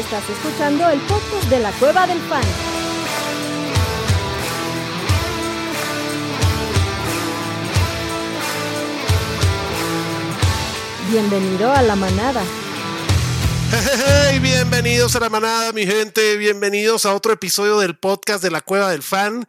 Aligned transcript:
Estás 0.00 0.30
escuchando 0.30 0.88
el 0.88 0.98
podcast 1.02 1.44
de 1.50 1.58
la 1.60 1.72
Cueva 1.72 2.06
del 2.06 2.18
Fan. 2.20 2.42
Bienvenido 11.10 11.70
a 11.70 11.82
la 11.82 11.96
manada. 11.96 12.42
Hey, 13.70 14.38
bienvenidos 14.38 15.16
a 15.16 15.20
la 15.20 15.28
manada, 15.28 15.70
mi 15.74 15.84
gente. 15.84 16.38
Bienvenidos 16.38 17.04
a 17.04 17.14
otro 17.14 17.34
episodio 17.34 17.78
del 17.78 17.98
podcast 17.98 18.42
de 18.42 18.50
la 18.50 18.62
Cueva 18.62 18.90
del 18.90 19.02
Fan. 19.02 19.46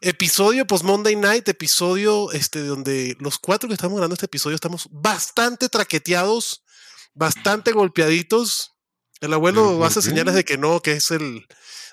Episodio 0.00 0.66
post 0.66 0.84
Monday 0.84 1.16
Night, 1.16 1.46
episodio 1.50 2.32
este, 2.32 2.60
donde 2.60 3.14
los 3.20 3.38
cuatro 3.38 3.68
que 3.68 3.74
estamos 3.74 3.98
grabando 3.98 4.14
este 4.14 4.24
episodio 4.24 4.54
estamos 4.54 4.88
bastante 4.90 5.68
traqueteados, 5.68 6.64
bastante 7.12 7.72
golpeaditos. 7.72 8.71
El 9.22 9.32
abuelo 9.32 9.84
hace 9.84 10.02
señales 10.02 10.34
de 10.34 10.44
que 10.44 10.58
no, 10.58 10.80
que 10.80 10.92
es 10.92 11.12
el 11.12 11.46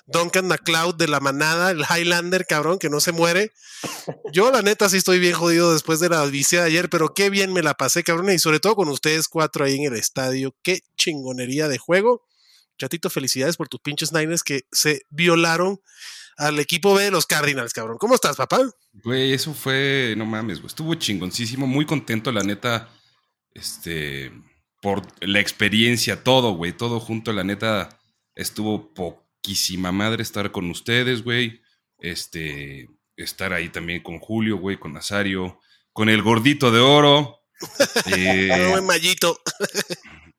Duncan 0.06 0.48
McLeod 0.48 0.96
de 0.96 1.06
la 1.06 1.20
manada, 1.20 1.70
el 1.70 1.84
Highlander, 1.88 2.44
cabrón, 2.44 2.80
que 2.80 2.90
no 2.90 2.98
se 2.98 3.12
muere. 3.12 3.52
Yo, 4.32 4.50
la 4.50 4.62
neta, 4.62 4.88
sí 4.88 4.96
estoy 4.96 5.20
bien 5.20 5.34
jodido 5.34 5.72
después 5.72 6.00
de 6.00 6.08
la 6.08 6.24
odisea 6.24 6.62
de 6.62 6.66
ayer, 6.66 6.90
pero 6.90 7.14
qué 7.14 7.30
bien 7.30 7.52
me 7.52 7.62
la 7.62 7.74
pasé, 7.74 8.02
cabrón, 8.02 8.32
y 8.32 8.40
sobre 8.40 8.58
todo 8.58 8.74
con 8.74 8.88
ustedes 8.88 9.28
cuatro 9.28 9.64
ahí 9.64 9.76
en 9.76 9.92
el 9.92 9.96
estadio. 9.96 10.56
Qué 10.62 10.80
chingonería 10.96 11.68
de 11.68 11.78
juego. 11.78 12.26
Chatito, 12.78 13.10
felicidades 13.10 13.56
por 13.56 13.68
tus 13.68 13.80
pinches 13.80 14.12
Niners 14.12 14.42
que 14.42 14.62
se 14.72 15.02
violaron 15.08 15.80
al 16.36 16.58
equipo 16.58 16.94
B 16.94 17.04
de 17.04 17.10
los 17.12 17.26
Cardinals, 17.26 17.72
cabrón. 17.72 17.96
¿Cómo 17.98 18.16
estás, 18.16 18.34
papá? 18.36 18.58
Güey, 18.92 19.32
eso 19.34 19.54
fue, 19.54 20.14
no 20.16 20.26
mames, 20.26 20.58
güey. 20.58 20.66
Estuvo 20.66 20.94
chingoncísimo, 20.96 21.68
muy 21.68 21.86
contento, 21.86 22.32
la 22.32 22.42
neta. 22.42 22.88
Este, 23.54 24.32
por 24.80 25.02
la 25.20 25.40
experiencia, 25.40 26.24
todo, 26.24 26.52
güey, 26.52 26.72
todo 26.72 27.00
junto, 27.00 27.32
la 27.32 27.44
neta. 27.44 28.00
Estuvo 28.34 28.94
poquísima 28.94 29.92
madre 29.92 30.22
estar 30.22 30.52
con 30.52 30.70
ustedes, 30.70 31.22
güey. 31.22 31.60
Este, 31.98 32.88
estar 33.16 33.52
ahí 33.52 33.68
también 33.68 34.02
con 34.02 34.18
Julio, 34.18 34.56
güey, 34.58 34.78
con 34.78 34.94
Nazario, 34.94 35.60
con 35.92 36.08
el 36.08 36.22
gordito 36.22 36.70
de 36.70 36.80
oro. 36.80 37.40
eh, 38.16 38.68
buen 38.70 38.86
mallito. 38.86 39.38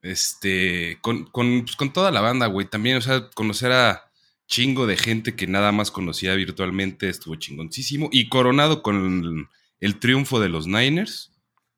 este, 0.02 0.98
con, 1.00 1.24
con, 1.26 1.62
pues, 1.64 1.76
con 1.76 1.92
toda 1.92 2.10
la 2.10 2.20
banda, 2.20 2.46
güey. 2.46 2.68
También, 2.68 2.96
o 2.96 3.00
sea, 3.00 3.30
conocer 3.30 3.72
a 3.72 4.12
chingo 4.52 4.86
de 4.86 4.98
gente 4.98 5.34
que 5.34 5.46
nada 5.46 5.72
más 5.72 5.90
conocía 5.90 6.34
virtualmente 6.34 7.08
estuvo 7.08 7.36
chingoncísimo. 7.36 8.08
Y 8.12 8.28
coronado 8.28 8.82
con 8.82 9.48
el, 9.80 9.98
triunfo 9.98 10.40
de 10.40 10.50
los 10.50 10.66
Niners. 10.66 11.31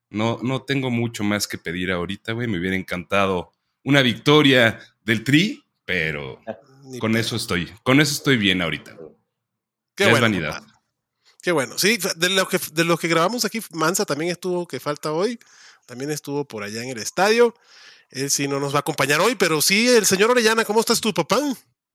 No, 0.09 0.39
no 0.43 0.63
tengo 0.63 0.91
mucho 0.91 1.23
más 1.23 1.47
que 1.47 1.57
pedir 1.57 1.91
ahorita, 1.91 2.33
güey. 2.33 2.47
Me 2.47 2.59
hubiera 2.59 2.75
encantado 2.75 3.51
una 3.83 4.01
victoria 4.01 4.79
del 5.03 5.23
Tri, 5.23 5.63
pero 5.83 6.39
Ni 6.83 6.99
con 6.99 7.15
eso 7.17 7.35
estoy. 7.35 7.71
Con 7.83 7.99
eso 7.99 8.13
estoy 8.13 8.37
bien 8.37 8.61
ahorita. 8.61 8.95
Qué 9.95 10.03
Ya 10.03 10.05
es 10.05 10.11
bueno. 10.11 10.25
vanidad. 10.25 10.61
papá. 10.61 10.81
Qué 11.41 11.51
bueno. 11.51 11.77
Sí, 11.77 11.97
de 12.15 12.29
lo, 12.29 12.47
que, 12.47 12.59
de 12.73 12.83
lo 12.83 12.97
que 12.97 13.07
grabamos 13.07 13.45
aquí, 13.45 13.59
Mansa 13.71 14.05
también 14.05 14.31
estuvo, 14.31 14.67
que 14.67 14.79
falta 14.79 15.11
hoy. 15.11 15.37
También 15.85 16.09
estuvo 16.09 16.45
por 16.45 16.63
allá 16.63 16.81
en 16.81 16.89
el 16.89 16.97
estadio. 16.97 17.53
Él 18.09 18.29
sí 18.31 18.47
no 18.47 18.59
nos 18.59 18.73
va 18.73 18.77
a 18.77 18.79
acompañar 18.79 19.19
hoy, 19.21 19.35
pero 19.35 19.61
sí, 19.61 19.87
el 19.87 20.05
señor 20.05 20.31
Orellana, 20.31 20.65
¿cómo 20.65 20.79
estás 20.79 20.99
tú, 21.01 21.13
papá? 21.13 21.39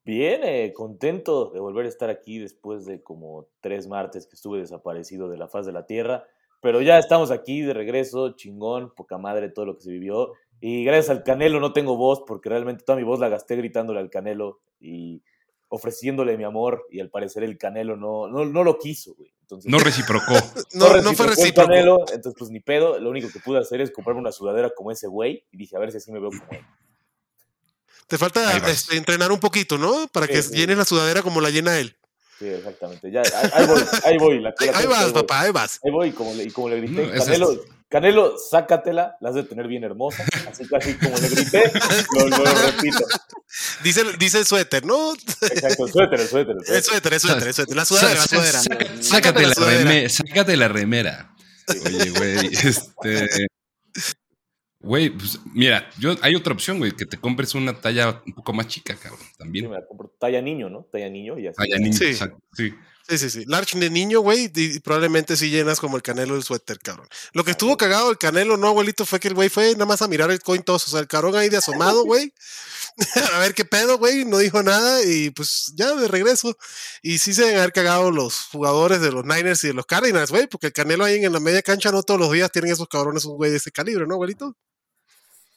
Bien, 0.05 0.41
eh, 0.45 0.73
contento 0.75 1.51
de 1.53 1.61
volver 1.61 1.87
a 1.87 1.89
estar 1.89 2.11
aquí 2.11 2.39
después 2.39 2.85
de 2.87 3.03
como 3.03 3.49
tres 3.61 3.87
martes 3.87 4.27
que 4.27 4.35
estuve 4.37 4.61
desaparecido 4.61 5.29
de 5.29 5.37
la 5.37 5.49
faz 5.49 5.67
de 5.67 5.73
la 5.73 5.87
tierra. 5.87 6.25
Pero 6.61 6.83
ya 6.83 6.99
estamos 6.99 7.31
aquí 7.31 7.63
de 7.63 7.73
regreso, 7.75 8.37
chingón, 8.37 8.93
poca 8.95 9.19
madre 9.19 9.49
todo 9.49 9.67
lo 9.67 9.77
que 9.77 9.83
se 9.83 9.91
vivió. 9.91 10.33
Y 10.61 10.85
gracias 10.85 11.11
al 11.11 11.23
Canelo 11.25 11.59
no 11.59 11.73
tengo 11.73 11.97
voz 11.97 12.23
porque 12.27 12.51
realmente 12.51 12.85
toda 12.85 12.97
mi 12.99 13.05
voz 13.05 13.19
la 13.19 13.29
gasté 13.31 13.57
gritándole 13.57 14.01
al 14.01 14.11
Canelo 14.11 14.61
y 14.79 15.23
ofreciéndole 15.69 16.37
mi 16.37 16.45
amor. 16.45 16.87
Y 16.91 17.01
al 17.01 17.09
parecer 17.09 17.43
el 17.45 17.57
Canelo 17.57 17.97
no, 17.97 18.29
no, 18.29 18.45
no 18.45 18.63
lo 18.63 18.79
quiso, 18.79 19.15
güey. 19.15 19.33
Entonces, 19.43 19.71
No 19.71 19.79
reciprocó. 19.79 20.35
No, 20.75 21.01
no 21.01 21.15
fue 21.15 21.27
el 21.27 21.33
recíproco. 21.35 21.69
Canelo, 21.69 21.99
entonces 22.13 22.35
pues 22.39 22.51
ni 22.51 22.61
pedo. 22.61 22.99
Lo 23.01 23.09
único 23.11 23.29
que 23.33 23.41
pude 23.41 23.59
hacer 23.59 23.81
es 23.81 23.91
comprarme 23.91 24.21
una 24.21 24.33
sudadera 24.33 24.71
como 24.77 24.91
ese 24.93 25.07
güey 25.07 25.45
y 25.51 25.57
dije 25.57 25.77
a 25.77 25.81
ver 25.81 25.91
si 25.91 25.97
así 25.97 26.13
me 26.13 26.21
veo 26.21 26.29
como 26.31 26.45
él. 26.51 26.61
Te 28.07 28.19
falta 28.19 28.57
este, 28.69 28.97
entrenar 28.97 29.31
un 29.33 29.39
poquito, 29.41 29.79
¿no? 29.79 30.09
Para 30.13 30.27
que 30.27 30.43
Sí, 30.43 30.51
sí. 30.51 30.57
llenes 30.57 30.77
la 30.77 30.85
sudadera 30.85 31.23
como 31.23 31.41
la 31.41 31.51
llena 31.51 31.79
él. 31.79 31.97
Sí, 32.41 32.49
exactamente. 32.49 33.11
Ya, 33.13 33.21
ahí, 33.21 33.51
ahí 33.53 33.67
voy, 33.67 33.83
ahí 34.05 34.19
voy. 34.19 34.41
La, 34.41 34.55
Ahí, 34.59 34.67
la 34.69 34.79
ahí 34.79 34.87
cosa, 34.87 35.03
vas, 35.05 35.13
papá, 35.13 35.41
ahí 35.43 35.53
vas. 35.53 35.79
Ahí 35.85 35.91
voy, 35.93 36.09
y 36.09 36.13
como 36.13 36.33
le, 36.35 36.45
y 36.45 36.51
como 36.51 36.71
le 36.71 36.77
grité, 36.79 37.07
No, 37.07 37.13
esa 37.15 37.25
Canelo, 37.27 37.53
es- 37.53 37.59
Canelo, 37.91 38.39
sácatela, 38.39 39.17
la 39.21 39.29
has 39.29 39.35
de 39.35 39.43
tener 39.43 39.67
bien 39.69 39.85
hermosa. 39.85 40.25
Así 40.51 40.67
casi 40.67 40.95
como 40.95 41.19
le 41.19 41.29
grité, 41.29 41.71
lo, 42.17 42.29
lo 42.29 42.45
repito. 42.45 43.05
Dice, 43.83 44.01
el- 44.01 44.17
dice 44.17 44.39
el 44.39 44.47
suéter, 44.47 44.87
¿no? 44.87 45.13
Exacto, 45.13 45.85
el 45.87 45.93
suéter, 45.93 46.21
el 46.21 46.29
suéter. 46.29 46.57
El 46.57 46.75
El 46.77 46.83
suéter. 46.83 46.85
suéter, 46.85 47.13
el 47.13 47.21
suéter, 47.21 47.49
el 47.49 47.55
suéter. 47.55 47.77
La 47.77 47.85
sudadera, 47.85 48.21
la 48.21 48.27
sudadera. 48.27 48.61
Sácate 48.61 49.03
Sácate 49.03 49.43
la 49.43 49.49
la, 49.49 49.55
sudadera. 49.55 49.91
reme- 49.91 50.09
sácate 50.09 50.57
la 50.57 50.69
remera. 50.69 51.35
Oye, 51.85 52.11
güey, 52.11 52.47
este. 52.55 53.47
Güey, 54.83 55.11
pues 55.11 55.39
mira, 55.53 55.91
yo, 55.99 56.17
hay 56.23 56.35
otra 56.35 56.55
opción, 56.55 56.79
güey, 56.79 56.93
que 56.93 57.05
te 57.05 57.19
compres 57.19 57.55
una 57.55 57.79
talla 57.79 58.23
un 58.27 58.33
poco 58.33 58.55
más 58.55 58.67
chica, 58.67 58.95
cabrón. 58.97 59.21
Sí, 59.21 59.37
También. 59.39 59.69
me 59.69 59.77
la 59.77 59.87
compro. 59.87 60.11
Talla 60.19 60.41
niño, 60.41 60.71
¿no? 60.71 60.87
Talla 60.91 61.11
niño 61.11 61.39
y 61.39 61.49
así. 61.49 61.57
Talla 61.57 61.79
niña, 61.79 61.97
Sí. 61.97 62.05
exacto, 62.07 62.39
sí. 62.55 62.73
Sí, 63.07 63.19
sí, 63.19 63.29
sí. 63.29 63.45
Large 63.47 63.79
de 63.79 63.91
niño, 63.91 64.21
güey, 64.21 64.51
y 64.55 64.79
probablemente 64.79 65.37
sí 65.37 65.51
llenas 65.51 65.81
como 65.81 65.97
el 65.97 66.03
canelo 66.03 66.35
del 66.35 66.45
suéter, 66.45 66.79
cabrón. 66.79 67.09
Lo 67.33 67.43
que 67.45 67.51
estuvo 67.51 67.77
cagado 67.77 68.11
el 68.11 68.19
canelo, 68.19 68.57
no, 68.57 68.69
abuelito, 68.69 69.05
fue 69.05 69.19
que 69.19 69.29
el 69.29 69.35
güey 69.35 69.49
fue 69.49 69.73
nada 69.73 69.85
más 69.87 70.01
a 70.01 70.09
mirar 70.09 70.31
el 70.31 70.41
coin 70.41 70.63
toss, 70.63 70.87
o 70.87 70.91
sea, 70.91 71.01
el 71.01 71.09
carón 71.09 71.35
ahí 71.35 71.49
de 71.49 71.57
asomado, 71.57 72.05
güey. 72.05 72.33
a 73.35 73.39
ver 73.41 73.53
qué 73.55 73.65
pedo, 73.65 73.99
güey, 73.99 74.25
no 74.25 74.39
dijo 74.39 74.63
nada 74.63 75.03
y 75.05 75.31
pues 75.31 75.73
ya 75.77 75.95
de 75.95 76.07
regreso. 76.09 76.57
Y 77.03 77.19
sí 77.19 77.35
se 77.35 77.43
deben 77.43 77.59
haber 77.59 77.73
cagado 77.73 78.13
los 78.13 78.45
jugadores 78.53 79.01
de 79.01 79.11
los 79.11 79.25
Niners 79.25 79.65
y 79.65 79.69
de 79.69 79.75
los 79.75 79.87
Cardinals, 79.87 80.31
güey, 80.31 80.47
porque 80.47 80.69
el 80.69 80.73
canelo 80.73 81.05
ahí 81.05 81.23
en 81.23 81.33
la 81.33 81.41
media 81.41 81.63
cancha 81.63 81.91
no 81.91 82.03
todos 82.03 82.21
los 82.21 82.31
días 82.33 82.51
tienen 82.53 82.73
esos 82.73 82.89
cabrones 82.89 83.25
un 83.25 83.37
güey 83.37 83.51
de 83.51 83.57
ese 83.57 83.73
calibre, 83.73 84.07
¿no, 84.07 84.15
abuelito? 84.15 84.57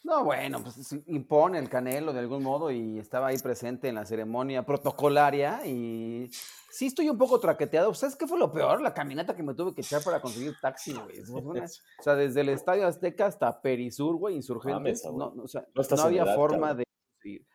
No, 0.04 0.26
bueno, 0.26 0.62
pues 0.62 0.94
impone 1.08 1.60
el 1.60 1.70
Canelo 1.70 2.12
de 2.12 2.20
algún 2.20 2.44
modo 2.44 2.70
y 2.72 3.00
estaba 3.00 3.28
ahí 3.28 3.38
presente 3.38 3.88
en 3.88 3.96
la 3.96 4.06
ceremonia 4.06 4.66
protocolaria 4.66 5.66
y 5.66 6.30
sí 6.70 6.88
estoy 6.88 7.10
un 7.10 7.18
poco 7.18 7.40
traqueteado. 7.40 7.94
¿Sabes 7.94 8.18
qué 8.18 8.28
fue 8.28 8.38
lo 8.38 8.52
peor? 8.52 8.82
La 8.82 8.94
caminata 8.94 9.34
que 9.34 9.44
me 9.44 9.54
tuve 9.54 9.74
que 9.74 9.80
echar 9.80 10.04
para 10.04 10.20
conseguir 10.22 10.56
taxi, 10.62 10.92
güey. 10.94 11.22
Una- 11.30 11.64
O 12.00 12.04
sea, 12.04 12.16
desde 12.16 12.42
el 12.42 12.50
Estadio 12.50 12.86
Azteca 12.86 13.28
hasta 13.28 13.62
Perisur, 13.62 14.18
güey, 14.18 14.36
Insurgentes. 14.36 15.06
No, 15.06 15.32
no, 15.34 15.44
o 15.44 15.48
sea, 15.48 15.66
No 15.74 15.82
estás 15.82 16.00
no 16.00 16.06
había 16.06 16.24
edad, 16.24 16.36
forma 16.36 16.68
cabrón. 16.68 16.78
de 16.80 16.84
conseguir. 17.16 17.48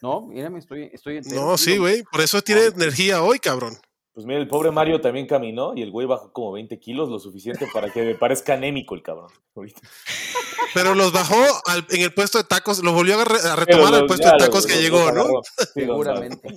No, 0.00 0.26
mírame, 0.26 0.58
estoy, 0.60 0.90
estoy 0.92 1.16
entero. 1.16 1.40
No, 1.44 1.56
sí, 1.58 1.76
güey, 1.76 2.04
por 2.04 2.20
eso 2.20 2.40
tiene 2.40 2.66
energía 2.66 3.20
hoy, 3.24 3.40
cabrón. 3.40 3.74
Pues 4.12 4.24
mira, 4.26 4.38
el 4.38 4.46
pobre 4.46 4.70
Mario 4.70 5.00
también 5.00 5.26
caminó 5.26 5.72
y 5.76 5.82
el 5.82 5.90
güey 5.90 6.06
bajó 6.06 6.32
como 6.32 6.52
20 6.52 6.78
kilos, 6.78 7.08
lo 7.08 7.18
suficiente 7.18 7.66
para 7.74 7.92
que 7.92 8.02
me 8.04 8.14
parezca 8.14 8.54
anémico 8.54 8.94
el 8.94 9.02
cabrón. 9.02 9.30
Ahorita. 9.56 9.80
Pero 10.76 10.94
los 10.94 11.10
bajó 11.12 11.36
al- 11.66 11.86
en 11.90 12.02
el 12.02 12.12
puesto 12.12 12.38
de 12.38 12.44
tacos, 12.44 12.82
los 12.84 12.92
volvió 12.92 13.18
a, 13.20 13.24
re- 13.24 13.48
a 13.48 13.56
retomar 13.56 13.94
al 13.94 14.06
puesto 14.06 14.26
de 14.26 14.32
los- 14.34 14.42
tacos 14.44 14.66
que 14.66 14.74
los- 14.74 14.82
llegó, 14.82 15.10
los 15.10 15.14
¿no? 15.14 15.40
Seguramente. 15.74 16.48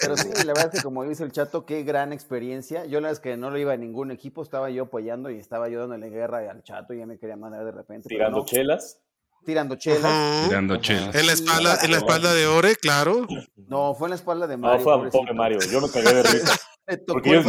Pero 0.00 0.16
sí, 0.16 0.28
la 0.44 0.52
verdad 0.52 0.70
es 0.72 0.80
que 0.80 0.82
como 0.82 1.04
dice 1.04 1.22
el 1.22 1.32
chato, 1.32 1.64
qué 1.64 1.82
gran 1.84 2.12
experiencia. 2.12 2.84
Yo 2.86 3.00
la 3.00 3.08
verdad 3.08 3.12
es 3.12 3.20
que 3.20 3.36
no 3.36 3.50
lo 3.50 3.58
iba 3.58 3.72
a 3.72 3.76
ningún 3.76 4.10
equipo, 4.10 4.42
estaba 4.42 4.68
yo 4.70 4.84
apoyando 4.84 5.30
y 5.30 5.38
estaba 5.38 5.68
yo 5.68 5.80
dándole 5.80 6.10
guerra 6.10 6.38
al 6.50 6.62
chato 6.62 6.92
y 6.94 6.98
ya 6.98 7.06
me 7.06 7.18
quería 7.18 7.36
mandar 7.36 7.64
de 7.64 7.72
repente. 7.72 8.08
Tirando 8.08 8.38
no, 8.38 8.44
chelas. 8.46 8.98
tirando 9.44 9.76
chelas. 9.76 10.48
Tirando 10.48 10.76
chelas. 10.78 11.14
En 11.14 11.26
la 11.26 11.32
espalda, 11.32 11.78
en 11.82 11.90
la 11.90 11.96
espalda 11.98 12.32
de 12.34 12.46
Ore, 12.46 12.76
claro. 12.76 13.26
No, 13.68 13.94
fue 13.94 14.06
en 14.08 14.10
la 14.10 14.16
espalda 14.16 14.46
de 14.46 14.56
No, 14.56 14.66
Mario. 14.68 14.82
fue 14.82 14.94
a 14.94 15.10
pobre 15.10 15.34
Mario. 15.34 15.58
Yo 15.70 15.80
me 15.80 15.88
cagué 15.90 16.14
de 16.14 16.22
risa. 16.24 16.56
Porque 17.06 17.30
yo, 17.30 17.42
yo, 17.42 17.46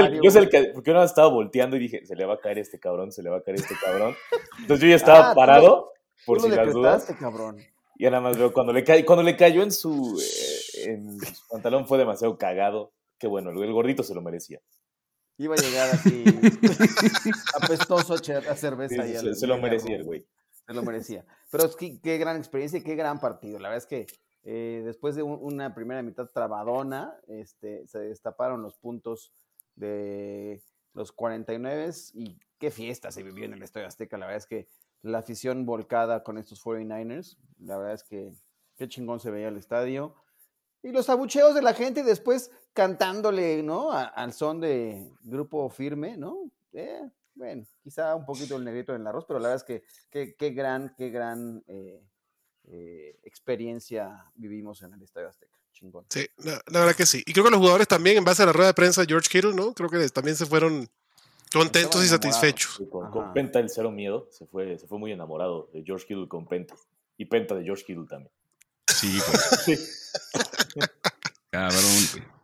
el- 0.00 0.20
yo 0.22 0.50
que, 0.50 0.64
porque 0.74 0.90
yo 0.90 0.94
no 0.94 1.02
estaba 1.02 1.28
volteando 1.28 1.76
y 1.76 1.80
dije, 1.80 2.04
se 2.06 2.14
le 2.14 2.24
va 2.26 2.34
a 2.34 2.38
caer 2.40 2.58
este 2.58 2.78
cabrón, 2.78 3.10
se 3.12 3.22
le 3.22 3.30
va 3.30 3.38
a 3.38 3.42
caer 3.42 3.56
este 3.58 3.74
cabrón. 3.82 4.14
Entonces 4.60 4.82
yo 4.84 4.88
ya 4.90 4.96
estaba 4.96 5.30
Ah, 5.30 5.32
tú 5.32 5.36
parado, 5.36 5.66
lo- 5.66 5.92
por 6.26 6.38
Tú 6.38 6.44
si 6.44 6.50
las 6.50 6.72
dudas. 6.72 7.06
cabrón. 7.18 7.58
Y 7.98 8.04
nada 8.04 8.20
más 8.20 8.36
veo 8.36 8.52
cuando 8.52 8.72
le, 8.74 8.84
ca- 8.84 9.02
cuando 9.06 9.22
le 9.22 9.36
cayó 9.36 9.62
en 9.62 9.72
su, 9.72 10.20
eh, 10.20 10.90
en 10.90 11.18
su 11.18 11.48
pantalón 11.48 11.86
fue 11.86 11.96
demasiado 11.98 12.36
cagado. 12.36 12.92
Qué 13.18 13.26
bueno, 13.26 13.50
el, 13.50 13.62
el 13.62 13.72
gordito 13.72 14.02
se 14.02 14.14
lo 14.14 14.20
merecía. 14.20 14.60
Iba 15.38 15.54
a 15.54 15.58
llegar 15.58 15.90
así 15.90 16.24
apestoso 17.54 18.14
a 18.14 18.54
cerveza. 18.56 19.02
Sí, 19.04 19.16
al- 19.16 19.20
se, 19.20 19.34
se 19.34 19.46
lo 19.46 19.58
merecía 19.58 19.96
el 19.96 20.04
güey. 20.04 20.26
Se 20.66 20.74
lo 20.74 20.82
merecía. 20.82 21.24
Pero 21.50 21.64
es 21.66 21.76
que, 21.76 22.00
qué 22.00 22.18
gran 22.18 22.36
experiencia 22.36 22.78
y 22.78 22.82
qué 22.82 22.94
gran 22.96 23.20
partido. 23.20 23.58
La 23.58 23.68
verdad 23.68 23.84
es 23.84 23.86
que 23.86 24.06
eh, 24.48 24.82
después 24.84 25.16
de 25.16 25.22
un- 25.24 25.38
una 25.42 25.74
primera 25.74 26.02
mitad 26.02 26.28
trabadona, 26.30 27.18
este, 27.26 27.86
se 27.88 27.98
destaparon 27.98 28.62
los 28.62 28.76
puntos 28.78 29.32
de 29.74 30.62
los 30.94 31.12
49 31.12 31.90
y 32.14 32.38
qué 32.58 32.70
fiesta 32.70 33.10
se 33.10 33.22
vivió 33.22 33.44
en 33.44 33.52
el 33.54 33.62
Estadio 33.62 33.86
Azteca. 33.88 34.16
La 34.16 34.26
verdad 34.26 34.38
es 34.38 34.46
que 34.46 34.68
la 35.02 35.18
afición 35.18 35.66
volcada 35.66 36.22
con 36.22 36.38
estos 36.38 36.60
49ers, 36.64 37.36
la 37.58 37.76
verdad 37.76 37.94
es 37.94 38.04
que 38.04 38.32
qué 38.76 38.88
chingón 38.88 39.20
se 39.20 39.30
veía 39.30 39.48
el 39.48 39.56
estadio. 39.56 40.14
Y 40.82 40.92
los 40.92 41.10
abucheos 41.10 41.54
de 41.54 41.62
la 41.62 41.74
gente 41.74 42.02
después 42.04 42.50
cantándole, 42.72 43.62
¿no? 43.62 43.90
Al 43.92 44.32
son 44.32 44.60
de 44.60 45.10
grupo 45.22 45.68
firme, 45.68 46.16
¿no? 46.16 46.50
Eh, 46.72 47.02
bueno, 47.34 47.64
quizá 47.82 48.14
un 48.14 48.24
poquito 48.24 48.56
el 48.56 48.64
negrito 48.64 48.94
en 48.94 49.00
el 49.02 49.06
arroz, 49.08 49.24
pero 49.26 49.40
la 49.40 49.48
verdad 49.48 49.62
es 49.62 49.64
que 49.64 49.82
qué, 50.10 50.34
qué 50.36 50.50
gran, 50.50 50.94
qué 50.96 51.10
gran 51.10 51.62
eh, 51.66 52.00
eh, 52.68 53.18
experiencia 53.24 54.24
vivimos 54.34 54.82
en 54.82 54.92
el 54.92 55.02
Estadio 55.02 55.28
Azteca. 55.28 55.52
Chingón. 55.72 56.06
Sí, 56.08 56.26
la, 56.38 56.62
la 56.68 56.80
verdad 56.80 56.96
que 56.96 57.04
sí. 57.04 57.22
Y 57.26 57.32
creo 57.32 57.44
que 57.44 57.50
los 57.50 57.60
jugadores 57.60 57.86
también, 57.86 58.16
en 58.16 58.24
base 58.24 58.42
a 58.42 58.46
la 58.46 58.52
rueda 58.52 58.68
de 58.68 58.74
prensa 58.74 59.02
de 59.02 59.08
George 59.08 59.28
Kittle, 59.28 59.52
¿no? 59.52 59.74
Creo 59.74 59.90
que 59.90 60.08
también 60.08 60.34
se 60.34 60.46
fueron 60.46 60.88
contentos 61.52 62.02
y 62.04 62.08
satisfechos. 62.08 62.80
Y 62.80 62.88
con, 62.88 63.32
Penta 63.34 63.58
el 63.60 63.68
cero 63.68 63.90
miedo, 63.90 64.28
se 64.30 64.46
fue, 64.46 64.78
se 64.78 64.86
fue 64.86 64.98
muy 64.98 65.12
enamorado 65.12 65.68
de 65.72 65.82
George 65.84 66.06
Kittle 66.06 66.28
con 66.28 66.46
Penta. 66.46 66.74
Y 67.18 67.26
Penta 67.26 67.54
de 67.54 67.64
George 67.64 67.84
Kittle 67.84 68.06
también. 68.08 68.30
Sí, 68.86 69.18
güey. 69.66 69.78
Cabrón, 71.50 71.82
güey. 72.12 72.35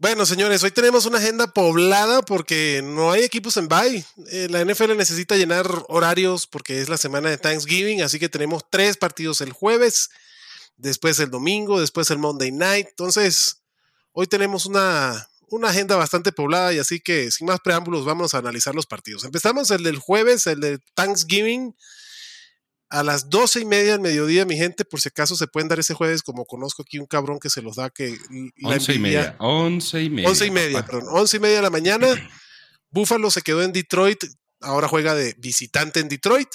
Bueno, 0.00 0.24
señores, 0.26 0.62
hoy 0.62 0.70
tenemos 0.70 1.06
una 1.06 1.18
agenda 1.18 1.48
poblada 1.48 2.22
porque 2.22 2.82
no 2.84 3.10
hay 3.10 3.24
equipos 3.24 3.56
en 3.56 3.66
bye. 3.66 4.04
Eh, 4.30 4.46
la 4.48 4.64
NFL 4.64 4.96
necesita 4.96 5.34
llenar 5.34 5.66
horarios 5.88 6.46
porque 6.46 6.80
es 6.80 6.88
la 6.88 6.96
semana 6.96 7.30
de 7.30 7.36
Thanksgiving, 7.36 8.02
así 8.02 8.20
que 8.20 8.28
tenemos 8.28 8.62
tres 8.70 8.96
partidos 8.96 9.40
el 9.40 9.50
jueves, 9.52 10.10
después 10.76 11.18
el 11.18 11.32
domingo, 11.32 11.80
después 11.80 12.12
el 12.12 12.18
Monday 12.18 12.52
Night. 12.52 12.86
Entonces, 12.90 13.64
hoy 14.12 14.28
tenemos 14.28 14.66
una, 14.66 15.28
una 15.48 15.70
agenda 15.70 15.96
bastante 15.96 16.30
poblada 16.30 16.72
y 16.72 16.78
así 16.78 17.00
que 17.00 17.32
sin 17.32 17.48
más 17.48 17.58
preámbulos 17.58 18.04
vamos 18.04 18.34
a 18.34 18.38
analizar 18.38 18.76
los 18.76 18.86
partidos. 18.86 19.24
Empezamos 19.24 19.72
el 19.72 19.82
del 19.82 19.98
jueves, 19.98 20.46
el 20.46 20.60
de 20.60 20.78
Thanksgiving. 20.94 21.74
A 22.90 23.02
las 23.02 23.28
doce 23.28 23.60
y 23.60 23.64
media 23.66 23.92
del 23.92 24.00
mediodía, 24.00 24.46
mi 24.46 24.56
gente, 24.56 24.84
por 24.84 25.00
si 25.00 25.08
acaso 25.08 25.36
se 25.36 25.46
pueden 25.46 25.68
dar 25.68 25.78
ese 25.78 25.92
jueves, 25.92 26.22
como 26.22 26.46
conozco 26.46 26.82
aquí 26.82 26.98
un 26.98 27.06
cabrón 27.06 27.38
que 27.38 27.50
se 27.50 27.60
los 27.60 27.76
da 27.76 27.90
que 27.90 28.16
Once 28.62 28.94
y 28.94 28.98
media. 28.98 29.36
Once 29.38 30.02
y 30.02 30.08
media. 30.08 30.28
Once 30.28 30.46
y 30.46 30.50
media, 30.50 30.80
papá. 30.80 30.92
perdón. 30.92 31.08
Once 31.10 31.36
y 31.36 31.40
media 31.40 31.56
de 31.56 31.62
la 31.62 31.70
mañana. 31.70 32.06
Buffalo 32.90 33.30
se 33.30 33.42
quedó 33.42 33.62
en 33.62 33.72
Detroit. 33.72 34.24
Ahora 34.60 34.88
juega 34.88 35.14
de 35.14 35.34
visitante 35.38 36.00
en 36.00 36.08
Detroit. 36.08 36.48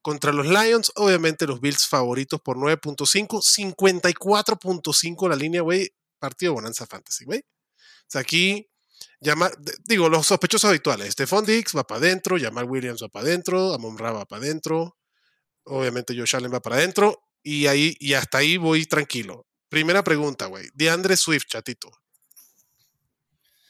Contra 0.00 0.32
los 0.32 0.46
Lions, 0.46 0.90
obviamente 0.96 1.46
los 1.46 1.60
Bills 1.60 1.86
favoritos 1.86 2.40
por 2.40 2.56
9.5. 2.56 3.42
54.5 3.42 5.28
la 5.28 5.36
línea, 5.36 5.60
güey. 5.60 5.90
Partido 6.18 6.54
Bonanza 6.54 6.86
Fantasy, 6.86 7.24
güey. 7.24 7.40
O 7.40 8.10
sea, 8.10 8.22
aquí, 8.22 8.66
llama, 9.20 9.50
digo, 9.84 10.08
los 10.08 10.26
sospechosos 10.26 10.70
habituales. 10.70 11.12
Stephon 11.12 11.44
Diggs 11.44 11.76
va 11.76 11.84
para 11.86 11.98
adentro, 11.98 12.38
Jamal 12.40 12.64
Williams 12.64 13.02
va 13.02 13.08
para 13.08 13.26
adentro, 13.26 13.74
Amon 13.74 13.98
Ra 13.98 14.12
va 14.12 14.24
para 14.24 14.42
adentro. 14.42 14.97
Obviamente 15.68 16.16
Josh 16.16 16.36
Allen 16.36 16.52
va 16.52 16.60
para 16.60 16.76
adentro. 16.76 17.20
Y 17.42 17.66
ahí, 17.66 17.96
y 18.00 18.14
hasta 18.14 18.38
ahí 18.38 18.56
voy 18.56 18.84
tranquilo. 18.86 19.46
Primera 19.68 20.02
pregunta, 20.02 20.46
güey. 20.46 20.68
DeAndre 20.74 21.16
Swift, 21.16 21.44
chatito. 21.46 21.90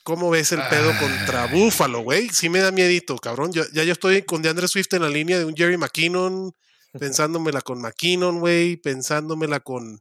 ¿Cómo 0.02 0.30
ves 0.30 0.52
el 0.52 0.60
pedo 0.70 0.92
contra 0.98 1.44
Ay. 1.44 1.50
Buffalo, 1.52 2.00
güey? 2.00 2.30
Sí 2.30 2.48
me 2.48 2.60
da 2.60 2.72
miedito, 2.72 3.16
cabrón. 3.18 3.52
Ya, 3.52 3.64
ya 3.74 3.84
yo 3.84 3.92
estoy 3.92 4.22
con 4.22 4.40
DeAndre 4.40 4.66
Swift 4.68 4.92
en 4.94 5.02
la 5.02 5.10
línea 5.10 5.38
de 5.38 5.44
un 5.44 5.54
Jerry 5.54 5.76
McKinnon, 5.76 6.54
pensándomela 6.98 7.60
con 7.60 7.80
McKinnon, 7.82 8.40
güey, 8.40 8.76
pensándomela 8.78 9.60
con 9.60 10.00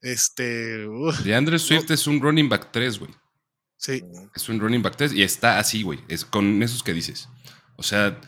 este. 0.00 0.86
uf, 0.86 1.18
De 1.20 1.34
Andrew 1.34 1.58
Swift 1.58 1.90
es 1.90 2.06
un 2.06 2.20
running 2.20 2.48
back 2.48 2.70
3, 2.72 2.98
güey. 2.98 3.10
sí, 3.76 4.02
Es 4.34 4.48
un 4.48 4.60
running 4.60 4.82
back 4.82 4.96
3 4.96 5.12
y 5.12 5.22
está 5.22 5.58
así, 5.58 5.82
güey. 5.82 6.00
Es 6.08 6.24
con 6.24 6.62
esos 6.62 6.82
que 6.82 6.92
dices. 6.94 7.28
O 7.76 7.82
sea, 7.82 8.18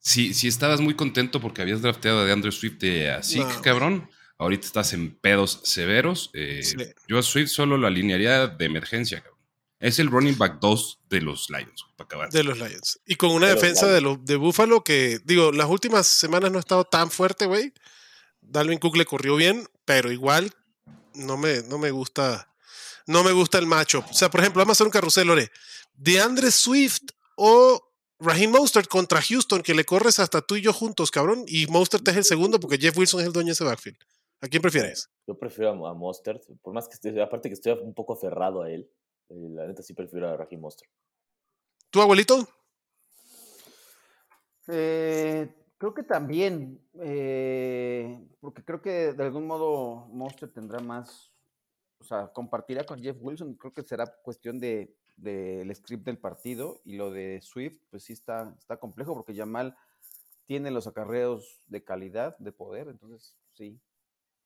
si, 0.00 0.32
si 0.34 0.48
estabas 0.48 0.80
muy 0.80 0.94
contento 0.94 1.40
porque 1.40 1.62
habías 1.62 1.82
drafteado 1.82 2.20
a 2.20 2.24
de 2.24 2.32
Andrew 2.32 2.52
Swift 2.52 2.78
de 2.78 3.10
así, 3.10 3.38
No. 3.40 3.62
cabrón, 3.62 4.10
ahorita 4.38 4.66
estás 4.66 4.92
en 4.92 5.14
pedos 5.18 5.60
severos. 5.64 6.30
eh, 6.34 6.62
Sí. 6.62 6.76
Yo 7.08 7.18
a 7.18 7.22
Swift 7.22 7.48
solo 7.50 7.76
lo 7.76 7.86
alinearía 7.86 8.46
de 8.46 8.64
emergencia, 8.64 9.20
cabrón. 9.20 9.38
Es 9.80 9.98
el 10.00 10.08
running 10.10 10.36
back 10.36 10.58
2 10.60 11.00
de 11.08 11.20
los 11.20 11.50
Lions, 11.50 11.86
para 11.96 12.06
acabar. 12.06 12.30
de 12.30 12.42
los 12.42 12.58
Lions. 12.58 12.98
Y 13.06 13.14
con 13.14 13.30
una 13.30 13.46
De 13.46 13.52
los 13.54 13.62
defensa 13.62 13.86
de, 13.86 14.00
los 14.00 14.24
de 14.24 14.34
Buffalo 14.36 14.82
que, 14.82 15.20
digo, 15.24 15.52
las 15.52 15.68
últimas 15.68 16.06
semanas 16.08 16.50
no 16.50 16.56
ha 16.58 16.60
estado 16.60 16.84
tan 16.84 17.10
fuerte, 17.12 17.46
güey. 17.46 17.72
Dalvin 18.40 18.78
Cook 18.78 18.96
le 18.96 19.04
corrió 19.04 19.36
bien, 19.36 19.68
pero 19.84 20.10
igual 20.10 20.52
no 21.14 21.36
me, 21.36 21.62
no 21.62 21.78
me 21.78 21.90
gusta. 21.92 22.52
No 23.06 23.22
me 23.24 23.32
gusta 23.32 23.58
el 23.58 23.66
matchup. 23.66 24.04
O 24.10 24.14
sea, 24.14 24.30
por 24.30 24.40
ejemplo, 24.40 24.60
vamos 24.60 24.72
a 24.72 24.76
hacer 24.78 24.86
un 24.86 24.90
carrusel, 24.92 25.28
Lore. 25.28 25.50
De 25.94 26.20
Andre 26.20 26.50
Swift 26.50 27.02
o 27.36 27.87
Raheem 28.20 28.50
Mostert 28.50 28.88
contra 28.88 29.22
Houston, 29.22 29.62
que 29.62 29.74
le 29.74 29.84
corres 29.84 30.18
hasta 30.18 30.42
tú 30.42 30.56
y 30.56 30.62
yo 30.62 30.72
juntos, 30.72 31.10
cabrón. 31.10 31.44
Y 31.46 31.66
Mostert 31.68 32.06
es 32.08 32.16
el 32.16 32.24
segundo 32.24 32.58
porque 32.58 32.78
Jeff 32.78 32.96
Wilson 32.96 33.20
es 33.20 33.26
el 33.26 33.32
dueño 33.32 33.48
de 33.48 33.52
ese 33.52 33.64
backfield. 33.64 33.98
¿A 34.40 34.48
quién 34.48 34.62
prefieres? 34.62 35.10
Yo 35.26 35.38
prefiero 35.38 35.86
a, 35.86 35.90
a 35.90 35.94
Mostert, 35.94 36.42
por 36.62 36.72
más 36.72 36.88
que 36.88 36.94
esté, 36.94 37.20
aparte 37.20 37.48
que 37.48 37.54
estoy 37.54 37.72
un 37.72 37.94
poco 37.94 38.14
aferrado 38.14 38.62
a 38.62 38.70
él. 38.70 38.90
eh, 39.28 39.48
la 39.50 39.66
neta 39.66 39.82
sí 39.82 39.94
prefiero 39.94 40.28
a 40.28 40.36
Raheem 40.36 40.60
Mostert. 40.60 40.90
¿Tu 41.90 42.00
abuelito? 42.00 42.46
Eh, 44.68 45.48
creo 45.78 45.94
que 45.94 46.02
también, 46.02 46.80
eh, 47.00 48.20
porque 48.40 48.62
creo 48.62 48.82
que 48.82 49.12
de 49.12 49.24
algún 49.24 49.46
modo 49.46 50.06
Monster 50.08 50.52
tendrá 50.52 50.80
más, 50.80 51.32
o 52.00 52.04
sea, 52.04 52.28
compartirá 52.32 52.84
con 52.84 53.00
Jeff 53.00 53.16
Wilson, 53.20 53.54
creo 53.54 53.72
que 53.72 53.82
será 53.82 54.06
cuestión 54.22 54.58
de 54.58 54.94
del 55.18 55.74
script 55.74 56.04
del 56.06 56.16
partido 56.18 56.80
y 56.84 56.96
lo 56.96 57.10
de 57.10 57.40
Swift, 57.42 57.78
pues 57.90 58.04
sí 58.04 58.12
está, 58.12 58.54
está 58.58 58.76
complejo 58.78 59.14
porque 59.14 59.34
Yamal 59.34 59.76
tiene 60.46 60.70
los 60.70 60.86
acarreos 60.86 61.60
de 61.66 61.84
calidad, 61.84 62.36
de 62.38 62.52
poder, 62.52 62.88
entonces 62.88 63.36
sí, 63.52 63.80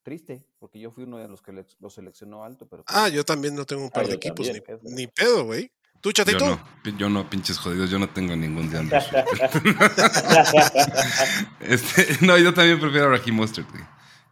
triste, 0.03 0.45
porque 0.59 0.81
yo 0.81 0.91
fui 0.91 1.05
uno 1.05 1.19
de 1.19 1.29
los 1.29 1.41
que 1.43 1.53
le- 1.53 1.67
lo 1.79 1.91
seleccionó 1.91 2.43
alto, 2.43 2.67
pero... 2.69 2.83
Ah, 2.89 3.09
yo 3.09 3.25
también 3.25 3.55
no 3.55 3.65
tengo 3.65 3.83
un 3.85 3.91
par 3.91 4.03
Ah, 4.05 4.07
de 4.07 4.11
yo 4.13 4.17
equipos, 4.17 4.47
también, 4.47 4.65
ni, 4.69 4.75
es 4.75 4.83
verdad. 4.83 4.97
ni 4.97 5.07
pedo, 5.07 5.45
güey. 5.45 5.71
¿Tú, 6.01 6.09
Yo 6.09 6.13
chatito? 6.13 6.45
no, 6.45 6.65
pi- 6.83 6.97
yo 6.97 7.09
no, 7.09 7.31
pinches 7.31 7.57
jodidos, 7.59 7.89
yo 7.89 7.99
no 8.01 8.09
tengo 8.09 8.35
ningún 8.35 8.69
de 8.69 8.79
Andrew. 8.79 9.01
Este, 11.61 12.25
no, 12.27 12.37
yo 12.39 12.53
también 12.53 12.81
prefiero 12.81 13.07
a 13.07 13.11
Raheem 13.19 13.37
Mostert, 13.37 13.71
güey. 13.71 13.85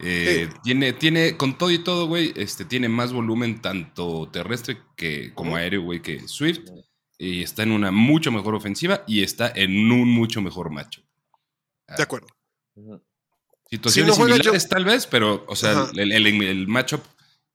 Eh, 0.02 0.48
Sí. 0.50 0.58
tiene, 0.64 0.92
tiene, 0.94 1.36
con 1.36 1.58
todo 1.58 1.70
y 1.70 1.78
todo, 1.78 2.06
güey, 2.06 2.32
este, 2.36 2.64
tiene 2.64 2.88
más 2.88 3.12
volumen 3.12 3.60
tanto 3.60 4.28
terrestre 4.32 4.78
que, 4.96 5.32
como 5.34 5.56
aéreo, 5.56 5.82
güey, 5.82 6.00
que 6.02 6.26
Swift. 6.28 6.60
Y 7.18 7.42
está 7.42 7.62
en 7.64 7.72
una 7.72 7.90
mucho 7.90 8.32
mejor 8.32 8.54
ofensiva 8.54 9.04
y 9.06 9.22
está 9.22 9.52
en 9.54 9.90
un 9.92 10.08
mucho 10.08 10.40
mejor 10.40 10.70
macho. 10.70 11.02
De 11.96 12.02
acuerdo. 12.02 12.28
Situaciones 13.70 14.16
juega 14.16 14.34
similares 14.36 14.62
yo- 14.64 14.68
tal 14.68 14.84
vez, 14.84 15.06
pero, 15.06 15.44
o 15.46 15.54
sea, 15.54 15.72
Ajá. 15.72 15.90
el, 15.94 16.12
el, 16.12 16.26
el 16.42 16.66
matchup... 16.66 17.02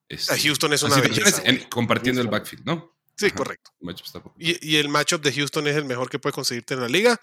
este, 0.07 0.33
A 0.33 0.37
Houston 0.37 0.71
es 0.73 0.83
una 0.83 0.97
belleza, 0.97 1.41
en- 1.45 1.63
compartiendo 1.69 2.21
el 2.21 2.27
backfield, 2.27 2.65
¿no? 2.65 2.95
Sí, 3.17 3.27
Ajá. 3.27 3.35
correcto. 3.35 3.71
El 3.81 3.89
está 3.95 4.21
Y, 4.37 4.73
y 4.73 4.75
el 4.77 4.89
matchup 4.89 5.21
de 5.21 5.33
Houston 5.33 5.67
es 5.67 5.75
el 5.75 5.85
mejor 5.85 6.09
que 6.09 6.19
puedes 6.19 6.35
conseguirte 6.35 6.73
en 6.75 6.81
la 6.81 6.87
liga. 6.87 7.19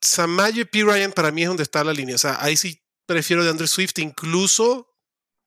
Samaje 0.00 0.66
P. 0.66 0.82
Ryan 0.84 1.12
para 1.12 1.30
mí 1.30 1.42
es 1.42 1.48
donde 1.48 1.62
está 1.62 1.82
la 1.82 1.92
línea. 1.92 2.14
O 2.14 2.18
sea, 2.18 2.36
ahí 2.42 2.56
sí 2.56 2.80
prefiero 3.06 3.44
de 3.44 3.50
Andrew 3.50 3.68
Swift, 3.68 3.98
incluso 3.98 4.92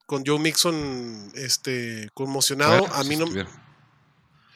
con 0.06 0.26
Joe 0.26 0.40
Mixon 0.40 1.32
este, 1.36 2.10
conmocionado. 2.14 2.88
A 2.94 3.04
si 3.04 3.10
mí 3.10 3.16
no. 3.16 3.26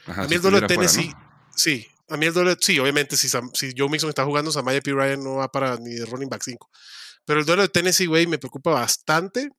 Ajá, 0.07 0.21
A 0.21 0.23
mí 0.23 0.29
si 0.29 0.35
el 0.35 0.41
duelo 0.41 0.59
de 0.59 0.67
fuera, 0.67 0.67
Tennessee. 0.67 1.09
¿no? 1.09 1.49
Sí, 1.55 1.87
a 2.09 2.17
mí 2.17 2.25
el 2.25 2.33
duelo. 2.33 2.55
Sí, 2.59 2.79
obviamente, 2.79 3.15
si, 3.17 3.29
si 3.29 3.73
Joe 3.77 3.89
Mixon 3.89 4.09
está 4.09 4.25
jugando, 4.25 4.51
Samaje 4.51 4.81
P. 4.81 4.91
Ryan 4.91 5.23
no 5.23 5.35
va 5.35 5.51
para 5.51 5.77
ni 5.77 5.93
de 5.93 6.05
running 6.05 6.29
back 6.29 6.41
5. 6.43 6.69
Pero 7.25 7.39
el 7.39 7.45
duelo 7.45 7.61
de 7.61 7.69
Tennessee, 7.69 8.07
güey, 8.07 8.25
me 8.25 8.39
preocupa 8.39 8.71
bastante. 8.71 9.49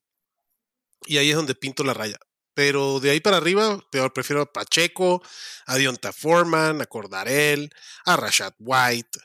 Y 1.05 1.17
ahí 1.17 1.29
es 1.29 1.35
donde 1.35 1.55
pinto 1.55 1.83
la 1.83 1.93
raya. 1.93 2.17
Pero 2.53 2.99
de 2.99 3.11
ahí 3.11 3.19
para 3.19 3.37
arriba, 3.37 3.79
peor, 3.91 4.13
prefiero 4.13 4.41
a 4.41 4.51
Pacheco, 4.51 5.21
a 5.65 5.75
Dionta 5.75 6.13
Foreman, 6.13 6.81
a 6.81 6.85
Cordarel, 6.85 7.69
a 8.05 8.15
Rashad 8.15 8.53
White, 8.59 9.19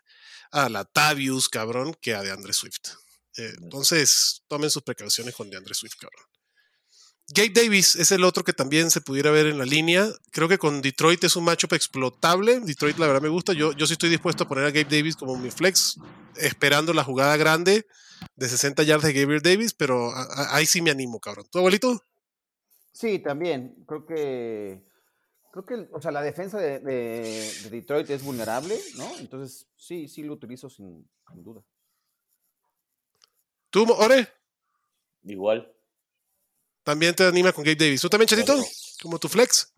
a 0.51 0.69
Latavius, 0.69 1.49
cabrón, 1.49 1.97
que 2.01 2.15
a 2.15 2.23
DeAndre 2.23 2.53
Swift. 2.53 2.91
Eh, 3.41 3.53
entonces, 3.63 4.43
tomen 4.49 4.71
sus 4.71 4.83
precauciones 4.83 5.35
con 5.35 5.49
DeAndre 5.51 5.75
Swift, 5.75 5.95
cabrón. 5.99 6.25
Gabe 7.33 7.51
Davis 7.51 7.95
es 7.95 8.11
el 8.11 8.25
otro 8.25 8.43
que 8.43 8.53
también 8.53 8.91
se 8.91 9.01
pudiera 9.01 9.31
ver 9.31 9.47
en 9.47 9.57
la 9.59 9.65
línea. 9.65 10.09
Creo 10.33 10.49
que 10.49 10.59
con 10.59 10.83
Detroit 10.83 11.23
es 11.23 11.37
un 11.37 11.45
matchup 11.45 11.73
explotable. 11.75 12.59
Detroit, 12.61 12.99
la 12.99 13.07
verdad, 13.07 13.23
me 13.23 13.29
gusta. 13.29 13.53
Yo, 13.53 13.73
yo 13.73 13.87
sí 13.87 13.93
estoy 13.93 14.09
dispuesto 14.11 14.43
a 14.45 14.49
poner 14.49 14.65
a 14.65 14.71
Gabe 14.73 14.85
Davis 14.97 15.15
como 15.15 15.37
mi 15.37 15.51
flex, 15.51 15.97
esperando 16.37 16.93
la 16.93 17.05
jugada 17.05 17.37
grande 17.37 17.87
de 18.35 18.49
60 18.49 18.83
yardas 18.83 19.05
de 19.13 19.21
Gabriel 19.21 19.43
Davis, 19.43 19.73
pero 19.75 20.11
a- 20.11 20.23
a- 20.25 20.57
ahí 20.57 20.67
sí 20.67 20.83
me 20.83 20.91
animo, 20.91 21.21
cabrón. 21.21 21.47
¿Tu 21.53 21.59
abuelito? 21.59 22.03
Sí, 22.93 23.21
también. 23.21 23.77
Creo 23.87 24.05
que, 24.05 24.83
creo 25.53 25.65
que, 25.65 25.89
o 25.93 26.01
sea, 26.03 26.11
la 26.11 26.23
defensa 26.23 26.59
de, 26.59 26.81
de- 26.81 27.53
de 27.63 27.71
Detroit 27.71 28.11
es 28.11 28.23
vulnerable, 28.25 28.77
¿no? 28.97 29.09
Entonces, 29.21 29.69
sí, 29.77 30.09
sí 30.09 30.25
lo 30.25 30.33
utilizo 30.33 30.69
sin, 30.69 31.09
sin 31.33 31.45
duda. 31.45 31.63
¿Tú, 33.71 33.91
Ore? 33.93 34.29
Igual. 35.25 35.71
También 36.83 37.15
te 37.15 37.25
anima 37.27 37.53
con 37.53 37.63
Gabe 37.65 37.77
Davis. 37.77 38.01
¿Tú 38.01 38.09
también, 38.09 38.27
Chatito? 38.29 38.63
Como 39.03 39.19
tu 39.19 39.29
flex, 39.29 39.73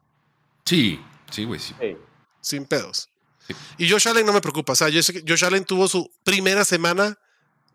Sí, 0.64 1.00
sí, 1.30 1.44
güey, 1.44 1.58
sí. 1.58 1.74
Sí. 1.80 1.96
sin 2.40 2.64
pedos. 2.66 3.08
Sí. 3.48 3.54
Y 3.78 3.90
Josh 3.90 4.06
Allen 4.08 4.24
no 4.24 4.32
me 4.32 4.40
preocupa. 4.40 4.72
O 4.74 4.76
sea, 4.76 4.88
Josh 4.88 5.44
Allen 5.44 5.64
tuvo 5.64 5.88
su 5.88 6.08
primera 6.22 6.64
semana 6.64 7.18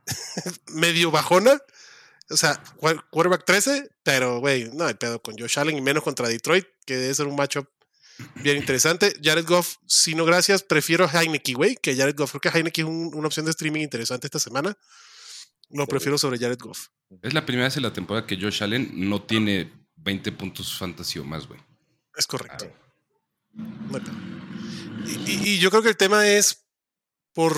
medio 0.68 1.12
bajona. 1.12 1.62
O 2.30 2.38
sea, 2.38 2.62
qu- 2.78 3.04
quarterback 3.10 3.46
13, 3.46 3.90
pero, 4.04 4.40
güey, 4.40 4.70
no 4.74 4.86
hay 4.86 4.94
pedo 4.96 5.22
con 5.22 5.38
Josh 5.38 5.60
Allen 5.60 5.78
y 5.78 5.82
menos 5.82 6.04
contra 6.04 6.28
Detroit, 6.28 6.66
que 6.86 6.96
debe 6.98 7.14
ser 7.14 7.28
un 7.28 7.36
matchup 7.36 7.68
bien 8.36 8.58
interesante. 8.58 9.14
Jared 9.24 9.46
Goff, 9.46 9.76
si 9.86 10.16
no 10.16 10.26
gracias, 10.26 10.64
prefiero 10.64 11.06
a 11.06 11.10
Heineke, 11.22 11.54
güey, 11.54 11.76
que 11.76 11.96
Jared 11.96 12.16
Goff. 12.18 12.32
Creo 12.32 12.42
que 12.42 12.58
Heineke 12.58 12.82
es 12.82 12.88
un- 12.88 13.12
una 13.14 13.28
opción 13.28 13.46
de 13.46 13.52
streaming 13.52 13.82
interesante 13.82 14.28
esta 14.28 14.40
semana. 14.40 14.78
Lo 15.70 15.86
prefiero 15.88 16.18
sobre 16.18 16.38
Jared 16.40 16.60
Goff. 16.60 16.88
Es 17.22 17.34
la 17.34 17.46
primera 17.46 17.68
vez 17.68 17.78
en 17.78 17.84
la 17.84 17.94
temporada 17.94 18.26
que 18.26 18.40
Josh 18.40 18.64
Allen 18.64 18.92
no 19.10 19.22
tiene 19.22 19.72
20 19.98 20.32
puntos 20.34 20.78
fantasy 20.78 21.20
o 21.20 21.24
más, 21.24 21.48
güey. 21.48 21.60
Es 22.16 22.28
correcto. 22.28 22.66
Ah. 22.72 24.00
Y 25.26 25.58
yo 25.60 25.70
creo 25.70 25.82
que 25.82 25.90
el 25.90 25.98
tema 25.98 26.28
es 26.28 26.66
por, 27.34 27.56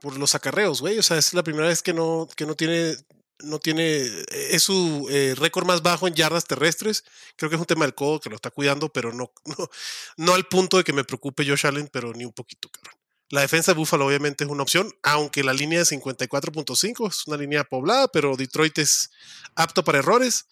por 0.00 0.18
los 0.18 0.34
acarreos, 0.34 0.80
güey. 0.80 0.98
O 0.98 1.02
sea, 1.02 1.18
es 1.18 1.34
la 1.34 1.42
primera 1.42 1.68
vez 1.68 1.82
que 1.82 1.94
no, 1.94 2.28
que 2.36 2.46
no 2.46 2.54
tiene. 2.54 2.96
No 3.40 3.60
tiene. 3.60 4.02
Es 4.32 4.64
su 4.64 5.06
eh, 5.10 5.34
récord 5.38 5.64
más 5.64 5.82
bajo 5.82 6.08
en 6.08 6.14
yardas 6.14 6.44
terrestres. 6.44 7.04
Creo 7.36 7.48
que 7.48 7.54
es 7.54 7.60
un 7.60 7.66
tema 7.66 7.84
del 7.84 7.94
codo 7.94 8.18
que 8.18 8.30
lo 8.30 8.36
está 8.36 8.50
cuidando, 8.50 8.88
pero 8.88 9.12
no, 9.12 9.30
no, 9.44 9.70
no 10.16 10.34
al 10.34 10.46
punto 10.46 10.76
de 10.76 10.84
que 10.84 10.92
me 10.92 11.04
preocupe 11.04 11.46
Josh 11.46 11.66
Allen, 11.66 11.88
pero 11.92 12.12
ni 12.12 12.24
un 12.24 12.32
poquito, 12.32 12.68
cabrón. 12.68 12.97
La 13.30 13.42
defensa 13.42 13.72
de 13.72 13.78
Buffalo 13.78 14.06
obviamente 14.06 14.44
es 14.44 14.50
una 14.50 14.62
opción, 14.62 14.90
aunque 15.02 15.44
la 15.44 15.52
línea 15.52 15.80
de 15.80 15.84
54.5 15.84 17.08
es 17.08 17.26
una 17.26 17.36
línea 17.36 17.64
poblada, 17.64 18.08
pero 18.08 18.36
Detroit 18.36 18.78
es 18.78 19.10
apto 19.54 19.84
para 19.84 19.98
errores. 19.98 20.46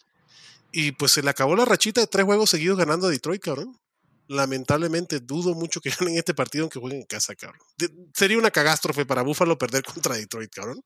Y 0.73 0.93
pues 0.93 1.13
se 1.13 1.23
le 1.23 1.31
acabó 1.31 1.57
la 1.57 1.65
rachita 1.65 2.03
de 2.03 2.07
tres 2.07 2.25
juegos 2.27 2.51
seguidos 2.51 2.77
ganando 2.77 3.07
a 3.07 3.11
Detroit, 3.11 3.41
cabrón. 3.43 3.79
Lamentablemente 4.29 5.21
dudo 5.21 5.55
mucho 5.55 5.81
que 5.81 5.91
ganen 5.99 6.19
este 6.19 6.35
partido 6.35 6.65
aunque 6.65 6.79
jueguen 6.81 7.01
en 7.01 7.07
casa, 7.07 7.35
cabrón. 7.35 7.61
De- 7.79 7.91
sería 8.15 8.37
una 8.39 8.51
catástrofe 8.51 9.07
para 9.07 9.23
Buffalo 9.23 9.57
perder 9.57 9.83
contra 9.95 10.17
Detroit, 10.17 10.53
cabrón. 10.53 10.83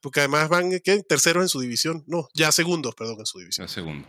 Porque 0.00 0.20
además 0.20 0.48
van 0.48 0.70
¿qué? 0.82 1.02
terceros 1.02 1.42
en 1.42 1.48
su 1.48 1.60
división. 1.60 2.04
No, 2.06 2.28
ya 2.32 2.52
segundos, 2.52 2.94
perdón, 2.94 3.16
en 3.18 3.26
su 3.26 3.38
división. 3.40 3.66
La 3.66 3.72
segunda. 3.72 4.08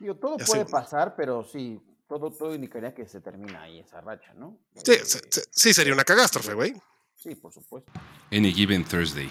Digo, 0.00 0.16
todo 0.16 0.36
Ya 0.36 0.44
puede 0.44 0.64
pasar, 0.66 1.14
pero 1.16 1.44
sí, 1.50 1.80
todo, 2.08 2.30
todo 2.32 2.54
indicaría 2.54 2.94
que 2.94 3.06
se 3.06 3.20
termina 3.20 3.62
ahí 3.62 3.80
esa 3.80 4.00
racha, 4.00 4.32
¿no? 4.34 4.58
Sí, 4.84 4.92
Eh, 4.92 5.00
se- 5.04 5.20
se- 5.30 5.44
sí, 5.50 5.74
sería 5.74 5.92
una 5.92 6.04
catástrofe, 6.04 6.54
güey. 6.54 6.74
Sí, 7.22 7.34
por 7.34 7.52
supuesto. 7.52 7.90
Any 8.32 8.52
given 8.52 8.84
Thursday. 8.84 9.30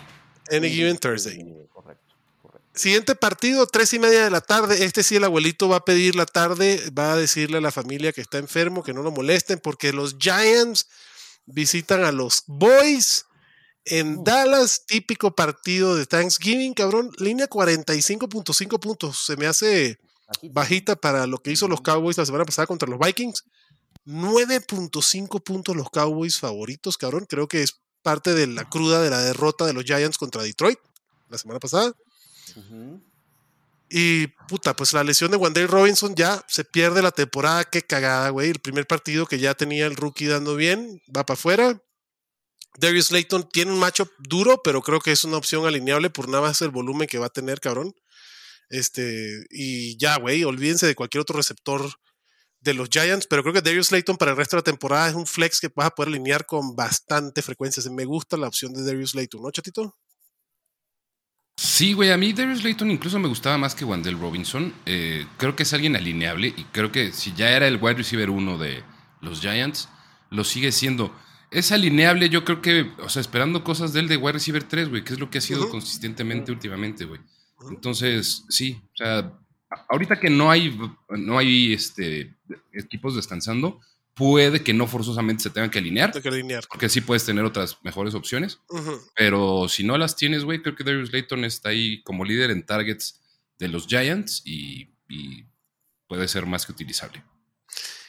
Any 0.52 0.70
given 0.70 0.98
Thursday. 0.98 1.38
correcto, 1.74 2.16
correcto. 2.42 2.70
Siguiente 2.74 3.16
partido, 3.16 3.66
tres 3.68 3.94
y 3.94 4.00
media 4.00 4.24
de 4.26 4.30
la 4.30 4.42
tarde. 4.42 4.84
Este 4.86 5.02
sí, 5.04 5.16
el 5.16 5.24
abuelito 5.24 5.68
va 5.70 5.78
a 5.78 5.86
pedir 5.86 6.16
la 6.16 6.26
tarde, 6.26 6.82
va 6.98 7.14
a 7.14 7.18
decirle 7.18 7.58
a 7.58 7.62
la 7.62 7.72
familia 7.72 8.14
que 8.14 8.22
está 8.22 8.38
enfermo 8.38 8.84
que 8.84 8.94
no 8.94 9.02
lo 9.04 9.12
molesten 9.12 9.60
porque 9.60 9.92
los 9.94 10.18
Giants 10.20 10.88
visitan 11.46 12.04
a 12.04 12.12
los 12.12 12.44
Boys 12.46 13.26
en 13.86 14.18
Mm. 14.18 14.24
Dallas, 14.26 14.86
típico 14.86 15.34
partido 15.34 15.96
de 15.96 16.06
Thanksgiving, 16.06 16.74
cabrón. 16.74 17.10
Línea 17.18 17.48
45.5 17.48 18.80
puntos. 18.80 19.26
Se 19.26 19.36
me 19.38 19.48
hace. 19.48 19.98
Bajita 20.44 20.96
para 20.96 21.28
lo 21.28 21.40
que 21.40 21.52
hizo 21.52 21.68
los 21.68 21.82
Cowboys 21.82 22.18
la 22.18 22.26
semana 22.26 22.46
pasada 22.46 22.68
contra 22.68 22.90
los 22.90 23.00
Vikings. 23.00 23.44
9.5 24.06 25.44
puntos 25.44 25.76
los 25.76 25.90
Cowboys 25.90 26.40
favoritos, 26.40 26.98
cabrón. 26.98 27.26
Creo 27.28 27.48
que 27.48 27.64
es 27.64 27.82
parte 28.02 28.34
de 28.34 28.48
la 28.48 28.70
cruda 28.70 29.02
de 29.02 29.10
la 29.10 29.20
derrota 29.22 29.66
de 29.66 29.74
los 29.74 29.84
Giants 29.84 30.18
contra 30.18 30.44
Detroit 30.44 30.80
la 31.30 31.38
semana 31.38 31.60
pasada. 31.60 31.94
Y 33.90 34.28
puta, 34.48 34.76
pues 34.76 34.94
la 34.94 35.04
lesión 35.04 35.32
de 35.32 35.38
Wandale 35.38 35.68
Robinson 35.68 36.16
ya 36.16 36.44
se 36.48 36.64
pierde 36.64 37.02
la 37.02 37.12
temporada. 37.12 37.64
Qué 37.66 37.82
cagada, 37.82 38.30
güey. 38.30 38.50
El 38.50 38.60
primer 38.60 38.88
partido 38.88 39.26
que 39.26 39.40
ya 39.40 39.54
tenía 39.54 39.86
el 39.86 39.96
rookie 39.96 40.28
dando 40.28 40.56
bien 40.56 41.02
va 41.16 41.26
para 41.26 41.36
afuera. 41.38 41.82
Darius 42.80 43.12
Layton 43.12 43.50
tiene 43.52 43.72
un 43.72 43.80
macho 43.80 44.10
duro, 44.20 44.62
pero 44.64 44.82
creo 44.82 45.00
que 45.00 45.12
es 45.12 45.24
una 45.24 45.38
opción 45.38 45.66
alineable 45.66 46.10
por 46.10 46.30
nada 46.30 46.44
más 46.44 46.62
el 46.62 46.70
volumen 46.70 47.08
que 47.08 47.18
va 47.18 47.28
a 47.28 47.30
tener, 47.30 47.60
cabrón. 47.60 47.96
Este, 48.70 49.46
y 49.50 49.98
ya, 49.98 50.18
güey, 50.18 50.44
olvídense 50.44 50.88
de 50.88 50.96
cualquier 50.96 51.22
otro 51.22 51.38
receptor 51.38 51.90
de 52.60 52.74
los 52.74 52.90
Giants, 52.90 53.28
pero 53.28 53.44
creo 53.44 53.54
que 53.54 53.62
Darius 53.62 53.92
Layton 53.92 54.18
para 54.18 54.32
el 54.32 54.38
resto 54.38 54.56
de 54.56 54.62
la 54.62 54.66
temporada 54.66 55.10
es 55.10 55.16
un 55.16 55.26
flex 55.26 55.60
que 55.60 55.72
vas 55.74 55.88
a 55.88 55.92
poder 55.92 56.10
alinear 56.10 56.46
con 56.46 56.76
bastante 56.76 57.42
frecuencia. 57.42 57.84
Me 57.92 58.06
gusta 58.06 58.36
la 58.38 58.48
opción 58.48 58.74
de 58.74 58.84
Darius 58.84 59.16
Layton, 59.16 59.42
¿no, 59.42 59.52
chatito? 59.52 59.96
Sí, 61.56 61.94
güey, 61.94 62.12
a 62.12 62.18
mí 62.18 62.34
Darius 62.34 62.64
Layton 62.64 62.92
incluso 62.92 63.18
me 63.20 63.28
gustaba 63.28 63.58
más 63.58 63.74
que 63.74 63.86
Wandell 63.86 64.20
Robinson. 64.20 64.74
Eh, 64.86 65.26
creo 65.38 65.56
que 65.56 65.64
es 65.64 65.74
alguien 65.74 65.96
alineable 65.96 66.54
y 66.56 66.64
creo 66.66 66.92
que 66.92 67.12
si 67.12 67.34
ya 67.34 67.52
era 67.52 67.68
el 67.68 67.78
wide 67.82 67.96
receiver 67.96 68.30
uno 68.30 68.58
de 68.58 68.84
los 69.22 69.42
Giants, 69.42 69.90
lo 70.30 70.44
sigue 70.44 70.72
siendo. 70.72 71.16
Es 71.50 71.72
alineable, 71.72 72.30
yo 72.30 72.44
creo 72.44 72.62
que, 72.62 72.92
o 73.00 73.10
sea, 73.10 73.22
esperando 73.22 73.64
cosas 73.64 73.94
de 73.94 74.02
él 74.02 74.08
de 74.08 74.18
wide 74.18 74.34
receiver 74.34 74.64
3, 74.64 74.90
güey, 74.90 75.04
que 75.04 75.14
es 75.14 75.20
lo 75.20 75.30
que 75.30 75.40
ha 75.40 75.42
sido 75.42 75.70
consistentemente 75.70 76.52
últimamente, 76.52 77.06
güey. 77.06 77.22
Entonces, 77.70 78.44
sí, 78.50 78.82
o 78.94 78.98
sea, 78.98 79.34
ahorita 79.90 80.20
que 80.20 80.30
no 80.30 80.50
hay, 80.52 80.78
no 81.10 81.38
hay 81.38 81.74
este, 81.74 82.36
equipos 82.74 83.16
descansando, 83.16 83.80
puede 84.14 84.64
que 84.64 84.74
no 84.74 84.88
forzosamente 84.88 85.44
se 85.44 85.50
tengan 85.52 85.70
que 85.70 85.78
alinear, 85.80 86.12
Tengo 86.12 86.24
que 86.24 86.30
alinear. 86.30 86.66
porque 86.70 86.90
sí 86.90 87.02
puedes 87.02 87.24
tener 87.26 87.46
otras 87.46 87.78
mejores 87.84 88.16
opciones. 88.16 88.60
Pero 89.16 89.68
si 89.70 89.84
no 89.84 89.98
las 89.98 90.16
tienes, 90.16 90.44
güey, 90.44 90.62
creo 90.62 90.76
que 90.76 90.84
Darius 90.84 91.12
Layton 91.14 91.46
está 91.46 91.70
ahí 91.70 92.02
como 92.04 92.26
líder 92.26 92.50
en 92.52 92.66
targets 92.66 93.22
de 93.60 93.68
los 93.68 93.86
Giants 93.88 94.42
y, 94.46 94.90
y 95.08 95.46
puede 96.08 96.28
ser 96.28 96.46
más 96.46 96.66
que 96.66 96.72
utilizable. 96.72 97.24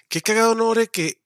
Qué 0.08 0.22
cagado, 0.22 0.54
Nore, 0.54 0.88
que 0.88 1.18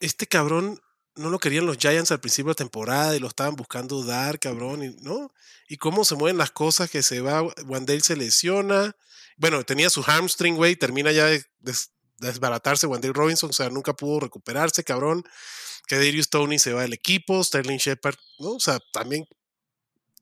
este 0.00 0.26
cabrón 0.26 0.80
no 1.16 1.30
lo 1.30 1.38
querían 1.38 1.66
los 1.66 1.78
Giants 1.78 2.10
al 2.12 2.20
principio 2.20 2.48
de 2.48 2.52
la 2.52 2.64
temporada 2.64 3.16
y 3.16 3.18
lo 3.20 3.28
estaban 3.28 3.56
buscando 3.56 4.04
dar, 4.04 4.38
cabrón, 4.38 4.82
y, 4.84 4.90
¿no? 5.02 5.32
Y 5.68 5.76
cómo 5.78 6.04
se 6.04 6.14
mueven 6.14 6.38
las 6.38 6.50
cosas, 6.50 6.90
que 6.90 7.02
se 7.02 7.20
va, 7.20 7.42
Wandale 7.64 8.00
se 8.00 8.16
lesiona. 8.16 8.94
Bueno, 9.36 9.64
tenía 9.64 9.90
su 9.90 10.02
hamstring, 10.02 10.54
güey, 10.56 10.76
termina 10.76 11.12
ya 11.12 11.26
de 11.26 11.44
des- 11.58 11.90
desbaratarse 12.18 12.86
Wandale 12.86 13.12
Robinson, 13.12 13.50
o 13.50 13.52
sea, 13.52 13.68
nunca 13.68 13.92
pudo 13.94 14.20
recuperarse, 14.20 14.84
cabrón. 14.84 15.24
Que 15.88 15.96
Darius 15.96 16.30
Tony 16.30 16.58
se 16.58 16.72
va 16.72 16.82
del 16.82 16.92
equipo, 16.94 17.42
Sterling 17.44 17.76
Shepard, 17.78 18.16
¿no? 18.38 18.52
O 18.54 18.60
sea, 18.60 18.78
también, 18.92 19.24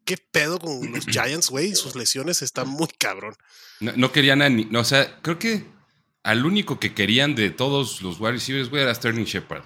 ¿qué 0.04 0.16
pedo 0.16 0.58
con 0.58 0.92
los 0.92 1.06
Giants, 1.06 1.48
güey? 1.50 1.74
Sus 1.74 1.94
lesiones 1.96 2.42
están 2.42 2.68
muy 2.68 2.88
cabrón. 2.98 3.34
No, 3.80 3.92
no 3.96 4.12
querían 4.12 4.42
a 4.42 4.48
ni- 4.48 4.66
no, 4.66 4.80
o 4.80 4.84
sea, 4.84 5.20
creo 5.22 5.38
que 5.38 5.66
al 6.22 6.44
único 6.46 6.80
que 6.80 6.94
querían 6.94 7.34
de 7.34 7.50
todos 7.50 8.02
los 8.02 8.18
wide 8.20 8.32
receivers, 8.32 8.70
güey, 8.70 8.82
era 8.82 8.94
Sterling 8.94 9.24
Shepard, 9.24 9.62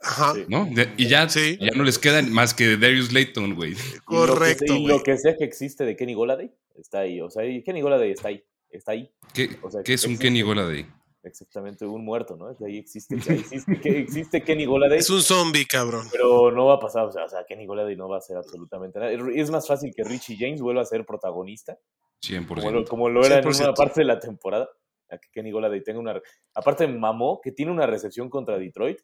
Ajá. 0.00 0.34
¿no? 0.48 0.66
De- 0.66 0.88
y 0.96 1.08
ya, 1.08 1.28
Sí. 1.28 1.58
ya 1.60 1.70
no 1.76 1.82
les 1.84 1.98
quedan 1.98 2.32
más 2.32 2.54
que 2.54 2.76
Darius 2.76 3.12
Layton, 3.12 3.54
güey. 3.54 3.72
Y 3.72 3.74
lo 3.74 3.80
que 3.80 3.98
correcto, 4.04 4.74
Y 4.74 4.86
lo 4.86 5.02
que 5.02 5.16
sea 5.18 5.36
que 5.36 5.44
existe 5.44 5.84
de 5.84 5.96
Kenny 5.96 6.14
Goladay 6.14 6.50
está 6.76 7.00
ahí. 7.00 7.20
O 7.20 7.30
sea, 7.30 7.42
Kenny 7.64 7.80
Goladay 7.80 8.12
está 8.12 8.28
ahí. 8.28 8.42
Está 8.70 8.92
ahí. 8.92 9.10
¿Qué, 9.34 9.48
O 9.62 9.70
sea, 9.70 9.82
qué 9.82 9.94
es 9.94 10.04
un 10.04 10.12
existe. 10.12 10.24
Kenny 10.28 10.42
Goladay? 10.42 10.86
Exactamente, 11.24 11.84
un 11.84 12.04
muerto, 12.04 12.36
¿no? 12.36 12.56
Que 12.56 12.66
ahí 12.66 12.78
existe, 12.78 13.16
que 13.16 13.32
ahí 13.32 13.38
existe, 13.40 13.80
que 13.80 13.98
existe 13.98 14.42
Kenny 14.42 14.66
Goladay. 14.66 14.98
Es 14.98 15.10
un 15.10 15.20
zombie, 15.20 15.66
cabrón. 15.66 16.06
Pero 16.12 16.52
no 16.52 16.66
va 16.66 16.74
a 16.74 16.78
pasar, 16.78 17.04
o 17.06 17.12
sea, 17.12 17.24
o 17.24 17.28
sea, 17.28 17.44
Kenny 17.46 17.66
Goladay 17.66 17.96
no 17.96 18.08
va 18.08 18.16
a 18.16 18.18
hacer 18.18 18.36
absolutamente 18.36 18.98
nada. 19.00 19.10
Es 19.34 19.50
más 19.50 19.66
fácil 19.66 19.92
que 19.94 20.04
Richie 20.04 20.36
James 20.38 20.60
vuelva 20.60 20.82
a 20.82 20.86
ser 20.86 21.04
protagonista, 21.04 21.76
100%. 22.22 22.46
como 22.46 22.70
lo, 22.70 22.84
como 22.84 23.08
lo 23.10 23.26
era 23.26 23.38
en 23.38 23.44
100%. 23.44 23.64
una 23.64 23.74
parte 23.74 24.00
de 24.00 24.06
la 24.06 24.20
temporada, 24.20 24.68
a 25.10 25.18
que 25.18 25.28
Kenny 25.32 25.50
Goladay 25.50 25.82
tenga 25.82 25.98
una... 25.98 26.20
Aparte 26.54 26.86
mamó 26.86 27.40
que 27.42 27.52
tiene 27.52 27.72
una 27.72 27.86
recepción 27.86 28.30
contra 28.30 28.56
Detroit 28.58 28.98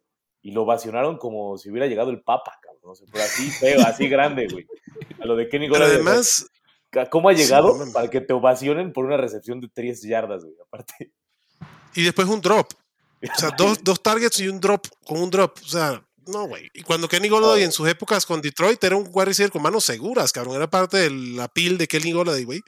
y 0.45 0.53
lo 0.53 0.65
vacionaron 0.67 1.17
como 1.17 1.57
si 1.57 1.71
hubiera 1.71 1.87
llegado 1.87 2.11
el 2.11 2.21
Papa, 2.23 2.59
cabrón. 2.63 2.83
No 2.85 2.95
sé, 2.95 3.07
pero 3.11 3.25
así 3.25 3.51
feo, 3.51 3.81
así 3.81 4.09
grande, 4.09 4.47
güey. 4.47 4.67
A 5.19 5.25
lo 5.25 5.35
de 5.37 5.49
Kenny 5.49 5.69
Pero 5.71 5.87
además, 5.87 6.47
¿Cómo 7.11 7.29
ha 7.29 7.33
llegado 7.33 7.77
para 7.93 8.09
que 8.09 8.21
te 8.21 8.33
ovacionen 8.33 8.93
por 8.93 9.05
una 9.05 9.17
recepción 9.17 9.61
de 9.61 9.69
3 9.69 10.03
yardas, 10.03 10.45
güey? 10.45 10.55
Aparte. 10.63 11.13
y 11.95 12.03
después 12.05 12.29
un 12.29 12.41
drop. 12.41 12.69
O 13.23 13.39
sea, 13.39 13.51
dos, 13.57 13.79
dos 13.83 14.03
targets 14.03 14.39
y 14.41 14.49
un 14.49 14.61
drop 14.61 14.87
con 15.05 15.21
un 15.21 15.31
drop. 15.31 15.59
O 15.65 15.69
sea, 15.69 16.07
no, 16.27 16.47
güey. 16.47 16.71
Y 16.75 16.83
cuando 16.83 17.09
Kenny 17.09 17.29
Golladay 17.29 17.65
en 17.65 17.73
sus 17.73 17.89
épocas 17.89 18.25
con 18.27 18.41
Detroit 18.41 18.85
era 18.85 18.97
un 18.97 19.09
wide 19.11 19.25
receiver 19.25 19.51
con 19.51 19.63
manos 19.63 19.85
seguras, 19.85 20.31
cabrón. 20.31 20.57
Era 20.57 20.69
parte 20.69 20.99
de 20.99 21.11
la 21.11 21.49
pil 21.49 21.79
de 21.79 21.89
Kenny 21.89 22.13
Golladay, 22.13 22.45
güey. 22.45 22.61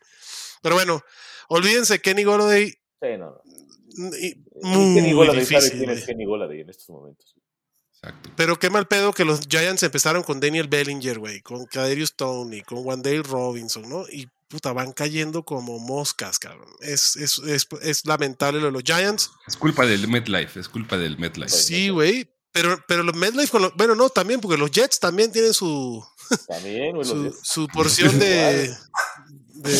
Pero 0.62 0.74
bueno, 0.74 1.02
olvídense, 1.48 2.00
Kenny 2.00 2.24
Golladay. 2.24 2.70
Sí, 2.70 3.08
no, 3.18 3.30
no. 3.96 4.16
y- 4.16 4.34
Ni 4.62 4.94
Kenny 4.94 5.00
Muy 5.02 5.12
Goladay 5.12 5.44
sabe 5.44 5.60
difícil, 5.60 5.78
quién 5.78 5.90
es. 5.90 6.04
Kenny 6.06 6.24
Goladay 6.24 6.60
en 6.62 6.70
estos 6.70 6.88
momentos. 6.88 7.36
Exacto. 8.02 8.30
Pero 8.36 8.58
qué 8.58 8.70
mal 8.70 8.86
pedo 8.86 9.12
que 9.12 9.24
los 9.24 9.40
Giants 9.48 9.82
empezaron 9.82 10.22
con 10.22 10.38
Daniel 10.40 10.68
Bellinger, 10.68 11.18
güey, 11.18 11.40
con 11.40 11.66
Kaderius 11.66 12.14
Tony, 12.14 12.62
con 12.62 12.78
Wandale 12.86 13.22
Robinson, 13.22 13.88
¿no? 13.88 14.04
Y 14.10 14.28
puta, 14.48 14.72
van 14.72 14.92
cayendo 14.92 15.42
como 15.44 15.78
moscas, 15.78 16.38
cabrón. 16.38 16.68
Es, 16.80 17.16
es, 17.16 17.38
es, 17.38 17.66
es 17.82 18.04
lamentable 18.06 18.60
lo 18.60 18.66
de 18.66 18.72
los 18.72 18.82
Giants. 18.84 19.30
Es 19.46 19.56
culpa 19.56 19.84
del 19.86 20.06
MetLife, 20.08 20.60
es 20.60 20.68
culpa 20.68 20.96
del 20.96 21.18
MetLife. 21.18 21.48
Sí, 21.50 21.88
güey. 21.88 22.28
Pero, 22.52 22.78
pero 22.88 23.02
los 23.02 23.14
MetLife, 23.14 23.50
con 23.50 23.62
los- 23.62 23.74
bueno, 23.74 23.94
no, 23.94 24.08
también, 24.08 24.40
porque 24.40 24.56
los 24.56 24.70
Jets 24.70 24.98
también 25.00 25.30
tienen 25.32 25.52
su, 25.52 26.02
También, 26.46 26.94
los 26.96 27.08
su, 27.08 27.24
Jets. 27.24 27.38
su 27.42 27.66
porción 27.68 28.18
de, 28.18 28.74
de, 29.54 29.76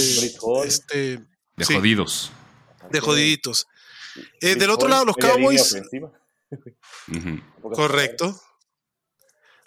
este, 0.66 1.24
De 1.56 1.64
sí. 1.64 1.74
jodidos. 1.74 2.30
de 2.90 3.00
jodiditos. 3.00 3.66
Eh, 4.40 4.56
del 4.56 4.70
otro 4.70 4.88
lado, 4.88 5.04
los 5.06 5.16
Cowboys. 5.16 5.74
Correcto. 7.74 8.40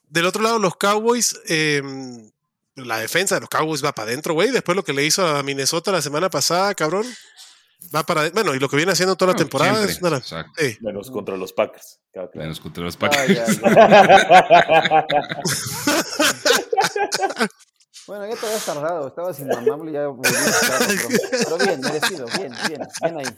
Del 0.07 0.25
otro 0.25 0.41
lado, 0.41 0.57
los 0.59 0.75
Cowboys, 0.77 1.39
eh, 1.47 1.81
la 2.75 2.97
defensa 2.99 3.35
de 3.35 3.41
los 3.41 3.49
Cowboys 3.49 3.83
va 3.83 3.93
para 3.93 4.07
adentro, 4.09 4.33
güey. 4.33 4.51
Después 4.51 4.75
lo 4.75 4.83
que 4.83 4.93
le 4.93 5.05
hizo 5.05 5.25
a 5.25 5.43
Minnesota 5.43 5.91
la 5.91 6.01
semana 6.01 6.29
pasada, 6.29 6.73
cabrón, 6.73 7.05
va 7.95 8.03
para 8.03 8.21
adentro. 8.21 8.41
Bueno, 8.41 8.55
y 8.55 8.59
lo 8.59 8.69
que 8.69 8.75
viene 8.77 8.91
haciendo 8.91 9.15
toda 9.15 9.27
la 9.33 9.33
No, 9.33 9.39
temporada 9.39 9.87
siempre, 9.87 10.17
es 10.17 10.25
sí. 10.57 10.77
Menos 10.81 11.11
contra 11.11 11.37
los 11.37 11.53
Packers. 11.53 11.99
claro. 12.11 12.31
Menos 12.33 12.59
contra 12.59 12.83
los 12.83 12.95
Ay, 13.01 13.09
Packers. 13.09 13.59
ay, 13.63 13.73
ay. 13.73 13.73
Bueno, 18.07 18.27
ya 18.27 18.35
te 18.35 18.45
habías 18.47 18.65
tardado, 18.65 19.07
estabas 19.09 19.39
inmamable 19.39 19.91
y 19.91 19.93
ya 19.93 20.07
volví 20.07 20.27
a 20.27 20.31
estar, 20.49 20.79
pero, 20.87 21.07
pero 21.43 21.57
bien, 21.59 21.79
merecido, 21.79 22.25
bien, 22.39 22.51
bien, 22.67 22.81
bien 23.03 23.17
ahí. 23.19 23.37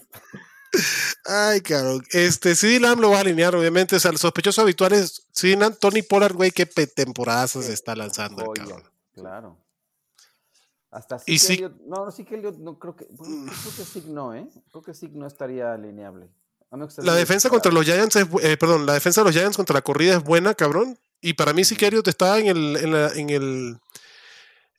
Ay, 1.25 1.61
cabrón. 1.61 2.03
Este, 2.11 2.55
CD 2.55 2.79
Lamb 2.79 2.99
lo 3.01 3.11
va 3.11 3.17
a 3.17 3.21
alinear, 3.21 3.55
obviamente. 3.55 3.95
O 3.95 3.99
sea, 3.99 4.11
el 4.11 4.17
sospechoso 4.17 4.61
habitual 4.61 4.93
es 4.93 5.27
CD 5.31 5.55
Lamb, 5.57 5.77
Tony 5.77 6.01
Pollard, 6.01 6.33
güey, 6.33 6.51
qué 6.51 6.65
temporadas 6.65 7.51
se 7.51 7.73
está 7.73 7.95
lanzando, 7.95 8.53
el 8.53 8.59
cabrón. 8.59 8.83
claro. 9.13 9.57
Hasta 10.89 11.19
sí 11.19 11.39
que 11.39 11.53
Elliot- 11.63 11.77
no, 11.87 12.05
no, 12.05 12.11
sí 12.11 12.25
que 12.25 12.35
Elliot, 12.35 12.57
no 12.57 12.77
creo 12.77 12.97
que, 12.97 13.07
bueno, 13.11 13.49
creo 13.61 13.75
que 13.77 13.85
Sig 13.85 14.05
no, 14.07 14.35
¿eh? 14.35 14.45
Creo 14.71 14.81
que 14.83 14.93
Sig 14.93 15.11
no 15.13 15.25
estaría 15.25 15.73
alineable. 15.73 16.27
La 16.97 17.15
defensa 17.15 17.49
contra 17.49 17.71
los 17.71 17.85
Giants 17.85 18.15
es, 18.17 18.27
eh, 18.43 18.57
perdón, 18.57 18.85
la 18.85 18.93
defensa 18.93 19.21
de 19.21 19.25
los 19.25 19.33
Giants 19.33 19.55
contra 19.55 19.73
la 19.73 19.81
corrida 19.81 20.17
es 20.17 20.23
buena, 20.23 20.53
cabrón. 20.53 20.97
Y 21.21 21.33
para 21.33 21.53
mí 21.53 21.63
sí 21.63 21.75
que 21.77 21.87
Elliott 21.87 22.07
está 22.09 22.39
en 22.39 22.47
el, 22.47 22.75
en 22.77 22.91
la, 22.91 23.07
en 23.13 23.29
el, 23.29 23.79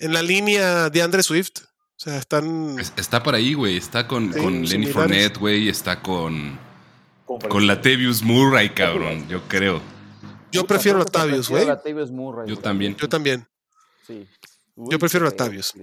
en 0.00 0.12
la 0.12 0.22
línea 0.22 0.90
de 0.90 1.02
Andre 1.02 1.22
Swift. 1.22 1.61
O 2.02 2.04
sea, 2.04 2.18
están. 2.18 2.80
Es- 2.80 2.92
Está 2.97 3.23
por 3.23 3.37
ahí, 3.37 3.54
güey. 3.54 3.76
Está 3.76 4.09
con, 4.09 4.32
Sí, 4.32 4.40
con 4.40 4.64
Lenny. 4.64 4.87
Fournette, 4.87 5.38
güey. 5.38 5.68
Está 5.68 6.02
con, 6.02 6.59
con 7.49 7.66
Latavius 7.68 8.23
Murray, 8.25 8.71
cabrón. 8.71 9.28
Yo 9.28 9.47
creo. 9.47 9.80
Yo 10.50 10.66
prefiero 10.66 10.99
Latavius, 10.99 11.49
prefiero 11.49 11.80
güey. 11.85 12.49
Yo 12.49 12.59
también. 12.59 12.97
Yo 12.97 13.09
también. 13.09 13.47
Sí. 14.04 14.26
Yo 14.75 14.99
prefiero 14.99 15.26
Latavius. 15.26 15.75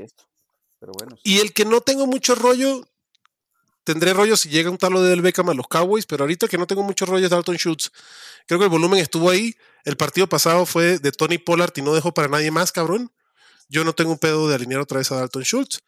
Pero 0.79 0.91
bueno. 0.97 1.15
sí. 1.15 1.21
Y 1.23 1.39
el 1.39 1.53
que 1.53 1.63
no 1.63 1.79
tengo 1.79 2.05
mucho 2.05 2.35
rollo, 2.35 2.85
tendré 3.85 4.13
rollo 4.13 4.35
si 4.35 4.49
llega 4.49 4.69
un 4.69 4.77
talo 4.77 5.01
de 5.01 5.11
Del 5.11 5.21
Beckham 5.21 5.49
a 5.49 5.53
los 5.53 5.67
Cowboys, 5.69 6.05
pero 6.05 6.25
ahorita 6.25 6.49
que 6.49 6.57
no 6.57 6.67
tengo 6.67 6.83
mucho 6.83 7.05
rollo 7.05 7.23
es 7.25 7.31
Dalton 7.31 7.55
Schultz. 7.55 7.91
Creo 8.45 8.59
que 8.59 8.65
el 8.65 8.69
volumen 8.71 8.99
estuvo 8.99 9.29
ahí. 9.29 9.55
El 9.85 9.95
partido 9.95 10.27
pasado 10.27 10.65
fue 10.65 10.99
de 10.99 11.11
Tony 11.13 11.37
Pollard 11.37 11.71
y 11.77 11.81
no 11.81 11.93
dejó 11.93 12.13
para 12.13 12.27
nadie 12.27 12.51
más, 12.51 12.73
cabrón. 12.73 13.09
Yo 13.69 13.85
no 13.85 13.93
tengo 13.93 14.11
un 14.11 14.19
pedo 14.19 14.49
de 14.49 14.55
alinear 14.55 14.81
otra 14.81 14.97
vez 14.97 15.09
a 15.13 15.15
Dalton 15.15 15.43
Schultz. 15.43 15.79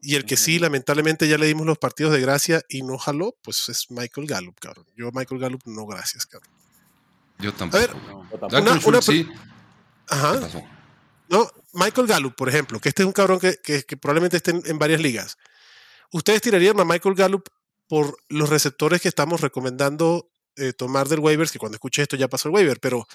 Y 0.00 0.16
el 0.16 0.24
que 0.24 0.36
sí, 0.36 0.58
lamentablemente 0.58 1.28
ya 1.28 1.38
le 1.38 1.46
dimos 1.46 1.66
los 1.66 1.78
partidos 1.78 2.12
de 2.12 2.20
gracia 2.20 2.62
y 2.68 2.82
no 2.82 2.98
jaló, 2.98 3.36
pues 3.42 3.68
es 3.68 3.90
Michael 3.90 4.26
Gallup, 4.26 4.58
cabrón. 4.58 4.86
Yo 4.96 5.08
a 5.08 5.10
Michael 5.12 5.40
Gallup 5.40 5.62
no 5.66 5.86
gracias, 5.86 6.26
cabrón. 6.26 6.50
Yo 7.38 7.52
tampoco. 7.54 7.78
ver, 7.80 7.92
güey. 7.92 8.06
No. 8.06 8.30
Yo 8.30 8.38
tampoco. 8.38 8.88
Una- 8.88 9.02
sí. 9.02 9.24
¿Qué 9.24 9.34
Ajá. 10.08 10.40
No, 11.28 11.48
Michael 11.72 12.06
Gallup, 12.06 12.34
por 12.34 12.48
ejemplo, 12.48 12.80
que 12.80 12.88
este 12.88 13.02
es 13.02 13.06
un 13.06 13.12
cabrón 13.12 13.38
que, 13.38 13.58
que- 13.62 13.84
que 13.84 13.96
probablemente 13.96 14.36
esté 14.38 14.50
en, 14.50 14.62
en 14.66 14.78
varias 14.78 15.00
ligas. 15.00 15.38
¿Ustedes 16.10 16.42
tirarían 16.42 16.78
a 16.80 16.84
Michael 16.84 17.14
Gallup 17.14 17.48
por 17.86 18.16
los 18.28 18.48
receptores 18.50 19.00
que 19.00 19.08
estamos 19.08 19.40
recomendando 19.40 20.30
eh, 20.56 20.72
tomar 20.72 21.08
del 21.08 21.20
waivers? 21.20 21.50
Que 21.52 21.58
cuando 21.58 21.76
escuche 21.76 22.02
esto 22.02 22.16
ya 22.16 22.28
pasó 22.28 22.48
el 22.48 22.54
waiver, 22.54 22.78
pero 22.80 23.06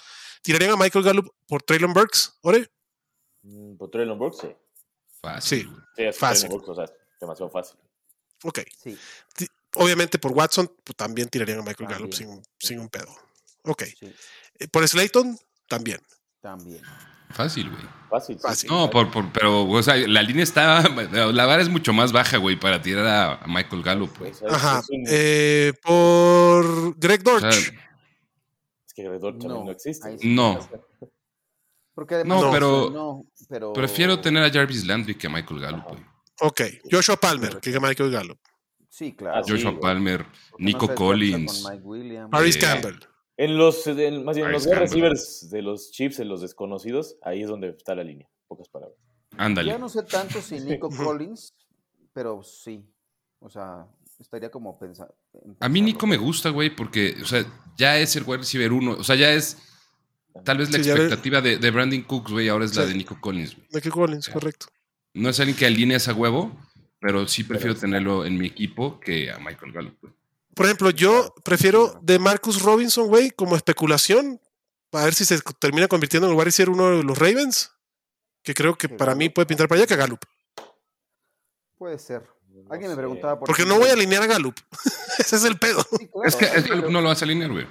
¿tirarían 0.41 0.71
a 0.71 0.77
Michael 0.77 1.05
Gallup 1.05 1.29
por 1.47 1.61
Traylon 1.61 1.93
Burks? 1.93 2.37
¿Ore? 2.41 2.71
Mm, 3.43 3.75
¿Por 3.77 3.91
Traylon 3.91 4.17
Burks? 4.17 4.37
Sí. 4.41 4.47
Fácil. 5.35 5.59
Sí. 5.61 5.65
güey. 5.65 5.81
Sí, 5.95 6.03
es 6.03 6.17
Fácil. 6.17 6.49
Traylon 6.49 6.57
Burks, 6.65 6.69
o 6.69 6.75
sea, 6.75 6.83
es 6.85 6.93
demasiado 7.19 7.49
fácil. 7.51 7.77
Ok. 8.43 8.59
Sí, 8.83 8.97
Obviamente 9.75 10.17
por 10.17 10.31
Watson 10.31 10.71
pues, 10.83 10.95
también 10.95 11.27
tirarían 11.29 11.59
a 11.59 11.61
Michael 11.63 11.89
Gallup 11.89 12.09
También. 12.11 12.43
sin, 12.43 12.69
sin 12.69 12.79
un 12.79 12.89
pedo. 12.89 13.13
Ok. 13.63 13.83
sí, 13.99 14.11
Eh, 14.59 14.67
Por 14.69 14.87
Slayton 14.87 15.37
también. 15.67 15.99
también. 16.41 16.81
Fácil, 17.31 17.69
güey. 17.69 17.81
Fácil. 18.09 18.37
sí. 18.37 18.41
Fácil. 18.41 18.69
No, 18.69 18.89
por, 18.89 19.11
por- 19.11 19.31
pero, 19.33 19.65
o 19.69 19.83
sea, 19.83 19.95
la 19.97 20.21
línea 20.23 20.43
está. 20.43 20.81
La 21.33 21.45
vara 21.45 21.61
es 21.61 21.67
mucho 21.69 21.91
más 21.93 22.11
baja, 22.13 22.37
güey, 22.37 22.57
para 22.57 22.81
tirar 22.81 23.05
a, 23.05 23.45
Michael 23.47 23.83
Gallup. 23.83 24.21
O 24.21 24.33
sea, 24.33 24.47
Ajá. 24.49 24.81
Eh, 25.07 25.73
por 25.83 26.97
Greg 26.97 27.21
O 27.27 27.31
Dortch. 27.31 27.53
sea, 27.53 27.73
es 28.87 28.93
que 28.93 29.03
Greg 29.03 29.19
Dortch 29.19 29.43
No, 29.43 29.65
no, 29.65 29.71
existe. 29.71 30.17
no. 30.23 30.57
Porque 31.97 32.13
además, 32.13 32.43
No, 32.43 32.51
pero- 32.51 32.89
no, 32.91 33.25
pero 33.49 33.73
Prefiero 33.73 34.21
tener 34.21 34.43
a 34.43 34.51
Jarvis 34.51 34.85
Landry 34.85 35.15
que 35.15 35.25
a 35.25 35.29
Michael 35.31 35.59
Gallup, 35.59 35.79
Ajá. 35.79 35.89
güey. 35.89 36.03
ok. 36.41 36.61
Joshua 36.91 37.15
Palmer, 37.17 37.57
que 37.59 37.71
es 37.71 37.81
Michael 37.81 38.11
Gallup. 38.11 38.37
Sí, 38.87 39.15
claro. 39.15 39.39
Ah, 39.39 39.43
sí, 39.43 39.51
Joshua. 39.53 39.79
Palmer, 39.79 40.21
no 40.21 40.29
Nico 40.59 40.93
Collins. 40.93 41.63
Con 41.63 41.71
Mike 41.73 41.83
Williams. 41.83 42.29
Harris 42.31 42.55
Eh, 42.55 42.59
Campbell. 42.59 42.99
En 43.35 43.57
los, 43.57 43.87
en- 43.87 44.23
más 44.23 44.35
bien, 44.35 44.45
en 44.45 44.53
los 44.53 44.65
receivers 44.67 45.49
de 45.49 45.61
los 45.63 45.89
Chiefs, 45.89 46.19
en 46.19 46.29
los 46.29 46.41
desconocidos, 46.41 47.17
ahí 47.23 47.41
es 47.41 47.47
donde 47.47 47.69
está 47.69 47.95
la 47.95 48.03
línea. 48.03 48.29
Pocas 48.47 48.69
palabras. 48.69 48.95
Ándale. 49.35 49.71
Ya 49.71 49.79
no 49.79 49.89
sé 49.89 50.03
tanto 50.03 50.39
si 50.39 50.59
Nico. 50.59 50.89
Collins, 50.89 51.55
pero 52.13 52.43
sí. 52.43 52.87
O 53.39 53.49
sea, 53.49 53.87
estaría 54.19 54.51
como 54.51 54.77
pensando. 54.77 55.15
A 55.59 55.67
mí 55.67 55.81
Nico 55.81 56.05
me 56.05 56.17
gusta, 56.17 56.51
güey, 56.51 56.75
porque, 56.75 57.15
o 57.23 57.25
sea, 57.25 57.43
ya 57.75 57.97
es 57.97 58.15
el 58.15 58.23
wide 58.23 58.37
receiver 58.37 58.71
uno. 58.71 58.91
O 58.99 59.03
sea, 59.03 59.15
ya 59.15 59.31
es 59.33 59.57
tal 60.43 60.57
vez 60.57 60.71
la 60.71 60.81
Sí, 60.83 60.89
expectativa 60.89 61.41
de, 61.41 61.57
de 61.57 61.71
Brandon 61.71 62.01
Cooks, 62.01 62.31
güey, 62.31 62.49
ahora 62.49 62.65
es 62.65 62.75
la 62.75 62.85
de 62.85 62.93
Nico 62.93 63.17
Collins, 63.19 63.55
güey. 63.55 63.67
Michael 63.71 63.93
Collins, 63.93 64.29
correcto. 64.29 64.67
No 65.13 65.29
es 65.29 65.39
alguien 65.39 65.57
que 65.57 65.65
alineas 65.65 66.07
a 66.07 66.13
huevo, 66.13 66.55
pero 66.99 67.27
sí 67.27 67.43
prefiero 67.43 67.73
Pero- 67.73 67.81
tenerlo 67.81 68.25
en 68.25 68.37
mi 68.37 68.47
equipo 68.47 68.99
que 68.99 69.31
a 69.31 69.37
Michael 69.39 69.71
Gallup, 69.71 69.97
güey. 70.01 70.13
Por 70.55 70.65
ejemplo, 70.65 70.89
yo 70.89 71.33
prefiero 71.43 71.99
de 72.01 72.17
Marcus 72.17 72.61
Robinson, 72.63 73.07
güey, 73.07 73.29
como 73.31 73.55
especulación, 73.55 74.41
para 74.89 75.05
ver 75.05 75.13
si 75.13 75.23
se 75.25 75.39
termina 75.59 75.87
convirtiendo 75.87 76.25
en 76.27 76.31
el 76.33 76.37
wide 76.37 76.45
receiver 76.45 76.69
uno 76.71 76.97
de 76.97 77.03
los 77.03 77.17
Ravens, 77.17 77.71
que 78.41 78.53
creo 78.55 78.75
que 78.75 78.89
para 78.89 79.13
mí 79.13 79.29
puede 79.29 79.45
pintar 79.45 79.67
para 79.67 79.79
allá 79.81 79.87
que 79.87 79.93
a 79.93 79.97
Gallup. 79.97 80.21
Puede 81.77 81.99
ser. 81.99 82.23
No 82.49 82.71
Alguien 82.73 82.89
me 82.89 82.97
preguntaba 82.97 83.37
por 83.37 83.45
Porque 83.47 83.63
no 83.63 83.73
ejemplo, 83.75 83.85
voy 83.85 83.89
a 83.89 83.93
alinear 83.93 84.23
a 84.23 84.27
Gallup. 84.27 84.55
Ese 85.19 85.35
es 85.35 85.43
el 85.43 85.57
pedo. 85.59 85.85
sí, 85.99 86.07
claro, 86.07 86.27
Es 86.27 86.35
que 86.35 86.45
es 86.45 86.67
Gallup 86.67 86.89
no 86.89 87.01
lo 87.01 87.09
vas 87.09 87.21
a 87.21 87.25
alinear, 87.25 87.51
güey. 87.51 87.67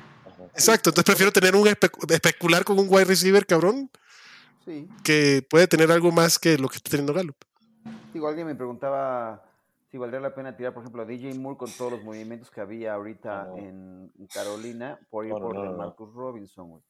Exacto, 0.57 0.91
entonces 0.91 1.05
prefiero 1.05 1.33
tener 1.33 1.55
un 1.55 1.67
espe- 1.67 2.13
especular 2.13 2.65
con 2.65 2.79
un 2.79 2.87
wide 2.89 3.05
receiver, 3.05 3.47
cabrón, 3.47 3.91
Sí. 4.65 4.89
que 5.05 5.47
puede 5.49 5.67
tener 5.69 5.93
algo 5.93 6.11
más 6.13 6.39
que 6.39 6.59
lo 6.59 6.69
que 6.69 6.77
está 6.77 6.91
teniendo 6.91 7.13
Gallup. 7.15 7.37
Digo, 8.13 8.27
alguien 8.29 8.47
me 8.47 8.55
preguntaba 8.55 9.45
si 9.91 9.99
valdría 9.99 10.21
la 10.21 10.35
pena 10.35 10.57
tirar, 10.57 10.75
por 10.75 10.83
ejemplo, 10.83 11.03
a 11.03 11.05
DJ 11.05 11.35
Moore 11.35 11.59
con 11.59 11.71
todos 11.71 11.93
los 11.93 12.03
movimientos 12.03 12.51
que 12.51 12.61
había 12.61 12.95
ahorita 12.95 13.45
No, 13.45 13.57
no. 13.57 13.59
en 13.59 14.13
Carolina 14.33 14.99
por 15.11 15.25
ir 15.25 15.33
No, 15.33 15.39
no, 15.39 15.45
por 15.47 15.55
no, 15.55 15.65
no, 15.67 15.71
no. 15.73 15.79
Marcus 15.79 16.13
Robinson, 16.15 16.69
güey. 16.71 16.83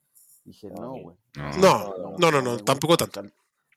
Dije, 0.45 0.69
No, 0.71 0.93
güey. 0.93 1.17
No. 1.59 1.95
No, 2.19 2.31
no, 2.31 2.41
no, 2.41 2.57
tampoco 2.59 2.97
tanto. 2.97 3.23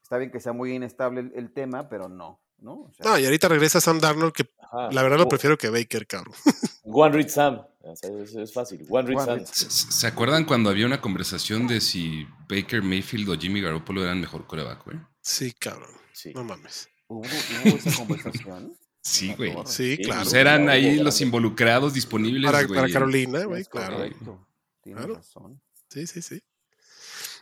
Está 0.02 0.16
bien 0.18 0.30
que 0.30 0.40
sea 0.40 0.52
muy 0.52 0.72
inestable 0.74 1.20
el, 1.20 1.32
el 1.36 1.52
tema, 1.52 1.88
pero 1.88 2.08
no, 2.08 2.40
¿no? 2.58 2.72
O 2.74 2.90
sea, 2.92 3.04
No, 3.10 3.18
y 3.18 3.24
ahorita 3.26 3.48
regresa 3.48 3.80
Sam 3.80 3.98
Darnold, 4.00 4.32
que 4.32 4.48
Ajá. 4.62 4.90
la 4.90 5.02
verdad 5.02 5.18
lo 5.18 5.24
Oh, 5.24 5.28
prefiero 5.28 5.58
que 5.58 5.68
Baker, 5.68 6.06
cabrón. 6.06 6.34
One 6.84 7.14
Read 7.14 7.28
Sam. 7.28 7.60
O 7.82 7.96
sea, 7.96 8.10
es, 8.22 8.34
es 8.34 8.52
fácil. 8.52 8.84
One 8.88 9.08
Read 9.08 9.18
One 9.18 9.26
Sam. 9.26 9.38
Read 9.38 9.46
¿Se, 9.70 10.06
acuerdan 10.06 10.44
cuando 10.44 10.68
había 10.70 10.86
una 10.86 11.00
conversación 11.00 11.66
de 11.66 11.80
si 11.80 12.26
Baker 12.48 12.82
Mayfield 12.82 13.28
o 13.30 13.38
Jimmy 13.38 13.60
Garoppolo 13.60 14.02
eran 14.04 14.20
mejor 14.20 14.46
coreback, 14.46 14.84
güey? 14.84 14.98
Sí, 15.22 15.52
cabrón. 15.52 15.90
Sí. 16.12 16.32
No 16.34 16.44
mames. 16.44 16.88
¿Hubo, 17.08 17.20
hubo 17.20 17.76
esa 17.76 17.96
conversación. 17.96 18.76
Sí, 19.02 19.32
güey. 19.34 19.54
Sí, 19.64 19.96
claro. 19.96 20.24
Pues 20.24 20.34
eran 20.34 20.68
ahí 20.68 20.98
los 20.98 21.22
involucrados 21.22 21.94
disponibles, 21.94 22.50
Para, 22.52 22.66
Carolina, 22.92 23.44
güey, 23.44 23.64
claro. 23.64 23.96
correcto. 23.96 24.46
Tienes 24.82 25.04
Claro. 25.06 25.14
razón. 25.16 25.62
Sí, 25.88 26.06
sí, 26.06 26.20
sí. 26.20 26.42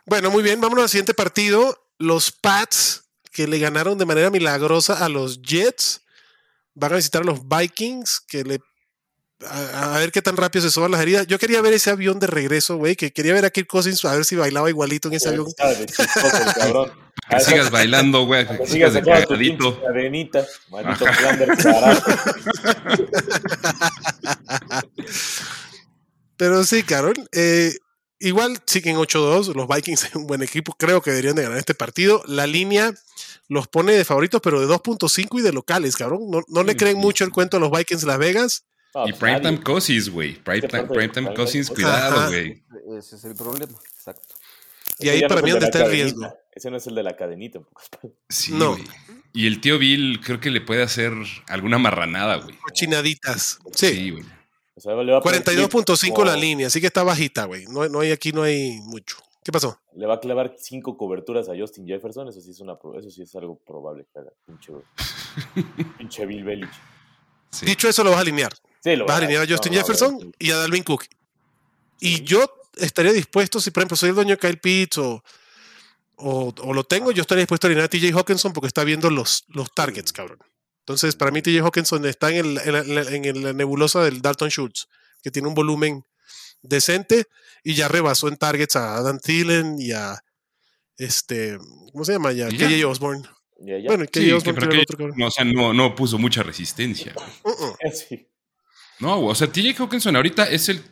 Bueno, 0.07 0.31
muy 0.31 0.45
bien, 0.45 0.61
vámonos 0.61 0.85
al 0.85 0.89
siguiente 0.89 1.15
partido. 1.15 1.91
Los 1.99 2.31
Pats, 2.31 3.11
que 3.33 3.49
le 3.49 3.59
ganaron 3.59 3.99
de 3.99 4.07
manera 4.07 4.31
milagrosa 4.31 5.05
a 5.05 5.09
los 5.09 5.43
Jets, 5.43 6.03
van 6.75 6.93
a 6.93 6.97
visitar 6.97 7.23
a 7.23 7.27
los 7.27 7.41
Vikings, 7.49 8.21
que 8.21 8.45
le... 8.45 8.61
A, 9.47 9.95
a 9.95 9.99
ver 9.99 10.11
qué 10.11 10.21
tan 10.21 10.37
rápido 10.37 10.63
se 10.65 10.71
soban 10.71 10.91
las 10.91 11.01
heridas. 11.01 11.27
Yo 11.29 11.39
quería 11.39 11.61
ver 11.63 11.73
ese 11.73 11.91
avión 11.91 12.19
de 12.19 12.27
regreso, 12.27 12.77
güey, 12.77 12.97
que 12.97 13.13
quería 13.13 13.35
ver 13.35 13.45
a 13.45 13.51
Kirk 13.51 13.69
Cousins 13.69 14.05
a 14.05 14.15
ver 14.15 14.25
si 14.25 14.35
bailaba 14.37 14.69
igualito 14.69 15.09
en 15.09 15.15
ese 15.15 15.29
avión. 15.29 15.47
Chistoso 15.87 16.53
cabrón. 16.57 16.91
Que 17.31 17.41
sigas 17.41 17.71
bailando, 17.71 18.25
güey. 18.25 18.47
Que 18.49 18.59
Que 18.59 18.67
sigas 18.67 18.95
de 18.95 19.03
cagadito. 19.03 19.81
cadenita. 19.83 20.45
Maldito 20.71 21.05
Flanders, 21.13 21.63
carajo. 21.63 22.03
Pero 26.37 26.65
sí, 26.65 26.83
Carol. 26.85 27.15
eh, 27.33 27.75
igual 28.21 28.59
siguen 28.67 28.97
8-2. 28.97 29.55
Los 29.55 29.69
Vikings 29.69 30.05
es 30.05 30.15
un 30.15 30.27
buen 30.27 30.43
equipo. 30.43 30.75
Creo 30.79 31.03
que 31.03 31.11
deberían 31.11 31.37
de 31.37 31.43
ganar 31.43 31.59
este 31.59 31.75
partido. 31.75 32.23
La 32.27 32.47
línea 32.47 32.93
los 33.49 33.67
pone 33.69 33.93
de 33.93 34.05
favoritos, 34.05 34.41
pero 34.43 34.61
de 34.61 34.67
2.5 34.67 35.39
y 35.39 35.43
de 35.43 35.53
locales, 35.53 35.97
cabrón. 35.97 36.31
No, 36.31 36.43
no 36.49 36.63
le 36.63 36.77
creen 36.77 36.99
mucho 36.99 37.25
el 37.25 37.33
cuento 37.33 37.57
a 37.57 37.61
los 37.61 37.71
Vikings 37.71 38.05
Las 38.05 38.19
Vegas. 38.19 38.65
Y 38.95 39.13
pues 39.13 39.17
Primetime. 39.17 39.61
Cousins, 39.63 40.11
güey. 40.11 40.35
Primetime, 40.35 41.35
Cousins, 41.35 41.71
cuidado, 41.71 42.29
güey. 42.29 42.63
Ese 42.99 43.17
es 43.17 43.25
el 43.25 43.35
problema. 43.35 43.79
Exacto. 43.95 44.35
Y 44.99 45.09
ahí 45.09 45.23
para 45.29 45.43
mí 45.43 45.51
donde 45.51 45.67
está 45.67 45.85
el 45.85 45.91
riesgo. 45.91 46.35
Ese 46.53 46.71
no 46.71 46.77
es 46.77 46.87
el 46.87 46.95
de 46.95 47.03
la 47.03 47.17
cadenita. 47.17 47.61
Sí, 48.29 48.53
No. 48.55 48.77
Y 49.33 49.47
el 49.47 49.61
tío 49.61 49.79
Bill 49.79 50.21
creo 50.25 50.41
que 50.41 50.51
le 50.51 50.61
puede 50.61 50.83
hacer 50.83 51.13
alguna 51.49 51.79
marranada, 51.79 52.37
güey. 52.37 52.57
Cochinaditas. 52.57 53.59
Sí. 53.73 53.89
Sí, 53.89 54.11
güey. 54.11 54.25
O 54.75 54.81
sea, 54.81 54.95
le 54.95 55.13
va 55.13 55.19
a 55.19 55.21
poner 55.21 55.45
42.5 55.45 56.15
clip 56.15 56.27
la 56.27 56.37
línea, 56.37 56.69
así 56.69 56.81
que 56.81 56.87
está 56.87 57.03
bajita, 57.03 57.45
güey. 57.45 57.67
No, 57.67 57.89
no 57.89 58.01
hay 58.01 58.11
aquí, 58.11 58.33
no 58.33 58.43
hay 58.43 58.81
mucho. 58.81 59.17
¿Qué 59.45 59.53
pasó? 59.53 59.81
Le 59.95 60.07
va 60.07 60.15
a 60.15 60.21
clavar 60.21 60.55
cinco 60.59 60.97
coberturas 60.97 61.49
a 61.49 61.57
Justin 61.57 61.87
Jefferson. 61.87 62.29
Eso 62.29 62.41
sí 62.41 62.51
es, 62.51 62.61
una, 62.61 62.77
eso 62.99 63.11
sí 63.11 63.23
es 63.23 63.35
algo 63.35 63.59
probable 63.59 64.07
que 64.13 64.19
haga. 64.19 64.31
Pinche, 64.47 64.73
pinche 65.99 66.27
Bill 66.27 66.45
Belich. 66.45 66.71
Sí. 67.51 67.67
Dicho 67.67 67.89
eso, 67.89 68.05
lo 68.05 68.11
vas 68.11 68.19
a 68.19 68.23
alinear. 68.23 68.53
Sí, 68.91 68.97
lo 68.97 69.07
Vas 69.07 69.15
a 69.15 69.19
alinear 69.19 69.43
a 69.43 69.47
Justin 69.49 69.73
no, 69.73 69.79
Jefferson 69.81 70.19
no, 70.19 70.31
y 70.39 70.51
a 70.51 70.57
Dalvin 70.57 70.83
Cook. 70.85 71.05
Y 72.01 72.23
yo 72.23 72.49
estaría 72.77 73.13
dispuesto, 73.13 73.61
si 73.61 73.71
por 73.71 73.83
ejemplo 73.83 73.97
soy 73.97 74.11
el 74.11 74.15
dueño 74.15 74.31
de 74.37 74.39
Kyle 74.39 74.59
Pitts 74.59 74.99
o, 74.99 75.23
o, 76.17 76.55
o 76.63 76.73
lo 76.75 76.85
tengo, 76.85 77.11
yo 77.13 77.23
estaría 77.23 77.43
dispuesto 77.43 77.67
a 77.67 77.69
alinear 77.69 77.87
a 77.87 77.89
TJ 77.89 78.13
Hawkinson 78.17 78.53
porque 78.53 78.69
está 78.69 78.85
viendo 78.85 79.11
los, 79.11 79.45
los 79.49 79.73
targets, 79.75 80.13
cabrón. 80.13 80.39
Entonces, 80.81 81.17
para 81.17 81.31
mí, 81.31 81.43
TJ 81.43 81.61
Hawkinson 81.61 82.07
está 82.07 82.31
en, 82.31 82.37
el- 82.37 82.59
en 82.65 82.73
la, 82.73 82.79
en 82.81 82.95
la- 82.95 83.29
en 83.29 83.43
la 83.45 83.53
nebulosa 83.53 84.03
del 84.03 84.23
Dalton 84.23 84.49
Schultz, 84.51 84.87
que 85.23 85.31
tiene 85.31 85.49
un 85.49 85.55
volumen 85.55 86.05
decente 86.63 87.27
y 87.63 87.75
ya 87.75 87.89
rebasó 87.89 88.29
en 88.29 88.37
targets 88.37 88.77
a 88.77 88.97
Adam 88.97 89.19
Thielen 89.19 89.77
y 89.81 89.93
a 89.93 90.19
este, 90.97 91.59
¿cómo 91.93 92.05
se 92.05 92.13
llama 92.13 92.33
ya? 92.33 92.49
¿Y 92.49 92.57
ya? 92.57 92.69
KJ 92.69 92.85
Osborne. 92.87 93.23
Ya. 93.61 93.77
Bueno, 93.87 94.05
y 94.05 94.07
KJ 94.09 94.21
Sí, 94.21 94.27
que 94.29 94.35
Osborne 94.35 94.61
pero 94.61 94.69
creo 94.71 94.71
el 94.71 94.77
que- 94.79 94.83
otro, 94.83 94.99
cabrón. 94.99 95.19
no, 95.19 95.27
o 95.27 95.31
sea, 95.31 95.45
no, 95.45 95.75
no 95.75 95.95
puso 95.95 96.19
mucha 96.19 96.43
resistencia. 96.43 97.13
güey. 97.15 97.27
Uh-uh. 97.45 97.77
Sí. 97.93 98.27
No, 99.01 99.19
güey, 99.21 99.33
o 99.33 99.35
sea, 99.35 99.51
TJ 99.51 99.75
Hawkinson 99.79 100.17
ahorita 100.17 100.45
es 100.51 100.69
el, 100.69 100.83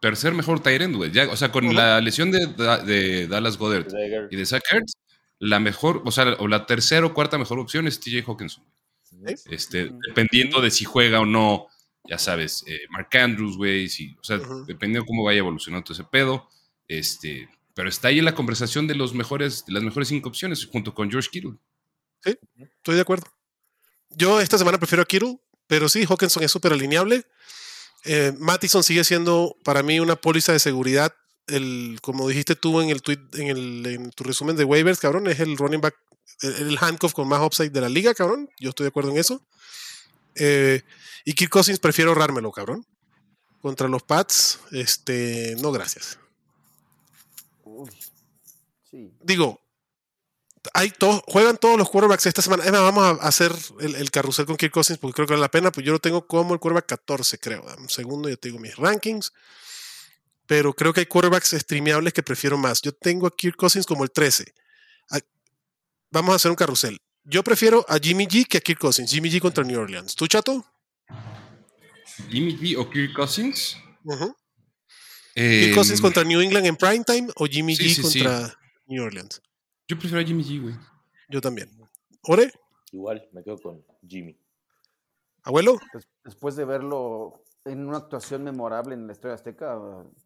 tercer 0.00 0.34
mejor 0.34 0.60
end, 0.66 0.96
güey. 0.96 1.10
Ya, 1.10 1.28
O 1.28 1.36
sea, 1.36 1.50
con 1.50 1.74
la 1.74 2.00
lesión 2.00 2.30
de, 2.30 2.46
Da- 2.46 2.78
de 2.82 3.26
Dallas 3.26 3.56
Goddard 3.56 3.86
y 4.30 4.36
de 4.36 4.46
Zach 4.46 4.62
Ertz, 4.70 4.92
la 5.38 5.58
mejor, 5.58 6.02
o 6.04 6.10
sea, 6.10 6.34
o 6.38 6.48
la 6.48 6.66
tercera 6.66 7.06
o 7.06 7.14
cuarta 7.14 7.38
mejor 7.38 7.58
opción 7.58 7.86
es 7.86 7.98
TJ 7.98 8.24
Hawkinson. 8.26 8.62
Este, 9.50 9.86
Ujú. 9.86 9.98
dependiendo 10.08 10.60
de 10.60 10.70
si 10.70 10.84
juega 10.84 11.20
o 11.20 11.26
no, 11.26 11.66
ya 12.08 12.18
sabes, 12.18 12.62
eh, 12.66 12.80
Mark 12.90 13.08
Andrews, 13.16 13.56
güey, 13.56 13.88
si, 13.88 14.14
o 14.20 14.24
sea, 14.24 14.36
Ujú. 14.36 14.64
dependiendo 14.66 15.00
de 15.00 15.06
cómo 15.06 15.24
vaya 15.24 15.38
evolucionando 15.38 15.84
todo 15.84 15.94
ese 15.94 16.04
pedo, 16.04 16.48
este, 16.88 17.48
pero 17.74 17.88
está 17.88 18.08
ahí 18.08 18.18
en 18.18 18.24
la 18.26 18.34
conversación 18.34 18.86
de 18.86 18.94
los 18.94 19.14
mejores, 19.14 19.64
de 19.64 19.72
las 19.72 19.82
mejores 19.82 20.08
cinco 20.08 20.28
opciones, 20.28 20.66
junto 20.66 20.94
con 20.94 21.10
George 21.10 21.28
Kittle. 21.30 21.54
Estoy 22.24 22.94
de 22.96 23.00
acuerdo. 23.00 23.26
Yo 24.10 24.40
esta 24.40 24.58
semana 24.58 24.76
prefiero 24.78 25.02
a 25.02 25.06
Kittle, 25.06 25.38
pero 25.70 25.88
sí, 25.88 26.04
Hawkinson 26.04 26.42
es 26.42 26.50
súper 26.50 26.72
alineable. 26.72 27.24
Eh, 28.04 28.34
Mattison 28.40 28.82
sigue 28.82 29.04
siendo 29.04 29.56
para 29.62 29.84
mí 29.84 30.00
una 30.00 30.16
póliza 30.16 30.52
de 30.52 30.58
seguridad. 30.58 31.14
El, 31.46 32.00
como 32.02 32.28
dijiste 32.28 32.56
tú 32.56 32.80
en 32.80 32.90
el 32.90 33.02
tweet, 33.02 33.20
en, 33.34 33.46
el, 33.46 33.86
en 33.86 34.10
tu 34.10 34.24
resumen 34.24 34.56
de 34.56 34.64
waivers, 34.64 34.98
cabrón, 34.98 35.28
es 35.28 35.38
el 35.38 35.56
running 35.56 35.80
back, 35.80 35.94
el, 36.42 36.70
el 36.70 36.78
handcuff 36.80 37.12
con 37.12 37.28
más 37.28 37.40
upside 37.40 37.70
de 37.70 37.80
la 37.82 37.88
liga, 37.88 38.14
cabrón. 38.14 38.50
Yo 38.58 38.70
estoy 38.70 38.82
de 38.82 38.88
acuerdo 38.88 39.12
en 39.12 39.18
eso. 39.18 39.46
Eh, 40.34 40.82
y 41.24 41.34
Kirk 41.34 41.52
Cousins 41.52 41.78
prefiero 41.78 42.10
ahorrármelo, 42.10 42.50
cabrón. 42.50 42.84
Contra 43.62 43.86
los 43.86 44.02
Pats, 44.02 44.58
este, 44.72 45.54
no 45.60 45.70
gracias. 45.70 46.18
Uy. 47.62 47.90
Sí. 48.90 49.12
digo, 49.22 49.59
hay 50.74 50.90
todos, 50.90 51.22
juegan 51.26 51.56
todos 51.56 51.78
los 51.78 51.88
quarterbacks 51.88 52.26
esta 52.26 52.42
semana. 52.42 52.64
Es 52.64 52.70
más, 52.72 52.82
vamos 52.82 53.04
a 53.04 53.26
hacer 53.26 53.52
el, 53.80 53.94
el 53.94 54.10
carrusel 54.10 54.46
con 54.46 54.56
Kirk 54.56 54.72
Cousins 54.72 54.98
porque 54.98 55.14
creo 55.14 55.26
que 55.26 55.32
vale 55.34 55.40
la 55.42 55.50
pena. 55.50 55.70
Pues 55.72 55.84
yo 55.86 55.92
lo 55.92 55.98
tengo 55.98 56.26
como 56.26 56.52
el 56.54 56.60
quarterback 56.60 56.86
14, 56.86 57.38
creo. 57.38 57.62
Dame 57.66 57.82
un 57.82 57.88
segundo, 57.88 58.28
yo 58.28 58.36
te 58.38 58.48
digo 58.48 58.58
mis 58.60 58.76
rankings. 58.76 59.32
Pero 60.46 60.74
creo 60.74 60.92
que 60.92 61.00
hay 61.00 61.06
quarterbacks 61.06 61.50
streameables 61.52 62.12
que 62.12 62.22
prefiero 62.22 62.58
más. 62.58 62.82
Yo 62.82 62.92
tengo 62.92 63.26
a 63.26 63.34
Kirk 63.34 63.56
Cousins 63.56 63.86
como 63.86 64.04
el 64.04 64.10
13. 64.10 64.52
A- 65.10 65.20
Vamos 66.10 66.32
a 66.32 66.36
hacer 66.36 66.50
un 66.50 66.56
carrusel. 66.56 66.98
Yo 67.22 67.44
prefiero 67.44 67.86
a 67.88 67.98
Jimmy 67.98 68.26
G 68.26 68.46
que 68.48 68.58
a 68.58 68.60
Kirk 68.60 68.80
Cousins. 68.80 69.10
Jimmy 69.10 69.30
G 69.30 69.40
contra 69.40 69.62
New 69.62 69.78
Orleans. 69.80 70.14
¿Tú, 70.16 70.26
chato? 70.26 70.64
Jimmy 72.30 72.56
G 72.58 72.76
o 72.76 72.90
Kirk 72.90 73.14
Cousins. 73.14 73.76
Eh, 75.36 75.60
¿Kirk 75.64 75.74
Cousins 75.76 76.00
contra 76.00 76.24
New 76.24 76.40
England 76.40 76.66
en 76.66 76.76
primetime 76.76 77.28
o 77.36 77.46
Jimmy 77.46 77.76
sí, 77.76 77.84
G 77.84 77.88
sí, 77.94 78.02
sí. 78.02 78.02
contra 78.24 78.58
New 78.86 79.04
Orleans? 79.04 79.40
Yo 79.90 79.98
prefiero 79.98 80.22
a 80.22 80.24
Jimmy 80.24 80.44
G, 80.44 80.62
güey. 80.62 80.74
Yo 81.28 81.40
también. 81.40 81.68
¿Ore? 82.22 82.52
Igual, 82.92 83.28
me 83.32 83.42
quedo 83.42 83.58
con 83.58 83.84
Jimmy. 84.06 84.38
¿Abuelo? 85.42 85.80
Des- 85.92 86.06
después 86.22 86.54
de 86.54 86.64
verlo 86.64 87.42
en 87.64 87.88
una 87.88 87.96
actuación 87.98 88.44
memorable 88.44 88.94
en 88.94 89.08
la 89.08 89.14
historia 89.14 89.34
azteca, 89.34 89.76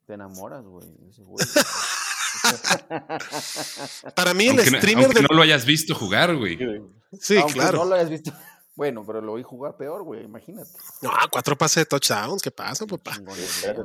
te 0.06 0.12
enamoras, 0.12 0.62
güey. 0.66 0.86
de. 0.86 1.14
Para 4.14 4.34
mí, 4.34 4.44
el 4.48 4.58
Aunque, 4.58 4.70
no- 4.70 4.78
streamer 4.78 5.04
aunque 5.06 5.20
del. 5.20 5.28
no 5.30 5.36
lo 5.36 5.42
hayas 5.42 5.64
visto 5.64 5.94
jugar, 5.94 6.36
güey. 6.36 6.58
Sí, 7.18 7.38
Aunque 7.38 7.54
claro. 7.54 7.78
No 7.78 7.84
lo 7.86 7.94
hayas 7.94 8.10
visto. 8.10 8.32
Bueno, 8.76 9.02
pero 9.06 9.22
lo 9.22 9.34
vi 9.34 9.42
jugar 9.44 9.76
peor, 9.78 10.02
güey. 10.02 10.24
Imagínate. 10.24 10.68
No, 11.00 11.10
cuatro 11.30 11.56
pases 11.56 11.76
de 11.82 11.86
touchdowns. 11.86 12.42
¿Qué 12.42 12.50
pasa, 12.50 12.84
papá? 12.86 13.16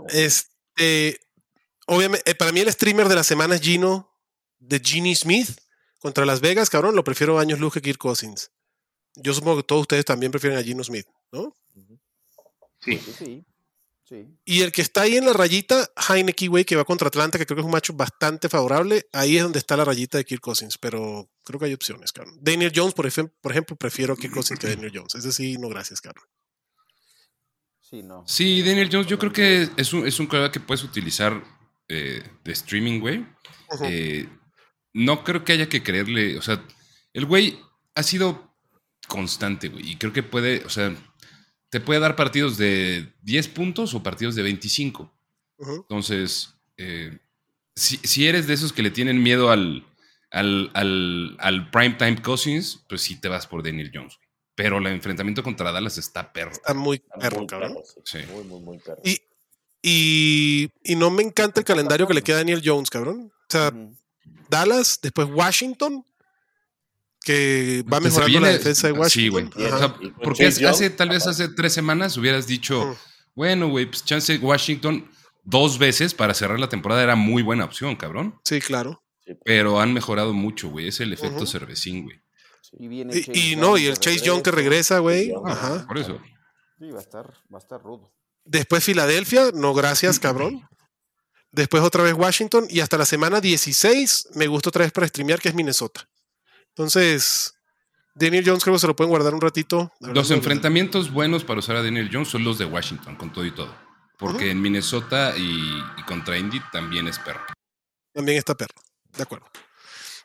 Este, 0.10 1.22
obviamente, 1.88 2.32
eh, 2.32 2.36
para 2.36 2.52
mí 2.52 2.60
el 2.60 2.70
streamer 2.72 3.08
de 3.08 3.16
la 3.16 3.24
semana 3.24 3.56
es 3.56 3.62
Gino 3.62 4.12
de 4.58 4.82
Genie 4.84 5.16
Smith 5.16 5.58
contra 6.00 6.26
Las 6.26 6.42
Vegas, 6.42 6.70
cabrón. 6.70 6.96
Lo 6.96 7.04
prefiero 7.04 7.38
a 7.38 7.42
años 7.42 7.60
luz 7.60 7.74
que 7.74 7.82
Kirk 7.82 7.98
Cousins. 8.00 8.52
Yo 9.16 9.34
supongo 9.34 9.58
que 9.58 9.64
todos 9.64 9.82
ustedes 9.82 10.06
también 10.06 10.32
prefieren 10.32 10.58
a 10.58 10.64
Gino 10.64 10.84
Smith, 10.84 11.06
¿no? 11.32 11.56
Sí. 12.84 12.98
Sí, 12.98 13.14
sí. 13.18 13.46
Sí. 14.06 14.26
Y 14.44 14.62
el 14.62 14.72
que 14.72 14.82
está 14.82 15.02
ahí 15.02 15.18
en 15.18 15.26
la 15.26 15.34
rayita, 15.34 15.88
Heineke, 16.10 16.48
güey, 16.48 16.66
que 16.66 16.76
va 16.76 16.84
contra 16.84 17.10
Atlanta, 17.10 17.38
que 17.38 17.46
creo 17.46 17.58
que 17.58 17.62
es 17.62 17.66
un 17.66 17.72
macho 17.72 17.94
bastante 17.94 18.50
favorable. 18.50 19.08
Ahí 19.14 19.38
es 19.38 19.44
donde 19.44 19.60
está 19.60 19.78
la 19.78 19.86
rayita 19.86 20.18
de 20.18 20.26
Kirk 20.26 20.42
Cousins, 20.42 20.80
pero 20.80 21.30
creo 21.44 21.60
que 21.60 21.68
hay 21.68 21.74
opciones, 21.76 22.12
cabrón. 22.12 22.36
Daniel 22.42 22.72
Jones, 22.74 22.96
por, 22.96 23.06
ejem- 23.06 23.32
por 23.40 23.52
ejemplo, 23.52 23.76
prefiero 23.76 24.14
a 24.16 24.18
Kirk 24.18 24.34
Cousins 24.34 24.60
que 24.60 24.66
a 24.66 24.70
Daniel 24.72 24.92
Jones. 24.96 25.14
Ese 25.14 25.32
sí, 25.32 25.58
no 25.60 25.70
gracias, 25.70 26.02
cabrón. 26.02 26.26
Sí, 27.82 28.02
no. 28.02 28.24
Sí, 28.28 28.64
Daniel 28.64 28.90
Jones, 28.92 29.06
yo 29.08 29.20
creo 29.20 29.32
que 29.32 29.70
es 29.78 29.94
un, 29.94 30.08
es 30.08 30.20
un 30.20 30.28
que 30.52 30.60
puedes 30.60 30.84
utilizar 30.84 31.44
eh, 31.88 32.24
de 32.44 32.52
streaming, 32.52 33.00
güey. 33.00 33.28
Eh, 33.84 34.28
no 34.94 35.24
creo 35.24 35.44
que 35.44 35.54
haya 35.54 35.70
que 35.70 35.84
creerle, 35.84 36.38
o 36.38 36.42
sea, 36.42 36.64
el 37.14 37.26
güey 37.26 37.60
ha 37.96 38.04
sido 38.04 38.54
constante, 39.08 39.70
güey, 39.70 39.92
y 39.92 39.96
creo 39.98 40.14
que 40.14 40.24
puede, 40.24 40.64
o 40.66 40.70
sea, 40.70 40.96
te 41.70 41.80
puede 41.80 42.00
dar 42.00 42.16
partidos 42.16 42.58
de 42.58 43.14
10 43.22 43.48
puntos 43.50 43.94
o 43.94 44.02
partidos 44.04 44.36
de 44.36 44.44
25. 44.44 45.12
Ujú. 45.58 45.74
Entonces, 45.82 46.56
eh, 46.78 47.20
si, 47.76 47.98
si 47.98 48.28
eres 48.28 48.48
de 48.48 48.54
esos 48.56 48.74
que 48.74 48.82
le 48.82 48.90
tienen 48.92 49.22
miedo 49.22 49.52
al, 49.52 49.86
al, 50.32 50.72
al, 50.74 51.36
al 51.40 51.70
primetime 51.70 52.22
Cousins, 52.22 52.84
pues 52.90 53.02
sí 53.02 53.20
te 53.20 53.28
vas 53.28 53.46
por 53.46 53.62
Daniel 53.64 53.92
Jones. 53.94 54.16
güey. 54.18 54.30
Pero 54.56 54.80
el 54.80 54.88
enfrentamiento 54.88 55.44
contra 55.44 55.72
Dallas 55.72 55.98
está 56.00 56.34
perro. 56.34 56.52
Está 56.52 56.74
muy 56.74 56.98
Está 56.98 57.18
perro, 57.20 57.38
muy 57.38 57.48
cabrón. 57.48 57.74
perro, 57.76 57.86
sí. 58.04 58.20
Sí. 58.20 58.26
Muy, 58.32 58.44
muy, 58.46 58.60
muy 58.62 58.78
perro. 58.80 59.02
Y, 59.06 59.20
y, 59.82 60.70
y 60.84 60.96
no 60.96 61.10
me 61.12 61.24
encanta 61.24 61.62
el 61.62 61.66
calendario 61.66 62.08
que 62.08 62.14
le 62.14 62.22
queda 62.24 62.38
a 62.38 62.40
Daniel 62.40 62.62
Jones, 62.66 62.90
cabrón. 62.90 63.32
O 63.32 63.46
sea. 63.48 63.72
Dallas, 64.50 65.00
después 65.02 65.28
Washington, 65.32 66.06
que 67.22 67.84
va 67.92 68.00
Pues 68.00 68.14
mejorando 68.14 68.40
la 68.40 68.50
defensa 68.50 68.88
de 68.88 68.94
Sí, 69.10 69.30
Washington. 69.30 69.52
güey. 69.56 69.68
Ajá. 69.68 69.76
O 69.76 69.80
sea, 69.80 69.96
Y 70.02 70.10
con 70.12 70.24
porque 70.24 70.46
hace, 70.48 70.90
tal 70.90 71.10
vez 71.10 71.28
hace 71.28 71.50
tres 71.50 71.74
semanas 71.74 72.18
hubieras 72.18 72.48
dicho, 72.48 72.98
bueno, 73.36 73.68
güey, 73.70 73.86
pues 73.86 74.04
chance 74.06 74.38
Washington 74.38 75.10
dos 75.44 75.78
veces 75.80 76.14
para 76.14 76.34
cerrar 76.34 76.60
la 76.60 76.70
temporada 76.70 77.04
era 77.04 77.16
muy 77.16 77.44
buena 77.44 77.66
opción, 77.66 77.96
cabrón. 77.96 78.40
Sí, 78.44 78.60
claro. 78.62 79.04
Sí, 79.26 79.34
Pero 79.46 79.80
han 79.80 79.94
mejorado 79.94 80.34
mucho, 80.34 80.70
güey. 80.70 80.88
Es 80.88 81.00
el 81.00 81.14
efecto 81.14 81.46
cervecín, 81.46 82.06
güey. 82.06 82.22
Y, 82.74 82.88
viene 82.88 83.16
Y, 83.18 83.24
Chase 83.24 83.40
y 83.40 83.50
Young 83.52 83.60
no, 83.62 83.78
y 83.78 83.86
el 83.88 83.98
Chase 84.00 84.20
Young 84.24 84.42
que 84.44 84.52
regresa, 84.52 85.00
güey. 85.00 85.32
Ajá. 85.46 85.86
Por 85.88 85.98
eso. 85.98 86.20
Sí, 86.78 86.90
va 86.92 87.00
a 87.00 87.02
estar, 87.02 87.26
va 87.52 87.58
a 87.58 87.62
estar 87.62 87.82
rudo. 87.82 88.12
Después 88.46 88.84
Filadelfia, 88.84 89.52
no 89.54 89.74
gracias, 89.74 90.20
cabrón. 90.20 90.68
Después 91.52 91.84
otra 91.84 92.04
vez 92.04 92.14
Washington 92.14 92.68
y 92.70 92.80
hasta 92.80 92.98
la 92.98 93.06
semana 93.06 93.42
16 93.42 94.30
me 94.36 94.48
gusta 94.48 94.70
otra 94.70 94.84
vez 94.84 94.92
para 94.92 95.08
streamear, 95.08 95.40
que 95.40 95.50
es 95.50 95.56
Minnesota. 95.56 96.08
Entonces, 96.70 97.56
Daniel 98.14 98.44
Jones 98.46 98.64
creo 98.64 98.76
que 98.76 98.80
se 98.80 98.88
lo 98.88 98.96
pueden 98.96 99.10
guardar 99.10 99.34
un 99.34 99.42
ratito. 99.42 99.92
Los 100.00 100.32
enfrentamientos 100.32 101.12
buenos 101.12 101.44
para 101.44 101.60
usar 101.60 101.78
a 101.78 101.84
Daniel 101.84 102.10
Jones 102.12 102.30
son 102.30 102.44
los 102.44 102.58
de 102.58 102.66
Washington, 102.66 103.16
con 103.16 103.34
todo 103.34 103.46
y 103.46 103.52
todo. 103.52 103.76
Porque 104.18 104.52
en 104.52 104.62
Minnesota 104.62 105.34
y, 105.38 105.82
y 105.98 106.04
contra 106.06 106.38
Indy 106.38 106.62
también 106.72 107.08
es 107.08 107.18
perro. 107.20 107.46
También 108.14 108.38
está 108.38 108.54
perro. 108.56 108.76
De 109.16 109.24
acuerdo. 109.24 109.48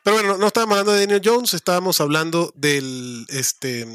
Pero 0.03 0.17
bueno, 0.17 0.33
no, 0.33 0.37
no 0.37 0.47
estábamos 0.47 0.73
hablando 0.73 0.93
de 0.93 0.99
Daniel 0.99 1.21
Jones, 1.23 1.53
estábamos 1.55 1.99
hablando 1.99 2.53
del 2.55 3.25
este 3.29 3.87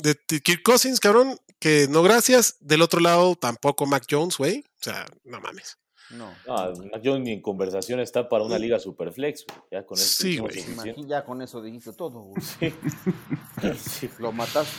de 0.00 0.40
Kirk 0.40 0.62
Cousins, 0.62 1.00
cabrón, 1.00 1.40
que 1.58 1.88
no 1.90 2.02
gracias. 2.04 2.56
Del 2.60 2.82
otro 2.82 3.00
lado, 3.00 3.34
tampoco 3.34 3.86
Mac 3.86 4.04
Jones, 4.08 4.36
güey. 4.36 4.60
O 4.60 4.82
sea, 4.82 5.04
no 5.24 5.40
mames. 5.40 5.78
No. 6.10 6.32
No, 6.46 6.72
Mac 6.92 7.00
Jones 7.04 7.24
ni 7.24 7.32
en 7.32 7.42
conversación 7.42 8.00
está 8.00 8.28
para 8.28 8.44
una 8.44 8.58
liga 8.58 8.78
superflex, 8.78 9.44
güey. 9.46 9.58
Ya 9.72 9.84
con 9.84 9.98
eso 9.98 10.22
Sí, 10.22 10.38
güey. 10.38 10.64
ya 11.06 11.24
con 11.24 11.42
eso 11.42 11.60
dijiste 11.62 11.92
todo, 11.92 12.20
güey. 12.20 12.40
Sí. 12.40 12.72
Lo 14.18 14.32
mataste. 14.32 14.72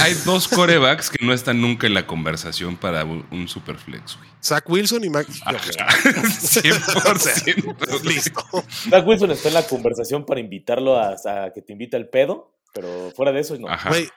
Hay 0.00 0.14
dos 0.24 0.48
corebacks 0.48 1.10
que 1.10 1.24
no 1.24 1.32
están 1.32 1.60
nunca 1.60 1.86
en 1.86 1.94
la 1.94 2.04
conversación 2.06 2.76
para 2.76 3.04
un, 3.04 3.46
superflex, 3.48 4.16
güey. 4.16 4.28
Zach 4.42 4.68
Wilson 4.68 5.04
y 5.04 5.10
Mac 5.10 5.28
Jones. 5.44 5.78
100%. 5.78 8.02
Listo. 8.04 8.42
Zach 8.90 9.06
Wilson 9.06 9.30
está 9.30 9.48
en 9.48 9.54
la 9.54 9.62
conversación 9.66 10.26
para 10.26 10.40
invitarlo 10.40 10.96
a, 10.98 11.14
a 11.24 11.52
que 11.52 11.62
te 11.62 11.72
invite 11.72 11.96
al 11.96 12.08
pedo, 12.08 12.52
pero 12.74 13.12
fuera 13.14 13.30
de 13.32 13.40
eso 13.40 13.56
no. 13.58 13.68
Ajá. 13.68 13.88
Güey, 13.90 14.08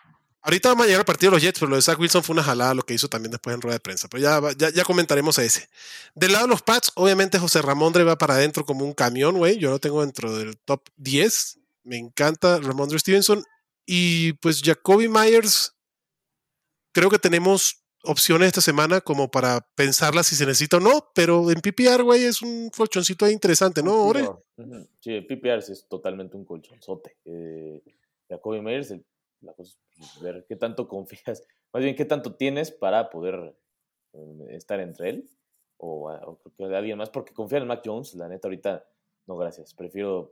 ahorita 0.44 0.70
vamos 0.70 0.84
a 0.84 0.88
llegar 0.88 1.00
al 1.02 1.06
partido 1.06 1.32
de 1.32 1.38
los 1.38 1.42
Jets, 1.44 1.60
pero 1.60 1.70
lo 1.70 1.76
de 1.78 1.82
Zach 1.82 1.98
Wilson 2.00 2.24
fue 2.24 2.34
una 2.34 2.44
jalada 2.44 2.74
lo 2.74 2.84
que 2.84 2.94
hizo 2.94 3.08
también 3.08 3.32
después 3.32 3.54
en 3.56 3.62
rueda 3.62 3.76
de 3.76 3.80
prensa. 3.80 4.08
Pero 4.08 4.22
ya, 4.24 4.42
ya, 4.58 4.70
ya 4.70 4.84
comentaremos 4.84 5.40
a 5.40 5.44
ese. 5.44 5.68
Del 6.14 6.34
lado 6.34 6.46
de 6.46 6.50
los 6.52 6.62
Pats, 6.62 6.92
obviamente 6.96 7.40
José 7.40 7.62
Ramondre 7.62 8.04
va 8.04 8.18
para 8.18 8.36
adentro 8.36 8.66
como 8.66 8.86
un 8.86 8.94
camión, 8.94 9.38
güey. 9.38 9.58
Yo 9.58 9.70
lo 9.72 9.80
tengo 9.80 10.02
dentro 10.02 10.36
del 10.38 10.58
top 10.60 10.82
10. 10.98 11.60
Me 11.84 11.98
encanta 11.98 12.60
Ramondre 12.60 13.00
Stevenson. 13.00 13.44
Y 13.86 14.34
pues 14.34 14.62
Jacoby 14.64 15.08
Myers, 15.10 15.76
creo 16.94 17.10
que 17.10 17.20
tenemos 17.20 17.84
opciones 18.06 18.48
esta 18.48 18.62
semana 18.62 19.00
como 19.02 19.32
para 19.32 19.62
pensarla 19.76 20.24
si 20.24 20.36
se 20.36 20.46
necesita 20.46 20.78
o 20.78 20.80
no, 20.82 21.10
pero 21.16 21.50
en 21.52 21.62
PPR, 21.62 22.04
güey, 22.04 22.24
es 22.26 22.42
un 22.42 22.70
colchoncito 22.70 23.30
interesante, 23.30 23.82
¿no, 23.82 23.94
Ore? 24.04 24.30
Sí, 25.00 25.22
PPR 25.22 25.60
es 25.60 25.86
totalmente 25.90 26.36
un 26.36 26.44
colchonzote. 26.46 27.16
Eh, 27.26 27.82
Jacoby 28.30 28.62
Meyers, 28.62 28.92
el- 28.92 29.06
la 29.44 29.54
cosa 29.54 29.72
es 29.72 29.80
pues, 29.98 30.22
ver 30.22 30.46
qué 30.48 30.56
tanto 30.56 30.88
confías, 30.88 31.44
más 31.72 31.84
bien 31.84 31.96
qué 31.96 32.06
tanto 32.06 32.36
tienes 32.36 32.72
para 32.72 33.10
poder 33.10 33.56
eh, 34.14 34.46
estar 34.52 34.80
entre 34.80 35.10
él 35.10 35.30
o, 35.78 36.10
a- 36.10 36.22
o 36.26 36.40
alguien 36.76 36.98
más, 36.98 37.10
porque 37.10 37.34
confiar 37.34 37.62
en 37.62 37.68
Mac 37.68 37.82
Jones, 37.86 38.14
la 38.16 38.28
neta, 38.28 38.48
ahorita, 38.48 38.86
no, 39.28 39.36
gracias. 39.38 39.74
Prefiero, 39.74 40.32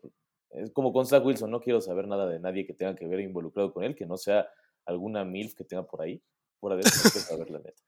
es 0.52 0.71
como 0.71 0.93
con 0.93 1.06
Zach 1.06 1.26
Wilson, 1.26 1.52
no 1.52 1.60
quiero 1.62 1.82
saber 1.82 2.08
nada 2.08 2.28
de 2.28 2.39
nadie 2.39 2.65
que 2.65 2.74
tenga 2.74 2.95
que 2.95 3.08
ver 3.08 3.19
involucrado 3.19 3.74
con 3.74 3.84
él, 3.84 3.95
que 3.95 4.06
no 4.06 4.17
sea 4.17 4.47
alguna 4.86 5.24
MILF 5.24 5.56
que 5.56 5.63
tenga 5.63 5.86
por 5.86 6.02
ahí. 6.02 6.21
Fuera 6.60 6.76
de 6.76 6.82
eso, 6.84 6.95
no 6.97 7.04
quiero 7.12 7.28
saber 7.28 7.50
la 7.50 7.60
neta. 7.60 7.82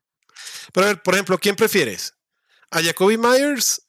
Pero 0.73 0.85
a 0.85 0.89
ver, 0.89 1.01
por 1.03 1.13
ejemplo, 1.13 1.37
¿quién 1.37 1.55
prefieres? 1.55 2.17
¿A 2.71 2.81
Jacoby 2.81 3.17
Myers 3.17 3.85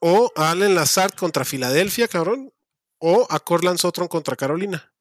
o 0.00 0.30
a 0.34 0.50
Allen 0.50 0.74
Lazard 0.74 1.12
contra 1.14 1.44
Filadelfia, 1.44 2.08
cabrón? 2.08 2.52
¿O 2.98 3.26
a 3.28 3.38
Cortland 3.40 3.78
Sutton 3.78 4.08
contra 4.08 4.36
Carolina? 4.36 4.92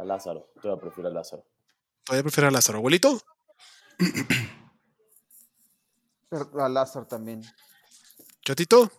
A 0.00 0.04
Lázaro, 0.04 0.50
te 0.60 0.68
voy 0.68 0.76
a 0.76 0.80
preferir 0.80 1.06
a 1.06 1.10
Lázaro. 1.10 1.44
Todavía 2.04 2.22
prefiero 2.24 2.48
a 2.48 2.50
Lázaro, 2.50 2.78
abuelito. 2.78 3.20
A 6.58 6.68
Lázaro 6.68 7.06
también. 7.06 7.42
Chatito. 8.42 8.90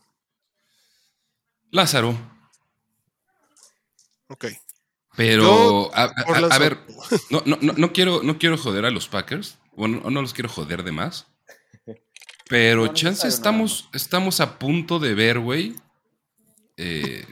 Lázaro. 1.71 2.15
Ok. 4.27 4.45
Pero, 5.15 5.43
Yo, 5.43 5.91
a, 5.95 6.03
a- 6.03 6.13
Cortland 6.25 6.53
a 6.53 6.57
ver, 6.59 6.79
no, 7.29 7.41
no, 7.45 7.57
no, 7.62 7.73
no 7.73 7.93
quiero, 7.93 8.21
no 8.23 8.38
quiero 8.38 8.57
joder 8.57 8.86
a 8.86 8.91
los 8.91 9.07
Packers. 9.07 9.57
Bueno, 9.75 10.09
no 10.09 10.21
los 10.21 10.33
quiero 10.33 10.49
joder 10.49 10.83
de 10.83 10.91
más. 10.91 11.27
Pero 12.49 12.86
No 12.86 12.93
chance 12.93 13.27
estamos, 13.27 13.89
estamos 13.93 14.39
a 14.39 14.59
punto 14.59 14.99
de 14.99 15.13
ver, 15.15 15.39
güey. 15.39 15.75
eh, 16.77 17.25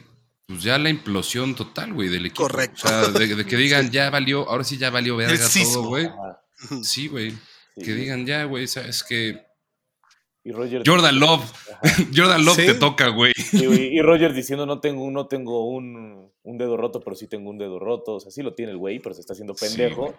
pues 0.52 0.62
ya 0.64 0.78
la 0.78 0.88
implosión 0.90 1.54
total, 1.54 1.92
güey, 1.92 2.08
del 2.08 2.26
equipo. 2.26 2.42
Correcto. 2.44 2.82
O 2.84 2.88
sea, 2.88 3.08
de, 3.08 3.34
de 3.34 3.44
que 3.46 3.56
digan, 3.56 3.90
ya 3.92 4.10
valió, 4.10 4.48
ahora 4.48 4.64
sí 4.64 4.78
ya 4.78 4.90
valió 4.90 5.16
verga 5.16 5.44
todo, 5.52 5.82
güey. 5.84 6.08
Sí, 6.82 7.08
güey. 7.08 7.32
sí, 7.76 7.82
Que 7.84 7.92
digan, 7.94 8.24
ya, 8.26 8.44
güey, 8.44 8.68
sabes 8.68 9.02
que 9.02 9.44
Y 10.44 10.52
Roger, 10.52 10.82
Jordan 10.86 11.18
Love, 11.18 11.44
Ajá. 11.82 11.96
Jordan 12.16 12.44
Love 12.44 12.56
Sí. 12.56 12.66
te 12.66 12.74
toca, 12.74 13.08
güey. 13.08 13.32
Sí, 13.34 13.64
y 13.66 14.00
Roger 14.02 14.32
diciendo 14.32 14.64
no 14.66 14.80
tengo, 14.80 15.10
no 15.10 15.26
tengo 15.26 15.68
un, 15.68 16.30
un 16.42 16.58
dedo 16.58 16.76
roto, 16.76 17.00
pero 17.00 17.16
sí 17.16 17.26
tengo 17.26 17.50
un 17.50 17.58
dedo 17.58 17.78
roto. 17.78 18.14
O 18.16 18.20
sea, 18.20 18.30
sí 18.30 18.42
lo 18.42 18.54
tiene 18.54 18.72
el 18.72 18.78
güey, 18.78 18.98
pero 19.00 19.14
se 19.14 19.20
está 19.20 19.32
haciendo 19.32 19.54
pendejo. 19.54 20.16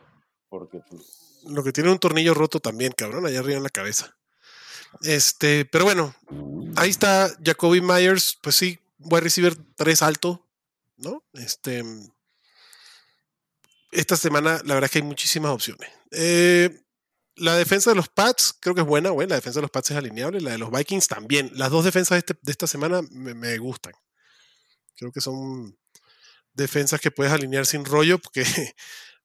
porque 0.49 0.79
pues. 0.89 1.41
Lo 1.49 1.63
que 1.63 1.71
tiene 1.73 1.91
un 1.91 1.99
tornillo 1.99 2.33
roto 2.33 2.59
también, 2.61 2.93
cabrón, 2.95 3.25
allá 3.25 3.39
arriba 3.39 3.57
en 3.57 3.63
la 3.63 3.69
cabeza. 3.69 4.15
Este, 5.01 5.65
pero 5.65 5.85
bueno, 5.85 6.13
ahí 6.75 6.89
está 6.89 7.29
Jacoby 7.43 7.81
Myers, 7.81 8.37
pues 8.41 8.55
sí, 8.55 8.79
voy 9.05 9.17
a 9.19 9.21
recibir 9.21 9.55
tres 9.75 10.01
alto, 10.01 10.49
¿no? 10.97 11.23
Este, 11.33 11.83
esta 13.91 14.17
semana 14.17 14.61
la 14.65 14.73
verdad 14.75 14.85
es 14.85 14.91
que 14.91 14.99
hay 14.99 15.03
muchísimas 15.05 15.51
opciones. 15.51 15.89
Eh, 16.11 16.81
la 17.35 17.55
defensa 17.55 17.89
de 17.91 17.95
los 17.95 18.09
Pats 18.09 18.55
creo 18.59 18.75
que 18.75 18.81
es 18.81 18.87
buena, 18.87 19.11
la 19.11 19.35
defensa 19.35 19.59
de 19.59 19.63
los 19.63 19.71
Pats 19.71 19.91
es 19.91 19.97
alineable, 19.97 20.41
la 20.41 20.51
de 20.51 20.57
los 20.57 20.71
Vikings 20.71 21.07
también. 21.07 21.51
Las 21.53 21.71
dos 21.71 21.85
defensas 21.85 22.15
de, 22.15 22.19
este- 22.19 22.51
esta 22.51 22.67
semana 22.67 23.01
me, 23.11 23.57
gustan. 23.57 23.93
Creo 24.95 25.11
que 25.11 25.21
son 25.21 25.77
defensas 26.53 27.01
que 27.01 27.11
puedes 27.11 27.33
alinear 27.33 27.65
sin 27.65 27.85
rollo 27.85 28.19
porque 28.19 28.43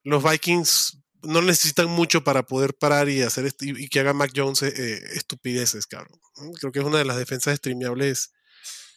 los 0.02 0.22
Vikings 0.22 0.98
no 1.22 1.42
necesitan 1.42 1.88
mucho 1.88 2.22
para 2.24 2.44
poder 2.44 2.74
parar 2.74 3.08
y 3.08 3.22
hacer 3.22 3.46
est- 3.46 3.62
y, 3.62 3.84
y 3.84 3.88
que 3.88 4.00
haga 4.00 4.14
Mac 4.14 4.32
Jones 4.34 4.62
eh, 4.62 5.02
estupideces, 5.14 5.86
cabrón. 5.86 6.18
Creo 6.60 6.72
que 6.72 6.78
es 6.78 6.84
una 6.84 6.98
de 6.98 7.04
las 7.04 7.16
defensas 7.16 7.56
streameables 7.58 8.32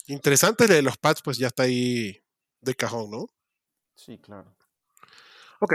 interesantes. 0.08 0.68
La 0.70 0.76
de 0.76 0.82
los 0.82 0.98
Pats, 0.98 1.22
pues 1.22 1.38
ya 1.38 1.48
está 1.48 1.64
ahí 1.64 2.20
de 2.62 2.76
cajón, 2.76 3.12
¿no? 3.12 3.28
Sí, 3.96 4.18
claro. 4.18 4.56
Ok, 5.60 5.74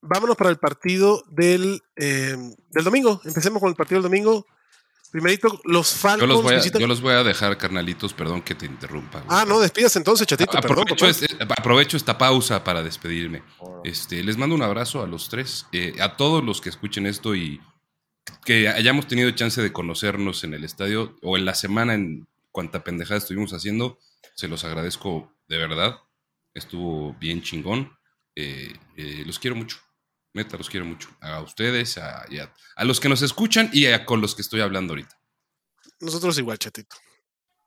vámonos 0.00 0.36
para 0.36 0.50
el 0.50 0.58
partido 0.58 1.22
del, 1.28 1.80
eh, 1.96 2.36
del 2.70 2.84
domingo. 2.84 3.20
Empecemos 3.24 3.60
con 3.60 3.68
el 3.70 3.76
partido 3.76 4.00
del 4.00 4.10
domingo. 4.10 4.46
Primerito, 5.10 5.60
los 5.64 5.92
Yo 5.92 5.98
Falcons 5.98 6.28
los, 6.28 6.42
voy 6.42 6.54
a, 6.54 6.58
visitan- 6.58 6.80
yo 6.80 6.86
los 6.86 7.02
voy 7.02 7.12
a 7.12 7.22
dejar, 7.22 7.58
carnalitos, 7.58 8.14
perdón 8.14 8.40
que 8.40 8.54
te 8.54 8.64
interrumpa. 8.64 9.20
güey. 9.20 9.28
Ah, 9.38 9.44
no, 9.46 9.60
despidas 9.60 9.94
entonces, 9.96 10.26
chatito. 10.26 10.56
aprovecho, 10.56 11.06
este- 11.06 11.36
aprovecho 11.54 11.98
esta 11.98 12.16
pausa 12.16 12.64
para 12.64 12.82
despedirme. 12.82 13.42
oh, 13.58 13.82
Este, 13.84 14.22
les 14.24 14.38
mando 14.38 14.54
un 14.54 14.62
abrazo 14.62 15.02
a 15.02 15.06
los 15.06 15.28
tres, 15.28 15.66
eh, 15.72 15.94
a 16.00 16.16
todos 16.16 16.42
los 16.42 16.62
que 16.62 16.70
escuchen 16.70 17.04
esto 17.06 17.34
y 17.34 17.60
que 18.46 18.68
hayamos 18.68 19.06
tenido 19.06 19.30
chance 19.32 19.60
de 19.60 19.70
conocernos 19.72 20.44
en 20.44 20.54
el 20.54 20.64
estadio 20.64 21.14
o 21.22 21.36
en 21.36 21.44
la 21.44 21.54
semana 21.54 21.92
en 21.92 22.26
cuanta 22.52 22.84
pendejada 22.84 23.18
estuvimos 23.18 23.52
haciendo. 23.52 23.98
Se 24.36 24.46
los 24.46 24.64
agradezco 24.64 25.34
de 25.48 25.58
verdad. 25.58 25.96
Estuvo 26.54 27.14
bien 27.14 27.42
chingón. 27.42 27.98
Eh, 28.36 28.72
eh, 28.96 29.22
los 29.26 29.38
quiero 29.38 29.56
mucho. 29.56 29.78
Neta, 30.34 30.56
los 30.56 30.70
quiero 30.70 30.86
mucho. 30.86 31.08
A 31.20 31.40
ustedes, 31.40 31.98
a 31.98 32.26
los 32.84 33.00
que 33.00 33.08
nos 33.08 33.20
escuchan 33.22 33.68
y 33.72 33.86
a, 33.86 34.06
con 34.06 34.20
los 34.20 34.34
que 34.34 34.42
estoy 34.42 34.60
hablando 34.60 34.92
ahorita. 34.92 35.18
Nosotros 36.00 36.38
igual, 36.38 36.58
chatito. 36.58 36.96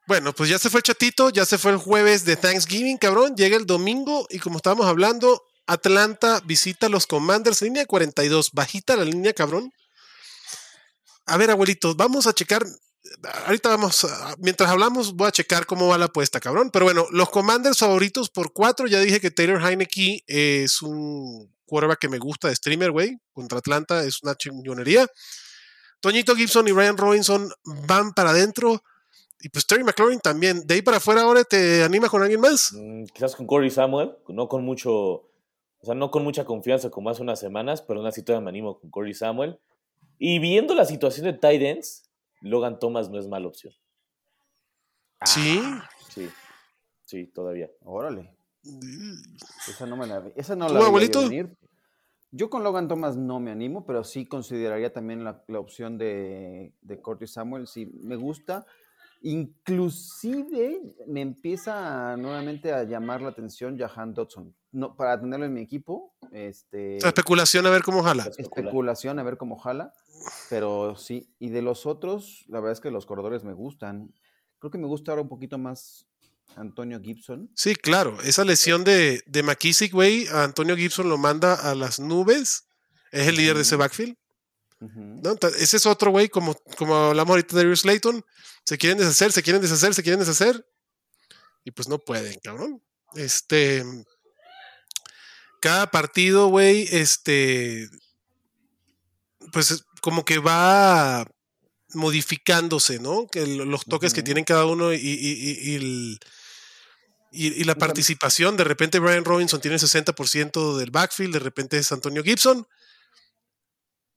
Bueno, 0.08 0.34
pues 0.34 0.50
ya 0.50 0.60
se 0.60 0.70
fue 0.70 0.80
el 0.80 0.84
chatito, 0.84 1.30
ya 1.32 1.46
se 1.46 1.58
fue 1.58 1.72
el 1.72 1.78
jueves 1.78 2.26
de 2.26 2.36
Thanksgiving, 2.36 2.98
cabrón. 2.98 3.36
Llega 3.36 3.58
el 3.58 3.66
domingo 3.66 4.28
y 4.30 4.40
como 4.40 4.58
estábamos 4.58 4.86
hablando, 4.86 5.44
Atlanta 5.66 6.42
visita 6.46 6.86
a 6.86 6.90
los 6.90 7.08
Commanders, 7.08 7.62
línea 7.64 7.86
42, 7.86 8.52
bajita 8.54 8.96
la 8.96 9.06
línea, 9.06 9.34
cabrón. 9.34 9.72
A 11.26 11.38
ver, 11.38 11.50
abuelitos, 11.50 11.96
vamos 11.96 12.28
a 12.28 12.34
checar. 12.34 12.64
Ahorita 13.46 13.70
vamos, 13.70 14.08
mientras 14.40 14.70
hablamos, 14.70 15.14
voy 15.14 15.28
a 15.28 15.32
checar 15.32 15.66
cómo 15.66 15.88
va 15.88 15.98
la 15.98 16.06
apuesta, 16.06 16.40
cabrón. 16.40 16.70
Pero 16.72 16.86
bueno, 16.86 17.06
los 17.12 17.30
Commanders 17.30 17.80
favoritos 17.80 18.30
por 18.30 18.54
cuatro. 18.54 18.88
Ya 18.88 19.00
dije 19.00 19.20
que 19.20 19.32
Taylor 19.32 19.62
Heineke 19.62 20.24
es 20.28 20.82
un 20.82 21.54
quarterback 21.66 22.00
que 22.00 22.10
me 22.10 22.20
gusta 22.20 22.48
de 22.48 22.56
streamer, 22.56 22.92
güey. 22.92 23.18
Contra 23.34 23.60
Atlanta 23.60 24.04
es 24.04 24.22
una 24.24 24.36
chingonería. 24.36 25.08
Toñito 26.00 26.36
Gibson 26.36 26.68
y 26.68 26.72
Ryan 26.72 26.98
Robinson 26.98 27.52
van 27.88 28.14
para 28.14 28.32
adentro. 28.32 28.84
Y 29.40 29.50
pues 29.50 29.66
Terry 29.68 29.84
McLaurin 29.84 30.20
también. 30.20 30.66
De 30.66 30.76
ahí 30.76 30.82
para 30.82 30.98
afuera, 30.98 31.22
ahora 31.22 31.44
te 31.44 31.84
animas 31.84 32.10
con 32.10 32.22
alguien 32.22 32.42
más. 32.42 32.72
mm, 32.74 33.06
quizás 33.14 33.36
con 33.36 33.46
Corey 33.46 33.70
Samuel, 33.70 34.16
no 34.30 34.48
con 34.48 34.64
mucho. 34.64 34.92
O 34.92 35.82
sea, 35.84 35.94
no 35.94 36.10
con 36.10 36.24
mucha 36.24 36.46
confianza 36.46 36.90
como 36.90 37.10
hace 37.10 37.22
unas 37.22 37.40
semanas, 37.40 37.82
pero 37.82 38.00
aún 38.00 38.08
así 38.08 38.24
todavía 38.24 38.46
me 38.46 38.50
animo 38.50 38.80
con 38.80 38.90
Corey 38.90 39.14
Samuel. 39.14 39.60
Y 40.18 40.40
viendo 40.40 40.74
la 40.74 40.86
situación 40.86 41.26
de 41.26 41.34
tight 41.34 41.62
ends, 41.62 42.05
Logan 42.46 42.78
Thomas 42.78 43.10
no 43.10 43.18
es 43.20 43.28
mala 43.28 43.48
opción. 43.48 43.74
Sí. 45.26 45.62
Sí, 46.10 46.30
sí, 47.04 47.26
todavía. 47.26 47.72
Órale. 47.82 48.36
Esa 49.68 49.88
no 49.88 49.98
me 49.98 50.06
la 50.06 50.24
esa 50.36 50.56
no 50.56 50.68
¿Tú, 50.68 50.76
la 50.76 50.86
abuelito? 50.86 51.22
venir. 51.22 51.58
Yo 52.32 52.50
con 52.50 52.64
Logan 52.64 52.88
Thomas 52.88 53.16
no 53.18 53.40
me 53.40 53.52
animo, 53.52 53.86
pero 53.86 54.04
sí 54.04 54.26
consideraría 54.28 54.94
también 54.94 55.24
la, 55.24 55.44
la 55.48 55.60
opción 55.60 55.98
de, 55.98 56.74
de 56.82 57.02
Curtis 57.02 57.34
Samuel. 57.34 57.66
Sí, 57.66 57.92
me 58.04 58.16
gusta. 58.16 58.66
Inclusive 59.22 60.82
me 61.08 61.22
empieza 61.22 62.16
nuevamente 62.18 62.72
a 62.74 62.84
llamar 62.84 63.22
la 63.22 63.30
atención 63.30 63.78
Jahan 63.78 64.14
Dodson. 64.14 64.54
No, 64.72 64.96
para 64.96 65.20
tenerlo 65.20 65.46
en 65.46 65.54
mi 65.54 65.62
equipo, 65.62 66.14
este, 66.32 66.98
especulación 66.98 67.66
a 67.66 67.72
ver 67.72 67.82
cómo 67.82 68.04
jala. 68.04 68.30
especulación, 68.38 69.18
a 69.18 69.24
ver 69.24 69.38
cómo 69.38 69.58
jala. 69.58 69.94
Pero 70.50 70.96
sí, 70.96 71.30
y 71.40 71.50
de 71.50 71.62
los 71.62 71.86
otros, 71.86 72.46
la 72.48 72.60
verdad 72.60 72.74
es 72.74 72.80
que 72.80 72.92
los 72.92 73.06
corredores 73.06 73.44
me 73.44 73.54
gustan. 73.54 74.14
Creo 74.60 74.72
que 74.72 74.78
me 74.78 74.88
gusta 74.88 75.12
ahora 75.12 75.22
un 75.22 75.30
poquito 75.30 75.58
más 75.58 76.08
Antonio 76.56 77.00
Gibson. 77.02 77.50
Sí, 77.56 77.76
claro. 77.76 78.18
Esa 78.22 78.46
lesión 78.46 78.84
de, 78.84 79.24
de 79.26 79.44
McKissick, 79.44 79.92
güey, 79.92 80.28
a 80.28 80.44
Antonio 80.44 80.76
Gibson 80.76 81.10
lo 81.10 81.18
manda 81.18 81.54
a 81.54 81.76
las 81.76 82.00
nubes. 82.00 82.68
Es 83.12 83.28
el 83.28 83.36
líder 83.36 83.56
de 83.56 83.62
ese 83.62 83.76
backfield. 83.76 84.18
¿no? 84.80 85.32
Entonces, 85.32 85.62
ese 85.62 85.78
es 85.78 85.86
otro, 85.86 86.12
güey, 86.12 86.30
como, 86.30 86.56
como 86.78 86.96
hablamos 86.96 87.32
ahorita 87.32 87.56
de 87.56 87.64
Darius 87.64 87.82
Slayton. 87.82 88.24
Se 88.66 88.78
quieren 88.78 88.98
deshacer, 88.98 89.32
se 89.32 89.44
quieren 89.44 89.62
deshacer, 89.62 89.94
se 89.94 90.04
quieren 90.04 90.20
deshacer. 90.20 90.66
Y 91.64 91.72
pues 91.72 91.88
no 91.88 92.00
pueden, 92.00 92.38
cabrón. 92.44 92.82
Este. 93.16 93.84
Cada 95.62 95.90
partido, 95.90 96.48
güey, 96.48 96.88
este. 96.92 97.90
Pues 99.52 99.72
es 99.72 99.86
como 100.06 100.24
que 100.24 100.38
va 100.38 101.26
modificándose, 101.96 103.00
¿no? 103.00 103.26
Que 103.26 103.48
lo- 103.48 103.66
los 103.66 103.86
toques 103.86 104.14
que 104.14 104.22
tienen 104.22 104.44
cada 104.44 104.66
uno 104.68 104.94
y, 104.94 104.98
y- 104.98 105.72
y- 105.72 105.76
el- 105.76 106.20
la 107.66 107.74
participación. 107.74 108.56
De 108.56 108.64
repente 108.66 109.00
Brian 109.00 109.26
Robinson 109.26 109.60
tiene 109.60 109.76
el 109.78 109.82
60% 109.82 110.78
del 110.78 110.92
backfield, 110.92 111.34
de 111.34 111.40
repente 111.40 111.80
es 111.80 111.92
Antonio 111.92 112.24
Gibson. 112.24 112.68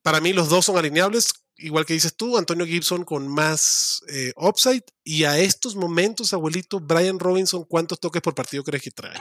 Para 0.03 0.21
mí 0.21 0.35
los 0.35 0.51
dos 0.51 0.67
son 0.67 0.77
alineables, 0.77 1.33
igual 1.57 1.87
que 1.87 1.95
dices 1.95 2.15
tú, 2.15 2.37
Antonio 2.37 2.67
Gibson 2.67 3.03
con 3.05 3.27
más 3.27 4.03
eh, 4.09 4.35
upside. 4.37 4.85
Y 5.05 5.25
a 5.25 5.39
estos 5.39 5.75
momentos, 5.75 6.35
abuelito, 6.35 6.81
Brian 6.81 7.19
Robinson, 7.19 7.65
¿cuántos 7.65 7.99
toques 7.99 8.21
por 8.21 8.35
partido 8.35 8.63
crees 8.63 8.83
que 8.83 8.91
trae? 8.91 9.19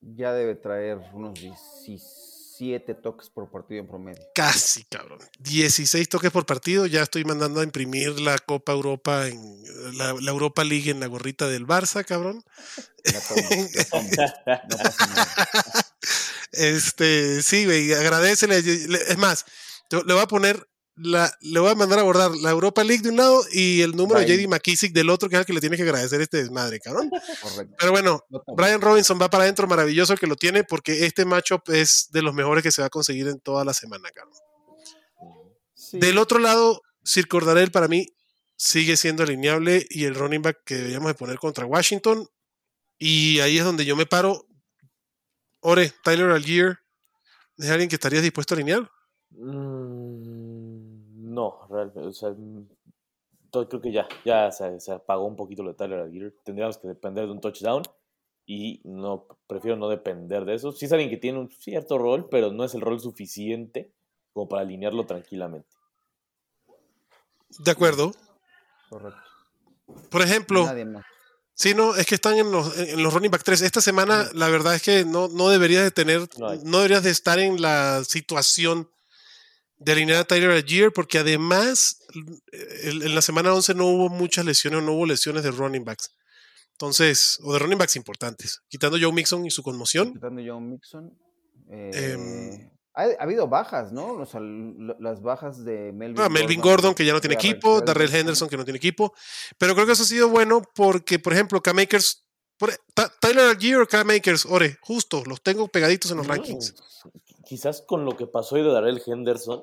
ya 0.00 0.32
debe 0.32 0.54
traer 0.54 0.98
unos 1.12 1.38
17 2.60 2.94
toques 3.02 3.30
por 3.30 3.50
partido 3.50 3.80
en 3.80 3.88
promedio. 3.88 4.22
Casi, 4.34 4.84
cabrón. 4.84 5.18
16 5.38 6.08
toques 6.08 6.30
por 6.30 6.44
partido. 6.46 6.84
Ya 6.86 7.02
estoy 7.02 7.24
mandando 7.24 7.60
a 7.60 7.64
imprimir 7.64 8.20
la 8.20 8.36
Copa 8.38 8.72
Europa 8.72 9.26
en 9.28 9.38
la, 9.96 10.12
la 10.20 10.30
Europa 10.30 10.62
League 10.62 10.90
en 10.90 11.00
la 11.00 11.06
gorrita 11.06 11.48
del 11.48 11.66
Barça, 11.66 12.04
cabrón. 12.04 12.44
La 13.04 13.20
tomo, 13.20 13.68
la 13.74 13.84
tomo. 13.90 14.10
No 14.68 14.76
pasa 14.78 15.06
nada. 15.06 15.86
Este, 16.52 17.42
sí, 17.42 17.64
güey, 17.64 17.92
agradecele. 17.94 18.60
le- 18.62 19.02
Es 19.08 19.16
más, 19.18 19.46
te- 19.88 20.04
le 20.04 20.12
voy 20.12 20.22
a 20.22 20.26
poner, 20.28 20.68
la, 21.02 21.32
le 21.40 21.60
voy 21.60 21.70
a 21.70 21.74
mandar 21.74 21.98
a 21.98 22.02
abordar 22.02 22.30
la 22.36 22.50
Europa 22.50 22.84
League 22.84 23.02
de 23.02 23.10
un 23.10 23.16
lado 23.16 23.42
y 23.52 23.80
el 23.80 23.96
número 23.96 24.20
de. 24.20 24.26
JD 24.26 24.48
McKissick 24.48 24.92
del 24.92 25.10
otro, 25.10 25.28
que 25.28 25.36
es 25.36 25.40
el 25.40 25.46
que 25.46 25.52
le 25.52 25.60
tiene 25.60 25.76
que 25.76 25.82
agradecer 25.82 26.20
este 26.20 26.38
desmadre, 26.38 26.80
cabrón. 26.80 27.10
Correcto. 27.40 27.74
Pero 27.78 27.92
bueno. 27.92 28.24
Brian 28.56 28.80
Robinson 28.80 29.18
va 29.20 29.30
para 29.30 29.44
adentro, 29.44 29.66
maravilloso 29.66 30.16
que 30.16 30.26
lo 30.26 30.36
tiene, 30.36 30.64
porque 30.64 31.06
este 31.06 31.24
matchup 31.24 31.68
es 31.70 32.08
de 32.12 32.22
los 32.22 32.34
mejores 32.34 32.62
que 32.62 32.70
se 32.70 32.82
va 32.82 32.86
a 32.86 32.90
conseguir 32.90 33.28
en 33.28 33.40
toda 33.40 33.64
la 33.64 33.72
semana, 33.72 34.10
cabrón. 34.10 34.34
Sí. 35.74 35.98
Del 35.98 36.18
otro 36.18 36.38
lado, 36.38 36.82
Sir 37.02 37.28
Cordarel 37.28 37.70
para 37.70 37.88
mí 37.88 38.08
sigue 38.56 38.96
siendo 38.96 39.22
alineable 39.22 39.86
y 39.88 40.04
el 40.04 40.14
running 40.14 40.42
back 40.42 40.58
que 40.64 40.74
deberíamos 40.74 41.08
de 41.08 41.14
poner 41.14 41.38
contra 41.38 41.64
Washington. 41.64 42.28
Y 42.98 43.40
ahí 43.40 43.58
es 43.58 43.64
donde 43.64 43.86
yo 43.86 43.96
me 43.96 44.06
paro. 44.06 44.46
Ore, 45.60 45.92
Tyler 46.04 46.30
Algier, 46.30 46.78
¿es 47.56 47.70
alguien 47.70 47.88
que 47.88 47.96
estarías 47.96 48.22
dispuesto 48.22 48.54
a 48.54 48.56
alinear? 48.56 48.90
Mm, 49.30 49.99
no, 51.30 51.66
realmente, 51.70 52.00
o 52.00 52.12
sea, 52.12 52.30
mm, 52.30 52.68
todo- 53.50 53.68
creo 53.68 53.80
que 53.80 53.92
ya, 53.92 54.08
ya 54.24 54.50
se, 54.52 54.80
se 54.80 54.92
apagó 54.92 55.24
un 55.26 55.36
poquito 55.36 55.62
lo 55.62 55.70
de 55.70 55.76
Tyler 55.76 56.00
Aguirre. 56.00 56.32
Tendríamos 56.44 56.78
que 56.78 56.88
depender 56.88 57.26
de 57.26 57.32
un 57.32 57.40
touchdown 57.40 57.82
y 58.46 58.80
no, 58.84 59.26
prefiero 59.46 59.76
no 59.76 59.88
depender 59.88 60.44
de 60.44 60.54
eso. 60.54 60.72
Sí 60.72 60.86
es 60.86 60.92
alguien 60.92 61.10
que 61.10 61.16
tiene 61.16 61.38
un 61.38 61.50
cierto 61.50 61.98
rol, 61.98 62.28
pero 62.30 62.52
no 62.52 62.64
es 62.64 62.74
el 62.74 62.80
rol 62.80 63.00
suficiente 63.00 63.92
como 64.32 64.48
para 64.48 64.62
alinearlo 64.62 65.04
tranquilamente. 65.06 65.68
De 67.58 67.70
acuerdo. 67.70 68.12
Correcto. 68.88 69.20
Por 70.10 70.22
ejemplo, 70.22 70.64
Nadie 70.64 70.84
más. 70.84 71.04
Sí, 71.54 71.74
no, 71.74 71.94
es 71.94 72.06
que 72.06 72.14
están 72.14 72.38
en 72.38 72.50
los, 72.50 72.78
en 72.78 73.02
los 73.02 73.12
running 73.12 73.30
back 73.30 73.42
3. 73.44 73.60
Esta 73.60 73.80
semana, 73.82 74.30
la 74.32 74.48
verdad 74.48 74.74
es 74.74 74.82
que 74.82 75.04
no, 75.04 75.28
no 75.28 75.50
deberías 75.50 75.82
de 75.82 75.90
tener, 75.90 76.26
no 76.38 76.78
deberías 76.78 77.02
de 77.02 77.10
estar 77.10 77.38
en 77.38 77.60
la 77.60 78.02
situación 78.04 78.88
de 79.80 79.92
alinear 79.92 80.20
a 80.20 80.24
Tyler 80.24 80.50
Algier, 80.50 80.92
porque 80.92 81.18
además 81.18 81.98
el- 82.82 83.02
en 83.02 83.14
la 83.14 83.22
semana 83.22 83.52
11 83.54 83.74
no 83.74 83.86
hubo 83.86 84.08
muchas 84.08 84.44
lesiones, 84.44 84.82
no 84.82 84.92
hubo 84.92 85.06
lesiones 85.06 85.42
de 85.42 85.50
running 85.50 85.84
backs. 85.84 86.10
Entonces, 86.72 87.38
o 87.42 87.52
de 87.52 87.58
running 87.58 87.78
backs 87.78 87.96
importantes, 87.96 88.60
quitando 88.68 88.96
Joe 89.00 89.12
Mixon 89.12 89.44
y 89.44 89.50
su 89.50 89.62
conmoción. 89.62 90.12
Quitando 90.14 90.40
John 90.46 90.70
Mixon. 90.70 91.18
eh, 91.72 91.90
Em, 92.14 92.70
ha, 92.94 93.02
ha 93.04 93.22
habido 93.22 93.46
bajas, 93.48 93.92
¿no? 93.92 94.18
Las 94.98 95.22
bajas 95.22 95.64
de 95.64 95.92
Melvin, 95.92 96.20
Ah, 96.20 96.28
Melvin 96.28 96.60
Gordon, 96.60 96.94
que 96.94 97.04
ya 97.04 97.12
no 97.12 97.20
tiene 97.20 97.36
Darrell 97.36 97.50
equipo, 97.52 97.80
Darrell 97.80 98.14
Henderson, 98.14 98.48
que 98.48 98.56
no 98.56 98.64
tiene 98.64 98.78
equipo. 98.78 99.14
Pero 99.58 99.74
creo 99.74 99.86
que 99.86 99.92
eso 99.92 100.02
ha 100.02 100.06
sido 100.06 100.28
bueno 100.28 100.62
porque, 100.74 101.18
por 101.18 101.32
ejemplo, 101.32 101.60
K-Makers, 101.62 102.24
Ta- 102.92 103.10
Tyler 103.20 103.50
Algier 103.50 103.80
o 103.80 103.86
K-Makers, 103.86 104.44
ore, 104.46 104.76
justo, 104.82 105.22
los 105.24 105.40
tengo 105.42 105.68
pegaditos 105.68 106.10
en 106.10 106.18
los 106.18 106.26
No, 106.26 106.34
rankings. 106.34 106.74
Quizás 107.46 107.82
con 107.86 108.04
lo 108.04 108.16
que 108.16 108.26
pasó 108.26 108.56
hoy 108.56 108.62
de 108.62 108.70
Darrell 108.72 109.00
Henderson, 109.06 109.62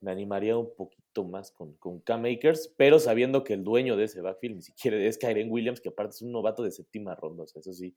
me 0.00 0.10
animaría 0.10 0.56
un 0.56 0.74
poquito 0.74 1.24
más 1.24 1.50
con, 1.52 1.74
con 1.74 2.00
Cam 2.00 2.24
Akers, 2.24 2.72
pero 2.76 2.98
sabiendo 2.98 3.44
que 3.44 3.54
el 3.54 3.64
dueño 3.64 3.96
de 3.96 4.04
ese 4.04 4.20
backfield 4.20 4.56
ni 4.56 4.62
siquiera 4.62 4.96
es 4.96 5.18
Kyren 5.18 5.50
Williams, 5.50 5.80
que 5.80 5.90
aparte 5.90 6.14
es 6.16 6.22
un 6.22 6.32
novato 6.32 6.62
de 6.62 6.70
séptima 6.70 7.14
ronda. 7.14 7.44
O 7.44 7.46
sea, 7.46 7.60
eso 7.60 7.72
sí, 7.72 7.94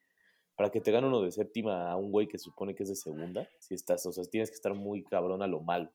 para 0.56 0.70
que 0.70 0.82
te 0.82 0.92
gane 0.92 1.08
uno 1.08 1.22
de 1.22 1.32
séptima 1.32 1.90
a 1.90 1.96
un 1.96 2.12
güey 2.12 2.28
que 2.28 2.38
se 2.38 2.46
supone 2.46 2.76
que 2.76 2.84
es 2.84 2.90
de 2.90 2.96
segunda, 2.96 3.48
si 3.60 3.74
estás, 3.74 4.06
o 4.06 4.12
sea, 4.12 4.24
tienes 4.26 4.50
que 4.50 4.56
estar 4.56 4.74
muy 4.74 5.04
cabrón 5.04 5.42
a 5.42 5.48
lo 5.48 5.62
malo. 5.62 5.92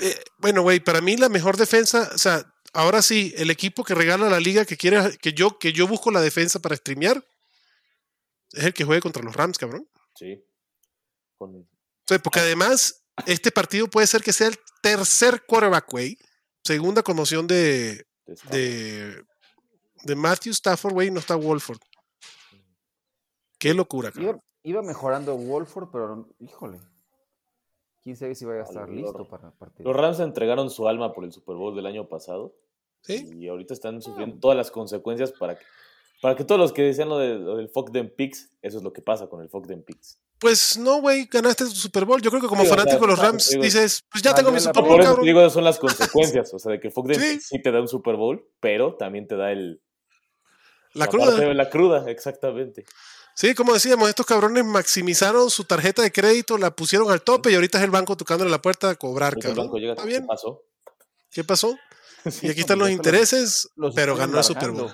Eh, 0.00 0.16
bueno, 0.38 0.62
güey, 0.62 0.80
para 0.80 1.00
mí 1.00 1.16
la 1.16 1.28
mejor 1.28 1.56
defensa, 1.56 2.10
o 2.14 2.18
sea, 2.18 2.54
ahora 2.72 3.02
sí, 3.02 3.34
el 3.36 3.50
equipo 3.50 3.84
que 3.84 3.94
regala 3.94 4.30
la 4.30 4.40
liga 4.40 4.64
que 4.64 4.76
quiere, 4.76 5.18
que 5.18 5.32
yo, 5.32 5.58
que 5.58 5.72
yo 5.72 5.86
busco 5.86 6.10
la 6.10 6.22
defensa 6.22 6.60
para 6.60 6.76
streamear, 6.76 7.22
es 8.52 8.64
el 8.64 8.74
que 8.74 8.84
juegue 8.84 9.02
contra 9.02 9.22
los 9.22 9.36
Rams, 9.36 9.58
cabrón. 9.58 9.88
Sí. 10.14 10.42
Con, 11.36 11.56
O 11.56 11.66
sea, 12.06 12.18
porque 12.18 12.40
además, 12.40 13.01
este 13.26 13.50
partido 13.52 13.88
puede 13.88 14.06
ser 14.06 14.22
que 14.22 14.32
sea 14.32 14.48
el 14.48 14.56
tercer 14.82 15.44
quarterback, 15.46 15.90
güey. 15.90 16.18
Segunda 16.64 17.02
conmoción 17.02 17.46
de, 17.46 18.06
de 20.04 20.14
Matthew 20.16 20.52
Stafford, 20.52 20.92
güey, 20.94 21.10
no 21.10 21.20
está 21.20 21.36
Wolford. 21.36 21.78
Qué 23.58 23.74
locura, 23.74 24.10
cabrón. 24.10 24.40
Iba, 24.64 24.80
iba 24.80 24.82
mejorando 24.82 25.36
Wolford, 25.36 25.90
pero 25.92 26.28
híjole. 26.40 26.80
Quién 28.02 28.16
sabe 28.16 28.34
si 28.34 28.44
vaya 28.44 28.60
a 28.62 28.64
estar 28.64 28.88
listo 28.88 29.28
para 29.28 29.48
el 29.48 29.54
partido. 29.54 29.88
Los 29.92 30.00
Rams 30.00 30.18
entregaron 30.18 30.70
su 30.70 30.88
alma 30.88 31.12
por 31.12 31.24
el 31.24 31.32
Super 31.32 31.54
Bowl 31.54 31.74
del 31.76 31.86
año 31.86 32.08
pasado. 32.08 32.56
¿Sí? 33.02 33.28
Y 33.36 33.48
ahorita 33.48 33.74
están 33.74 34.00
sufriendo 34.02 34.38
todas 34.40 34.56
las 34.56 34.70
consecuencias 34.72 35.32
para 35.32 35.56
que, 35.56 35.64
para 36.20 36.34
que 36.36 36.44
todos 36.44 36.60
los 36.60 36.72
que 36.72 36.82
decían 36.82 37.08
lo, 37.08 37.18
de- 37.18 37.38
lo 37.38 37.56
del 37.56 37.68
fuck 37.68 37.92
them 37.92 38.08
picks, 38.14 38.50
eso 38.62 38.78
es 38.78 38.82
lo 38.84 38.92
que 38.92 39.02
pasa 39.02 39.28
con 39.28 39.40
el 39.42 39.48
fuck 39.48 39.66
them 39.66 39.82
picks. 39.82 40.18
Pues 40.42 40.76
no, 40.76 41.00
güey, 41.00 41.26
ganaste 41.26 41.64
tu 41.64 41.70
Super 41.70 42.04
Bowl. 42.04 42.20
Yo 42.20 42.28
creo 42.30 42.42
que 42.42 42.48
como 42.48 42.64
Sí, 42.64 42.68
fanático 42.68 43.00
de 43.00 43.06
los 43.06 43.18
Rams 43.18 43.48
digo, 43.50 43.62
dices, 43.62 44.04
pues 44.10 44.22
ya 44.22 44.34
tengo 44.34 44.50
mi 44.50 44.58
Super. 44.58 44.82
Bowl, 44.82 44.88
Por 44.90 45.00
eso 45.00 45.10
te 45.10 45.14
cabrón. 45.14 45.24
digo, 45.26 45.50
son 45.50 45.62
las 45.64 45.78
consecuencias. 45.78 46.52
O 46.52 46.58
sea, 46.58 46.72
de 46.72 46.80
que 46.80 46.90
them 46.90 47.14
Sí. 47.14 47.40
sí 47.40 47.62
te 47.62 47.70
da 47.70 47.80
un 47.80 47.86
Super 47.86 48.16
Bowl, 48.16 48.44
pero 48.60 48.96
también 48.96 49.28
te 49.28 49.36
da 49.36 49.52
el, 49.52 49.80
La 50.94 51.06
cruda. 51.06 51.36
de 51.36 51.54
la 51.54 51.70
cruda, 51.70 52.10
exactamente. 52.10 52.84
Sí, 53.36 53.54
como 53.54 53.72
decíamos, 53.72 54.08
estos 54.08 54.26
cabrones 54.26 54.64
maximizaron 54.64 55.48
su 55.48 55.64
tarjeta 55.64 56.02
de 56.02 56.10
crédito, 56.12 56.58
la 56.58 56.72
pusieron 56.74 57.10
al 57.10 57.22
tope 57.22 57.50
y 57.50 57.54
ahorita 57.54 57.78
es 57.78 57.84
el 57.84 57.90
banco 57.90 58.16
tocándole 58.16 58.50
la 58.50 58.60
puerta 58.60 58.90
a 58.90 58.94
cobrar, 58.96 59.34
el 59.36 59.42
cabrón. 59.42 59.66
banco 59.66 59.78
llega, 59.78 59.92
¿Está 59.94 60.06
¿qué 60.06 60.20
pasó? 60.22 60.62
¿Qué 61.30 61.44
pasó? 61.44 61.76
Sí, 62.30 62.46
Y 62.46 62.50
aquí 62.50 62.60
están 62.60 62.78
los 62.78 62.90
intereses, 62.90 63.68
Los 63.74 63.94
pero 63.94 64.16
ganó 64.16 64.38
el 64.38 64.44
Super 64.44 64.70
Bowl. 64.72 64.92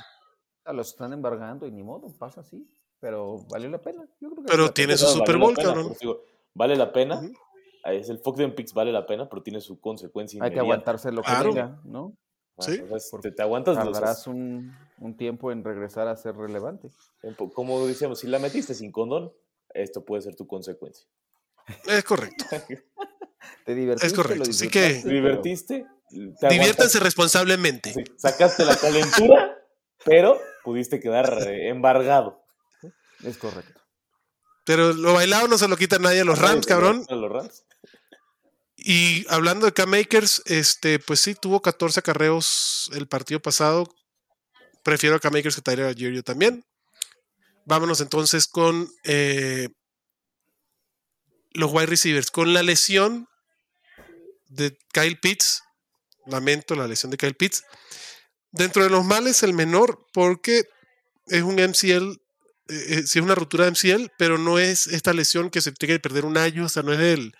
Los 0.73 0.89
están 0.91 1.13
embargando 1.15 1.67
y 1.67 1.73
ni 1.73 1.83
modo, 1.83 2.11
pasa 2.19 2.43
así. 2.43 2.67
Pero 3.01 3.45
valió 3.51 3.69
la 3.69 3.81
pena. 3.81 4.05
Yo 4.21 4.31
creo 4.31 4.45
que 4.45 4.51
Pero 4.51 4.73
tiene 4.73 4.97
su 4.97 5.07
Super 5.07 5.37
Bowl, 5.37 5.55
cabrón. 5.55 5.95
vale 6.55 6.77
la 6.77 6.93
pena. 6.93 7.21
Ahí 7.85 7.99
Es 7.99 8.09
el 8.09 8.19
fuck 8.19 8.37
them 8.37 8.55
picks 8.55 8.73
vale 8.75 8.93
la 8.93 9.07
pena, 9.07 9.29
pero 9.29 9.43
tiene 9.43 9.61
su 9.61 9.81
consecuencia 9.81 10.43
Hay 10.43 10.53
que 10.53 10.59
aguantarse 10.59 11.13
lo 11.13 11.23
que 11.23 11.29
Claro. 11.29 11.49
venga, 11.51 11.81
¿no? 11.85 12.13
Ah, 12.59 12.63
Sí. 12.63 12.81
o 12.81 12.89
sea, 12.89 12.97
es- 12.97 13.11
te, 13.23 13.31
te 13.31 13.43
aguantas 13.43 13.77
los- 13.77 13.93
Tardarás 13.93 14.27
un, 14.27 14.75
un 14.99 15.17
tiempo 15.17 15.53
en 15.53 15.63
regresar 15.63 16.09
a 16.09 16.17
ser 16.17 16.35
relevante. 16.37 16.91
Como 17.55 17.87
decíamos, 17.87 18.19
si 18.19 18.27
la 18.27 18.41
metiste 18.41 18.75
sin 18.75 18.91
condón, 18.91 19.33
esto 19.73 20.05
puede 20.05 20.23
ser 20.23 20.35
tu 20.35 20.47
consecuencia. 20.49 21.07
Es 21.87 22.03
correcto. 22.05 22.45
Te 23.65 23.75
divertiste, 23.75 24.17
correcto, 24.17 24.45
lo 24.45 24.51
así 24.51 24.69
que- 24.69 25.01
¿Te 25.03 25.09
divertiste? 25.09 25.87
te 26.41 26.49
Diviértanse 26.49 26.99
responsablemente. 27.01 27.93
sí, 27.93 28.03
sacaste 28.17 28.65
la 28.65 28.75
calentura, 28.77 29.57
pero 30.05 30.39
pudiste 30.65 30.99
quedar 31.01 31.27
embargado. 31.49 32.43
Es 33.23 33.37
correcto. 33.37 33.81
Pero 34.65 34.93
lo 34.93 35.15
bailado 35.15 35.49
no 35.49 35.57
se 35.57 35.69
lo 35.69 35.77
quita 35.77 35.99
nadie 35.99 36.21
a 36.21 36.25
los 36.25 36.39
Rams, 36.39 36.67
cabrón. 36.67 37.05
A 37.09 37.15
los 37.15 37.33
Rams. 37.33 37.65
Y 38.77 39.27
hablando 39.29 39.67
de 39.67 39.73
K-Makers, 39.73 40.43
este, 40.47 40.99
pues 40.99 41.21
sí, 41.21 41.35
tuvo 41.35 41.61
14 41.61 42.01
acarreos 42.01 42.91
el 42.95 43.09
partido 43.09 43.41
pasado. 43.41 43.93
Prefiero 44.85 45.17
a 45.17 45.21
K-Makers 45.21 45.57
que 45.57 45.63
Tyler 45.63 45.95
yo 45.97 46.23
también. 46.23 46.65
Vámonos 47.65 48.01
entonces 48.01 48.47
con 48.47 48.89
eh, 49.05 49.69
los 51.51 51.73
wide 51.73 51.87
receivers. 51.87 52.31
Con 52.31 52.55
la 52.55 52.63
lesión 52.63 53.27
de 54.49 54.79
Kyle 54.93 55.19
Pitts. 55.19 55.63
Lamento 56.27 56.75
la 56.75 56.87
lesión 56.87 57.11
de 57.11 57.17
Kyle 57.17 57.35
Pitts. 57.35 57.65
Dentro 58.51 58.85
de 58.85 58.91
los 58.91 59.05
males, 59.05 59.43
el 59.43 59.55
menor, 59.55 60.07
porque 60.13 60.69
es 61.27 61.43
un 61.43 61.57
MCL, 61.57 62.21
eh, 62.69 62.85
eh, 62.89 63.03
es 63.05 63.17
una 63.17 63.35
ruptura 63.35 63.65
de 63.65 63.71
MCL, 63.71 64.13
pero 64.19 64.39
no 64.39 64.59
es 64.59 64.87
esta 64.87 65.13
lesión 65.13 65.51
que 65.51 65.61
se 65.61 65.73
tiene 65.73 65.95
que 65.95 66.01
perder 66.01 66.25
un 66.25 66.37
año, 66.37 66.67
o 66.67 66.69
sea, 66.69 66.83
no 66.83 66.93
es 66.93 67.01
el 67.01 67.33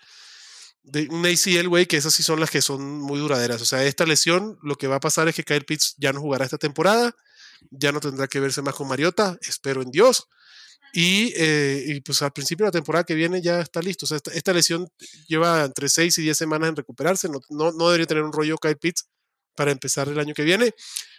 de 0.83 1.07
un 1.09 1.25
ACL, 1.25 1.67
güey, 1.67 1.85
que 1.85 1.97
esas 1.97 2.13
sí 2.13 2.23
son 2.23 2.39
las 2.39 2.49
que 2.49 2.61
son 2.61 2.99
muy 2.99 3.19
duraderas. 3.19 3.61
O 3.61 3.65
sea, 3.65 3.83
esta 3.83 4.05
lesión, 4.05 4.57
lo 4.63 4.75
que 4.75 4.87
va 4.87 4.95
a 4.95 4.99
pasar 4.99 5.27
es 5.27 5.35
que 5.35 5.43
Kyle 5.43 5.65
Pitts 5.65 5.95
ya 5.97 6.13
no 6.13 6.21
jugará 6.21 6.45
esta 6.45 6.57
temporada, 6.57 7.15
ya 7.69 7.91
no 7.91 7.99
tendrá 7.99 8.27
que 8.27 8.39
verse 8.39 8.61
más 8.61 8.73
con 8.75 8.87
Mariota, 8.87 9.37
espero 9.41 9.81
en 9.81 9.91
Dios. 9.91 10.27
Y, 10.93 11.33
eh, 11.35 11.83
y, 11.85 12.01
pues 12.01 12.21
al 12.23 12.31
principio 12.31 12.65
de 12.65 12.69
la 12.69 12.71
temporada 12.71 13.03
que 13.03 13.13
viene 13.13 13.41
ya 13.41 13.61
está 13.61 13.81
listo. 13.81 14.05
O 14.05 14.07
sea, 14.07 14.17
esta, 14.17 14.31
esta 14.31 14.53
lesión 14.53 14.87
lleva 15.27 15.63
entre 15.65 15.87
6 15.87 16.17
y 16.17 16.21
10 16.23 16.37
semanas 16.37 16.69
en 16.69 16.75
recuperarse. 16.75 17.29
No, 17.29 17.39
no, 17.49 17.71
no 17.71 17.87
debería 17.89 18.07
tener 18.07 18.23
un 18.23 18.33
rollo 18.33 18.57
Kyle 18.57 18.77
Pitts 18.77 19.07
para 19.55 19.71
empezar 19.71 20.07
el 20.07 20.19
año 20.19 20.33
que 20.33 20.43
viene. 20.43 20.73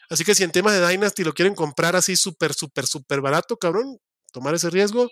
Así 0.09 0.25
que 0.25 0.35
si 0.35 0.43
en 0.43 0.51
temas 0.51 0.73
de 0.73 0.87
Dynasty 0.87 1.23
lo 1.23 1.33
quieren 1.33 1.55
comprar 1.55 1.95
así 1.95 2.17
súper, 2.17 2.53
súper, 2.53 2.87
súper 2.87 3.21
barato, 3.21 3.57
cabrón, 3.57 4.01
tomar 4.33 4.55
ese 4.55 4.71
riesgo, 4.71 5.11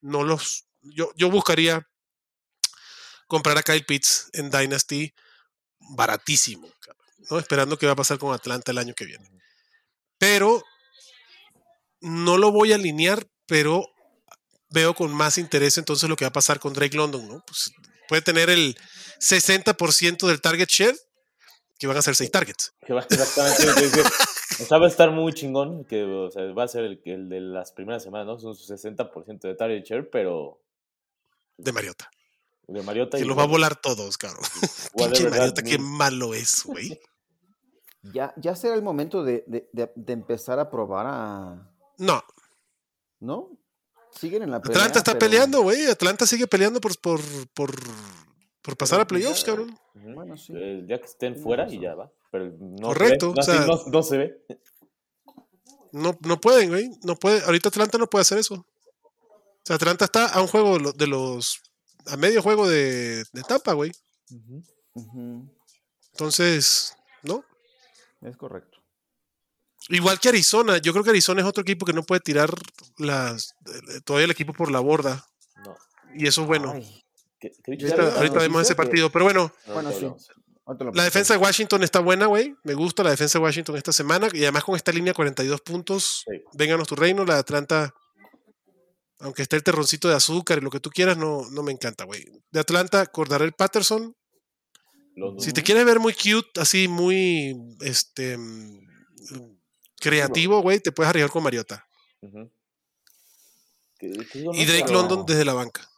no 0.00 0.24
los. 0.24 0.66
Yo, 0.82 1.10
yo 1.16 1.30
buscaría 1.30 1.86
comprar 3.26 3.58
a 3.58 3.62
Kyle 3.62 3.84
Pitts 3.84 4.30
en 4.32 4.50
Dynasty 4.50 5.12
baratísimo, 5.78 6.68
¿no? 7.30 7.38
Esperando 7.38 7.78
qué 7.78 7.86
va 7.86 7.92
a 7.92 7.96
pasar 7.96 8.18
con 8.18 8.32
Atlanta 8.32 8.72
el 8.72 8.78
año 8.78 8.94
que 8.94 9.04
viene. 9.04 9.28
Pero 10.18 10.62
no 12.00 12.38
lo 12.38 12.52
voy 12.52 12.72
a 12.72 12.76
alinear, 12.76 13.26
pero 13.46 13.86
veo 14.70 14.94
con 14.94 15.12
más 15.12 15.38
interés 15.38 15.78
entonces 15.78 16.08
lo 16.08 16.16
que 16.16 16.24
va 16.24 16.30
a 16.30 16.32
pasar 16.32 16.58
con 16.60 16.72
Drake 16.72 16.96
London, 16.96 17.26
¿no? 17.28 17.42
Pues 17.46 17.72
puede 18.08 18.22
tener 18.22 18.50
el 18.50 18.76
60% 19.20 20.26
del 20.26 20.40
target 20.40 20.68
share, 20.68 20.96
que 21.78 21.86
van 21.86 21.96
a 21.96 22.02
ser 22.02 22.14
6 22.14 22.30
targets. 22.30 22.74
Que 22.86 22.92
va 22.94 23.00
exactamente 23.00 23.90
que. 23.92 24.02
O 24.58 24.64
sea, 24.64 24.78
va 24.78 24.86
a 24.86 24.88
estar 24.88 25.10
muy 25.10 25.34
chingón, 25.34 25.84
que 25.84 26.02
o 26.04 26.30
sea, 26.30 26.42
va 26.54 26.62
a 26.64 26.68
ser 26.68 26.84
el, 26.84 27.02
el 27.04 27.28
de 27.28 27.40
las 27.40 27.72
primeras 27.72 28.02
semanas, 28.02 28.26
¿no? 28.26 28.38
Son 28.38 28.54
su 28.54 28.72
60% 28.72 29.40
de 29.40 29.54
target 29.54 29.82
share, 29.84 30.08
pero 30.08 30.62
De 31.58 31.72
Mariota. 31.72 32.08
de 32.66 32.80
Mariota 32.82 33.18
Que 33.18 33.24
y 33.24 33.26
los 33.26 33.36
va 33.36 33.42
a 33.42 33.46
volar 33.46 33.76
todos, 33.76 34.16
cabrón. 34.16 34.44
Pinche 34.96 35.28
Mariota, 35.28 35.62
qué 35.62 35.78
malo 35.78 36.32
es, 36.32 36.62
güey. 36.64 36.98
Ya, 38.14 38.32
ya 38.36 38.54
será 38.56 38.74
el 38.76 38.82
momento 38.82 39.22
de, 39.24 39.44
de- 39.46 39.68
de- 39.72 39.92
de 39.94 40.12
empezar 40.14 40.58
a 40.58 40.70
probar 40.70 41.06
a. 41.06 41.70
No, 41.98 42.22
¿No? 43.20 43.50
Siguen 44.12 44.42
en 44.44 44.52
la 44.52 44.62
pelea. 44.62 44.78
Atlanta 44.78 45.00
está 45.00 45.12
pero- 45.18 45.18
peleando, 45.30 45.62
güey. 45.62 45.84
Atlanta 45.86 46.24
sigue 46.26 46.46
peleando 46.46 46.80
por, 46.80 46.98
por, 46.98 47.20
por, 47.52 47.74
por 48.66 48.76
pasar 48.76 49.00
a 49.00 49.06
pues 49.06 49.22
ya- 49.22 49.26
playoffs, 49.28 49.44
cabrón. 49.44 49.78
Bueno, 49.94 50.36
sí. 50.36 50.52
Eh, 50.54 50.84
ya 50.88 50.98
que 50.98 51.04
estén 51.06 51.36
fuera 51.36 51.72
y 51.72 51.80
ya 51.80 51.94
va. 51.94 52.10
Pero 52.32 52.50
no 52.60 52.88
Correcto, 52.88 53.32
se 53.40 53.52
ve. 53.52 53.58
No, 53.58 53.62
o 53.74 53.76
sea- 53.78 53.86
no- 53.86 53.90
no 53.92 54.02
se 54.02 54.18
ve. 54.18 54.44
No, 55.92 56.18
no 56.22 56.40
pueden, 56.40 56.68
güey. 56.68 56.90
No 57.04 57.14
puede. 57.16 57.42
Ahorita 57.44 57.68
Atlanta 57.68 57.96
no 57.96 58.08
puede 58.08 58.22
hacer 58.22 58.38
eso. 58.38 58.54
O 58.56 59.62
sea, 59.64 59.76
Atlanta 59.76 60.04
está 60.04 60.26
a 60.26 60.42
un 60.42 60.48
juego 60.48 60.74
de 60.78 60.80
lo- 60.84 60.92
de 60.92 61.06
los. 61.06 61.60
a 62.06 62.16
medio 62.16 62.42
juego 62.42 62.68
de, 62.68 63.24
de 63.32 63.42
Tampa, 63.48 63.72
güey. 63.72 63.92
Entonces, 66.12 66.96
¿no? 67.22 67.44
Es 68.22 68.36
correcto. 68.36 68.78
Igual 69.88 70.18
que 70.18 70.28
Arizona. 70.28 70.78
Yo 70.78 70.92
creo 70.92 71.04
que 71.04 71.10
Arizona 71.10 71.40
es 71.42 71.46
otro 71.46 71.62
equipo 71.62 71.86
que 71.86 71.92
no 71.92 72.02
puede 72.02 72.20
tirar 72.20 72.50
las, 72.98 73.54
eh, 73.66 74.00
todavía 74.04 74.24
el 74.24 74.30
equipo 74.32 74.52
por 74.52 74.70
la 74.70 74.80
borda. 74.80 75.26
No. 75.64 75.76
Y 76.14 76.26
eso 76.26 76.42
es 76.42 76.46
bueno. 76.48 76.72
Ay, 76.74 77.04
Que- 77.64 77.76
que 77.76 77.84
dicho 77.86 77.94
ahorita 78.16 78.38
vemos 78.38 78.62
ese 78.62 78.72
que- 78.72 78.76
partido. 78.76 79.10
Pero 79.10 79.24
bueno, 79.24 79.52
sí. 79.98 80.06
la 80.94 81.04
defensa 81.04 81.34
de. 81.34 81.40
Washington 81.40 81.82
está 81.82 82.00
buena, 82.00 82.26
güey. 82.26 82.54
Me 82.64 82.74
gusta 82.74 83.02
la 83.02 83.10
defensa 83.10 83.38
de 83.38 83.44
Washington 83.44 83.76
esta 83.76 83.92
semana. 83.92 84.28
Y 84.32 84.42
además 84.42 84.64
con 84.64 84.76
esta 84.76 84.92
línea 84.92 85.14
42 85.14 85.60
puntos. 85.60 86.24
Sí. 86.28 86.42
Vénganos 86.54 86.88
tu 86.88 86.96
reino. 86.96 87.24
La 87.24 87.34
de 87.34 87.40
Atlanta, 87.40 87.94
aunque 89.20 89.42
esté 89.42 89.56
el 89.56 89.62
terroncito 89.62 90.08
de 90.08 90.14
azúcar 90.16 90.58
y 90.58 90.60
lo 90.62 90.70
que 90.70 90.80
tú 90.80 90.90
quieras, 90.90 91.16
no, 91.16 91.48
no 91.50 91.62
me 91.62 91.72
encanta, 91.72 92.04
güey. 92.04 92.24
De 92.50 92.60
Atlanta, 92.60 93.06
Cordarel 93.06 93.52
Patterson. 93.52 94.14
Los- 95.14 95.42
Si 95.42 95.52
te 95.52 95.62
quieres 95.62 95.84
ver 95.86 95.98
muy 96.00 96.12
cute, 96.14 96.60
así 96.60 96.88
muy 96.88 97.56
este 97.80 98.36
mm, 98.36 98.86
creativo, 99.98 100.60
güey, 100.60 100.78
te 100.80 100.92
puedes 100.92 101.08
arriesgar 101.08 101.30
con 101.30 101.42
Mariota. 101.42 101.86
Y 104.00 104.64
Drake 104.66 104.92
London 104.92 105.24
desde 105.26 105.44
la 105.44 105.54
banca. 105.54 105.88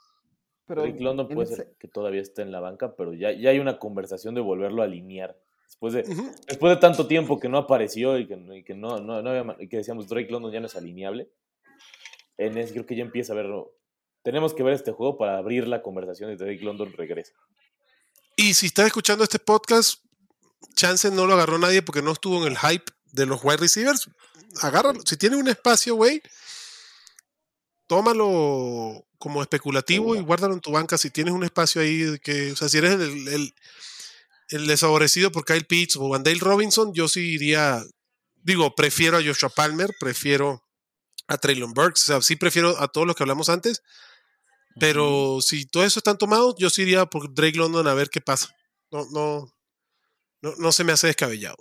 Pero 0.68 0.82
Drake 0.82 1.02
London 1.02 1.26
puede 1.28 1.46
ese- 1.52 1.56
ser 1.56 1.74
que 1.78 1.88
todavía 1.88 2.20
esté 2.20 2.42
en 2.42 2.52
la 2.52 2.60
banca, 2.60 2.94
pero 2.94 3.12
ya, 3.14 3.32
ya 3.32 3.50
hay 3.50 3.58
una 3.58 3.78
conversación 3.78 4.34
de 4.34 4.40
volverlo 4.42 4.82
a 4.82 4.84
alinear. 4.84 5.36
Después 5.66 5.94
de, 5.94 6.00
Ujú. 6.02 6.30
después 6.46 6.74
de 6.74 6.80
tanto 6.80 7.06
tiempo 7.06 7.38
que 7.40 7.48
no 7.48 7.58
apareció 7.58 8.18
y 8.18 8.26
que, 8.26 8.34
y 8.56 8.62
que 8.64 8.74
no, 8.74 9.00
no, 9.00 9.20
no 9.22 9.30
había 9.30 9.56
y 9.58 9.68
que 9.68 9.78
decíamos 9.78 10.08
Drake 10.08 10.30
London 10.30 10.52
ya 10.52 10.60
no 10.60 10.66
es 10.66 10.76
alineable, 10.76 11.28
en 12.36 12.56
ese 12.58 12.72
creo 12.72 12.86
que 12.86 12.96
ya 12.96 13.02
empieza 13.02 13.32
a 13.32 13.36
verlo. 13.36 13.74
Tenemos 14.22 14.54
que 14.54 14.62
ver 14.62 14.74
este 14.74 14.92
juego 14.92 15.16
para 15.16 15.38
abrir 15.38 15.66
la 15.68 15.82
conversación 15.82 16.30
de 16.30 16.36
Drake 16.36 16.62
London 16.64 16.92
regresa. 16.92 17.32
Y 18.36 18.54
si 18.54 18.66
estás 18.66 18.86
escuchando 18.86 19.24
este 19.24 19.38
podcast, 19.38 20.04
chance 20.74 21.10
no 21.10 21.26
lo 21.26 21.34
agarró 21.34 21.58
nadie 21.58 21.82
porque 21.82 22.02
no 22.02 22.12
estuvo 22.12 22.44
en 22.46 22.52
el 22.52 22.58
hype 22.58 22.84
de 23.12 23.26
los 23.26 23.42
wide 23.42 23.56
receivers. 23.58 24.08
Agárralo. 24.62 25.00
Si 25.04 25.16
tiene 25.16 25.36
un 25.36 25.48
espacio, 25.48 25.94
güey, 25.94 26.20
tómalo 27.88 29.04
como 29.18 29.42
especulativo 29.42 30.14
y 30.14 30.20
guárdalo 30.20 30.54
en 30.54 30.60
tu 30.60 30.70
banca. 30.70 30.96
Si 30.96 31.10
tienes 31.10 31.34
un 31.34 31.42
espacio 31.42 31.82
ahí, 31.82 32.18
que, 32.22 32.52
o 32.52 32.56
sea, 32.56 32.68
si 32.68 32.78
eres 32.78 32.92
el, 32.92 33.28
el, 33.28 33.52
el 34.50 35.30
por 35.32 35.44
Kyle 35.44 35.66
Pitts 35.66 35.96
o 35.96 36.08
Vandale 36.08 36.38
Robinson, 36.38 36.94
yo 36.94 37.08
sí 37.08 37.32
iría, 37.32 37.82
digo, 38.36 38.76
prefiero 38.76 39.16
a 39.16 39.22
Joshua 39.22 39.48
Palmer, 39.48 39.90
prefiero 39.98 40.62
a 41.26 41.36
Traylon 41.36 41.74
Burks, 41.74 42.04
o 42.04 42.06
sea, 42.06 42.22
sí 42.22 42.36
prefiero 42.36 42.80
a 42.80 42.88
todos 42.88 43.06
los 43.06 43.16
que 43.16 43.24
hablamos 43.24 43.48
antes. 43.48 43.82
Pero 44.78 45.40
si 45.40 45.66
todo 45.66 45.82
eso 45.82 45.98
están 45.98 46.18
tomados, 46.18 46.54
yo 46.56 46.70
sí 46.70 46.82
iría 46.82 47.06
por 47.06 47.34
Drake 47.34 47.58
London 47.58 47.88
a 47.88 47.94
ver 47.94 48.10
qué 48.10 48.20
pasa. 48.20 48.54
No, 48.92 49.06
no, 49.10 49.52
no, 50.40 50.54
no 50.56 50.72
se 50.72 50.84
me 50.84 50.92
hace 50.92 51.08
descabellado. 51.08 51.56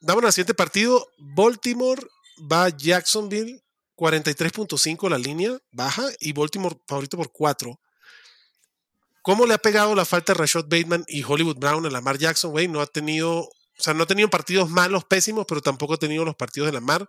Damos 0.00 0.24
al 0.24 0.32
siguiente 0.32 0.54
partido. 0.54 1.06
Baltimore 1.18 2.02
va 2.50 2.64
a 2.64 2.68
Jacksonville. 2.70 3.62
43.5 3.96 5.08
la 5.10 5.18
línea 5.18 5.58
baja 5.72 6.04
y 6.20 6.32
Baltimore 6.32 6.76
favorito 6.86 7.16
por 7.16 7.30
4. 7.32 7.78
¿Cómo 9.22 9.46
le 9.46 9.54
ha 9.54 9.58
pegado 9.58 9.94
la 9.94 10.04
falta 10.04 10.32
de 10.32 10.38
Rashad 10.40 10.64
Bateman 10.64 11.04
y 11.06 11.22
Hollywood 11.22 11.56
Brown 11.58 11.86
a 11.86 11.90
Lamar 11.90 12.18
Jackson, 12.18 12.50
güey? 12.50 12.66
No 12.66 12.80
ha 12.80 12.86
tenido, 12.86 13.40
o 13.40 13.52
sea, 13.78 13.94
no 13.94 14.02
ha 14.02 14.06
tenido 14.06 14.28
partidos 14.28 14.68
malos, 14.68 15.04
pésimos, 15.04 15.44
pero 15.46 15.60
tampoco 15.60 15.94
ha 15.94 15.98
tenido 15.98 16.24
los 16.24 16.34
partidos 16.34 16.66
de 16.66 16.72
Lamar. 16.72 17.08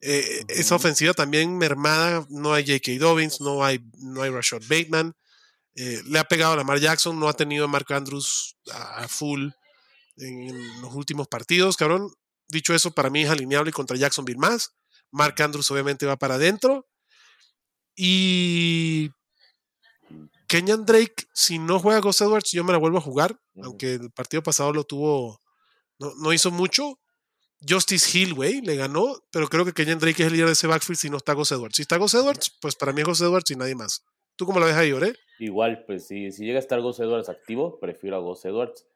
Eh, 0.00 0.44
Esa 0.48 0.74
Ujú. 0.74 0.82
ofensiva 0.82 1.12
también 1.14 1.56
mermada, 1.56 2.26
no 2.30 2.52
hay 2.52 2.64
J.K. 2.66 2.98
Dobbins, 2.98 3.40
no 3.40 3.62
hay, 3.64 3.80
no 3.98 4.22
hay 4.22 4.30
Rashad 4.30 4.62
Bateman. 4.68 5.14
Eh, 5.76 6.02
le 6.06 6.18
ha 6.18 6.24
pegado 6.24 6.54
a 6.54 6.56
Lamar 6.56 6.80
Jackson, 6.80 7.18
no 7.20 7.28
ha 7.28 7.32
tenido 7.34 7.66
a 7.66 7.68
Mark 7.68 7.86
Andrews 7.92 8.56
a, 8.72 9.04
a 9.04 9.08
full 9.08 9.50
en 10.16 10.82
los 10.82 10.92
últimos 10.94 11.28
partidos, 11.28 11.76
cabrón. 11.76 12.12
Dicho 12.48 12.74
eso, 12.74 12.90
para 12.92 13.08
mí 13.08 13.22
es 13.22 13.30
alineable 13.30 13.70
contra 13.70 13.96
Jacksonville 13.96 14.38
más. 14.40 14.72
Mark 15.10 15.40
Andrews 15.42 15.70
obviamente 15.70 16.06
va 16.06 16.16
para 16.16 16.34
adentro. 16.34 16.86
Y 17.96 19.10
Kenyan 20.46 20.84
Drake, 20.86 21.24
si 21.32 21.58
no 21.58 21.78
juega 21.78 22.00
Gus 22.00 22.20
Edwards, 22.20 22.50
yo 22.52 22.64
me 22.64 22.72
la 22.72 22.78
vuelvo 22.78 22.98
a 22.98 23.02
jugar, 23.02 23.38
aunque 23.62 23.94
el 23.94 24.10
partido 24.10 24.42
pasado 24.42 24.72
lo 24.72 24.84
tuvo, 24.84 25.40
no, 25.98 26.12
no 26.16 26.32
hizo 26.32 26.50
mucho. 26.50 26.98
Justice 27.68 28.16
Hill, 28.16 28.34
güey, 28.34 28.62
le 28.62 28.74
ganó, 28.74 29.16
pero 29.30 29.48
creo 29.48 29.66
que 29.66 29.74
Kenyan 29.74 29.98
Drake 29.98 30.22
es 30.22 30.28
el 30.28 30.32
líder 30.32 30.46
de 30.46 30.52
ese 30.52 30.66
backfield 30.66 30.98
si 30.98 31.10
no 31.10 31.18
está 31.18 31.34
Gus 31.34 31.52
Edwards. 31.52 31.76
Si 31.76 31.82
está 31.82 31.98
Gus 31.98 32.14
Edwards, 32.14 32.56
pues 32.60 32.74
para 32.74 32.92
mí 32.92 33.02
es 33.02 33.06
Gus 33.06 33.20
Edwards 33.20 33.50
y 33.50 33.56
nadie 33.56 33.74
más. 33.74 34.02
¿Tú 34.36 34.46
cómo 34.46 34.58
la 34.58 34.66
ves 34.66 34.76
ahí, 34.76 34.92
Ore? 34.92 35.14
Igual, 35.38 35.84
pues 35.86 36.06
si, 36.06 36.32
si 36.32 36.46
llega 36.46 36.56
a 36.56 36.60
estar 36.62 36.80
Gus 36.80 37.00
Edwards 37.00 37.28
activo, 37.28 37.78
prefiero 37.78 38.16
a 38.16 38.20
Gus 38.20 38.44
Edwards. 38.46 38.86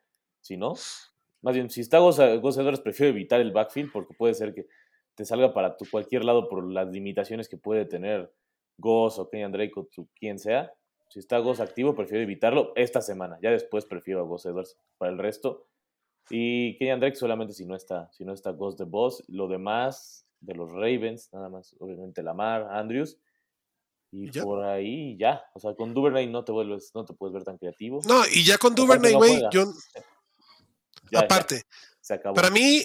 Si 0.41 0.57
no, 0.57 0.75
más 1.45 1.55
bien, 1.55 1.69
si 1.69 1.83
está 1.83 1.99
Gus 1.99 2.19
Edwards, 2.19 2.81
prefiero 2.81 3.11
evitar 3.11 3.39
el 3.39 3.53
backfield 3.53 3.93
porque 3.93 4.15
puede 4.15 4.33
ser 4.33 4.55
que 4.55 4.67
te 5.15 5.25
salga 5.25 5.53
para 5.55 5.77
tu 5.77 5.85
cualquier 5.91 6.25
lado 6.25 6.49
por 6.49 6.65
las 6.71 6.89
limitaciones 6.89 7.49
que 7.49 7.57
puede 7.57 7.85
tener 7.85 8.33
Gus 8.79 9.19
o 9.19 9.29
Kenyan 9.29 9.53
Drake 9.53 9.73
o 9.77 9.85
tu, 9.85 10.09
quien 10.15 10.39
sea. 10.39 10.73
Si 11.09 11.21
está 11.21 11.39
Gus 11.39 11.61
activo, 11.61 11.95
prefiero 11.95 12.23
evitarlo 12.23 12.73
esta 12.75 13.01
semana. 13.01 13.39
Ya 13.41 13.51
después 13.51 13.85
prefiero 13.85 14.21
a 14.21 14.25
Gus 14.25 14.47
Edwards 14.47 14.77
para 14.99 15.13
el 15.13 15.19
resto. 15.19 15.67
Y 16.31 16.77
Kenyan 16.79 17.01
Drake 17.01 17.17
solamente 17.17 17.55
si 17.55 17.67
no 17.67 17.77
está, 17.77 18.11
si 18.13 18.25
no 18.25 18.33
está 18.33 18.51
Gus 18.51 18.77
the 18.77 18.85
Boss. 18.85 19.23
Lo 19.29 19.47
demás 19.47 20.27
de 20.41 20.55
los 20.55 20.71
Ravens, 20.73 21.31
nada 21.33 21.49
más, 21.49 21.77
obviamente 21.79 22.23
Lamar, 22.23 22.69
Andrews. 22.71 23.19
Y 24.11 24.31
Ya. 24.31 24.43
por 24.43 24.65
ahí 24.65 25.17
ya. 25.19 25.43
O 25.55 25.61
sea, 25.61 25.75
con 25.75 25.93
Duvernay 25.93 26.29
no 26.29 26.45
te 26.45 26.53
vuelves, 26.53 26.93
no 26.95 27.05
te 27.05 27.15
puedes 27.15 27.35
ver 27.35 27.45
tan 27.45 27.59
creativo. 27.59 28.01
No, 28.09 28.23
y 28.33 28.45
ya 28.45 28.59
con 28.59 28.75
Duvernay, 28.75 29.15
güey, 29.15 29.43
yo, 29.53 29.65
Ya, 29.65 30.01
ya, 31.13 31.21
aparte, 31.21 31.63
se 32.01 32.15
acabó. 32.15 32.35
Para 32.35 32.51
mí, 32.51 32.83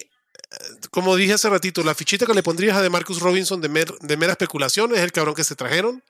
como 0.90 1.16
dije 1.16 1.32
hace 1.34 1.48
ratito, 1.50 1.82
la 1.82 1.94
fichita 1.94 2.26
que 2.26 2.34
le 2.34 2.42
pondrías 2.42 2.76
a 2.76 2.82
de 2.82 2.90
Marcus 2.90 3.20
Robinson 3.20 3.60
de, 3.60 3.68
mer- 3.68 3.98
de 4.00 4.16
mera 4.16 4.32
especulación 4.32 4.94
es 4.94 5.00
el 5.00 5.12
cabrón 5.12 5.34
que 5.34 5.44
se 5.44 5.54
trajeron. 5.56 6.02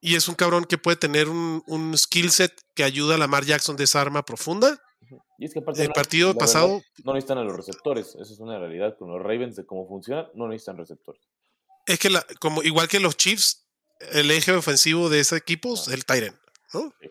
Y 0.00 0.16
es 0.16 0.28
un 0.28 0.34
cabrón 0.34 0.64
que 0.64 0.76
puede 0.76 0.96
tener 0.98 1.28
un, 1.30 1.62
un 1.66 1.96
skill 1.96 2.30
set 2.30 2.52
que 2.74 2.84
ayuda 2.84 3.14
a 3.14 3.18
Lamar 3.18 3.44
Jackson 3.44 3.76
de 3.76 3.84
esa 3.84 4.00
arma 4.02 4.22
profunda. 4.24 4.78
Y 5.38 5.46
es 5.46 5.52
que 5.54 5.60
aparte 5.60 5.82
El 5.82 5.88
no- 5.88 5.94
partido 5.94 6.28
verdad, 6.28 6.40
pasado, 6.40 6.82
no 7.04 7.14
necesitan 7.14 7.38
a 7.38 7.42
los 7.44 7.56
receptores. 7.56 8.08
Esa 8.20 8.32
es 8.32 8.38
una 8.38 8.58
realidad 8.58 8.96
con 8.98 9.08
los 9.10 9.22
Ravens 9.22 9.56
de 9.56 9.64
cómo 9.64 9.88
funciona. 9.88 10.28
No 10.34 10.46
necesitan 10.48 10.76
receptores. 10.76 11.22
es 11.86 11.98
que 11.98 12.10
la- 12.10 12.26
como 12.40 12.62
igual 12.62 12.88
que 12.88 13.00
los 13.00 13.16
Chiefs, 13.16 13.66
el 14.12 14.30
eje 14.30 14.52
ofensivo 14.52 15.08
de 15.08 15.20
ese 15.20 15.36
equipo 15.36 15.74
es 15.74 15.88
el 15.88 16.04
Tyrant, 16.04 16.36
¿no? 16.74 16.92
Sí. 17.00 17.08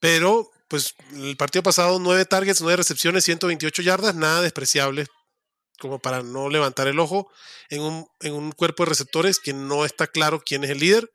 Pero, 0.00 0.50
pues, 0.72 0.94
el 1.12 1.36
partido 1.36 1.62
pasado, 1.62 1.98
nueve 2.00 2.24
targets, 2.24 2.62
nueve 2.62 2.78
recepciones, 2.78 3.24
128 3.24 3.82
yardas, 3.82 4.14
nada 4.14 4.40
despreciable, 4.40 5.06
como 5.78 5.98
para 5.98 6.22
no 6.22 6.48
levantar 6.48 6.88
el 6.88 6.98
ojo 6.98 7.30
en 7.68 7.82
un, 7.82 8.06
en 8.20 8.32
un 8.32 8.52
cuerpo 8.52 8.84
de 8.84 8.88
receptores 8.88 9.38
que 9.38 9.52
no 9.52 9.84
está 9.84 10.06
claro 10.06 10.40
quién 10.44 10.64
es 10.64 10.70
el 10.70 10.78
líder. 10.78 11.10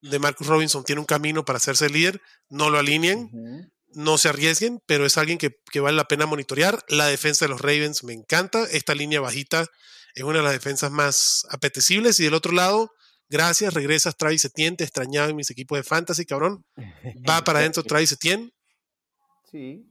De 0.00 0.18
Marcus 0.18 0.46
Robinson 0.46 0.84
tiene 0.84 1.00
un 1.00 1.06
camino 1.06 1.44
para 1.44 1.58
hacerse 1.58 1.86
el 1.86 1.92
líder, 1.92 2.20
no 2.48 2.70
lo 2.70 2.78
alineen, 2.78 3.30
Ujú. 3.32 3.70
no 3.94 4.16
se 4.18 4.28
arriesguen, 4.30 4.80
pero 4.86 5.04
es 5.06 5.18
alguien 5.18 5.36
que, 5.38 5.50
que 5.70 5.80
vale 5.80 5.96
la 5.96 6.08
pena 6.08 6.26
monitorear. 6.26 6.82
La 6.88 7.06
defensa 7.06 7.44
de 7.44 7.50
los 7.50 7.60
Ravens 7.60 8.04
me 8.04 8.12
encanta. 8.14 8.64
Esta 8.70 8.94
línea 8.94 9.20
bajita 9.20 9.66
es 10.14 10.22
una 10.22 10.38
de 10.38 10.44
las 10.44 10.52
defensas 10.52 10.90
más 10.90 11.46
apetecibles. 11.50 12.18
Y 12.20 12.24
del 12.24 12.34
otro 12.34 12.52
lado, 12.52 12.90
gracias, 13.28 13.74
regresas 13.74 14.16
Travis 14.16 14.44
Etienne. 14.44 14.76
Te 14.76 14.84
extrañaba 14.84 15.28
en 15.28 15.36
mis 15.36 15.50
equipos 15.50 15.76
de 15.78 15.82
fantasy, 15.84 16.24
cabrón. 16.24 16.64
Va 17.28 17.42
para 17.44 17.58
adentro 17.60 17.82
Travis 17.84 18.12
Etienne. 18.12 18.50
Sí. 19.54 19.88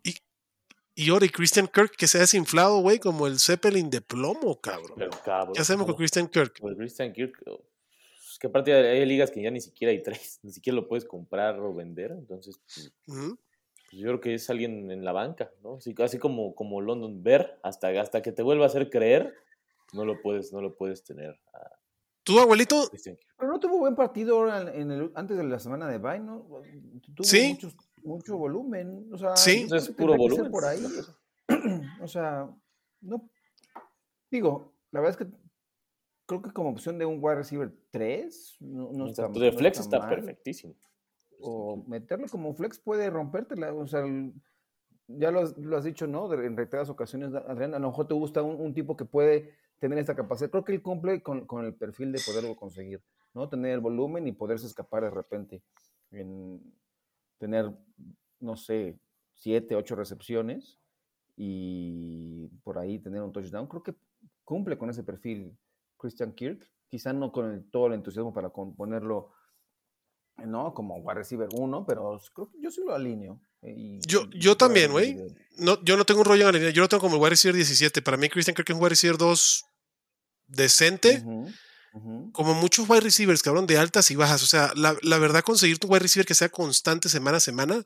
Y 0.94 1.10
ahora 1.10 1.26
y 1.26 1.30
Christian 1.30 1.68
Kirk 1.68 1.96
que 1.98 2.06
se 2.06 2.18
ha 2.18 2.22
desinflado, 2.22 2.80
güey, 2.82 3.00
como 3.00 3.28
el 3.28 3.40
Zeppelin 3.40 3.90
de 3.90 4.02
plomo, 4.02 4.60
cabrón. 4.60 4.92
Pero 4.98 5.12
cabrón. 5.24 5.54
¿Qué 5.56 5.62
hacemos 5.62 5.86
con. 5.86 5.96
Christian 5.96 6.28
Kirk? 6.28 6.56
Pues 6.60 6.76
Christian 6.76 7.14
Kirk. 7.14 7.42
oh, 7.48 7.58
pues, 7.58 8.38
que 8.40 8.48
aparte 8.48 8.74
hay 8.74 9.06
ligas 9.06 9.32
que 9.32 9.42
ya 9.42 9.50
ni 9.52 9.62
siquiera 9.62 9.92
hay 9.92 10.04
tres, 10.04 10.40
ni 10.44 10.52
siquiera 10.52 10.76
lo 10.76 10.88
puedes 10.88 11.06
comprar 11.06 11.58
o 11.62 11.74
vender, 11.74 12.12
entonces 12.12 12.60
pues, 12.66 12.94
pues, 13.06 13.18
yo 13.94 14.08
creo 14.08 14.20
que 14.20 14.34
es 14.34 14.50
alguien 14.50 14.92
en 14.92 15.06
la 15.06 15.14
banca, 15.14 15.50
¿no? 15.64 15.78
Así, 15.78 15.96
así 16.00 16.20
como, 16.20 16.54
como 16.56 16.82
London 16.82 17.24
Bear, 17.24 17.58
hasta, 17.64 17.88
hasta 18.02 18.22
que 18.22 18.34
te 18.34 18.44
vuelva 18.44 18.66
a 18.66 18.68
hacer 18.68 18.90
creer, 18.90 19.34
no 19.94 20.04
lo 20.04 20.22
puedes, 20.22 20.52
no 20.52 20.62
lo 20.62 20.76
puedes 20.76 21.04
tener 21.06 21.40
a 21.54 21.70
¿Tú, 22.24 22.40
abuelito? 22.40 22.90
Christian 22.90 23.16
Kirk. 23.16 23.34
Pero 23.38 23.52
no 23.52 23.60
tuvo 23.60 23.78
buen 23.80 23.96
partido 23.96 24.38
ahora 24.38 24.74
en 24.74 24.92
el, 24.92 25.12
antes 25.16 25.38
de 25.38 25.44
la 25.44 25.60
semana 25.60 25.88
de 25.88 26.00
Bay, 26.00 26.20
¿no? 26.20 26.46
Tuvo 27.16 27.24
Sí. 27.24 27.54
muchos- 27.54 27.76
mucho 28.04 28.38
volumen. 28.38 29.10
O 29.14 29.18
sea, 29.18 29.36
Sí. 29.36 29.66
creo 29.68 29.78
Es 29.78 29.90
puro 29.90 30.16
volumen. 30.18 30.52
por 30.52 30.66
ahí. 30.66 30.80
o 32.02 32.08
sea, 32.08 32.50
no. 33.02 33.30
Digo, 34.32 34.74
la 34.92 35.02
verdad 35.02 35.20
es 35.20 35.26
que 35.28 35.34
creo 36.26 36.42
que 36.42 36.52
como 36.52 36.70
opción 36.70 36.98
de 36.98 37.06
un 37.06 37.20
wide 37.22 37.36
receiver 37.36 37.72
3, 37.92 38.58
no, 38.62 38.92
no 38.92 39.08
está 39.08 39.28
de 39.28 39.52
no 39.52 39.58
flex 39.58 39.80
está 39.80 40.08
perfectísimo. 40.10 40.76
O 41.40 41.84
meterlo 41.88 42.28
como 42.30 42.54
flex 42.54 42.80
puede 42.80 43.10
rompértela. 43.10 43.74
O 43.74 43.86
sea, 43.88 44.02
el- 44.02 44.34
ya 45.08 45.32
lo 45.32 45.42
has, 45.42 45.58
lo 45.58 45.76
has 45.78 45.84
dicho, 45.84 46.08
¿no? 46.08 46.30
De- 46.30 46.46
en 46.46 46.56
reiteradas 46.56 46.90
ocasiones, 46.90 47.34
Adrián, 47.34 47.74
a 47.76 47.80
lo 47.80 47.90
mejor 47.90 48.08
te 48.08 48.14
gusta 48.14 48.42
un, 48.42 48.60
un 48.62 48.74
tipo 48.74 48.96
que 48.96 49.06
puede 49.06 49.54
tener 49.80 49.98
esta 50.00 50.16
capacidad. 50.16 50.50
Creo 50.50 50.64
que 50.64 50.72
él 50.74 50.82
cumple 50.82 51.22
con, 51.22 51.46
con 51.46 51.66
el 51.66 51.76
perfil 51.76 52.14
de 52.14 52.22
poderlo 52.26 52.56
conseguir, 52.56 53.04
¿no? 53.34 53.50
Tener 53.50 53.72
el 53.74 53.80
volumen 53.82 54.26
y 54.28 54.32
poderse 54.32 54.66
escapar 54.66 55.04
de 55.04 55.10
repente. 55.10 55.62
En 56.12 56.62
tener, 57.44 57.70
no 58.40 58.56
sé, 58.56 58.98
siete, 59.36 59.76
ocho 59.76 59.96
recepciones 59.96 60.80
y 61.36 62.48
por 62.64 62.78
ahí 62.80 63.00
tener 63.00 63.22
un 63.22 63.34
touchdown. 63.34 63.68
Creo 63.68 63.84
que 63.84 63.96
cumple 64.46 64.78
con 64.78 64.90
ese 64.90 65.04
perfil 65.04 65.52
Christian 65.98 66.32
Kirk. 66.34 66.66
Quizá 66.90 67.12
no 67.12 67.32
con 67.34 67.52
el- 67.52 67.64
todo 67.70 67.88
el 67.88 67.94
entusiasmo 67.94 68.34
para 68.34 68.50
ponerlo 68.50 69.32
¿no? 70.38 70.74
Como 70.74 70.96
wide 70.98 71.20
receiver 71.20 71.48
1, 71.54 71.86
pero 71.86 72.20
creo 72.34 72.50
que 72.50 72.60
yo 72.60 72.72
sí 72.72 72.82
lo 72.84 72.96
alineo. 72.96 73.40
eh, 73.62 73.72
y- 73.78 74.00
Yo- 74.08 74.28
yo 74.32 74.58
también, 74.58 74.92
güey. 74.92 75.16
No, 75.60 75.82
yo 75.84 75.96
no 75.96 76.06
tengo 76.06 76.22
un 76.22 76.26
rollo 76.26 76.42
en 76.42 76.48
la 76.48 76.52
línea. 76.58 76.70
Yo 76.72 76.82
lo 76.82 76.90
tengo 76.90 77.02
como 77.02 77.16
el 77.18 77.22
wide 77.22 77.30
receiver 77.30 77.56
17. 77.56 78.02
Para 78.02 78.18
mí, 78.18 78.28
Christian 78.30 78.56
Kirk 78.56 78.68
es 78.70 78.76
un 78.76 78.82
wide 78.82 78.90
receiver 78.90 79.18
2 79.18 79.64
decente. 80.48 81.24
Como 82.32 82.56
muchos 82.56 82.90
wide 82.90 83.02
receivers, 83.02 83.44
cabrón, 83.44 83.68
de 83.68 83.78
altas 83.78 84.10
y 84.10 84.16
bajas. 84.16 84.42
O 84.42 84.48
sea, 84.48 84.72
la, 84.76 84.98
la 85.04 85.20
verdad, 85.20 85.44
conseguir 85.44 85.78
tu 85.78 85.88
wide 85.88 86.00
receiver 86.00 86.26
que 86.26 86.34
sea 86.34 86.50
constante 86.50 87.08
semana 87.08 87.38
a 87.38 87.40
semana 87.40 87.84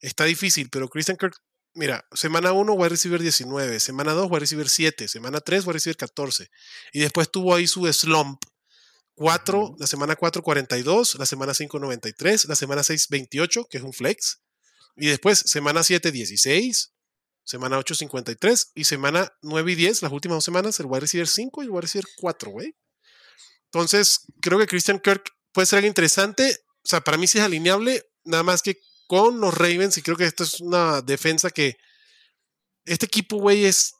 está 0.00 0.24
difícil. 0.24 0.70
Pero 0.70 0.88
Christian 0.88 1.18
Kirk, 1.18 1.34
mira, 1.74 2.06
semana 2.12 2.52
1, 2.52 2.72
wide 2.72 2.88
receiver 2.88 3.20
19. 3.20 3.80
Semana 3.80 4.12
2, 4.12 4.30
wide 4.30 4.40
receiver 4.40 4.68
7. 4.68 5.08
Semana 5.08 5.40
3, 5.40 5.66
wide 5.66 5.72
receiver 5.74 5.96
14. 5.96 6.48
Y 6.94 7.00
después 7.00 7.30
tuvo 7.30 7.54
ahí 7.54 7.66
su 7.66 7.90
slump. 7.92 8.42
4, 9.16 9.60
Ujú. 9.60 9.76
la 9.78 9.86
semana 9.86 10.16
4, 10.16 10.42
42. 10.42 11.16
La 11.16 11.26
semana 11.26 11.52
5, 11.52 11.78
93. 11.78 12.46
La 12.46 12.56
semana 12.56 12.82
6, 12.82 13.08
28, 13.10 13.66
que 13.68 13.76
es 13.78 13.84
un 13.84 13.92
flex. 13.92 14.40
Y 14.96 15.08
después, 15.08 15.38
semana 15.38 15.82
7, 15.82 16.10
16. 16.12 16.92
Semana 17.44 17.76
8, 17.78 17.94
53. 17.94 18.72
Y 18.74 18.84
semana 18.84 19.30
9 19.42 19.72
y 19.72 19.74
10, 19.74 20.02
las 20.02 20.12
últimas 20.12 20.36
dos 20.36 20.44
semanas, 20.44 20.80
el 20.80 20.86
wide 20.86 21.00
receiver 21.00 21.28
5 21.28 21.62
y 21.62 21.66
el 21.66 21.70
wide 21.70 21.82
receiver 21.82 22.06
4, 22.16 22.50
güey. 22.50 22.74
Entonces, 23.74 24.26
creo 24.40 24.58
que 24.58 24.66
Christian 24.66 25.00
Kirk 25.00 25.24
puede 25.52 25.66
ser 25.66 25.78
algo 25.78 25.88
interesante. 25.88 26.58
O 26.84 26.88
sea, 26.88 27.00
para 27.00 27.18
mí 27.18 27.26
sí 27.26 27.38
es 27.38 27.44
alineable. 27.44 28.04
Nada 28.24 28.42
más 28.42 28.62
que 28.62 28.78
con 29.06 29.40
los 29.40 29.52
Ravens, 29.52 29.98
y 29.98 30.02
creo 30.02 30.16
que 30.16 30.24
esto 30.24 30.44
es 30.44 30.60
una 30.60 31.02
defensa 31.02 31.50
que. 31.50 31.76
Este 32.86 33.06
equipo, 33.06 33.38
güey, 33.38 33.64
es 33.64 33.94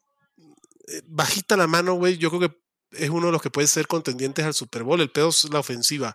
eh, 0.89 1.03
bajita 1.07 1.57
la 1.57 1.67
mano, 1.67 1.95
güey. 1.95 2.19
Yo 2.19 2.31
creo 2.31 2.49
que 2.49 2.57
es 2.93 3.11
uno 3.11 3.27
de 3.27 3.33
los 3.33 3.43
que 3.43 3.51
puede 3.51 3.67
ser 3.67 3.87
contendientes 3.87 4.45
al 4.45 4.55
Super 4.55 4.85
Bowl. 4.85 5.01
El 5.01 5.11
pedo 5.11 5.31
es 5.31 5.45
la 5.51 5.59
ofensiva. 5.59 6.15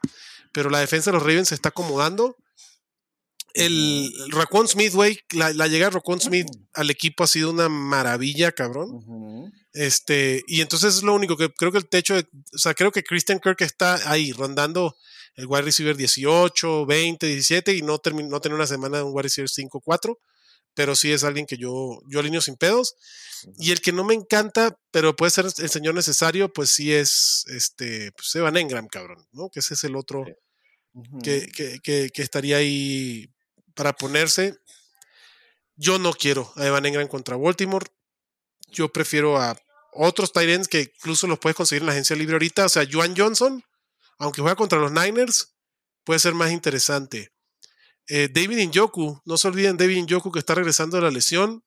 Pero 0.53 0.69
la 0.69 0.79
defensa 0.79 1.11
de 1.11 1.17
los 1.17 1.23
Ravens 1.23 1.49
se 1.49 1.55
está 1.55 1.69
acomodando. 1.69 2.37
El 3.53 4.11
Raquan 4.31 4.67
Smith, 4.67 4.93
güey, 4.93 5.19
la, 5.31 5.51
la 5.53 5.67
llegada 5.67 5.89
de 5.91 5.95
Raquan 5.95 6.19
Smith 6.21 6.47
al 6.73 6.89
equipo 6.89 7.23
ha 7.23 7.27
sido 7.27 7.49
una 7.51 7.67
maravilla, 7.69 8.51
cabrón. 8.51 9.51
Este, 9.73 10.43
y 10.47 10.61
entonces 10.61 10.95
es 10.97 11.03
lo 11.03 11.13
único 11.13 11.37
que 11.37 11.49
creo 11.53 11.71
que 11.71 11.77
el 11.77 11.87
techo, 11.89 12.15
de- 12.15 12.27
o 12.53 12.57
sea, 12.57 12.73
creo 12.73 12.91
que 12.91 13.03
Christian 13.03 13.39
Kirk 13.39 13.61
está 13.61 13.99
ahí 14.11 14.31
rondando 14.31 14.95
el 15.35 15.45
wide 15.47 15.61
receiver 15.63 15.95
18, 15.95 16.85
20, 16.85 17.25
17 17.27 17.75
y 17.75 17.81
no, 17.81 18.01
no 18.03 18.41
tener 18.41 18.55
una 18.55 18.67
semana 18.67 18.97
de 18.97 19.03
un 19.03 19.11
wide 19.13 19.23
receiver 19.23 19.49
5, 19.49 19.79
4, 19.81 20.19
pero 20.73 20.95
sí 20.95 21.11
es 21.11 21.23
alguien 21.23 21.45
que 21.45 21.57
yo, 21.57 21.99
yo 22.09 22.19
alineo 22.19 22.41
sin 22.41 22.55
pedos. 22.55 22.95
Y 23.57 23.71
el 23.71 23.79
que 23.79 23.91
no 23.93 24.03
me 24.03 24.13
encanta, 24.15 24.77
pero 24.91 25.15
puede 25.15 25.31
ser 25.31 25.45
el 25.45 25.69
señor 25.69 25.95
necesario, 25.95 26.51
pues 26.51 26.71
sí 26.71 26.91
es 26.93 27.45
este, 27.47 28.11
pues 28.13 28.35
Evan 28.35 28.57
Engram, 28.57 28.87
cabrón, 28.87 29.25
¿no? 29.31 29.49
Que 29.49 29.61
ese 29.61 29.75
es 29.75 29.83
el 29.85 29.95
otro 29.95 30.25
que, 31.23 31.47
que- 31.55 31.79
que- 31.81 32.09
que 32.13 32.21
estaría 32.21 32.57
ahí 32.57 33.29
para 33.75 33.93
ponerse. 33.93 34.57
Yo 35.75 35.97
no 35.99 36.13
quiero 36.13 36.51
a 36.55 36.65
Evan 36.65 36.85
Engram 36.85 37.07
contra 37.07 37.37
Baltimore. 37.37 37.87
Yo 38.67 38.91
prefiero 38.91 39.37
a 39.37 39.57
otros 39.93 40.31
ends 40.35 40.67
que 40.67 40.93
incluso 40.95 41.27
los 41.27 41.39
puedes 41.39 41.55
conseguir 41.55 41.81
en 41.83 41.87
la 41.87 41.93
agencia 41.93 42.15
libre 42.15 42.33
ahorita. 42.35 42.65
O 42.65 42.69
sea, 42.69 42.87
Joan 42.89 43.15
Johnson, 43.15 43.63
aunque 44.17 44.41
juega 44.41 44.55
contra 44.55 44.79
los 44.79 44.91
Niners, 44.91 45.55
puede 46.03 46.19
ser 46.19 46.33
más 46.33 46.51
interesante. 46.51 47.31
Eh, 48.07 48.27
David 48.31 48.67
Njoku, 48.67 49.21
no 49.25 49.37
se 49.37 49.47
olviden 49.47 49.77
David 49.77 50.03
Njoku 50.03 50.31
que 50.31 50.39
está 50.39 50.55
regresando 50.55 50.97
de 50.97 51.03
la 51.03 51.11
lesión. 51.11 51.63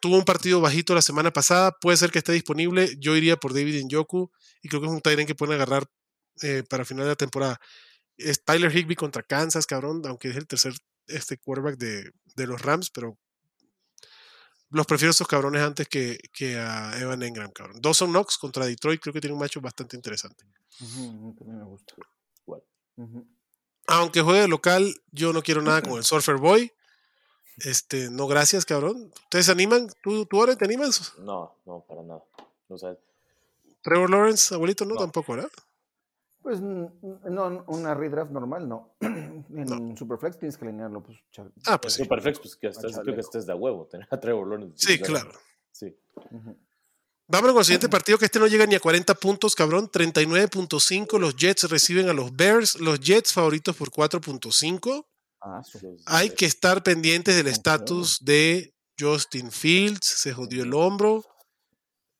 Tuvo 0.00 0.16
un 0.16 0.24
partido 0.24 0.60
bajito 0.60 0.94
la 0.94 1.02
semana 1.02 1.32
pasada, 1.32 1.76
puede 1.80 1.96
ser 1.96 2.10
que 2.10 2.18
esté 2.18 2.32
disponible. 2.32 2.96
Yo 2.98 3.16
iría 3.16 3.36
por 3.36 3.52
David 3.52 3.84
Njoku 3.84 4.30
y 4.62 4.68
creo 4.68 4.80
que 4.80 4.86
es 4.86 4.92
un 4.92 5.02
end 5.04 5.26
que 5.26 5.34
pueden 5.34 5.54
agarrar 5.54 5.88
eh, 6.42 6.64
para 6.68 6.84
final 6.84 7.04
de 7.04 7.10
la 7.10 7.16
temporada. 7.16 7.60
Es 8.16 8.44
Tyler 8.44 8.74
Higby 8.74 8.94
contra 8.94 9.22
Kansas, 9.22 9.66
cabrón, 9.66 10.02
aunque 10.06 10.28
es 10.28 10.36
el 10.36 10.46
tercer 10.46 10.74
este 11.06 11.38
quarterback 11.38 11.76
de, 11.76 12.12
de 12.36 12.46
los 12.46 12.62
Rams, 12.62 12.90
pero 12.90 13.16
los 14.70 14.86
prefiero 14.86 15.10
a 15.10 15.12
esos 15.12 15.26
cabrones 15.28 15.62
antes 15.62 15.86
que, 15.88 16.18
que 16.32 16.56
a 16.58 16.98
Evan 16.98 17.22
Engram, 17.22 17.50
cabrón. 17.52 17.80
Dawson 17.80 18.10
Knox 18.10 18.38
contra 18.38 18.64
Detroit 18.66 19.00
creo 19.00 19.12
que 19.12 19.20
tiene 19.20 19.34
un 19.34 19.40
macho 19.40 19.60
bastante 19.60 19.96
interesante. 19.96 20.44
También 20.78 21.58
me 21.58 21.64
gusta. 21.64 21.94
Aunque 23.88 24.22
juegue 24.22 24.40
de 24.42 24.48
local, 24.48 24.94
yo 25.10 25.32
no 25.32 25.42
quiero 25.42 25.60
nada 25.60 25.82
con 25.82 25.94
el 25.98 26.04
Surfer 26.04 26.36
Boy. 26.36 26.72
Este, 27.58 28.08
no, 28.10 28.26
gracias, 28.26 28.64
cabrón. 28.64 29.10
¿Ustedes 29.24 29.46
se 29.46 29.52
animan? 29.52 29.88
¿Tú, 30.02 30.24
tú 30.26 30.40
ahora 30.40 30.56
te 30.56 30.64
animas? 30.64 31.12
No, 31.18 31.54
no, 31.66 31.84
para 31.86 32.02
nada. 32.02 32.22
O 32.68 32.78
sea, 32.78 32.96
Trevor 33.82 34.08
Lawrence, 34.10 34.54
abuelito, 34.54 34.84
no, 34.86 34.94
No. 34.94 35.00
tampoco, 35.00 35.34
¿verdad? 35.34 35.50
Pues 36.42 36.60
no, 36.60 37.64
una 37.68 37.94
redraft 37.94 38.30
normal, 38.32 38.68
no. 38.68 38.96
En 39.00 39.96
Superflex 39.96 40.38
tienes 40.38 40.56
que 40.56 40.64
alinearlo. 40.64 41.02
Pues, 41.02 41.18
Ah, 41.66 41.80
pues 41.80 41.94
sí. 41.94 42.02
Superflex, 42.04 42.38
pues 42.38 42.56
que 42.56 42.68
estás, 42.68 42.84
Chaleco. 42.84 43.02
creo 43.02 43.14
que 43.16 43.20
estés 43.20 43.46
de 43.46 43.52
a 43.52 43.56
huevo, 43.56 43.86
tener 43.86 44.06
a 44.10 44.18
Trevor 44.18 44.48
Lawrence. 44.48 44.74
Sí, 44.86 44.98
claro. 44.98 45.30
Sí. 45.70 45.94
ujú. 46.30 46.56
Vámonos 47.28 47.54
con 47.54 47.60
el 47.60 47.64
siguiente 47.64 47.88
partido 47.88 48.18
que 48.18 48.26
este 48.26 48.38
no 48.38 48.46
llega 48.46 48.66
ni 48.66 48.74
a 48.74 48.80
40 48.80 49.14
puntos, 49.14 49.54
cabrón. 49.54 49.90
39.5. 49.90 51.18
Los 51.18 51.36
Jets 51.36 51.70
reciben 51.70 52.08
a 52.08 52.12
los 52.12 52.34
Bears. 52.34 52.78
Los 52.80 53.00
Jets 53.00 53.32
favoritos 53.32 53.74
por 53.76 53.90
4.5. 53.90 55.06
Ah, 55.40 55.62
Hay 56.06 56.30
que 56.30 56.46
estar 56.46 56.82
pendientes 56.82 57.36
del 57.36 57.46
estatus 57.46 58.24
de 58.24 58.74
Justin 58.98 59.50
Fields. 59.50 60.06
Se 60.06 60.32
jodió 60.32 60.62
el 60.62 60.74
hombro. 60.74 61.24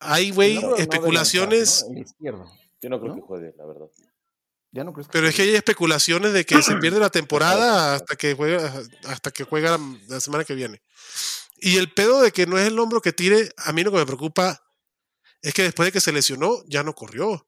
Hay, 0.00 0.30
güey, 0.30 0.58
no 0.60 0.76
especulaciones. 0.76 1.86
Yo 2.20 2.88
no 2.88 2.98
creo 3.00 3.10
¿no? 3.10 3.14
que 3.14 3.20
juegue, 3.20 3.54
la 3.56 3.66
verdad. 3.66 3.86
¿Ya 4.72 4.84
no 4.84 4.92
crees 4.92 5.06
que 5.06 5.12
Pero 5.12 5.28
es 5.28 5.34
que 5.34 5.42
hay 5.42 5.54
especulaciones 5.54 6.32
de 6.32 6.46
que 6.46 6.62
se 6.62 6.76
pierde 6.76 6.98
la 6.98 7.10
temporada 7.10 7.94
hasta 7.96 8.16
que 8.16 8.34
juega, 8.34 8.82
hasta 9.04 9.30
que 9.30 9.44
juega 9.44 9.76
la, 9.76 9.96
la 10.08 10.20
semana 10.20 10.44
que 10.44 10.54
viene. 10.54 10.82
Y 11.58 11.76
el 11.76 11.92
pedo 11.92 12.22
de 12.22 12.32
que 12.32 12.46
no 12.46 12.58
es 12.58 12.66
el 12.66 12.78
hombro 12.78 13.00
que 13.00 13.12
tire, 13.12 13.50
a 13.58 13.72
mí 13.72 13.82
lo 13.84 13.90
que 13.92 13.98
me 13.98 14.06
preocupa 14.06 14.62
es 15.42 15.52
que 15.54 15.62
después 15.62 15.86
de 15.86 15.92
que 15.92 16.00
se 16.00 16.10
lesionó, 16.12 16.62
ya 16.66 16.82
no 16.82 16.94
corrió. 16.94 17.46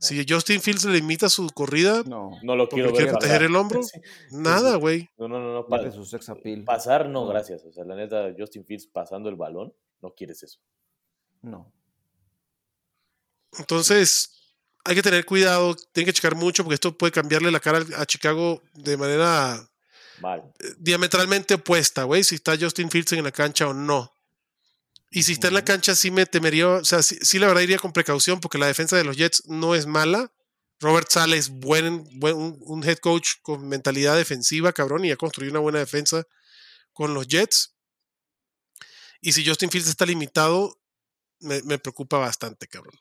Si 0.00 0.26
Justin 0.28 0.60
Fields 0.60 0.84
le 0.84 0.94
limita 0.94 1.30
su 1.30 1.48
corrida, 1.50 2.02
No, 2.04 2.32
No 2.42 2.56
lo 2.56 2.68
quiero 2.68 2.90
quiere 2.92 3.10
proteger 3.12 3.44
el 3.44 3.56
hombro, 3.56 3.82
Sí. 3.84 4.00
nada, 4.32 4.76
güey. 4.76 5.08
No, 5.16 5.28
no, 5.28 5.38
no, 5.38 5.54
no. 5.54 5.66
pa- 5.66 5.90
su 5.92 6.04
sex 6.04 6.28
appeal. 6.28 6.64
pasar, 6.64 7.06
no, 7.08 7.22
No. 7.22 7.26
gracias. 7.28 7.64
O 7.64 7.72
sea, 7.72 7.84
la 7.84 7.94
neta, 7.94 8.34
Justin 8.36 8.66
Fields 8.66 8.86
pasando 8.86 9.28
el 9.30 9.36
balón, 9.36 9.72
no 10.02 10.12
quieres 10.14 10.42
eso. 10.42 10.58
No. 11.40 11.72
Entonces, 13.58 14.43
hay 14.84 14.94
que 14.94 15.02
tener 15.02 15.24
cuidado, 15.24 15.74
tienen 15.92 16.06
que 16.06 16.12
checar 16.12 16.34
mucho 16.34 16.62
porque 16.62 16.74
esto 16.74 16.96
puede 16.96 17.12
cambiarle 17.12 17.50
la 17.50 17.60
cara 17.60 17.84
a 17.96 18.06
Chicago 18.06 18.62
de 18.74 18.96
manera 18.96 19.68
Mal. 20.20 20.42
diametralmente 20.78 21.54
opuesta, 21.54 22.04
güey, 22.04 22.22
si 22.24 22.34
está 22.36 22.56
Justin 22.58 22.90
Fields 22.90 23.12
en 23.12 23.24
la 23.24 23.32
cancha 23.32 23.66
o 23.68 23.74
no. 23.74 24.10
Y 25.10 25.22
si 25.22 25.32
está 25.32 25.48
en 25.48 25.54
la 25.54 25.64
cancha, 25.64 25.94
sí 25.94 26.10
me 26.10 26.26
temería, 26.26 26.68
o 26.68 26.84
sea, 26.84 27.02
sí, 27.02 27.16
sí 27.22 27.38
la 27.38 27.46
verdad 27.46 27.62
iría 27.62 27.78
con 27.78 27.92
precaución 27.92 28.40
porque 28.40 28.58
la 28.58 28.66
defensa 28.66 28.96
de 28.96 29.04
los 29.04 29.16
Jets 29.16 29.44
no 29.46 29.74
es 29.74 29.86
mala. 29.86 30.32
Robert 30.80 31.08
Sale 31.08 31.36
es 31.36 31.50
buen, 31.50 32.04
buen- 32.18 32.36
un, 32.36 32.58
un 32.60 32.84
head 32.84 32.98
coach 32.98 33.34
con 33.42 33.66
mentalidad 33.68 34.16
defensiva, 34.16 34.72
cabrón, 34.72 35.04
y 35.04 35.12
ha 35.12 35.16
construido 35.16 35.52
una 35.52 35.60
buena 35.60 35.78
defensa 35.78 36.24
con 36.92 37.14
los 37.14 37.28
Jets. 37.28 37.76
Y 39.20 39.32
si 39.32 39.46
Justin 39.46 39.70
Fields 39.70 39.88
está 39.88 40.04
limitado, 40.04 40.78
me, 41.38 41.62
me 41.62 41.78
preocupa 41.78 42.18
bastante, 42.18 42.66
cabrón. 42.66 42.98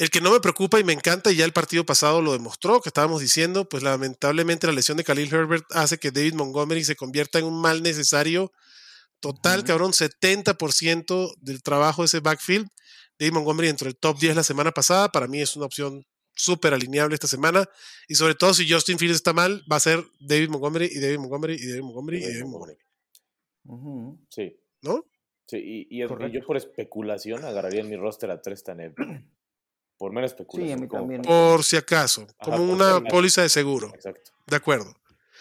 El 0.00 0.08
que 0.10 0.20
no 0.22 0.30
me 0.32 0.40
preocupa 0.40 0.80
y 0.80 0.84
me 0.84 0.94
encanta, 0.94 1.30
y 1.30 1.36
ya 1.36 1.44
el 1.44 1.52
partido 1.52 1.84
pasado 1.84 2.22
lo 2.22 2.32
demostró, 2.32 2.80
que 2.80 2.88
estábamos 2.88 3.20
diciendo, 3.20 3.68
pues 3.68 3.82
lamentablemente 3.82 4.66
la 4.66 4.72
lesión 4.72 4.96
de 4.96 5.04
Khalil 5.04 5.32
Herbert 5.32 5.64
hace 5.72 5.98
que 5.98 6.10
David 6.10 6.34
Montgomery 6.34 6.84
se 6.84 6.96
convierta 6.96 7.38
en 7.38 7.44
un 7.44 7.60
mal 7.60 7.82
necesario 7.82 8.50
total, 9.20 9.58
Ujú. 9.58 9.66
cabrón, 9.66 9.92
70% 9.92 11.34
del 11.42 11.62
trabajo 11.62 12.00
de 12.02 12.06
ese 12.06 12.20
backfield. 12.20 12.66
David 13.18 13.34
Montgomery 13.34 13.68
entró 13.68 13.88
el 13.88 13.96
top 13.96 14.18
10 14.18 14.36
la 14.36 14.42
semana 14.42 14.70
pasada, 14.72 15.10
para 15.12 15.26
mí 15.28 15.42
es 15.42 15.54
una 15.56 15.66
opción 15.66 16.06
súper 16.34 16.72
alineable 16.72 17.12
esta 17.14 17.26
semana, 17.28 17.68
y 18.08 18.14
sobre 18.14 18.34
todo 18.34 18.54
si 18.54 18.66
Justin 18.70 18.98
Fields 18.98 19.16
está 19.16 19.34
mal, 19.34 19.62
va 19.70 19.76
a 19.76 19.80
ser 19.80 20.02
David 20.18 20.48
Montgomery 20.48 20.88
y 20.90 20.98
David 20.98 21.18
Montgomery 21.18 21.56
y 21.56 21.66
David 21.68 21.82
Montgomery 21.82 22.18
y 22.18 22.26
David 22.26 22.44
Montgomery. 22.46 22.78
Sí. 24.30 24.56
¿no? 24.82 25.04
Sí, 25.46 25.58
y, 25.58 25.98
y- 25.98 26.04
y 26.04 26.06
Correcto. 26.06 26.32
yo 26.38 26.46
por 26.46 26.56
especulación 26.56 27.44
agarraría 27.44 27.80
en 27.80 27.90
mi 27.90 27.96
roster 27.96 28.30
a 28.30 28.40
Tristan 28.40 28.80
Edwards. 28.80 29.24
Por 30.00 30.12
mera 30.12 30.26
especulación. 30.26 30.80
mí 30.80 30.88
como 30.88 31.02
también. 31.02 31.20
para- 31.22 31.34
Por 31.52 31.62
si 31.62 31.76
acaso, 31.76 32.22
Ajá, 32.22 32.56
como 32.56 32.72
una 32.72 33.02
póliza 33.02 33.42
de 33.42 33.50
seguro, 33.50 33.92
Exacto. 33.94 34.30
de 34.46 34.56
acuerdo. 34.56 34.96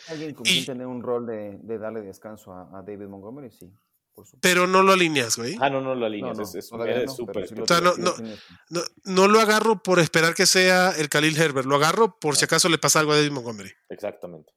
Alguien 0.09 0.33
con 0.33 0.45
Y- 0.45 0.51
quien 0.51 0.65
tener 0.65 0.85
un 0.87 1.01
rol 1.01 1.25
de, 1.25 1.57
de 1.63 1.77
darle 1.77 2.01
descanso 2.01 2.51
a, 2.51 2.63
a 2.77 2.81
David 2.81 3.07
Montgomery, 3.07 3.51
sí, 3.51 3.71
por. 4.13 4.25
Pero 4.41 4.67
no 4.67 4.83
lo 4.83 4.91
alineas, 4.91 5.37
güey. 5.37 5.55
Ah, 5.61 5.69
no, 5.69 5.79
no 5.79 5.95
lo 5.95 6.05
alineas. 6.05 6.37
No, 6.37 6.43
no, 6.43 6.49
es 6.49 6.55
es, 6.55 6.71
no, 6.73 7.15
súper 7.15 7.47
sí 7.47 7.55
O 7.57 7.65
sea, 7.65 7.79
no- 7.79 7.93
sí 7.93 8.01
lo 8.01 8.13
tienes. 8.15 8.39
No, 8.69 8.81
no 9.05 9.27
lo 9.29 9.39
agarro 9.39 9.81
por 9.81 9.99
esperar 9.99 10.33
que 10.35 10.45
sea 10.45 10.91
el 10.91 11.07
Khalil 11.07 11.37
Herbert, 11.39 11.65
lo 11.65 11.77
agarro 11.77 12.19
por 12.19 12.35
si 12.35 12.41
No. 12.41 12.45
acaso 12.47 12.67
le 12.67 12.77
pasa 12.79 12.99
algo 12.99 13.13
a 13.13 13.15
David 13.15 13.31
Montgomery, 13.31 13.71
Exactamente. 13.87 14.51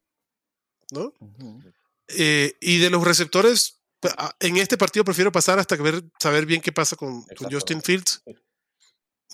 ¿no? 0.91 1.13
Ujú. 1.21 1.61
Eh, 2.09 2.55
y 2.61 2.79
de 2.79 2.91
los 2.91 3.05
receptores, 3.07 3.81
a- 4.19 4.35
en 4.41 4.57
este 4.57 4.77
partido 4.77 5.05
prefiero 5.05 5.31
pasar 5.31 5.61
hasta 5.61 5.77
ver, 5.77 6.03
saber 6.19 6.45
bien 6.45 6.61
qué 6.61 6.73
pasa 6.73 6.97
con, 6.97 7.23
con 7.39 7.53
Justin. 7.53 7.81
Fields. 7.83 8.21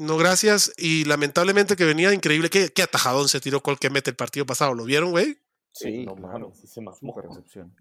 No, 0.01 0.17
gracias. 0.17 0.73
Y 0.77 1.05
lamentablemente 1.05 1.77
que 1.77 1.85
venía 1.85 2.13
increíble. 2.13 2.51
Qué, 2.51 2.71
qué 2.71 2.83
atajadón 2.83 3.29
se 3.29 3.41
tiró 3.41 3.63
Col 3.63 3.79
que 3.79 3.91
mete 3.91 4.11
el 4.11 4.17
partido 4.17 4.47
pasado. 4.47 4.75
¿Lo 4.75 4.85
vieron, 4.85 5.11
güey? 5.11 5.39
Sí, 5.73 6.05
no 6.05 6.15
mames, 6.17 6.59
sí 6.59 6.67
se 6.67 6.81
recepción. 7.23 7.75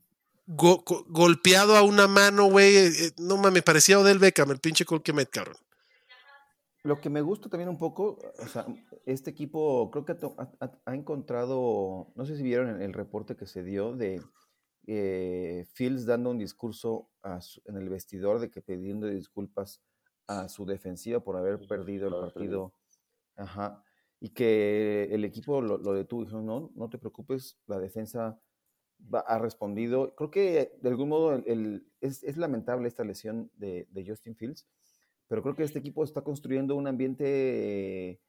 Go- 0.45 0.83
go- 0.85 1.05
golpeado 1.09 1.75
a 1.75 1.81
una 1.83 2.07
mano, 2.07 2.45
güey. 2.49 2.75
eh, 2.75 2.87
eh, 2.87 3.11
no 3.17 3.37
mames, 3.37 3.63
parecía 3.63 3.99
Odell 3.99 4.19
Beckham, 4.19 4.51
el 4.51 4.59
pinche 4.59 4.85
Col 4.85 5.03
que 5.03 5.13
mete, 5.13 5.31
cabrón. 5.31 5.57
Lo 6.83 7.01
que 7.01 7.09
me 7.09 7.21
gusta 7.21 7.49
también 7.49 7.69
un 7.69 7.77
poco, 7.77 8.17
o 8.39 8.47
sea, 8.47 8.65
este 9.05 9.31
equipo 9.31 9.91
creo 9.91 10.05
que 10.05 10.13
ha, 10.13 10.17
to- 10.19 10.35
ha- 10.37 10.51
ha- 10.61 10.79
ha 10.85 10.95
encontrado, 10.95 12.13
no 12.15 12.25
sé 12.25 12.37
si 12.37 12.43
vieron 12.43 12.69
el, 12.69 12.81
el 12.81 12.93
reporte 12.93 13.35
que 13.35 13.45
se 13.45 13.61
dio 13.63 13.93
de 13.93 14.21
eh, 14.85 15.65
Fields 15.73 16.05
dando 16.05 16.29
un 16.29 16.37
discurso 16.37 17.09
a 17.23 17.41
su- 17.41 17.61
en 17.65 17.75
el 17.75 17.89
vestidor 17.89 18.39
de 18.39 18.49
que 18.49 18.61
pidiendo 18.61 19.07
disculpas 19.07 19.81
a 20.27 20.47
su 20.49 20.65
defensiva 20.65 21.19
por 21.21 21.37
haber 21.37 21.59
perdido 21.67 22.07
el 22.07 22.13
partido. 22.31 22.73
Ajá. 23.35 23.83
Y 24.19 24.29
que 24.29 25.07
el 25.11 25.23
equipo 25.25 25.61
lo, 25.61 25.77
lo 25.77 25.93
detuvo. 25.93 26.25
Dijo, 26.25 26.41
no, 26.41 26.71
no 26.75 26.89
te 26.89 26.97
preocupes, 26.97 27.59
la 27.67 27.79
defensa 27.79 28.39
va- 29.13 29.19
ha 29.27 29.37
respondido. 29.39 30.15
Creo 30.15 30.31
que 30.31 30.77
de 30.81 30.89
algún 30.89 31.09
modo 31.09 31.33
el- 31.35 31.43
el- 31.47 31.87
es, 32.01 32.23
es 32.23 32.35
lamentable 32.37 32.87
esta 32.87 33.03
lesión 33.03 33.51
de, 33.55 33.87
de 33.91 34.05
Justin 34.07 34.35
Fields, 34.35 34.67
pero 35.27 35.41
creo 35.43 35.55
que 35.55 35.63
este 35.63 35.79
equipo 35.79 36.03
está 36.03 36.21
construyendo 36.21 36.75
un 36.75 36.87
ambiente 36.87 37.23
eh, 38.11 38.21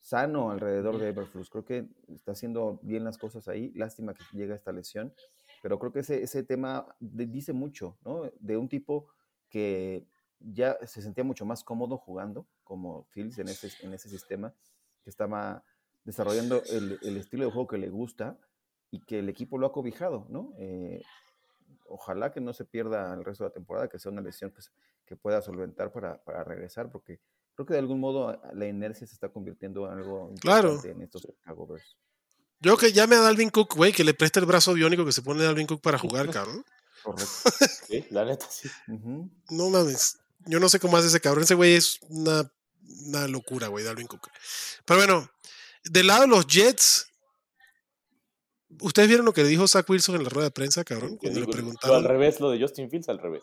sano 0.00 0.50
alrededor 0.50 0.98
de 0.98 1.08
Everflux. 1.08 1.48
Creo 1.50 1.64
que 1.64 1.88
está 2.08 2.32
haciendo 2.32 2.80
bien 2.82 3.04
las 3.04 3.18
cosas 3.18 3.46
ahí. 3.48 3.72
Lástima 3.74 4.14
que 4.14 4.24
llega 4.32 4.54
esta 4.54 4.72
lesión, 4.72 5.14
pero 5.62 5.78
creo 5.78 5.92
que 5.92 6.00
ese, 6.00 6.22
ese 6.22 6.42
tema 6.42 6.86
de- 6.98 7.26
dice 7.26 7.52
mucho, 7.52 7.96
¿no? 8.04 8.22
De 8.40 8.56
un 8.56 8.68
tipo 8.68 9.08
que 9.48 10.06
ya 10.40 10.76
se 10.86 11.02
sentía 11.02 11.24
mucho 11.24 11.44
más 11.44 11.64
cómodo 11.64 11.96
jugando 11.98 12.46
como 12.64 13.04
Fields 13.10 13.38
en 13.38 13.48
ese, 13.48 13.70
en 13.84 13.94
ese 13.94 14.08
sistema, 14.08 14.52
que 15.02 15.10
estaba 15.10 15.62
desarrollando 16.04 16.62
el, 16.70 16.98
el 17.02 17.16
estilo 17.16 17.44
de 17.44 17.50
juego 17.50 17.66
que 17.68 17.78
le 17.78 17.88
gusta 17.88 18.38
y 18.90 19.00
que 19.00 19.18
el 19.20 19.28
equipo 19.28 19.58
lo 19.58 19.66
ha 19.66 19.72
cobijado, 19.72 20.26
¿no? 20.28 20.52
Eh, 20.58 21.02
ojalá 21.88 22.32
que 22.32 22.40
no 22.40 22.52
se 22.52 22.64
pierda 22.64 23.12
el 23.14 23.24
resto 23.24 23.44
de 23.44 23.50
la 23.50 23.54
temporada, 23.54 23.88
que 23.88 23.98
sea 23.98 24.12
una 24.12 24.20
lesión 24.20 24.50
que, 24.52 24.62
que 25.04 25.16
pueda 25.16 25.40
solventar 25.42 25.92
para, 25.92 26.22
para 26.22 26.44
regresar, 26.44 26.90
porque 26.90 27.20
creo 27.54 27.66
que 27.66 27.72
de 27.74 27.80
algún 27.80 28.00
modo 28.00 28.28
a- 28.28 28.40
la 28.54 28.66
inercia 28.66 29.06
se 29.06 29.14
está 29.14 29.28
convirtiendo 29.28 29.86
en 29.90 29.98
algo 29.98 30.32
Claro. 30.40 30.68
importante 30.74 30.90
en 30.96 31.02
estos 31.02 31.22
Chicago 31.22 31.66
Bears. 31.66 31.96
Yo 32.60 32.76
que 32.76 32.92
llame 32.92 33.16
a 33.16 33.20
Dalvin 33.20 33.50
Cook, 33.50 33.74
güey, 33.76 33.92
que 33.92 34.02
le 34.04 34.14
preste 34.14 34.40
el 34.40 34.46
brazo 34.46 34.72
biónico 34.74 35.04
que 35.04 35.12
se 35.12 35.22
pone 35.22 35.42
Dalvin 35.44 35.66
Cook 35.66 35.80
para 35.82 35.98
jugar, 35.98 36.30
cabrón. 36.30 36.64
Correcto. 37.02 37.30
Sí, 37.86 38.04
la 38.10 38.24
neta, 38.24 38.46
sí. 38.50 38.68
No 39.50 39.70
mames. 39.70 40.18
Yo 40.46 40.60
no 40.60 40.68
sé 40.68 40.78
cómo 40.78 40.96
hace 40.96 41.08
ese 41.08 41.20
cabrón. 41.20 41.44
Ese 41.44 41.54
güey 41.54 41.74
es 41.74 41.98
una, 42.08 42.50
una 43.06 43.26
locura, 43.26 43.68
güey, 43.68 43.84
Dalvin 43.84 44.06
Cook. 44.06 44.28
Pero 44.84 45.00
bueno, 45.00 45.30
del 45.84 46.06
lado 46.06 46.22
de 46.22 46.26
los 46.28 46.46
Jets, 46.46 47.10
¿ustedes 48.80 49.08
vieron 49.08 49.26
lo 49.26 49.32
que 49.32 49.42
le 49.42 49.48
dijo 49.48 49.66
Zach 49.66 49.88
Wilson 49.88 50.16
en 50.16 50.24
la 50.24 50.28
rueda 50.28 50.48
de 50.48 50.52
prensa, 50.52 50.84
cabrón? 50.84 51.16
Cuando 51.16 51.40
le 51.40 51.46
preguntaron. 51.46 51.96
Al 51.96 52.04
revés, 52.04 52.40
lo 52.40 52.50
de 52.50 52.60
Justin 52.60 52.90
Fields, 52.90 53.08
al 53.08 53.18
revés. 53.18 53.42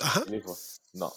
Ajá. 0.00 0.24
Le 0.26 0.38
dijo, 0.38 0.56
no. 0.94 1.12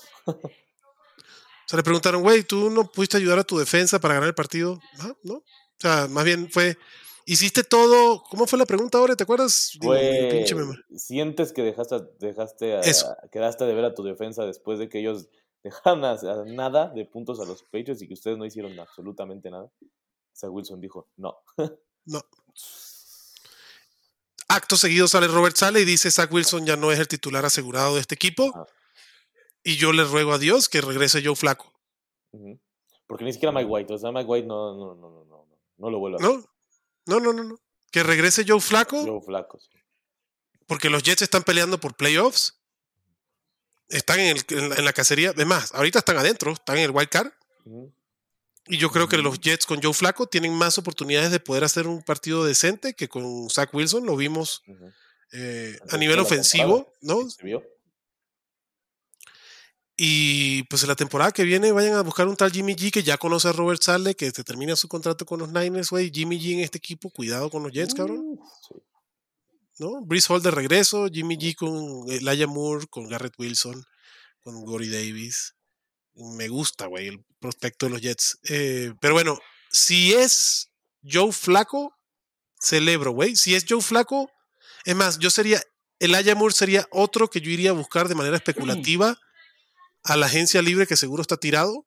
O 1.65 1.67
sea, 1.67 1.77
le 1.77 1.83
preguntaron, 1.83 2.21
güey, 2.21 2.43
¿tú 2.43 2.69
no 2.69 2.91
pudiste 2.91 3.17
ayudar 3.17 3.39
a 3.39 3.43
tu 3.43 3.57
defensa 3.57 3.99
para 3.99 4.13
ganar 4.13 4.29
el 4.29 4.35
partido? 4.35 4.79
Ah, 4.99 5.13
¿No? 5.23 5.35
O 5.35 5.43
sea, 5.79 6.07
más 6.07 6.23
bien 6.23 6.49
fue, 6.51 6.77
hiciste 7.25 7.63
todo. 7.63 8.23
¿Cómo 8.29 8.45
fue 8.47 8.57
la 8.59 8.65
pregunta 8.65 8.97
ahora? 8.97 9.15
¿Te 9.15 9.23
acuerdas? 9.23 9.71
Digo, 9.79 9.93
mi 9.93 9.99
Fue, 9.99 10.29
pinche 10.31 10.55
memoria. 10.55 10.81
sientes 10.95 11.51
que 11.53 11.61
dejaste, 11.63 11.95
dejaste 12.19 12.75
a- 12.75 12.81
Eso. 12.81 13.15
quedaste 13.31 13.65
de 13.65 13.73
ver 13.73 13.85
a 13.85 13.93
tu 13.93 14.03
defensa 14.03 14.45
después 14.45 14.79
de 14.79 14.89
que 14.89 14.99
ellos 14.99 15.27
dejaron 15.63 16.05
a, 16.05 16.11
a 16.11 16.43
nada 16.45 16.87
de 16.89 17.05
puntos 17.05 17.39
a 17.39 17.45
los 17.45 17.63
Patriots 17.63 18.01
y 18.01 18.07
que 18.07 18.13
ustedes 18.13 18.37
no 18.37 18.45
hicieron 18.45 18.79
absolutamente 18.79 19.49
nada. 19.49 19.69
Zach 20.35 20.51
Wilson 20.51 20.79
dijo, 20.81 21.07
no. 21.17 21.37
No. 22.07 22.21
Acto 24.47 24.77
seguido 24.77 25.07
sale 25.07 25.27
Robert 25.27 25.55
Sale 25.55 25.81
y 25.81 25.85
dice, 25.85 26.11
Zach 26.11 26.31
Wilson 26.31 26.65
ya 26.65 26.75
no 26.77 26.91
es 26.91 26.99
el 26.99 27.07
titular 27.07 27.43
asegurado 27.45 27.95
de 27.95 28.01
este 28.01 28.13
equipo. 28.15 28.51
Ajá. 28.53 28.67
Y 29.63 29.77
yo 29.77 29.91
le 29.91 30.03
ruego 30.03 30.33
a 30.33 30.37
Dios 30.37 30.69
que 30.69 30.81
regrese 30.81 31.23
Joe 31.25 31.35
Flaco. 31.35 31.73
Porque 33.07 33.23
ni 33.23 33.33
siquiera 33.33 33.51
Mike 33.51 33.65
White, 33.67 33.93
o 33.93 33.97
sea, 33.97 34.11
Mike 34.11 34.27
White 34.29 34.47
no, 34.47 34.75
no, 34.75 34.93
no, 34.93 35.09
no, 35.09 35.25
no, 35.25 35.47
no 35.77 35.89
lo 35.89 35.97
vuelve 35.97 36.17
a 36.17 36.19
hacer. 36.23 36.37
No, 36.39 36.45
no, 37.05 37.19
no, 37.19 37.33
no. 37.33 37.43
no. 37.43 37.59
Que 37.91 38.03
regrese 38.03 38.43
Joe 38.47 38.59
Flaco. 38.61 39.03
Joe 39.05 39.21
Flacco, 39.25 39.59
sí. 39.59 39.69
porque 40.67 40.89
los 40.89 41.03
Jets 41.03 41.21
están 41.21 41.43
peleando 41.43 41.79
por 41.79 41.95
playoffs. 41.95 42.59
Están 43.87 44.19
en, 44.19 44.35
el- 44.37 44.45
en 44.57 44.69
la, 44.69 44.75
en 44.75 44.85
la 44.85 44.93
cacería. 44.93 45.29
Además, 45.29 45.71
ahorita 45.73 45.99
están 45.99 46.17
adentro, 46.17 46.51
están 46.51 46.77
en 46.77 46.83
el 46.85 46.91
wild 46.91 47.09
card. 47.09 47.31
Y 48.67 48.77
yo 48.77 48.89
creo 48.89 49.07
que 49.07 49.17
los. 49.17 49.39
Jets 49.39 49.65
con 49.67 49.81
Joe 49.81 49.93
Flaco 49.93 50.27
tienen 50.27 50.53
más 50.53 50.77
oportunidades 50.79 51.31
de 51.31 51.39
poder 51.39 51.63
hacer 51.63 51.87
un 51.87 52.01
partido 52.01 52.43
decente 52.43 52.95
que 52.95 53.07
con 53.07 53.49
Zach 53.49 53.71
Wilson. 53.73 54.05
Lo 54.07 54.15
vimos 54.17 54.63
eh, 55.31 55.77
a 55.89 55.97
nivel 55.97 56.17
ofensivo. 56.19 56.91
¿no? 57.01 57.29
¿Se 57.29 57.43
vio? 57.43 57.63
Y 59.97 60.63
pues 60.63 60.83
en 60.83 60.89
la 60.89 60.95
temporada 60.95 61.31
que 61.31 61.43
viene 61.43 61.71
vayan 61.71 61.93
a 61.93 62.01
buscar 62.01 62.27
un 62.27 62.35
tal 62.35 62.51
Jimmy 62.51 62.75
G 62.75 62.91
que 62.91 63.03
ya 63.03 63.17
conoce 63.17 63.47
a 63.47 63.53
Robert 63.53 63.81
Sale, 63.81 64.15
que 64.15 64.31
te 64.31 64.43
termina 64.43 64.75
su 64.75 64.89
contrato 64.89 65.25
con 65.25 65.39
los 65.39 65.51
Niners, 65.51 65.89
güey. 65.89 66.11
Jimmy 66.13 66.37
G 66.39 66.53
en 66.53 66.59
este 66.59 66.79
equipo, 66.79 67.09
cuidado 67.09 67.49
con 67.49 67.63
los 67.63 67.71
Jets, 67.71 67.93
cabrón. 67.93 68.37
Sí. 68.67 68.75
¿no? 69.79 70.01
Breeze 70.01 70.31
Hall 70.31 70.41
de 70.41 70.51
regreso, 70.51 71.07
Jimmy 71.11 71.37
G 71.37 71.55
con 71.55 72.09
Elijah 72.09 72.47
Moore, 72.47 72.87
con 72.87 73.07
Garrett 73.07 73.33
Wilson, 73.37 73.83
con 74.41 74.61
Gory 74.63 74.89
Davis. 74.89 75.55
Me 76.15 76.47
gusta, 76.47 76.87
güey, 76.87 77.07
el 77.07 77.23
prospecto 77.39 77.85
de 77.85 77.91
los 77.91 78.01
Jets. 78.01 78.39
Eh, 78.49 78.93
pero 79.01 79.13
bueno, 79.13 79.37
si 79.69 80.13
es 80.13 80.71
Joe 81.03 81.31
Flaco, 81.31 81.93
celebro, 82.59 83.11
güey. 83.11 83.35
Si 83.35 83.55
es 83.55 83.65
Joe 83.67 83.81
Flaco, 83.81 84.31
es 84.85 84.95
más, 84.95 85.19
yo 85.19 85.29
sería, 85.29 85.61
Elijah 85.99 86.35
Moore 86.35 86.53
sería 86.53 86.87
otro 86.91 87.29
que 87.29 87.41
yo 87.41 87.49
iría 87.49 87.71
a 87.71 87.73
buscar 87.73 88.07
de 88.07 88.15
manera 88.15 88.37
especulativa 88.37 89.17
a 90.05 90.15
la 90.15 90.27
agencia 90.27 90.61
libre 90.61 90.87
que 90.87 90.95
seguro 90.95 91.21
está 91.21 91.35
tirado. 91.37 91.85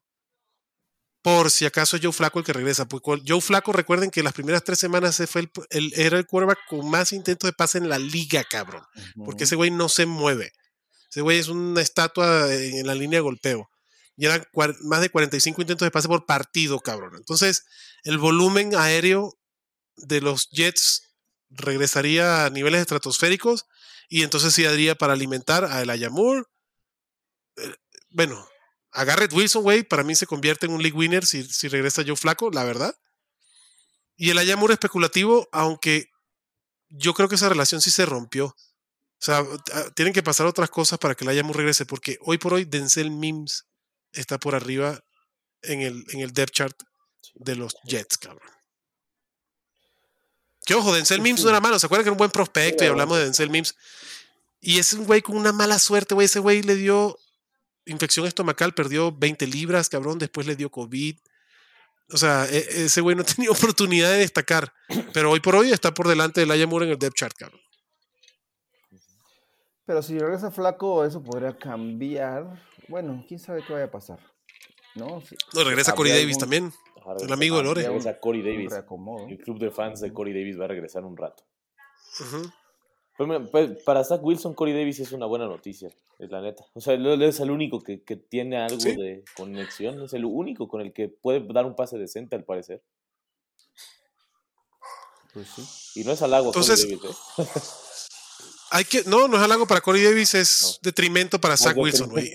Por 1.23 1.51
si 1.51 1.67
acaso 1.67 1.97
es 1.97 2.03
Joe 2.03 2.13
Flaco 2.13 2.39
el 2.39 2.45
que 2.45 2.53
regresa. 2.53 2.87
Porque 2.87 3.23
Joe 3.27 3.41
Flaco, 3.41 3.73
recuerden 3.73 4.11
que 4.11 4.23
las 4.23 4.33
primeras 4.33 4.63
tres 4.65 4.79
semanas 4.79 5.21
fue 5.29 5.43
el, 5.43 5.51
el- 5.71 5.93
era 5.97 6.17
el 6.19 6.27
quarterback 6.27 6.59
con 6.69 6.89
más 6.89 7.13
intentos 7.13 7.49
de 7.49 7.53
pase 7.53 7.79
en 7.79 7.89
la 7.89 7.99
liga, 7.99 8.45
cabrón. 8.45 8.83
Porque 9.25 9.45
ese 9.45 9.57
güey 9.57 9.71
no 9.71 9.89
se 9.89 10.07
mueve. 10.07 10.53
Ese 11.11 11.21
güey 11.23 11.39
es 11.39 11.49
una 11.49 11.81
estatua 11.81 12.55
en 12.55 12.87
la 12.87 12.95
línea 12.95 13.19
de 13.19 13.23
golpeo. 13.23 13.69
Y 14.17 14.27
eran 14.27 14.45
más 14.83 15.01
de 15.01 15.11
45 15.11 15.61
intentos 15.61 15.87
de 15.87 15.91
pase 15.91 16.09
por 16.09 16.27
partido, 16.27 16.81
cabrón. 16.81 17.13
Entonces, 17.17 17.65
el 18.05 18.19
volumen 18.19 18.75
aéreo 18.75 19.33
de 19.97 20.21
los 20.21 20.49
Jets 20.51 21.15
regresaría 21.51 22.45
a 22.47 22.51
niveles 22.51 22.81
estratosféricos. 22.81 23.67
Y 24.09 24.23
entonces 24.23 24.55
sí 24.55 24.63
daría 24.63 24.95
para 24.95 25.13
alimentar 25.15 25.65
a 25.65 25.83
Elijah 25.83 26.11
Moore. 26.11 26.43
Bueno, 28.11 28.49
a 28.93 29.05
Garrett 29.05 29.33
Wilson, 29.33 29.63
güey, 29.63 29.83
para 29.83 30.03
mí 30.03 30.15
se 30.15 30.27
convierte 30.27 30.67
en 30.67 30.73
un 30.73 30.83
league 30.83 30.97
winner 30.97 31.27
si, 31.27 31.45
si 31.45 31.69
regresa 31.69 32.03
Joe 32.07 32.17
Flaco, 32.17 32.51
la 32.51 32.65
verdad. 32.65 32.99
Y 34.17 34.31
el 34.31 34.57
Moore 34.57 34.75
especulativo, 34.75 35.49
aunque 35.53 36.11
yo 36.89 37.15
creo 37.15 37.29
que 37.29 37.37
esa 37.37 37.49
relación 37.49 37.81
sí 37.81 37.91
se 37.91 38.07
rompió. 38.07 38.47
O 38.47 38.57
sea, 39.21 39.45
t- 39.45 39.91
tienen 39.93 40.13
que 40.15 40.23
pasar 40.23 40.47
otras 40.47 40.71
cosas 40.71 40.99
para 40.99 41.15
que 41.15 41.25
el 41.25 41.45
Moore 41.45 41.59
regrese, 41.59 41.87
porque 41.87 42.19
hoy 42.23 42.39
por 42.39 42.55
hoy 42.55 42.65
Denzel 42.65 43.11
Mims 43.11 43.67
está 44.13 44.39
por 44.39 44.55
arriba 44.55 45.01
en 45.63 45.83
el, 45.83 46.05
en 46.11 46.21
el 46.21 46.33
depth 46.33 46.53
chart 46.53 46.83
de 47.35 47.57
los 47.57 47.75
Jets, 47.85 48.19
cabrón. 48.19 48.49
Que 50.65 50.75
ojo, 50.75 50.93
Denzel 50.93 51.21
Mims 51.21 51.43
no 51.43 51.51
era 51.51 51.61
malo. 51.61 51.79
¿Se 51.79 51.87
acuerdan 51.87 52.05
que 52.05 52.09
era 52.09 52.13
un 52.15 52.19
buen 52.19 52.31
prospecto 52.31 52.85
y 52.85 52.89
hablamos 52.89 53.17
de 53.19 53.25
Denzel 53.25 53.51
Mims? 53.51 53.75
Y 54.61 54.79
es 54.79 54.93
un 54.93 55.05
güey 55.07 55.23
con 55.23 55.37
una 55.37 55.53
mala 55.53 55.79
suerte, 55.79 56.15
güey. 56.15 56.27
Ese 56.27 56.41
güey 56.41 56.63
le 56.63 56.75
dio 56.75 57.19
infección 57.89 58.27
estomacal, 58.27 58.73
perdió 58.75 59.13
20 59.13 59.47
libras, 59.47 59.89
cabrón. 59.89 60.19
Después 60.19 60.47
le 60.47 60.57
dio 60.57 60.71
COVID. 60.71 61.17
O 62.13 62.17
sea, 62.17 62.47
e- 62.47 62.85
ese 62.85 63.01
güey 63.01 63.17
no 63.17 63.25
tenía 63.37 63.51
oportunidad 63.51 64.11
de 64.11 64.19
destacar. 64.19 64.73
Pero 65.13 65.31
hoy 65.31 65.41
por 65.41 65.57
hoy 65.57 65.71
está 65.73 65.93
por 65.93 66.09
delante 66.09 66.41
de 66.41 66.47
Laia 66.47 66.67
Moore 66.67 66.87
en 66.87 66.93
el 66.93 66.99
depth 66.99 67.17
chart, 67.17 67.35
cabrón. 67.37 67.61
Pero 69.87 70.03
si 70.03 70.19
regresa 70.19 70.51
flaco, 70.51 71.05
eso 71.05 71.23
podría 71.23 71.57
cambiar. 71.57 72.63
Bueno, 72.89 73.25
quién 73.27 73.41
sabe 73.41 73.63
qué 73.67 73.73
vaya 73.73 73.87
a 73.87 73.91
pasar. 73.91 74.19
¿No? 74.95 75.21
Si- 75.23 75.37
No, 75.55 75.65
regresa 75.65 75.95
Corey 75.95 76.13
Davis 76.13 76.37
algún- 76.37 76.41
también. 76.41 76.73
El 77.21 77.33
amigo 77.33 77.57
de 77.57 77.63
Lore. 77.65 77.83
regresa 77.85 78.19
Corey 78.21 78.43
Davis. 78.43 78.73
El 79.29 79.39
club 79.39 79.59
de 79.59 79.71
fans 79.71 80.01
de 80.01 80.13
Corey 80.13 80.35
Davis 80.35 80.61
va 80.61 80.67
a 80.67 80.69
regresar 80.69 81.05
un 81.05 81.17
rato. 81.17 81.43
Pero 82.19 82.53
mira, 83.27 83.45
pues, 83.51 83.83
para 83.83 84.05
Zach 84.05 84.21
Wilson, 84.23 84.55
Corey 84.55 84.75
Davis 84.75 85.01
es 85.01 85.11
una 85.13 85.27
buena 85.27 85.47
noticia, 85.47 85.91
es 86.19 86.31
la 86.31 86.41
neta. 86.41 86.65
O 86.75 86.81
sea, 86.81 86.95
él 86.95 87.21
es 87.23 87.41
el 87.41 87.51
único 87.51 87.83
que, 87.83 88.03
que 88.03 88.17
tiene 88.17 88.57
algo 88.59 88.79
Sí. 88.79 88.95
de 88.95 89.25
conexión, 89.37 90.01
es 90.03 90.13
el 90.13 90.25
único 90.25 90.69
con 90.69 90.81
el 90.81 90.93
que 90.93 91.09
puede 91.09 91.41
dar 91.53 91.67
un 91.67 91.75
pase 91.75 91.99
decente, 91.99 92.37
al 92.37 92.45
parecer. 92.45 92.83
Pues 95.33 95.49
sí. 95.55 96.01
Y 96.01 96.05
no 96.05 96.13
es 96.13 96.23
halago 96.23 96.51
a 96.51 96.53
Corey 96.53 96.69
Entonces, 96.71 96.89
Davis, 97.01 97.17
¿eh? 97.39 97.61
Hay 98.71 98.85
que, 98.85 99.03
no, 99.05 99.29
no 99.29 99.37
es 99.37 99.43
halago 99.43 99.67
para 99.67 99.81
Corey 99.81 100.03
Davis, 100.03 100.35
es 100.35 100.79
detrimento 100.83 101.41
para 101.41 101.57
Zach 101.57 101.75
Más 101.75 101.85
Wilson, 101.85 102.11
güey. 102.11 102.33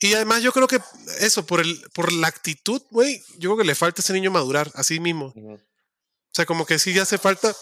Y 0.00 0.14
además 0.14 0.42
yo 0.42 0.50
creo 0.50 0.66
que 0.66 0.80
eso, 1.20 1.44
por, 1.44 1.60
el, 1.60 1.78
por 1.94 2.10
la 2.10 2.26
actitud, 2.26 2.80
güey, 2.90 3.22
yo 3.36 3.50
creo 3.50 3.58
que 3.58 3.64
le 3.64 3.74
falta 3.74 4.00
a 4.00 4.02
ese 4.02 4.14
niño 4.14 4.30
madurar, 4.30 4.70
así 4.74 4.98
mismo. 4.98 5.34
O 5.36 6.32
sea, 6.32 6.46
como 6.46 6.64
que 6.64 6.78
sí 6.78 6.98
hace 6.98 7.18
falta 7.18 7.54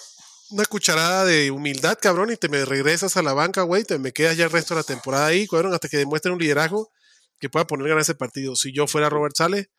una 0.51 0.65
cucharada 0.65 1.25
de 1.25 1.51
humildad, 1.51 1.99
cabrón, 2.01 2.31
y 2.33 2.37
te 2.37 2.49
me 2.49 2.65
regresas 2.65 3.17
a 3.17 3.23
la 3.23 3.33
banca, 3.35 3.63
güey, 3.63 3.85
te 3.85 3.99
me 3.99 4.13
quedas 4.13 4.37
ya 4.37 4.45
el 4.45 4.51
resto 4.51 4.75
de 4.75 4.81
la 4.81 4.85
temporada 4.85 5.27
ahí, 5.27 5.47
cabrón, 5.47 5.75
hasta 5.75 5.89
que 5.89 5.97
demuestren 5.99 6.35
un 6.35 6.41
liderazgo 6.41 6.91
que 7.39 7.49
pueda 7.51 7.67
poner 7.67 7.89
ganar 7.89 8.03
ese 8.03 8.15
partido. 8.15 8.57
Si 8.57 8.73
yo 8.73 8.87
fuera 8.87 9.09
Robert 9.11 9.37
Sale, 9.37 9.71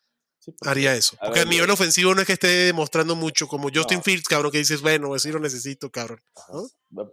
Sí, 0.42 0.52
porque- 0.54 0.70
haría 0.70 0.96
eso. 0.96 1.18
A 1.20 1.26
Porque 1.26 1.40
a 1.42 1.44
ver, 1.44 1.50
nivel 1.52 1.68
yo- 1.68 1.74
ofensivo 1.74 2.16
no 2.16 2.22
es 2.22 2.28
que 2.28 2.32
esté 2.34 2.48
demostrando 2.48 3.14
mucho, 3.16 3.48
como 3.48 3.70
Justin 3.74 3.98
No. 3.98 4.04
Fields, 4.04 4.24
cabrón, 4.30 4.52
que 4.54 4.60
dices, 4.60 4.82
bueno, 4.82 5.18
sí 5.20 5.32
lo 5.34 5.40
necesito, 5.40 5.92
cabrón. 5.92 6.22
Pues, 6.90 7.10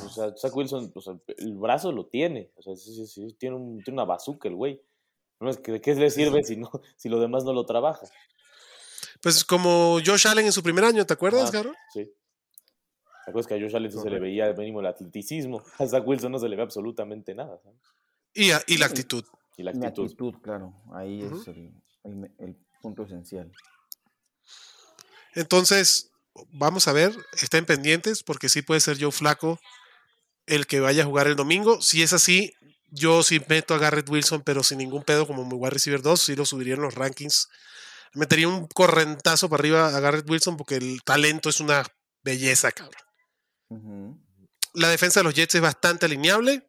o 0.00 0.08
sea, 0.10 0.32
Zach 0.40 0.56
Wilson, 0.56 0.90
o 0.94 1.00
sea, 1.02 1.14
el 1.36 1.54
brazo 1.56 1.92
lo 1.92 2.06
tiene. 2.06 2.50
O 2.56 2.62
sea, 2.62 2.74
sí, 2.76 2.94
sí, 2.94 3.06
sí, 3.06 3.36
tiene, 3.38 3.56
un, 3.56 3.82
tiene 3.84 3.96
una 4.00 4.04
bazooka 4.06 4.48
el 4.48 4.54
güey. 4.54 4.80
No 5.38 5.50
es 5.50 5.58
que 5.58 5.72
de 5.72 5.80
qué 5.82 5.94
le 5.94 6.10
sirve 6.10 6.42
si, 6.44 6.56
no, 6.56 6.70
si 6.96 7.08
lo 7.10 7.20
demás 7.20 7.44
no 7.44 7.52
lo 7.52 7.66
trabaja. 7.66 8.06
Pues 9.20 9.44
como 9.44 9.98
Josh 10.04 10.26
Allen 10.26 10.46
en 10.46 10.52
su 10.52 10.62
primer 10.62 10.84
año, 10.84 11.04
¿te 11.04 11.12
acuerdas, 11.12 11.48
Ah, 11.50 11.52
cabrón? 11.52 11.74
Sí. 11.92 12.10
¿Te 13.24 13.30
acuerdas 13.30 13.46
que 13.46 13.54
a 13.54 13.60
Josh 13.60 13.76
Allen 13.76 13.92
se 13.92 14.10
le 14.10 14.18
veía 14.18 14.52
mínimo 14.52 14.80
el 14.80 14.86
atleticismo? 14.86 15.62
A 15.78 15.86
Zach 15.86 16.06
Wilson 16.06 16.32
no 16.32 16.38
se 16.38 16.48
le 16.48 16.56
ve 16.56 16.62
absolutamente 16.62 17.34
nada. 17.34 17.58
¿sabes? 17.62 17.78
Y, 18.34 18.50
a- 18.50 18.62
y 18.66 18.78
la 18.78 18.86
actitud. 18.86 19.24
Y 19.56 19.62
la 19.62 19.70
actitud. 19.70 20.04
actitud, 20.04 20.34
claro. 20.42 20.74
Ahí 20.92 21.22
es 21.22 21.46
el, 21.48 21.72
el 22.04 22.16
me- 22.16 22.32
el 22.38 22.56
punto 22.80 23.04
esencial. 23.04 23.52
Entonces, 25.34 26.10
vamos 26.50 26.88
a 26.88 26.92
ver, 26.92 27.14
estén 27.40 27.64
pendientes, 27.64 28.22
porque 28.22 28.48
sí 28.48 28.62
puede 28.62 28.80
ser 28.80 29.00
Joe 29.00 29.12
Flaco 29.12 29.58
el 30.46 30.66
que 30.66 30.80
vaya 30.80 31.02
a 31.02 31.06
jugar 31.06 31.26
el 31.28 31.36
domingo. 31.36 31.80
Si 31.80 32.02
es 32.02 32.12
así, 32.12 32.52
yo 32.90 33.22
sí 33.22 33.40
meto 33.48 33.74
a 33.74 33.78
Garrett 33.78 34.08
Wilson, 34.08 34.42
pero 34.42 34.62
sin 34.62 34.78
ningún 34.78 35.04
pedo, 35.04 35.26
como 35.26 35.44
mi 35.46 35.54
wide 35.54 35.70
receiver 35.70 36.02
2, 36.02 36.20
sí 36.20 36.34
lo 36.34 36.44
subiría 36.44 36.74
en 36.74 36.82
los 36.82 36.94
rankings. 36.94 37.48
Metería 38.14 38.48
un 38.48 38.66
correntazo 38.66 39.48
para 39.48 39.60
arriba 39.60 39.96
a 39.96 40.00
Garrett 40.00 40.28
Wilson, 40.28 40.56
porque 40.56 40.76
el 40.76 41.02
talento 41.04 41.48
es 41.48 41.60
una 41.60 41.84
belleza, 42.24 42.72
cabrón. 42.72 43.00
La 44.74 44.88
defensa 44.88 45.20
de 45.20 45.24
los 45.24 45.34
Jets 45.34 45.54
es 45.54 45.60
bastante 45.60 46.06
alineable. 46.06 46.68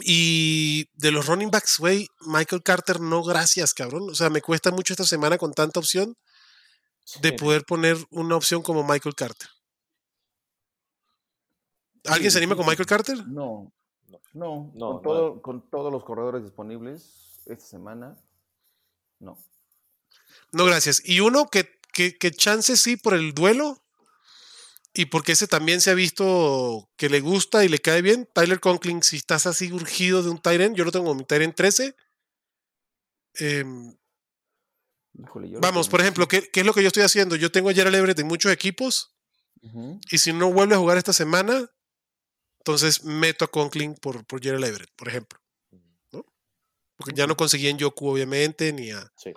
Y 0.00 0.88
de 0.94 1.10
los 1.10 1.26
running 1.26 1.50
backs, 1.50 1.78
güey, 1.78 2.08
Michael 2.26 2.62
Carter, 2.62 2.98
no 3.00 3.22
gracias, 3.22 3.74
cabrón. 3.74 4.08
O 4.10 4.14
sea, 4.14 4.30
me 4.30 4.40
cuesta 4.40 4.70
mucho 4.70 4.94
esta 4.94 5.04
semana 5.04 5.36
con 5.36 5.52
tanta 5.52 5.80
opción 5.80 6.16
de 7.20 7.28
Sí. 7.30 7.36
poder 7.36 7.64
poner 7.64 7.98
una 8.10 8.36
opción 8.36 8.62
como 8.62 8.84
Michael 8.84 9.14
Carter. 9.14 9.48
¿Alguien 12.06 12.30
Sí, 12.30 12.34
se 12.34 12.38
anima 12.38 12.56
con. 12.56 12.66
Michael 12.66 12.86
Carter? 12.86 13.18
No, 13.28 13.72
No. 14.08 14.20
no, 14.32 14.72
No, 14.74 14.86
con, 14.86 14.96
no. 14.96 15.00
todo, 15.02 15.42
con 15.42 15.70
todos 15.70 15.92
los 15.92 16.04
corredores 16.04 16.42
disponibles 16.42 17.40
esta 17.46 17.64
semana, 17.64 18.16
no. 19.20 19.36
No, 20.52 20.64
gracias. 20.64 21.02
Y 21.04 21.20
uno 21.20 21.48
que, 21.48 21.68
que, 21.92 22.16
que 22.16 22.30
chance 22.30 22.76
sí 22.76 22.96
por 22.96 23.14
el 23.14 23.34
duelo 23.34 23.81
y 24.94 25.06
porque 25.06 25.32
ese 25.32 25.46
también 25.46 25.80
se 25.80 25.90
ha 25.90 25.94
visto 25.94 26.90
que 26.96 27.08
le 27.08 27.20
gusta 27.20 27.64
y 27.64 27.68
le 27.68 27.78
cae 27.78 28.02
bien. 28.02 28.28
Tyler 28.34 28.60
Conklin, 28.60 29.02
si 29.02 29.16
estás 29.16 29.46
así 29.46 29.72
urgido 29.72 30.22
de 30.22 30.30
un 30.30 30.38
Tyrant, 30.40 30.76
yo 30.76 30.84
lo 30.84 30.92
tengo 30.92 31.06
como 31.06 31.18
mi 31.18 31.24
Tyrant 31.24 31.54
13. 31.56 31.96
Em, 33.34 33.96
Híjole, 35.14 35.58
vamos, 35.58 35.88
por 35.88 36.00
ejemplo, 36.00 36.26
¿qué, 36.28 36.48
qué 36.50 36.60
es 36.60 36.66
lo 36.66 36.72
que 36.74 36.82
yo 36.82 36.88
estoy 36.88 37.02
haciendo? 37.02 37.36
Yo 37.36 37.50
tengo 37.52 37.70
a 37.70 37.74
Gerald 37.74 37.94
Everett 37.96 38.18
en 38.18 38.26
muchos 38.26 38.50
equipos 38.52 39.14
Ujú. 39.62 40.00
y 40.10 40.18
si 40.18 40.32
no 40.32 40.52
vuelve 40.52 40.74
a 40.74 40.78
jugar 40.78 40.96
esta 40.98 41.12
semana, 41.12 41.70
entonces 42.58 43.04
meto 43.04 43.44
a 43.44 43.50
Conklin 43.50 43.94
por, 43.94 44.24
por 44.26 44.42
Gerald 44.42 44.64
Everett, 44.64 44.90
por 44.96 45.08
ejemplo. 45.08 45.38
Porque 46.96 47.14
ya 47.16 47.26
no 47.26 47.36
conseguí 47.36 47.66
en 47.68 47.78
Yoku, 47.78 48.08
obviamente, 48.08 48.72
ni 48.72 48.90
a, 48.92 49.10
Sí. 49.16 49.32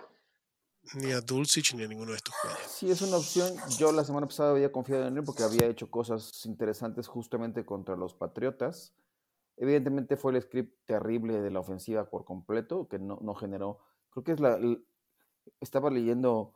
Ni 0.93 1.11
a 1.11 1.21
Dulcich, 1.21 1.73
ni 1.75 1.83
a 1.83 1.87
ninguno 1.87 2.11
de 2.11 2.17
estos 2.17 2.33
jugadores. 2.35 2.67
Sí, 2.71 2.89
es 2.91 3.01
una 3.01 3.17
opción. 3.17 3.53
Yo 3.77 3.91
la 3.91 4.03
semana 4.05 4.27
pasada 4.27 4.51
había 4.51 4.71
confiado 4.71 5.07
en 5.07 5.17
él 5.17 5.23
porque 5.23 5.43
había 5.43 5.65
hecho 5.67 5.89
cosas 5.89 6.45
interesantes 6.45 7.07
justamente 7.07 7.65
contra 7.65 7.95
los 7.95 8.13
Patriotas. 8.13 8.93
Evidentemente 9.57 10.17
fue 10.17 10.33
el 10.35 10.41
script 10.41 10.73
terrible 10.85 11.39
de 11.41 11.49
la 11.51 11.59
ofensiva 11.59 12.09
por 12.09 12.25
completo, 12.25 12.87
que 12.87 12.99
no, 12.99 13.17
no 13.21 13.33
generó. 13.35 13.79
Creo 14.11 14.23
que 14.23 14.31
es 14.33 14.39
la. 14.39 14.59
Estaba 15.61 15.89
leyendo 15.89 16.53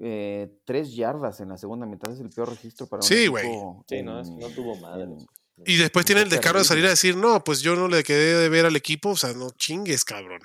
eh, 0.00 0.58
tres 0.64 0.94
yardas 0.94 1.40
en 1.40 1.48
la 1.50 1.58
segunda 1.58 1.86
mitad. 1.86 2.12
Es 2.12 2.20
el 2.20 2.30
peor 2.30 2.48
registro 2.50 2.86
para 2.86 3.00
un 3.00 3.08
Sí, 3.08 3.26
güey. 3.26 3.46
equipo 3.46 3.84
Sí, 3.88 4.02
no, 4.02 4.22
tuvo 4.54 4.76
madre. 4.76 5.04
en- 5.04 5.18
Y 5.64 5.76
después 5.76 6.04
tiene 6.06 6.22
el 6.22 6.28
descaro 6.28 6.58
de 6.58 6.64
salir 6.64 6.84
a 6.86 6.90
decir, 6.90 7.16
no, 7.16 7.44
pues 7.44 7.60
yo 7.60 7.76
no 7.76 7.86
le 7.88 8.02
quedé 8.02 8.34
de 8.38 8.48
ver 8.48 8.66
al 8.66 8.74
equipo, 8.76 9.10
o 9.10 9.16
sea, 9.16 9.32
no 9.32 9.50
chingues, 9.50 10.04
cabrón. 10.04 10.40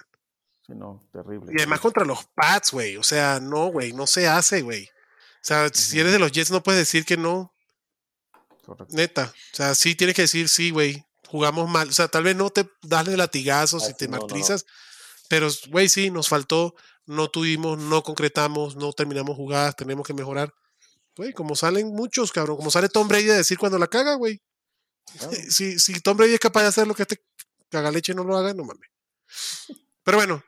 Sí, 0.68 0.74
no, 0.76 1.08
terrible. 1.14 1.54
Y 1.54 1.62
además 1.62 1.80
contra 1.80 2.04
los 2.04 2.26
Pats, 2.36 2.72
güey, 2.72 2.98
o 2.98 3.04
sea, 3.04 3.40
no, 3.40 3.68
güey, 3.68 3.94
no 3.94 4.06
se 4.06 4.28
hace, 4.28 4.62
güey. 4.62 4.84
O 4.86 5.48
sea, 5.48 5.70
si 5.74 6.00
eres 6.00 6.12
de 6.12 6.20
los 6.20 6.32
Jets 6.32 6.52
no 6.52 6.62
puedes 6.62 6.80
decir 6.80 7.06
que 7.06 7.16
no, 7.16 7.54
Correcto. 8.66 8.94
neta. 8.96 9.34
O 9.54 9.56
sea, 9.56 9.76
sí 9.76 9.96
tienes 9.96 10.16
que 10.16 10.24
decir, 10.24 10.50
sí, 10.50 10.72
güey, 10.72 11.06
jugamos 11.28 11.70
mal. 11.70 11.88
O 11.88 11.94
sea, 11.94 12.10
tal 12.10 12.24
vez 12.24 12.36
no 12.36 12.50
te 12.50 12.70
das 12.82 13.08
latigazos 13.08 13.86
Ah, 13.86 13.92
y 13.92 13.94
te 13.94 14.08
no, 14.10 14.18
martirizas, 14.18 14.66
pero, 15.30 15.48
güey, 15.70 15.88
sí, 15.88 16.12
nos 16.12 16.28
faltó, 16.28 16.76
no 17.06 17.30
tuvimos, 17.30 17.78
no 17.80 18.04
concretamos, 18.04 18.76
no 18.76 18.92
terminamos 18.92 19.38
jugadas, 19.38 19.76
tenemos 19.76 20.06
que 20.06 20.14
mejorar. 20.14 20.54
Güey, 21.16 21.32
como 21.32 21.56
salen 21.56 21.88
muchos, 21.96 22.32
cabrón, 22.34 22.58
como 22.58 22.72
sale 22.72 22.90
Tom 22.90 23.08
Brady 23.08 23.30
a 23.30 23.36
decir 23.38 23.58
cuando 23.58 23.80
la 23.80 23.88
caga, 23.88 24.16
güey. 24.16 24.42
Claro. 25.18 25.32
Si, 25.50 25.80
si 25.80 26.02
Tom 26.02 26.18
Brady 26.18 26.34
es 26.34 26.40
capaz 26.40 26.64
de 26.64 26.68
hacer 26.68 26.88
lo 26.88 26.94
que 26.94 27.04
este 27.04 27.24
cagaleche 27.70 28.14
no 28.14 28.26
lo 28.26 28.36
haga, 28.36 28.54
no 28.54 28.66
mames. 28.66 28.90
Pero 30.04 30.18
bueno, 30.18 30.44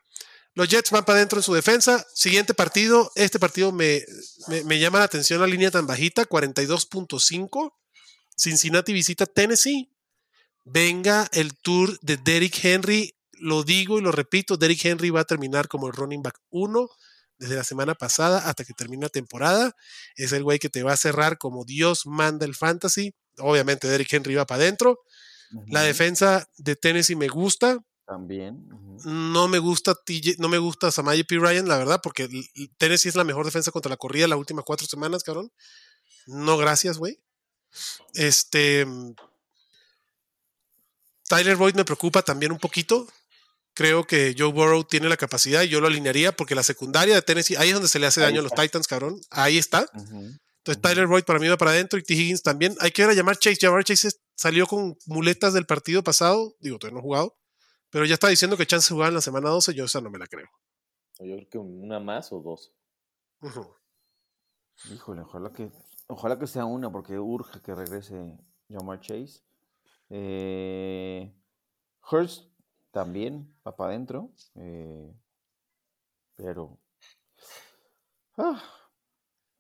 los 0.60 0.68
Jets 0.68 0.92
van 0.92 1.06
para 1.06 1.20
adentro 1.20 1.40
en 1.40 1.44
su 1.44 1.54
defensa. 1.54 2.06
Siguiente 2.14 2.54
partido. 2.54 3.14
Este 3.16 3.40
partido 3.40 3.72
me, 3.72 4.04
me, 4.50 4.62
me 4.66 4.78
llama 4.78 5.00
la 5.00 5.06
atención 5.06 5.40
la 5.40 5.48
línea 5.48 5.72
tan 5.72 5.88
bajita, 5.88 6.28
42.5. 6.28 7.74
Cincinnati 8.36 8.92
visita 8.92 9.26
Tennessee. 9.26 9.90
Venga 10.66 11.30
el 11.32 11.58
tour 11.58 11.98
de 12.02 12.18
Derrick 12.18 12.60
Henry. 12.62 13.16
Lo 13.40 13.64
digo 13.64 14.00
y 14.00 14.02
lo 14.02 14.12
repito, 14.12 14.58
Derrick 14.58 14.84
Henry 14.84 15.12
va 15.12 15.22
a 15.22 15.24
terminar 15.24 15.70
como 15.70 15.88
el 15.88 15.94
running 15.94 16.22
back 16.22 16.38
1 16.50 16.90
desde 17.38 17.56
la 17.56 17.64
semana 17.64 17.96
pasada 17.96 18.40
hasta 18.40 18.66
que 18.66 18.74
termine 18.74 19.04
la 19.04 19.10
temporada. 19.10 19.74
Es 20.18 20.34
el 20.34 20.44
güey 20.44 20.60
que 20.60 20.68
te 20.68 20.84
va 20.84 20.92
a 20.92 20.98
cerrar 20.98 21.38
como 21.38 21.64
Dios 21.64 22.06
manda 22.06 22.46
el 22.46 22.54
fantasy. 22.54 23.16
Obviamente 23.38 23.88
Derrick 23.88 24.12
Henry 24.12 24.36
va 24.36 24.46
para 24.46 24.64
adentro. 24.64 25.00
La 25.68 25.84
defensa 25.84 26.50
de 26.58 26.76
Tennessee 26.76 27.16
me 27.16 27.30
gusta. 27.30 27.80
También. 28.10 28.68
No 29.06 29.48
me 29.48 29.60
gusta 29.60 29.94
TJ 29.94 30.38
no 30.40 30.50
me 30.50 30.58
gusta 30.58 30.90
Samaje 30.90 31.24
P. 31.24 31.38
Ryan, 31.38 31.68
la 31.68 31.78
verdad, 31.78 32.00
porque 32.02 32.28
Tennessee 32.80 33.10
es 33.10 33.16
la 33.16 33.24
mejor 33.24 33.46
defensa 33.46 33.70
contra 33.70 33.92
la 33.92 33.98
corrida 33.98 34.28
las 34.28 34.40
últimas 34.40 34.66
cuatro 34.66 34.88
semanas, 34.88 35.24
cabrón. 35.24 35.52
No, 36.26 36.58
gracias, 36.58 36.98
güey. 36.98 37.20
Este. 38.16 38.84
mm, 38.84 39.14
Tyler 41.28 41.56
Boyd 41.56 41.76
me 41.76 41.86
preocupa 41.86 42.24
también 42.24 42.52
un 42.52 42.58
poquito. 42.58 43.08
Creo 43.76 44.08
que 44.08 44.34
Joe 44.36 44.52
Burrow 44.52 44.84
tiene 44.84 45.08
la 45.08 45.16
capacidad 45.16 45.62
y 45.62 45.70
yo 45.70 45.80
lo 45.80 45.86
alinearía 45.86 46.32
porque 46.32 46.56
la 46.56 46.64
secundaria 46.64 47.14
de 47.14 47.22
Tennessee, 47.22 47.58
ahí 47.58 47.68
es 47.68 47.76
donde 47.76 47.90
se 47.90 48.00
le 48.00 48.08
hace 48.08 48.22
Ahí 48.22 48.26
daño 48.26 48.40
a 48.40 48.44
los. 48.44 48.54
Titans, 48.54 48.88
cabrón. 48.88 49.22
Ahí 49.30 49.60
está. 49.60 49.86
Entonces. 49.94 50.82
Tyler 50.82 51.06
Boyd 51.06 51.26
para 51.26 51.38
mí 51.38 51.48
va 51.48 51.58
para 51.58 51.72
adentro 51.72 52.00
y 52.00 52.04
T. 52.04 52.16
Higgins 52.16 52.42
también. 52.42 52.76
Hay 52.80 52.90
que 52.90 53.04
ver 53.04 53.12
a 53.12 53.14
llamar 53.14 53.38
Chase. 53.38 53.60
Llamar 53.62 53.84
Chase 53.84 54.10
salió 54.34 54.66
con 54.66 54.98
muletas 55.06 55.54
del 55.54 55.68
partido 55.68 56.04
pasado. 56.04 56.56
Digo, 56.60 56.80
todavía 56.80 56.96
no 56.96 57.00
ha 57.02 57.04
jugado. 57.04 57.40
Pero 57.90 58.06
ya 58.06 58.14
está 58.16 58.28
diciendo 58.28 58.56
que 58.58 58.66
chance 58.66 58.90
jugaba 58.94 59.10
en 59.10 59.16
la 59.16 59.22
semana 59.22 59.50
12. 59.50 59.74
Yo 59.74 59.86
esa 59.86 60.02
no 60.02 60.10
me 60.10 60.20
la 60.20 60.28
creo. 60.28 60.48
Yo 61.20 61.36
creo 61.36 61.50
que 61.50 61.58
una 61.58 62.00
más 62.00 62.32
o 62.32 62.40
dos. 62.40 62.74
Ujú. 63.42 63.76
Híjole, 64.94 65.22
ojalá 65.22 65.52
que, 65.52 65.72
ojalá 66.08 66.40
que 66.40 66.48
sea 66.48 66.66
una, 66.66 66.92
porque 66.92 67.18
urge 67.20 67.62
que 67.62 67.76
regrese 67.76 68.38
Jamar 68.70 69.00
Chase. 69.02 69.42
Eh, 70.10 71.34
Hurst 72.12 72.46
también 72.92 73.54
va 73.68 73.76
para 73.76 73.92
adentro. 73.92 74.32
eh, 74.56 75.14
pero. 76.36 76.80
Ah, 78.38 78.64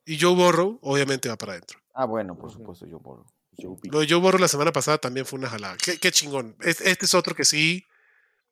Y 0.05 0.17
Joe 0.19 0.34
Burrow, 0.34 0.80
obviamente, 0.82 1.27
va 1.30 1.36
para 1.38 1.53
adentro. 1.53 1.80
ah, 1.93 2.05
bueno, 2.05 2.38
por 2.38 2.51
supuesto, 2.51 2.86
yo 2.86 2.99
por. 2.99 3.25
Joe. 3.57 3.75
Lo 3.91 3.99
de 3.99 4.07
Joe 4.07 4.19
Burrow 4.21 4.39
la 4.39 4.47
semana 4.47 4.71
pasada 4.71 4.97
también 4.99 5.25
fue 5.25 5.38
una 5.38 5.49
jalada. 5.49 5.75
Qué, 5.84 5.99
qué 5.99 6.11
chingón. 6.11 6.55
Es- 6.61 6.80
Este 6.80 7.05
es 7.05 7.13
otro 7.13 7.36
que 7.36 7.43
sí. 7.43 7.84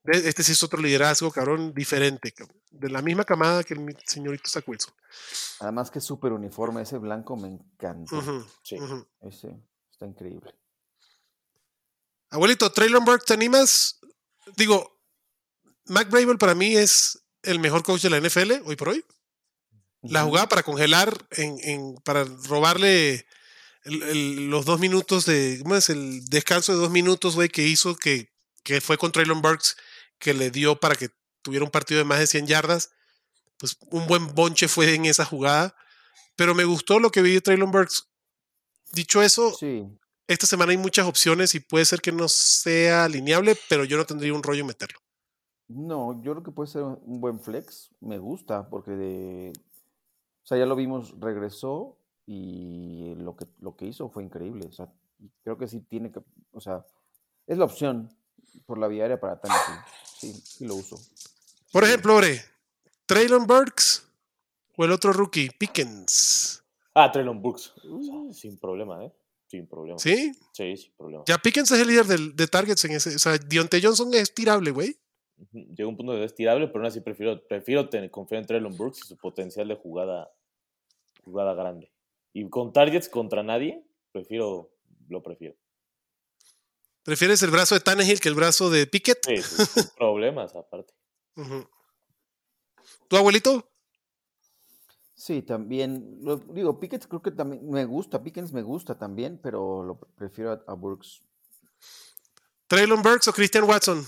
E- 0.08 0.28
Este 0.30 0.44
sí 0.44 0.52
es 0.54 0.64
otro 0.64 0.82
liderazgo, 0.82 1.32
cabrón, 1.32 1.74
diferente. 1.74 2.32
cabrón. 2.32 2.62
De 2.72 2.90
la 2.90 3.02
misma 3.02 3.24
camada 3.24 3.64
que 3.64 3.74
el 3.74 3.98
señorito 4.06 4.50
Zach 4.50 4.68
Wilson. 4.68 4.94
Además 5.60 5.90
que 5.92 6.00
es 6.00 6.06
súper 6.06 6.32
uniforme, 6.34 6.82
ese 6.82 6.98
blanco 6.98 7.36
me 7.36 7.48
encantó. 7.50 8.18
Ujú, 8.18 8.46
Sí. 8.64 8.78
Ese 9.22 9.56
está 9.92 10.06
increíble. 10.06 10.54
Abuelito, 12.30 12.72
Traylon 12.72 13.06
Burke, 13.06 13.26
¿te 13.26 13.34
animas? 13.34 14.00
Digo, 14.58 15.00
Mac 15.86 16.10
Brable 16.10 16.38
para 16.38 16.56
mí 16.56 16.76
es 16.76 17.24
el 17.44 17.60
mejor 17.60 17.84
coach 17.84 18.02
de 18.02 18.10
la 18.10 18.18
NFL 18.20 18.62
hoy 18.66 18.76
por 18.76 18.90
hoy. 18.90 19.06
La 20.02 20.24
jugada 20.24 20.48
para 20.48 20.64
congelar, 20.64 21.28
en, 21.32 21.58
en- 21.64 21.96
para 22.04 22.24
robarle 22.24 23.26
el- 23.84 24.04
el- 24.04 24.50
los 24.50 24.66
dos 24.66 24.80
minutos 24.80 25.26
de. 25.26 25.60
¿Cómo 25.64 25.76
es? 25.76 25.90
El 25.90 26.26
descanso 26.26 26.74
de 26.74 26.80
dos 26.80 26.92
minutos, 26.92 27.36
güey, 27.36 27.50
que 27.50 27.64
hizo 27.64 27.96
que, 27.96 28.32
que 28.64 28.80
fue 28.82 28.98
con 28.98 29.12
Traylon 29.12 29.42
Burks, 29.42 29.76
que 30.20 30.34
le 30.34 30.52
dio 30.52 30.80
para 30.80 30.96
que 30.96 31.10
tuviera 31.42 31.66
un 31.66 31.72
partido 31.72 32.00
de 32.00 32.06
más 32.06 32.20
de 32.20 32.28
100 32.28 32.48
yardas. 32.48 32.92
Pues 33.58 33.78
un 33.90 34.08
buen 34.08 34.34
bonche 34.36 34.68
fue 34.68 34.94
en 34.94 35.06
esa 35.06 35.26
jugada. 35.26 35.76
Pero 36.36 36.54
me 36.54 36.66
gustó 36.66 37.00
lo 37.00 37.10
que 37.10 37.22
vi 37.22 37.34
de 37.34 37.42
Traylon 37.42 37.72
Burks. 37.72 38.10
Dicho 38.94 39.22
eso, 39.22 39.54
Sí, 39.54 39.86
esta 40.28 40.46
semana 40.46 40.72
hay 40.72 40.78
muchas 40.78 41.08
opciones 41.08 41.56
y 41.56 41.60
puede 41.60 41.86
ser 41.86 42.02
que 42.02 42.12
no 42.12 42.28
sea 42.28 43.06
alineable, 43.06 43.56
pero 43.70 43.86
yo 43.86 43.98
no 43.98 44.06
tendría 44.06 44.34
un 44.34 44.44
rollo 44.44 44.66
meterlo. 44.66 45.00
No, 45.68 46.22
yo 46.22 46.34
creo 46.34 46.44
que 46.44 46.52
puede 46.52 46.70
ser 46.70 46.84
un 46.84 47.00
un 47.06 47.22
buen 47.22 47.40
flex. 47.40 47.92
Me 48.00 48.20
gusta 48.20 48.70
porque 48.70 48.92
de, 48.92 49.54
o 50.44 50.46
sea, 50.46 50.58
ya 50.58 50.66
lo 50.66 50.76
vimos, 50.76 51.16
regresó 51.20 51.98
y 52.26 53.16
lo 53.16 53.36
que 53.36 53.48
lo 53.60 53.76
que 53.76 53.86
hizo 53.86 54.10
fue 54.10 54.24
increíble. 54.24 54.68
O 54.68 54.72
sea, 54.72 54.92
creo 55.44 55.58
que 55.58 55.68
sí 55.68 55.80
tiene 55.82 56.12
que, 56.12 56.22
o 56.52 56.62
sea, 56.62 56.86
es 57.48 57.58
la 57.58 57.66
opción 57.66 58.10
por 58.66 58.78
la 58.78 58.88
vía 58.88 59.04
aérea 59.04 59.20
para 59.20 59.40
Tannehill. 59.40 59.80
Sí, 60.20 60.34
sí 60.34 60.66
lo 60.66 60.76
uso. 60.76 61.00
Por 61.72 61.84
ejemplo, 61.84 62.16
Ore, 62.16 62.42
Traylon 63.06 63.46
Burks 63.46 64.08
o 64.76 64.86
el 64.86 64.92
otro 64.92 65.14
rookie, 65.14 65.50
Pickens. 65.50 66.64
Ah, 66.94 67.12
Traylon. 67.12 67.42
O 67.44 67.58
sea, 67.58 68.34
sin 68.34 68.58
problema, 68.58 69.06
¿eh? 69.06 69.12
Sin 69.48 69.68
problema. 69.68 70.00
¿Sí? 70.00 70.32
Sí, 70.52 70.76
sin 70.78 70.92
problema. 70.98 71.24
Ya 71.28 71.38
Pickens 71.38 71.72
es 71.72 71.80
el 71.80 71.88
líder 71.88 72.06
del- 72.06 72.36
de 72.36 72.48
targets 72.48 72.84
en 72.86 72.92
ese. 72.92 73.16
O 73.16 73.20
sea, 73.20 73.38
Deontay 73.38 73.82
Johnson 73.82 74.14
es 74.14 74.34
tirable, 74.34 74.72
güey. 74.72 74.98
Llega 75.52 75.88
un 75.88 75.96
punto 75.96 76.14
de 76.14 76.26
es 76.26 76.34
tirable, 76.34 76.68
pero 76.68 76.80
aún 76.80 76.88
así 76.88 77.00
prefiero, 77.02 77.40
prefiero 77.48 77.88
tener, 77.90 78.10
confiar 78.10 78.42
en 78.42 78.48
Traylon 78.48 78.76
Brooks 78.76 79.00
y 79.06 79.08
su 79.10 79.18
potencial 79.18 79.68
de 79.68 79.76
jugada, 79.76 80.32
jugada 81.24 81.54
grande. 81.54 81.92
Y 82.34 82.50
con 82.50 82.74
targets 82.74 83.08
contra 83.08 83.44
nadie, 83.44 83.84
prefiero, 84.12 84.72
lo 85.10 85.22
prefiero. 85.22 85.56
¿Prefieres 87.08 87.42
el 87.42 87.52
brazo 87.52 87.74
de 87.74 87.80
Tannehill 87.80 88.20
que 88.20 88.28
el 88.28 88.36
brazo 88.36 88.70
de 88.70 88.86
Pickett? 88.86 89.20
Sí, 89.26 89.36
problemas 89.98 90.54
aparte. 90.58 90.94
¿Tu 93.08 93.16
abuelito? 93.16 93.66
Sí, 95.16 95.42
también, 95.42 96.18
lo- 96.22 96.36
digo, 96.36 96.82
Pickens 96.82 97.08
creo 97.08 97.22
que 97.22 97.32
también 97.32 97.66
me 97.70 97.86
gusta, 97.86 98.22
Pickens 98.22 98.52
me 98.52 98.62
gusta 98.62 98.98
también, 99.00 99.40
pero 99.42 99.84
lo 99.84 99.98
pre- 99.98 100.10
prefiero 100.18 100.52
a, 100.52 100.62
a 100.68 100.74
Burks. 100.74 101.22
¿Traylon 102.68 103.02
Burks 103.02 103.30
o 103.30 103.32
Christian 103.32 103.64
Watson? 103.64 104.06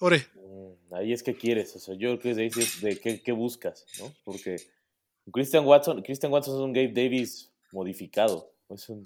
Ore. 0.00 0.26
Mm, 0.34 0.92
Ahí 0.94 1.12
es 1.12 1.22
que 1.22 1.36
quieres, 1.36 1.76
o 1.76 1.78
sea, 1.78 1.94
yo 1.94 2.18
creo 2.18 2.18
que 2.18 2.30
es 2.30 2.36
de, 2.36 2.42
ahí 2.42 2.50
sí 2.50 2.60
es 2.62 2.80
de 2.80 2.98
qué, 3.00 3.22
qué 3.22 3.30
buscas, 3.30 3.86
¿no? 4.00 4.12
Porque 4.24 4.56
Christian 5.32 5.64
Watson, 5.64 6.02
Christian 6.02 6.32
Watson 6.32 6.56
es 6.56 6.60
un 6.62 6.72
Gabe 6.72 6.88
Davis 6.92 7.52
modificado, 7.70 8.52
es 8.70 8.88
un 8.88 9.04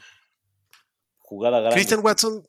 jugada 1.19 1.59
grande. 1.61 1.75
Christian 1.77 2.01
Watson, 2.03 2.43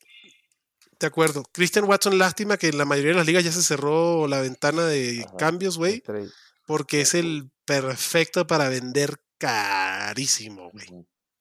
de 1.00 1.08
acuerdo. 1.08 1.44
Christian 1.52 1.86
Watson, 1.86 2.18
lástima 2.18 2.58
que 2.58 2.68
en 2.68 2.78
la 2.78 2.86
mayoría 2.86 3.12
de 3.12 3.18
las 3.18 3.28
ligas 3.28 3.44
ya 3.44 3.52
se 3.52 3.64
cerró 3.64 4.28
la 4.28 4.42
ventana 4.42 4.86
de 4.86 5.24
Ajá. 5.26 5.38
cambios, 5.38 5.78
güey. 5.78 6.04
Porque 6.66 7.02
es 7.02 7.14
el 7.14 7.50
perfecto 7.66 8.46
para 8.46 8.70
vender 8.70 9.22
carísimo, 9.38 10.70
güey. 10.72 10.88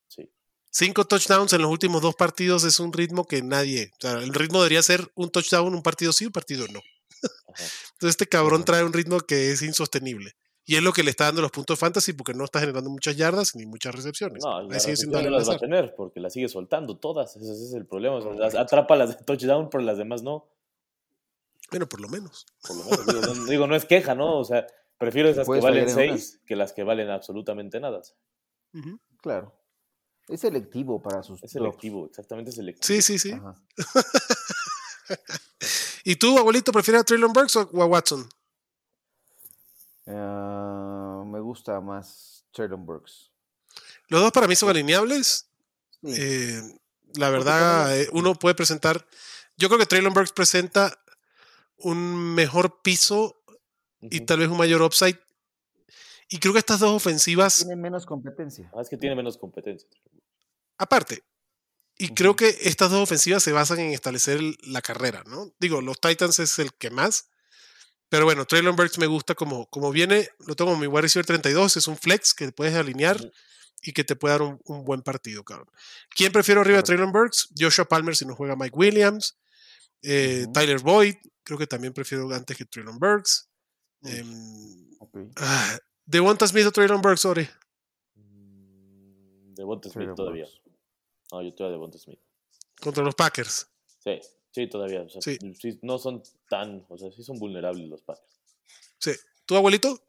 Sí. 0.06 0.30
Cinco 0.70 1.06
touchdowns 1.06 1.52
en 1.52 1.62
los 1.62 1.70
últimos 1.70 2.00
dos 2.00 2.14
partidos 2.14 2.64
es 2.64 2.78
un 2.80 2.92
ritmo 2.92 3.26
que 3.26 3.42
nadie. 3.42 3.90
O 3.98 4.00
sea, 4.00 4.12
el 4.12 4.32
ritmo 4.32 4.58
debería 4.58 4.82
ser 4.82 5.10
un 5.14 5.30
touchdown, 5.30 5.74
un 5.74 5.82
partido 5.82 6.12
sí, 6.12 6.26
un 6.26 6.32
partido 6.32 6.66
no. 6.68 6.78
Ajá. 6.78 7.64
Entonces, 7.92 8.10
este 8.10 8.28
cabrón 8.28 8.64
trae 8.64 8.84
un 8.84 8.92
ritmo 8.92 9.18
que 9.20 9.50
es 9.50 9.62
insostenible. 9.62 10.36
Y 10.68 10.76
es 10.76 10.82
lo 10.82 10.92
que 10.92 11.02
le 11.02 11.08
está 11.08 11.24
dando 11.24 11.40
los 11.40 11.50
puntos 11.50 11.78
fantasy 11.78 12.12
porque 12.12 12.34
no 12.34 12.44
está 12.44 12.60
generando 12.60 12.90
muchas 12.90 13.16
yardas 13.16 13.56
ni 13.56 13.64
muchas 13.64 13.94
recepciones. 13.94 14.44
No, 14.44 14.60
la 14.60 14.68
recepción 14.68 15.10
no 15.10 15.30
las 15.30 15.48
va 15.48 15.54
a 15.54 15.58
tener 15.58 15.94
porque 15.96 16.20
las 16.20 16.34
sigue 16.34 16.46
soltando 16.46 16.98
todas. 16.98 17.34
Ese, 17.36 17.50
ese 17.50 17.64
es 17.64 17.72
el 17.72 17.86
problema. 17.86 18.16
o 18.16 18.20
sea, 18.20 18.34
las 18.34 18.54
atrapa 18.54 18.94
las 18.94 19.16
de 19.16 19.24
touchdown, 19.24 19.70
pero 19.70 19.82
las 19.82 19.96
demás 19.96 20.22
no. 20.22 20.46
Bueno, 21.70 21.88
por 21.88 22.02
lo 22.02 22.10
menos. 22.10 22.44
Por 22.66 22.76
lo 22.76 22.84
menos. 22.84 23.06
Digo, 23.06 23.34
no, 23.34 23.44
digo, 23.46 23.66
no 23.66 23.76
es 23.76 23.86
queja, 23.86 24.14
¿no? 24.14 24.38
O 24.38 24.44
sea, 24.44 24.66
prefiero 24.98 25.30
esas 25.30 25.46
que 25.46 25.58
valen 25.58 25.88
fallar 25.88 26.06
en 26.06 26.10
unas. 26.10 26.20
6 26.20 26.42
que 26.46 26.54
las 26.54 26.74
que 26.74 26.82
valen 26.82 27.08
absolutamente 27.08 27.80
nada. 27.80 28.02
Claro. 29.22 29.58
Es 30.28 30.42
selectivo 30.42 31.00
para 31.00 31.22
sus 31.22 31.42
Es 31.42 31.50
selectivo, 31.50 32.08
exactamente 32.08 32.52
selectivo. 32.52 32.84
Sí, 32.84 33.00
sí, 33.00 33.18
sí. 33.18 33.32
¿Y 36.04 36.16
tú, 36.16 36.36
abuelito, 36.36 36.72
prefieres 36.72 37.00
a 37.00 37.04
Traylon 37.04 37.32
Burks 37.32 37.56
o 37.56 37.82
a 37.82 37.86
Watson? 37.86 38.28
Ah, 40.10 40.57
me 40.57 40.57
gusta 41.48 41.80
más 41.80 42.44
Traylon 42.52 42.84
Burks. 42.84 43.30
Los 44.08 44.20
dos 44.20 44.32
para 44.32 44.46
mí 44.46 44.54
son 44.56 44.68
alineables. 44.70 45.48
Sí, 46.02 46.14
Eh, 46.16 46.62
la 47.14 47.30
verdad, 47.30 47.98
eh, 47.98 48.08
uno 48.12 48.34
puede 48.34 48.54
presentar. 48.54 49.06
Yo 49.56 49.68
creo 49.68 49.78
que 49.78 49.86
Traylon 49.86 50.12
Burks 50.14 50.32
presenta 50.32 50.98
un 51.78 52.34
mejor 52.34 52.80
piso 52.82 53.42
y 54.00 54.18
Ujú. 54.18 54.26
tal 54.26 54.38
vez 54.40 54.48
un 54.48 54.58
mayor 54.58 54.82
upside. 54.82 55.18
Y 56.28 56.38
creo 56.38 56.52
que 56.52 56.58
estas 56.60 56.80
dos 56.80 56.90
ofensivas, 56.94 57.56
tiene 57.56 57.76
menos 57.76 58.04
competencia. 58.04 58.70
Ah, 58.74 58.82
es 58.82 58.88
que 58.88 58.96
tiene 58.98 59.16
menos 59.16 59.38
competencia. 59.38 59.88
aparte, 60.76 61.24
y 61.96 62.14
creo 62.14 62.32
Ujú. 62.32 62.36
que 62.36 62.48
estas 62.62 62.90
dos 62.90 63.02
ofensivas 63.02 63.42
se 63.42 63.52
basan 63.52 63.80
en 63.80 63.90
establecer 63.92 64.40
la 64.62 64.82
carrera, 64.82 65.24
¿no? 65.26 65.52
Digo, 65.58 65.80
los 65.80 66.00
Titans 66.00 66.38
es 66.38 66.58
el 66.58 66.72
que 66.74 66.90
más. 66.90 67.27
Pero 68.08 68.24
bueno, 68.24 68.44
Traylon 68.46 68.74
Burks 68.76 68.98
me 68.98 69.06
gusta 69.06 69.34
como, 69.34 69.66
como 69.66 69.90
viene. 69.90 70.28
Lo 70.46 70.54
tengo 70.56 70.70
como 70.70 70.80
mi 70.80 70.86
wide 70.86 71.02
receiver 71.02 71.26
32. 71.26 71.76
Es 71.76 71.88
un 71.88 71.96
flex 71.96 72.32
que 72.34 72.50
puedes 72.52 72.74
alinear 72.74 73.18
y 73.82 73.92
que 73.92 74.02
te 74.04 74.16
puede 74.16 74.32
dar 74.34 74.42
un, 74.42 74.60
un 74.64 74.84
buen 74.84 75.02
partido, 75.02 75.44
cabrón. 75.44 75.68
¿Quién 76.16 76.32
prefiero 76.32 76.60
arriba 76.62 76.78
de. 76.78 76.82
Traylon 76.84 77.12
Burks? 77.12 77.48
Joshua 77.58 77.84
Palmer 77.84 78.16
si 78.16 78.24
no 78.24 78.34
juega 78.34 78.56
Mike 78.56 78.76
Williams. 78.76 79.38
Eh. 80.02 80.46
Tyler 80.54 80.78
Boyd, 80.80 81.16
creo 81.42 81.58
que 81.58 81.66
también 81.66 81.92
prefiero 81.92 82.32
antes 82.32 82.56
que 82.56 82.64
Traylon 82.64 82.98
Burks. 82.98 83.48
Uy. 84.02 84.10
Em, 84.12 84.88
Ok. 85.00 85.16
ah, 85.36 85.78
Devonta 86.04 86.46
Smith 86.48 86.66
o 86.66 86.72
Traylon 86.72 87.02
Burks, 87.02 87.24
Ore. 87.26 87.50
Mm, 88.14 89.54
Devonta 89.54 89.88
Smith 89.88 89.94
Traylon 89.94 90.16
todavía. 90.16 90.44
Burks. 90.44 90.60
No, 91.32 91.42
yo 91.42 91.48
estoy 91.48 91.66
a 91.66 91.70
Devonta 91.70 91.98
Smith. 91.98 92.20
Contra 92.80 93.04
los 93.04 93.14
Packers. 93.14 93.68
Sí, 94.02 94.18
sí, 94.62 94.68
todavía. 94.68 95.02
O 95.02 95.08
sea, 95.08 95.22
Sí. 95.22 95.38
sí, 95.60 95.78
no 95.82 95.98
son 95.98 96.22
tan, 96.48 96.84
o 96.88 96.98
sea, 96.98 97.10
sí 97.12 97.22
son 97.22 97.38
vulnerables 97.38 97.88
los 97.88 98.02
Packers. 98.02 98.40
Sí. 98.98 99.12
¿Tu 99.46 99.54
abuelito? 99.56 100.00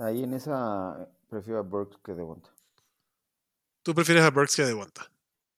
Ahí 0.00 0.22
en 0.22 0.34
esa 0.34 1.08
prefiero 1.28 1.58
a 1.58 1.62
Burks 1.62 1.98
que 2.04 2.12
Devonta. 2.12 2.50
Tú 3.82 3.94
prefieres 3.94 4.22
a 4.24 4.30
Burks 4.30 4.56
que 4.56 4.62
a 4.62 4.66
Devonta. 4.66 5.10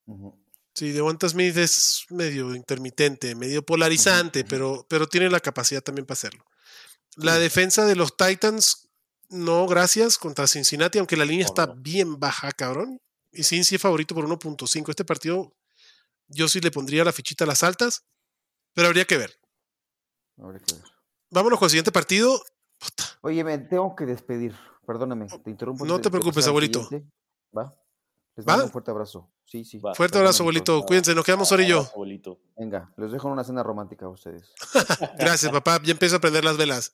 Ujú. 0.06 0.34
Sí, 0.74 0.92
Devonta 0.92 1.28
Smith 1.28 1.56
es 1.56 2.06
medio 2.10 2.54
intermitente, 2.54 3.34
medio 3.34 3.64
polarizante, 3.64 4.44
pero, 4.44 4.86
pero 4.88 5.06
tiene 5.08 5.28
la 5.28 5.40
capacidad 5.40 5.82
también 5.82 6.06
para 6.06 6.14
hacerlo. 6.14 6.44
La 7.16 7.34
Sí. 7.34 7.40
defensa 7.40 7.84
de 7.84 7.96
los 7.96 8.16
Titans, 8.16 8.88
no, 9.28 9.66
gracias, 9.66 10.18
contra 10.18 10.46
Cincinnati, 10.46 10.98
aunque 10.98 11.16
la 11.16 11.24
línea 11.24 11.44
No, 11.44 11.50
está 11.50 11.66
no. 11.66 11.74
bien 11.76 12.18
baja, 12.20 12.52
cabrón. 12.52 13.00
Y 13.32 13.42
Cincy 13.42 13.74
es 13.74 13.82
favorito 13.82 14.14
por 14.14 14.24
1.5. 14.24 14.90
Este 14.90 15.04
partido, 15.04 15.52
yo 16.28 16.48
sí 16.48 16.60
le 16.60 16.70
pondría 16.70 17.04
la 17.04 17.12
fichita 17.12 17.44
a 17.44 17.46
las 17.46 17.62
altas, 17.62 18.04
pero 18.74 18.88
habría 18.88 19.04
que 19.04 19.18
ver. 19.18 19.38
Habrá 20.38 20.58
que 20.58 20.74
ver. 20.74 20.84
Vámonos 21.30 21.58
con 21.58 21.66
el 21.66 21.70
siguiente 21.70 21.92
partido. 21.92 22.40
Puta, 22.78 23.04
Oye, 23.22 23.42
me 23.44 23.58
tengo 23.58 23.94
que 23.96 24.06
despedir. 24.06 24.54
Perdóname, 24.86 25.26
te 25.26 25.50
interrumpo. 25.50 25.84
No 25.84 26.00
te 26.00 26.10
preocupes, 26.10 26.46
abuelito. 26.46 26.82
siguiente. 26.84 27.10
¿Va? 27.56 27.74
Les 28.36 28.46
¿Va? 28.46 28.52
mando 28.52 28.66
un 28.66 28.70
fuerte 28.72 28.90
abrazo. 28.90 29.30
Sí, 29.44 29.64
sí. 29.64 29.78
Va. 29.78 29.94
Fuerte 29.94 30.18
abrazo, 30.18 30.42
abuelito. 30.42 30.82
Cuídense, 30.82 31.14
nos 31.14 31.24
quedamos 31.24 31.50
Ori 31.52 31.64
y 31.64 31.68
yo. 31.68 31.90
Abuelito. 31.92 32.40
Venga, 32.56 32.92
les 32.96 33.10
dejo 33.10 33.26
en 33.28 33.32
una 33.32 33.44
cena 33.44 33.62
romántica 33.62 34.06
a 34.06 34.10
ustedes. 34.10 34.52
Gracias, 35.18 35.50
papá. 35.50 35.80
Ya 35.82 35.92
empiezo 35.92 36.16
a 36.16 36.20
prender 36.20 36.44
las 36.44 36.56
velas. 36.56 36.92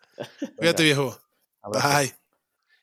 Cuídate, 0.57 0.82
viejo. 0.82 1.18
Abrazo. 1.61 1.89
Bye. 1.89 2.14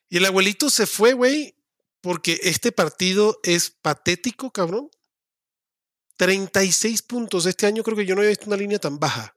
Y 0.09 0.17
el 0.17 0.25
abuelito 0.25 0.69
se 0.69 0.85
fue, 0.85 1.13
güey, 1.13 1.55
porque 2.01 2.39
este 2.43 2.71
partido 2.71 3.39
es 3.43 3.71
patético, 3.71 4.51
cabrón. 4.51 4.89
36 6.21 7.01
puntos. 7.01 7.47
Este 7.47 7.65
año 7.65 7.81
creo 7.81 7.97
que 7.97 8.05
yo 8.05 8.13
no 8.13 8.21
había 8.21 8.29
visto 8.29 8.45
una 8.45 8.55
línea 8.55 8.77
tan 8.77 8.99
baja. 8.99 9.35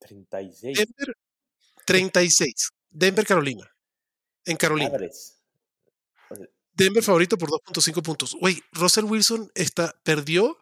36. 0.00 0.76
Denver, 0.76 1.16
36. 1.86 2.70
Denver, 2.90 3.24
Carolina. 3.24 3.72
En 4.44 4.56
Carolina. 4.56 4.90
Madres. 4.90 5.40
Denver 6.72 7.04
favorito 7.04 7.38
por 7.38 7.50
2.5 7.50 8.02
puntos. 8.02 8.34
Güey, 8.34 8.60
Russell 8.72 9.04
Wilson 9.04 9.52
está, 9.54 9.94
perdió 10.02 10.58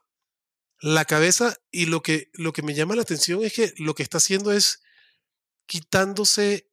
la 0.80 1.06
cabeza 1.06 1.56
y 1.70 1.86
lo 1.86 2.02
que, 2.02 2.30
lo 2.34 2.52
que 2.52 2.60
me 2.60 2.74
llama 2.74 2.94
la 2.94 3.02
atención 3.02 3.42
es 3.42 3.54
que 3.54 3.72
lo 3.78 3.94
que 3.94 4.02
está 4.02 4.18
haciendo 4.18 4.52
es 4.52 4.82
quitándose 5.64 6.70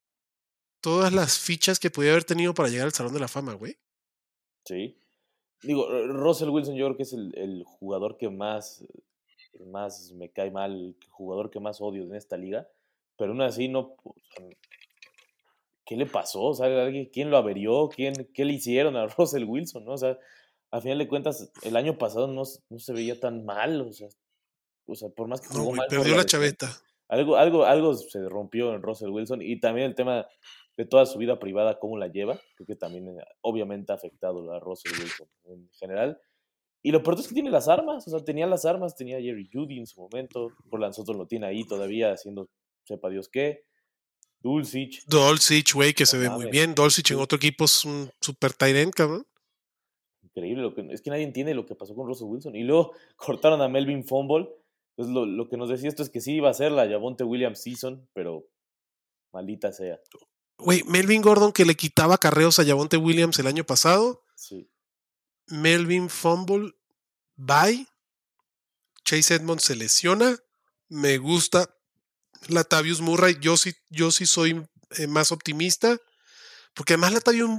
todas 0.82 1.14
las 1.14 1.39
fichas 1.39 1.80
que 1.80 1.89
podía 1.89 2.12
haber 2.12 2.26
tenido 2.26 2.54
para 2.54 2.68
llegar 2.68 2.88
al 2.88 2.93
Salón 2.93 3.14
de 3.14 3.22
la 3.22 3.30
Fama, 3.30 3.54
güey. 3.54 3.80
Sí. 4.66 5.01
Digo, 5.64 5.88
R- 5.89 6.07
Russell 6.07 6.49
Wilson 6.49 6.76
yo 6.76 6.86
creo 6.88 6.97
que 6.97 7.03
es 7.03 7.14
el, 7.14 7.34
el 7.38 7.64
jugador 7.64 8.18
que 8.18 8.30
más, 8.30 8.84
más 9.68 10.12
me 10.14 10.30
cae 10.30 10.51
mal, 10.51 10.72
el 10.74 10.95
jugador 11.09 11.49
que 11.51 11.59
más 11.59 11.82
odio 11.82 12.03
en 12.03 12.16
esta 12.16 12.38
liga, 12.38 12.68
pero 13.18 13.32
aún 13.32 13.41
así 13.41 13.68
no... 13.68 13.95
¿Qué 15.86 15.97
le 15.97 16.05
pasó? 16.05 16.43
O 16.43 16.53
sea, 16.53 16.68
¿alguien- 16.68 17.09
¿quién 17.12 17.30
lo 17.30 17.38
averió? 17.38 17.89
¿Quién, 17.89 18.14
¿Qué 18.34 18.45
le 18.45 18.53
hicieron 18.53 18.95
a 18.95 19.07
Russell 19.18 19.43
Wilson? 19.43 19.84
¿no? 19.86 19.93
O 19.93 19.97
sea, 19.97 20.18
a 20.72 20.80
final 20.82 20.97
de 20.99 21.07
cuentas, 21.07 21.51
el 21.64 21.76
año 21.76 21.97
pasado 21.97 22.28
no, 22.28 22.43
no 22.70 22.80
se 22.80 22.93
veía 22.93 23.20
tan 23.20 23.43
mal, 23.45 23.82
o 23.82 23.91
sea, 23.91 24.07
o 24.86 24.95
sea 24.95 25.09
por 25.09 25.28
más 25.28 25.41
que 25.41 25.53
No, 25.53 25.62
jugó 25.62 25.74
mal 25.76 25.88
perdió 25.89 26.16
la 26.16 26.26
chaveta. 26.26 26.72
algo, 27.09 27.36
algo, 27.36 27.66
algo 27.66 27.93
se 27.95 28.28
rompió 28.30 28.74
en 28.74 28.82
Russell 28.82 29.09
Wilson 29.09 29.41
y 29.41 29.59
también 29.59 29.88
el 29.88 29.95
tema 29.95 30.26
de 30.78 30.86
toda 30.86 31.05
su 31.05 31.17
vida 31.19 31.39
privada, 31.39 31.80
cómo 31.80 31.97
la 31.97 32.07
lleva, 32.07 32.39
creo 32.55 32.67
que 32.67 32.76
también 32.76 33.07
eh, 33.09 33.24
obviamente 33.41 33.91
ha 33.91 33.95
afectado 33.95 34.51
a 34.53 34.59
Russell 34.59 34.93
Wilson 34.99 35.28
en 35.45 35.69
general. 35.74 36.19
Y 36.84 36.91
lo 36.91 37.03
peor 37.03 37.19
es 37.19 37.28
que 37.28 37.36
tiene 37.36 37.51
las 37.51 37.67
armas, 37.67 38.07
o 38.07 38.09
sea, 38.09 38.24
tenía 38.24 38.47
las 38.47 38.65
armas, 38.65 38.95
tenía 38.95 39.17
a 39.17 39.22
Jerry 39.22 39.47
Judy 39.51 39.78
en 39.78 39.86
su 39.86 40.01
momento, 40.01 40.49
Portland 40.69 40.93
Sutton 40.93 41.17
lo 41.17 41.28
tiene 41.28 41.45
ahí 41.45 41.63
todavía 41.65 42.11
haciendo 42.11 42.49
sepa 42.84 43.09
Dios 43.09 43.30
qué, 43.30 43.63
Dulcich, 44.39 45.05
Dolcich, 45.05 45.74
güey, 45.74 45.93
que 45.93 46.05
se 46.05 46.17
ve 46.17 46.30
muy 46.30 46.49
bien. 46.49 46.74
Dolcich 46.74 47.11
en 47.11 47.19
otro 47.19 47.36
equipo 47.36 47.65
es 47.65 47.86
un 47.86 48.09
super 48.19 48.53
tight 48.53 48.76
end, 48.76 48.93
cabrón. 48.93 49.24
increíble, 50.24 50.63
lo 50.63 50.74
que, 50.74 50.88
es 50.89 51.01
que 51.01 51.11
nadie 51.11 51.24
entiende 51.24 51.53
lo 51.53 51.67
que 51.67 51.76
pasó 51.76 51.93
con 51.93 52.07
Russell 52.07 52.28
Wilson. 52.28 52.55
Y 52.55 52.63
luego 52.63 52.93
cortaron 53.15 53.61
a 53.61 53.69
Melvin 53.69 54.03
Fumble, 54.03 54.49
pues 54.95 55.07
lo, 55.09 55.28
lo 55.28 55.47
que 55.47 55.57
nos 55.57 55.69
decía 55.69 55.89
esto 55.89 56.01
es 56.01 56.09
que 56.09 56.22
sí 56.22 56.34
iba 56.34 56.49
a 56.49 56.53
ser 56.55 56.72
la 56.72 56.89
Javonte 56.89 57.24
Williams 57.24 57.61
season, 57.61 58.07
pero 58.13 58.47
maldita 59.32 59.72
sea, 59.72 59.99
Güey, 60.62 60.84
Melvin 60.84 61.22
Gordon 61.22 61.51
que 61.51 61.66
le 61.66 61.76
quitaba 61.76 62.18
carreos 62.18 62.59
a 62.59 62.66
Javonte 62.66 62.97
Williams 62.97 63.39
el 63.39 63.47
año 63.47 63.64
pasado. 63.66 64.24
sí. 64.36 64.68
Melvin 65.47 66.09
Fumble, 66.09 66.72
bye. 67.36 67.86
Chase 69.03 69.36
Edmonds 69.36 69.66
se 69.66 69.76
lesiona. 69.76 70.38
Me 70.88 71.18
gusta 71.18 71.70
Latavius 72.47 73.01
Murray. 73.01 73.38
Yo 73.41 73.57
sí, 73.57 73.74
yo 73.89 74.12
sí 74.12 74.26
soy 74.26 74.66
eh, 74.91 75.07
más 75.07 75.34
optimista. 75.34 75.97
Porque 76.74 76.93
además 76.93 77.14
Latavius, 77.14 77.49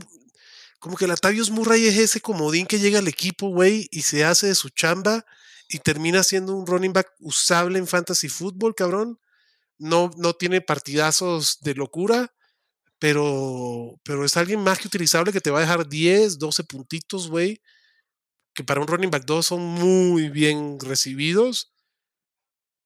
como 0.79 0.97
que 0.97 1.07
Latavius 1.07 1.51
Murray 1.51 1.87
es 1.87 1.99
ese 1.99 2.21
comodín 2.23 2.67
que 2.67 2.79
llega 2.79 3.01
al 3.01 3.09
equipo, 3.09 3.49
güey, 3.49 3.89
y 3.91 4.03
se 4.03 4.25
hace 4.25 4.47
de 4.47 4.55
su 4.55 4.71
chamba 4.71 5.27
y 5.69 5.79
termina 5.79 6.23
siendo 6.23 6.55
un 6.55 6.67
running 6.67 6.93
back 6.93 7.13
usable 7.21 7.79
en 7.79 7.87
fantasy 7.87 8.29
football, 8.29 8.75
cabrón. 8.75 9.21
No, 9.77 10.11
no 10.17 10.35
tiene 10.35 10.61
partidazos 10.61 11.59
de 11.61 11.75
locura, 11.75 12.33
pero, 13.03 13.99
pero 14.05 14.25
es 14.25 14.37
alguien 14.37 14.61
más 14.61 14.79
que 14.79 14.87
utilizable 14.87 15.33
que 15.33 15.41
te 15.41 15.51
va 15.51 15.59
a 15.59 15.63
dejar 15.63 15.89
10, 15.89 16.39
12 16.39 16.63
puntitos, 16.63 17.29
güey 17.29 17.61
que 18.55 18.65
para 18.65 18.81
un 18.81 18.87
running 18.87 19.11
back 19.11 19.25
2 19.25 19.47
son 19.47 19.61
muy 19.61 20.29
bien 20.29 20.79
recibidos. 20.81 21.73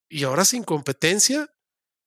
Y 0.09 0.25
ahora 0.25 0.45
sin 0.45 0.63
competencia 0.63 1.53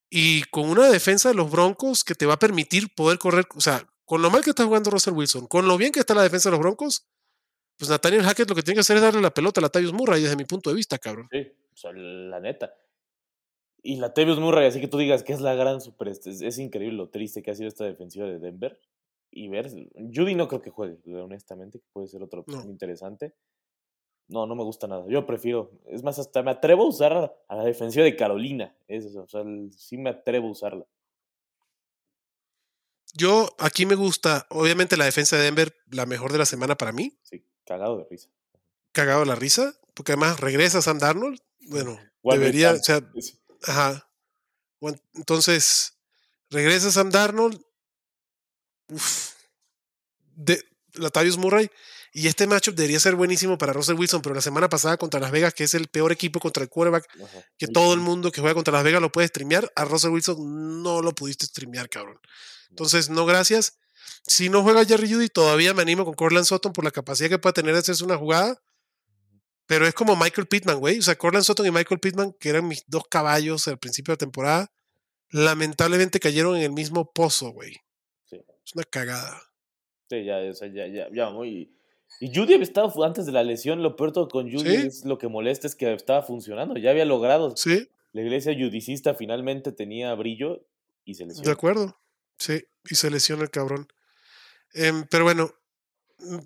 y 0.10 0.44
con 0.46 0.70
una 0.70 0.90
defensa 0.90 1.30
de 1.30 1.36
los 1.36 1.52
Broncos 1.52 2.04
que 2.04 2.16
te 2.16 2.26
va 2.26 2.36
a 2.36 2.40
permitir 2.40 2.94
poder 2.96 3.20
correr, 3.20 3.46
o 3.56 3.62
sea, 3.62 3.86
con 4.06 4.22
lo 4.22 4.32
mal 4.32 4.44
que 4.44 4.52
está 4.52 4.66
jugando 4.66 4.90
Russell 4.90 5.14
Wilson, 5.14 5.48
con 5.48 5.68
lo 5.68 5.78
bien 5.78 5.92
que 5.92 6.00
está 6.00 6.16
la 6.16 6.24
defensa 6.24 6.50
de 6.50 6.52
los 6.52 6.62
Broncos, 6.62 7.08
pues 7.78 7.90
Nathaniel 7.90 8.24
Hackett 8.24 8.50
lo 8.50 8.56
que 8.56 8.64
tiene 8.64 8.78
que 8.78 8.82
hacer 8.82 8.96
es 8.98 9.04
darle 9.04 9.22
la 9.22 9.34
pelota 9.34 9.60
a 9.60 9.64
Latavius 9.64 9.94
Murray 9.94 10.24
desde 10.24 10.36
mi 10.36 10.46
punto 10.46 10.70
de 10.70 10.78
vista, 10.78 10.98
cabrón. 10.98 11.28
Sí, 11.30 11.46
la 11.94 12.40
neta. 12.40 12.74
Y 13.82 13.98
la 13.98 14.14
Tevius 14.14 14.40
Murray, 14.40 14.68
así 14.68 14.82
que 14.82 14.88
tú 14.88 14.98
digas 14.98 15.24
que 15.24 15.34
es 15.34 15.42
la 15.42 15.54
gran 15.56 15.82
super. 15.82 16.08
Es, 16.10 16.26
es 16.26 16.58
increíble 16.60 16.98
lo 16.98 17.10
triste 17.10 17.42
que 17.42 17.52
ha 17.52 17.56
sido 17.56 17.68
esta 17.70 17.86
defensiva 17.86 18.28
de 18.28 18.40
Denver. 18.40 18.80
Y 19.32 19.48
ver. 19.48 19.70
Judy 19.96 20.36
no 20.36 20.48
creo 20.48 20.62
que 20.62 20.70
juegue, 20.72 20.98
honestamente, 21.16 21.80
que 21.80 21.86
puede 21.94 22.08
ser 22.08 22.24
otra 22.24 22.40
opción 22.42 22.66
No. 22.66 22.72
interesante. 22.72 23.36
No, 24.28 24.46
no 24.46 24.56
me 24.56 24.64
gusta 24.64 24.88
nada. 24.88 25.06
Yo 25.08 25.26
prefiero. 25.26 25.72
Es 25.88 26.04
más, 26.04 26.20
hasta 26.20 26.44
me 26.44 26.52
atrevo 26.52 26.84
a 26.84 26.90
usar 26.90 27.14
a, 27.48 27.56
la 27.56 27.64
defensiva 27.64 28.04
de 28.04 28.16
Carolina. 28.16 28.76
Es 28.88 29.06
eso, 29.06 29.24
o 29.24 29.28
sea, 29.28 29.44
sí 29.76 29.98
me 29.98 30.10
atrevo 30.12 30.48
a 30.48 30.52
usarla. 30.52 30.86
Yo 33.14 33.50
aquí 33.58 33.86
me 33.86 33.96
gusta, 33.96 34.46
obviamente 34.50 34.96
la 34.98 35.06
defensa 35.06 35.36
de 35.36 35.44
Denver, 35.44 35.74
la 35.90 36.06
mejor 36.06 36.32
de 36.32 36.38
la 36.38 36.46
semana 36.46 36.76
para 36.76 36.92
mí, 36.92 37.18
Sí, 37.24 37.44
cagado 37.66 37.98
de 37.98 38.04
risa. 38.08 38.30
cagado 38.92 39.26
la 39.26 39.34
risa, 39.36 39.74
porque 39.96 40.12
además 40.12 40.40
regresa 40.40 40.82
Sam 40.84 41.00
Darnold, 41.00 41.40
bueno, 41.70 41.98
debería, 42.24 42.72
o 42.74 42.78
sea. 42.78 43.02
Sí, 43.20 43.39
Ajá. 43.64 44.10
Entonces, 45.14 45.94
regresa 46.50 46.92
Sam 46.92 47.10
Darnold. 47.10 47.62
Uf. 48.90 49.34
De 50.36 50.64
Latavius 50.94 51.38
Murray. 51.38 51.70
Y 52.12 52.28
este 52.28 52.48
matchup 52.48 52.74
debería 52.74 53.00
ser 53.00 53.16
buenísimo 53.16 53.58
para 53.58 53.72
Russell 53.72 53.96
Wilson, 53.96 54.22
pero 54.22 54.34
la 54.34 54.42
semana 54.42 54.68
pasada 54.68 54.98
contra 54.98 55.20
Las 55.20 55.32
Vegas, 55.32 55.54
que 55.54 55.64
es 55.64 55.76
el 55.76 55.88
peor 55.90 56.12
equipo 56.12 56.40
contra 56.40 56.64
el 56.64 56.70
quarterback, 56.70 57.08
ajá. 57.24 57.46
que 57.58 57.68
todo 57.68 57.94
el 57.94 58.00
mundo 58.00 58.32
que 58.32 58.42
juega 58.42 58.56
contra 58.56 58.74
Las 58.74 58.84
Vegas 58.84 59.00
lo 59.00 59.12
puede 59.12 59.28
streamear, 59.28 59.72
a 59.76 59.86
Russell 59.86 60.10
Wilson 60.10 60.82
no 60.82 61.02
lo 61.02 61.14
pudiste 61.14 61.46
streamear, 61.46 61.88
cabrón. 61.88 62.20
Entonces, 62.70 63.10
no 63.10 63.26
gracias. 63.28 63.78
Si 64.26 64.50
no 64.50 64.64
juega 64.64 64.86
Jerry 64.86 65.12
Judy, 65.12 65.30
todavía 65.30 65.74
me 65.74 65.82
animo 65.82 66.04
con 66.04 66.16
Cortland 66.16 66.46
Sutton 66.46 66.74
por 66.74 66.84
la 66.84 66.92
capacidad 66.92 67.30
que 67.30 67.40
puede 67.40 67.54
tener 67.54 67.74
de 67.74 67.80
hacerse 67.80 68.04
una 68.04 68.18
jugada. 68.18 68.60
Pero 69.70 69.86
es 69.86 69.94
como 69.94 70.16
Michael 70.16 70.48
Pittman, 70.48 70.80
güey. 70.80 70.98
O 70.98 71.02
sea, 71.04 71.16
Cortland 71.16 71.46
Sutton 71.46 71.68
y 71.68 71.70
Michael 71.72 72.00
Pittman, 72.00 72.34
que 72.40 72.50
eran 72.50 72.68
mis 72.68 72.84
dos 72.88 73.04
caballos 73.08 73.68
al 73.68 73.78
principio 73.78 74.12
de 74.12 74.16
la 74.16 74.18
temporada, 74.18 74.72
lamentablemente 75.30 76.20
cayeron 76.20 76.58
en 76.58 76.64
el 76.64 76.72
mismo 76.72 77.12
pozo, 77.14 77.52
güey. 77.52 77.76
Sí. 78.26 78.38
Es 78.66 78.74
una 78.74 78.84
cagada. 78.86 79.40
Sí, 80.10 80.24
ya, 80.26 80.38
o 80.40 80.54
sea, 80.56 80.70
ya, 80.74 80.88
ya, 80.88 81.08
ya 81.14 81.30
muy. 81.30 81.72
Y 82.20 82.34
Judy 82.36 82.56
había 82.56 82.64
estado 82.64 82.92
antes 83.04 83.28
de 83.28 83.32
la 83.32 83.44
lesión, 83.44 83.84
lo 83.84 83.96
peor 83.96 84.12
todo 84.12 84.28
con 84.28 84.52
Judy 84.52 84.70
Sí. 84.78 84.88
es 84.88 85.06
lo 85.06 85.20
que 85.20 85.28
molesta 85.28 85.68
es 85.68 85.76
que 85.76 85.94
estaba 85.94 86.24
funcionando, 86.24 86.76
ya 86.80 86.90
había 86.90 87.06
logrado. 87.06 87.56
Sí, 87.56 87.88
La 88.12 88.22
iglesia 88.24 88.54
judicista 88.56 89.14
finalmente 89.14 89.72
tenía 89.72 90.16
brillo 90.16 90.66
y 91.06 91.14
se 91.14 91.26
de 91.26 91.30
lesionó. 91.30 91.52
acuerdo. 91.52 92.02
Sí, 92.40 92.66
y 92.90 92.96
se 92.96 93.12
lesiona 93.12 93.44
el 93.44 93.52
cabrón. 93.52 93.88
Em, 94.74 95.06
pero 95.12 95.26
bueno, 95.26 95.54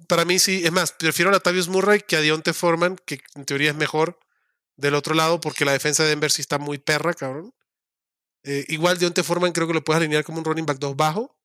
para 0.07 0.25
mí 0.25 0.39
sí. 0.39 0.61
Es 0.63 0.71
más, 0.71 0.91
prefiero 0.91 1.29
a 1.29 1.33
Latavius 1.33 1.67
Murray 1.67 2.01
que 2.01 2.15
a 2.15 2.21
Dionte 2.21 2.53
Foreman, 2.53 2.97
que 3.05 3.21
en 3.35 3.45
teoría 3.45 3.71
es 3.71 3.75
mejor 3.75 4.19
del 4.75 4.95
otro 4.95 5.13
lado, 5.13 5.39
porque 5.39 5.65
la 5.65 5.71
defensa 5.71 6.03
de 6.03 6.09
Denver 6.09 6.31
sí 6.31 6.41
está 6.41 6.57
muy 6.57 6.77
perra, 6.77 7.13
cabrón. 7.13 7.53
Eh, 8.43 8.65
igual 8.69 8.97
Dionte 8.97 9.23
Foreman 9.23 9.51
creo 9.51 9.67
que 9.67 9.73
lo 9.73 9.83
puedes 9.83 10.01
alinear 10.01 10.23
como 10.23 10.39
un 10.39 10.45
running 10.45 10.65
back 10.65 10.79
2 10.79 10.95
bajo, 10.95 11.37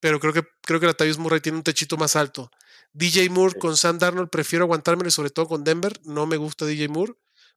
pero 0.00 0.18
creo 0.20 0.32
que, 0.32 0.42
creo 0.62 0.80
que 0.80 0.86
Latavius 0.86 1.18
Murray 1.18 1.40
tiene 1.40 1.58
un 1.58 1.64
techito 1.64 1.96
más 1.96 2.16
alto. 2.16 2.50
DJ 2.92 3.28
Moore 3.30 3.58
con 3.58 3.76
Sam 3.76 3.98
Darnold 3.98 4.30
prefiero 4.30 4.64
aguantármelo, 4.64 5.10
sobre 5.10 5.30
todo 5.30 5.46
con 5.46 5.64
Denver. 5.64 6.00
No 6.04 6.26
me 6.26 6.36
gusta 6.36 6.64
DJ 6.64 6.88
Moore, 6.88 7.14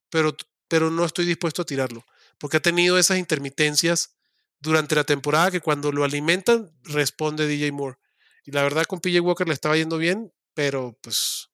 pero, 0.10 0.36
pero 0.68 0.92
no 0.92 1.06
estoy 1.06 1.26
dispuesto 1.26 1.62
a 1.62 1.66
tirarlo, 1.66 2.06
porque 2.38 2.58
ha 2.58 2.62
tenido 2.62 2.98
esas 2.98 3.18
intermitencias 3.18 4.12
durante 4.60 4.96
la 4.96 5.04
temporada 5.04 5.52
que 5.52 5.62
cuando 5.62 5.92
lo 5.92 6.04
alimentan 6.04 6.72
responde 6.84 7.48
DJ 7.48 7.72
Moore. 7.72 7.98
Y 8.46 8.52
la 8.52 8.64
verdad 8.64 8.86
con 8.86 9.00
PJ 9.00 9.22
Walker 9.22 9.48
le 9.48 9.54
estaba 9.54 9.78
yendo 9.78 9.98
bien, 9.98 10.34
pero 10.54 10.98
pues 11.02 11.50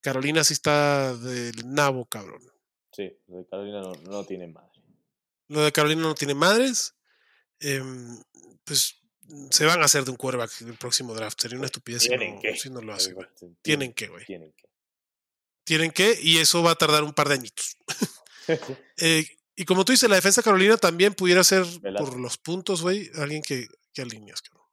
Carolina 0.00 0.44
sí 0.44 0.52
está 0.52 1.16
del 1.16 1.72
nabo, 1.72 2.06
cabrón. 2.06 2.42
Sí, 2.92 3.12
lo 3.26 3.38
de 3.38 3.46
Carolina 3.46 3.80
no, 3.80 3.92
no 3.94 4.24
tiene 4.24 4.46
madre. 4.46 4.70
Lo 5.48 5.62
de 5.62 5.72
Carolina 5.72 6.02
no 6.02 6.14
tiene 6.14 6.34
madres. 6.34 6.94
em, 7.60 8.22
pues 8.64 9.00
se 9.50 9.64
van 9.64 9.80
a 9.80 9.86
hacer 9.86 10.04
de 10.04 10.10
un 10.10 10.16
quarterback 10.16 10.60
el 10.62 10.76
próximo 10.76 11.14
draft. 11.14 11.40
Sería 11.40 11.56
una 11.56 11.66
estupidez 11.66 12.02
si 12.02 12.08
Tienen 12.08 12.36
no, 12.36 12.40
que. 12.40 12.56
si 12.56 12.70
no 12.70 12.80
lo 12.80 12.92
hacen. 12.92 13.14
Exacto, 13.14 13.50
Tienen 13.62 13.92
que, 13.92 14.08
güey. 14.08 14.24
Tienen 14.24 14.52
que. 14.52 14.64
Tienen 15.64 15.90
que, 15.92 16.18
y 16.20 16.38
eso 16.38 16.62
va 16.62 16.72
a 16.72 16.74
tardar 16.74 17.04
un 17.04 17.14
par 17.14 17.28
de 17.28 17.34
añitos. 17.34 17.76
Eh, 18.98 19.26
y 19.56 19.64
como 19.64 19.84
tú 19.84 19.92
dices, 19.92 20.08
la 20.08 20.16
defensa 20.16 20.40
de 20.40 20.44
Carolina 20.44 20.76
también 20.76 21.14
pudiera 21.14 21.42
ser 21.42 21.64
por 21.96 22.18
los 22.20 22.36
puntos, 22.36 22.82
güey, 22.82 23.10
alguien 23.14 23.40
que, 23.40 23.66
que 23.92 24.02
alineas, 24.02 24.42
cabrón. 24.42 24.63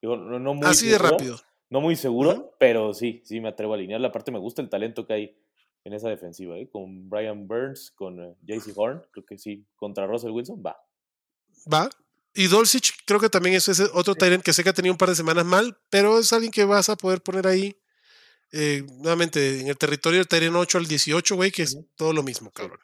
Digo, 0.00 0.16
no, 0.16 0.38
no 0.38 0.54
muy 0.54 0.66
Así 0.66 0.86
de 0.86 0.92
seguro, 0.92 1.10
rápido. 1.10 1.40
No 1.70 1.80
muy 1.80 1.96
seguro, 1.96 2.54
pero 2.58 2.94
sí, 2.94 3.22
sí 3.24 3.40
me 3.40 3.48
atrevo 3.48 3.74
a 3.74 3.76
alinearla. 3.76 4.08
Aparte 4.08 4.30
me 4.30 4.38
gusta 4.38 4.62
el 4.62 4.68
talento 4.68 5.06
que 5.06 5.12
hay 5.12 5.36
en 5.84 5.92
esa 5.92 6.08
defensiva, 6.08 6.56
¿eh? 6.58 6.68
Con 6.70 7.08
Brian 7.08 7.46
Burns, 7.46 7.90
con 7.92 8.20
eh, 8.20 8.34
JC 8.42 8.72
Horn, 8.76 9.02
creo 9.10 9.24
que 9.24 9.38
sí, 9.38 9.66
contra 9.76 10.06
Russell 10.06 10.30
Wilson, 10.30 10.62
va. 10.64 10.76
Va. 11.72 11.90
Y 12.34 12.46
Dolcich 12.46 12.92
creo 13.04 13.18
que 13.18 13.28
también 13.28 13.56
es 13.56 13.68
ese 13.68 13.84
otro 13.94 14.14
Tyrant 14.14 14.44
que 14.44 14.52
sé 14.52 14.62
que 14.62 14.70
ha 14.70 14.74
tenido 14.74 14.92
un 14.92 14.98
par 14.98 15.08
de 15.08 15.16
semanas 15.16 15.44
mal, 15.44 15.78
pero 15.90 16.18
es 16.18 16.32
alguien 16.32 16.52
que 16.52 16.64
vas 16.64 16.88
a 16.88 16.96
poder 16.96 17.22
poner 17.22 17.46
ahí 17.46 17.76
eh, 18.52 18.84
nuevamente 18.98 19.60
en 19.60 19.68
el 19.68 19.76
territorio 19.76 20.20
del 20.20 20.28
Tyrant 20.28 20.56
8 20.56 20.78
al 20.78 20.86
18, 20.86 21.36
güey, 21.36 21.50
que 21.50 21.62
es 21.62 21.78
todo 21.96 22.12
lo 22.12 22.22
mismo, 22.22 22.50
cabrón. 22.50 22.78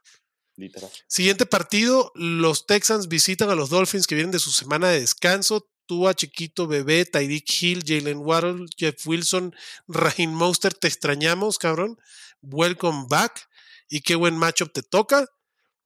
Literal. 0.56 0.90
Siguiente 1.08 1.46
partido, 1.46 2.12
los 2.14 2.66
Texans 2.66 3.08
visitan 3.08 3.50
a 3.50 3.54
los 3.54 3.70
Dolphins 3.70 4.06
que 4.06 4.14
vienen 4.14 4.32
de 4.32 4.38
su 4.38 4.50
semana 4.50 4.88
de 4.88 5.00
descanso. 5.00 5.68
Tua, 5.86 6.14
Chiquito, 6.14 6.66
Bebé, 6.66 7.04
Tyreek 7.04 7.62
Hill, 7.62 7.82
Jalen 7.84 8.18
Waddle, 8.18 8.66
Jeff 8.76 9.06
Wilson, 9.06 9.54
Raheem 9.88 10.30
Monster, 10.30 10.74
te 10.74 10.88
extrañamos, 10.88 11.58
cabrón. 11.58 11.98
Welcome 12.42 13.06
back. 13.08 13.48
Y 13.88 14.00
qué 14.00 14.14
buen 14.14 14.36
matchup 14.36 14.72
te 14.72 14.82
toca. 14.82 15.26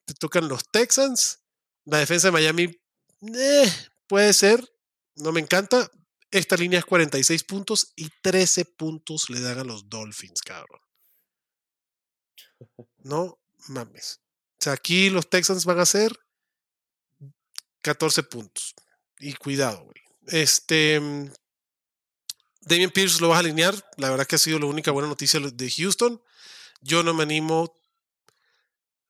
Te 0.05 0.15
tocan 0.15 0.49
los 0.49 0.69
Texans. 0.71 1.43
La 1.85 1.99
defensa 1.99 2.29
de 2.29 2.33
Miami, 2.33 2.81
eh, 3.35 3.73
puede 4.07 4.33
ser. 4.33 4.67
No 5.17 5.33
me 5.33 5.41
encanta. 5.41 5.91
Esta 6.31 6.57
línea 6.57 6.79
es 6.79 6.85
46 6.85 7.45
puntos 7.45 7.93
y 7.97 8.11
13 8.23 8.67
puntos 8.67 9.31
le 9.31 9.41
dan 9.41 9.59
a 9.59 9.65
los 9.65 9.89
Dolphins, 9.89 10.43
cabrón. 10.43 10.81
No 12.99 13.39
mames. 13.69 14.21
O 14.61 14.65
sea, 14.65 14.75
aquí 14.75 15.09
los 15.09 15.31
Texans 15.31 15.65
van 15.65 15.79
a 15.79 15.83
hacer 15.83 16.13
14 17.83 18.23
puntos. 18.25 18.75
Y 19.21 19.35
cuidado, 19.35 19.85
güey. 19.85 19.97
Este. 20.29 21.01
mm, 21.01 21.31
Damien 22.63 22.91
Pierce 22.91 23.21
lo 23.21 23.29
vas 23.31 23.37
a 23.37 23.41
alinear. 23.41 23.75
La 23.97 24.11
verdad 24.11 24.27
que 24.27 24.37
ha 24.37 24.39
sido 24.39 24.59
la 24.59 24.67
única 24.67 24.91
buena 24.91 25.09
noticia 25.09 25.41
de 25.41 25.71
Houston. 25.71 26.21
Yo 26.81 27.03
no 27.03 27.15
me 27.15 27.23
animo. 27.23 27.75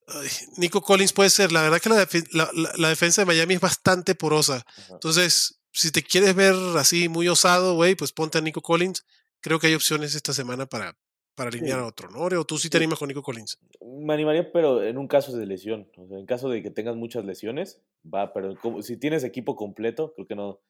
Ay, 0.07 0.29
Nico 0.57 0.81
Collins 0.83 1.13
puede 1.13 1.31
ser. 1.31 1.53
La 1.53 1.63
verdad 1.63 1.81
que 1.81 1.89
la, 1.91 2.09
la- 2.33 2.51
la- 2.55 2.73
la 2.77 2.89
defensa 2.89 3.23
de 3.23 3.27
Miami 3.27 3.55
es 3.55 3.61
bastante 3.61 4.15
porosa. 4.15 4.65
Ajá. 4.67 4.95
Entonces, 4.95 5.61
si 5.73 5.91
te 5.91 6.03
quieres 6.03 6.35
ver 6.35 6.55
así 6.79 7.09
muy 7.09 7.29
osado, 7.29 7.75
güey, 7.75 7.95
pues 7.95 8.13
ponte 8.13 8.39
a 8.39 8.41
Nico 8.41 8.63
Collins. 8.63 9.05
Creo 9.41 9.59
que 9.61 9.67
hay 9.69 9.75
opciones 9.75 10.15
esta 10.15 10.33
semana 10.33 10.67
para, 10.67 10.97
para 11.39 11.49
alinear 11.49 11.79
Sí. 11.79 11.85
a 11.85 11.87
otro, 11.87 12.11
¿no? 12.11 12.19
Oreo, 12.21 12.45
tú 12.45 12.59
sí 12.59 12.69
te 12.69 12.77
animas 12.77 12.99
con 12.99 13.09
Nico 13.09 13.23
Collins. 13.23 13.59
Me 13.81 14.13
animaría, 14.13 14.53
pero 14.53 14.83
en 14.83 14.99
un 14.99 15.09
caso 15.09 15.35
de 15.37 15.47
lesión. 15.47 15.91
O 15.97 16.07
sea, 16.09 16.19
en 16.19 16.27
caso 16.27 16.51
de 16.51 16.63
que 16.63 16.71
tengas 16.71 16.97
muchas 16.97 17.25
lesiones, 17.25 17.81
va, 18.05 18.33
pero 18.35 18.55
como, 18.61 18.83
si 18.83 18.99
tienes 18.99 19.25
equipo 19.25 19.57
completo, 19.57 20.13
creo 20.15 20.27
que 20.27 20.35
no, 20.35 20.61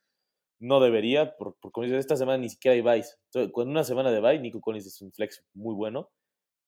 no 0.60 0.78
debería, 0.80 1.36
por, 1.36 1.56
por 1.56 1.72
como 1.72 1.84
dices, 1.86 1.98
esta 1.98 2.16
semana 2.16 2.38
ni 2.38 2.48
siquiera 2.50 2.74
hay 2.74 2.80
buys. 2.82 3.18
Entonces, 3.26 3.52
con 3.52 3.68
una 3.68 3.82
semana 3.82 4.10
de 4.12 4.20
bye, 4.20 4.38
Nico 4.38 4.60
Collins 4.60 4.86
es 4.86 5.00
un 5.02 5.10
flex 5.12 5.44
muy 5.54 5.74
bueno, 5.74 6.10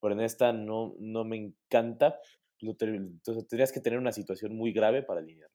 pero 0.00 0.14
en 0.14 0.20
esta 0.20 0.52
no, 0.52 0.94
no 0.98 1.24
me 1.24 1.36
encanta. 1.36 2.18
Entonces 2.62 3.46
tendrías 3.48 3.72
que 3.72 3.80
tener 3.80 3.98
una 3.98 4.12
situación 4.12 4.56
muy 4.56 4.72
grave 4.72 5.02
para 5.02 5.20
alinear. 5.20 5.50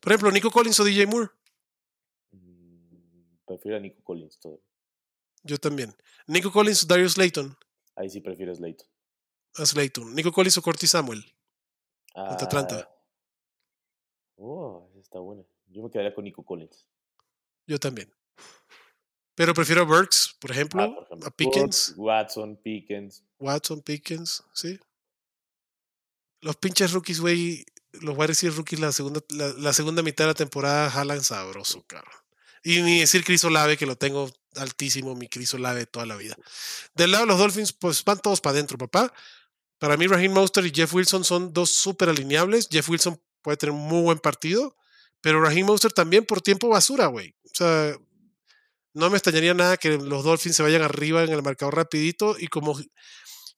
Por 0.00 0.12
ejemplo, 0.12 0.30
Nico 0.30 0.50
Collins 0.50 0.80
o 0.80 0.84
DJ 0.84 1.06
Moore. 1.06 1.28
Mm, 2.32 3.36
Prefiero 3.46 3.76
a 3.76 3.80
Nico 3.80 4.02
Collins 4.02 4.38
todo. 4.38 4.60
Yo 5.46 5.58
también. 5.58 5.94
Nico 6.26 6.50
Collins 6.52 6.84
o 6.84 6.86
Darius 6.86 7.12
Slayton. 7.14 7.56
Ahí 7.94 8.10
sí 8.10 8.20
prefiero 8.20 8.54
Slayton. 8.54 8.86
A 9.56 9.64
Slayton. 9.64 10.14
Nico 10.14 10.32
Collins 10.32 10.58
o 10.58 10.62
Curtis 10.62 10.90
Samuel. 10.90 11.24
Ante 12.14 12.44
Atlanta. 12.44 12.88
Ah, 12.90 12.92
Oh, 14.38 14.88
esa 14.92 15.00
está 15.00 15.18
buena. 15.18 15.42
Yo 15.68 15.82
me 15.82 15.90
quedaría 15.90 16.14
con 16.14 16.24
Nico 16.24 16.44
Collins. 16.44 16.86
Yo 17.66 17.78
también. 17.78 18.12
Pero 19.34 19.54
prefiero 19.54 19.82
a 19.82 19.84
Burks, 19.84 20.36
por 20.38 20.50
ejemplo, 20.50 20.82
Ah, 20.82 20.94
por 20.94 21.04
ejemplo, 21.04 21.26
a 21.26 21.30
Pickens, 21.30 21.94
Watson, 21.96 22.56
Pickens. 22.56 23.24
Watson, 23.38 23.80
Pickens, 23.82 24.42
sí. 24.52 24.78
Los 26.40 26.56
pinches 26.56 26.92
rookies, 26.92 27.20
güey, 27.20 27.64
los 27.92 28.16
wide 28.16 28.50
rookies 28.50 28.80
la 28.80 28.92
segunda, 28.92 29.20
la, 29.30 29.48
la 29.54 29.72
segunda 29.72 30.02
mitad 30.02 30.24
de 30.24 30.28
la 30.28 30.34
temporada 30.34 30.90
jalan 30.90 31.22
sabroso, 31.22 31.82
cabrón. 31.86 32.25
Y 32.68 32.82
ni 32.82 32.98
decir 32.98 33.22
Chris 33.22 33.44
Olave, 33.44 33.76
que 33.76 33.86
lo 33.86 33.94
tengo 33.94 34.28
altísimo, 34.56 35.14
mi 35.14 35.28
Chris 35.28 35.54
Olave 35.54 35.86
toda 35.86 36.04
la 36.04 36.16
vida. 36.16 36.36
Del 36.96 37.12
lado 37.12 37.22
de 37.22 37.28
los 37.28 37.38
Dolphins, 37.38 37.72
pues 37.72 38.02
van 38.02 38.18
todos 38.18 38.40
para 38.40 38.54
adentro, 38.54 38.76
papá. 38.76 39.12
Para 39.78 39.96
mí, 39.96 40.08
Raheem 40.08 40.32
Monster 40.32 40.66
y 40.66 40.72
Jeff 40.74 40.92
Wilson 40.92 41.22
son 41.22 41.52
dos 41.52 41.70
súper 41.70 42.08
alineables. 42.08 42.66
Jeff 42.68 42.88
Wilson 42.88 43.22
puede 43.40 43.56
tener 43.56 43.72
un 43.72 43.82
muy 43.82 44.02
buen 44.02 44.18
partido, 44.18 44.74
pero 45.20 45.40
Raheem 45.40 45.64
Monster 45.64 45.92
también 45.92 46.26
por 46.26 46.42
tiempo 46.42 46.68
basura, 46.68 47.06
güey. 47.06 47.36
O 47.44 47.54
sea, 47.54 47.96
no 48.94 49.10
me 49.10 49.16
extrañaría 49.16 49.54
nada 49.54 49.76
que 49.76 49.96
los 49.98 50.24
Dolphins 50.24 50.56
se 50.56 50.64
vayan 50.64 50.82
arriba 50.82 51.22
en 51.22 51.30
el 51.30 51.44
marcador 51.44 51.76
rapidito 51.76 52.34
y 52.36 52.48
como 52.48 52.76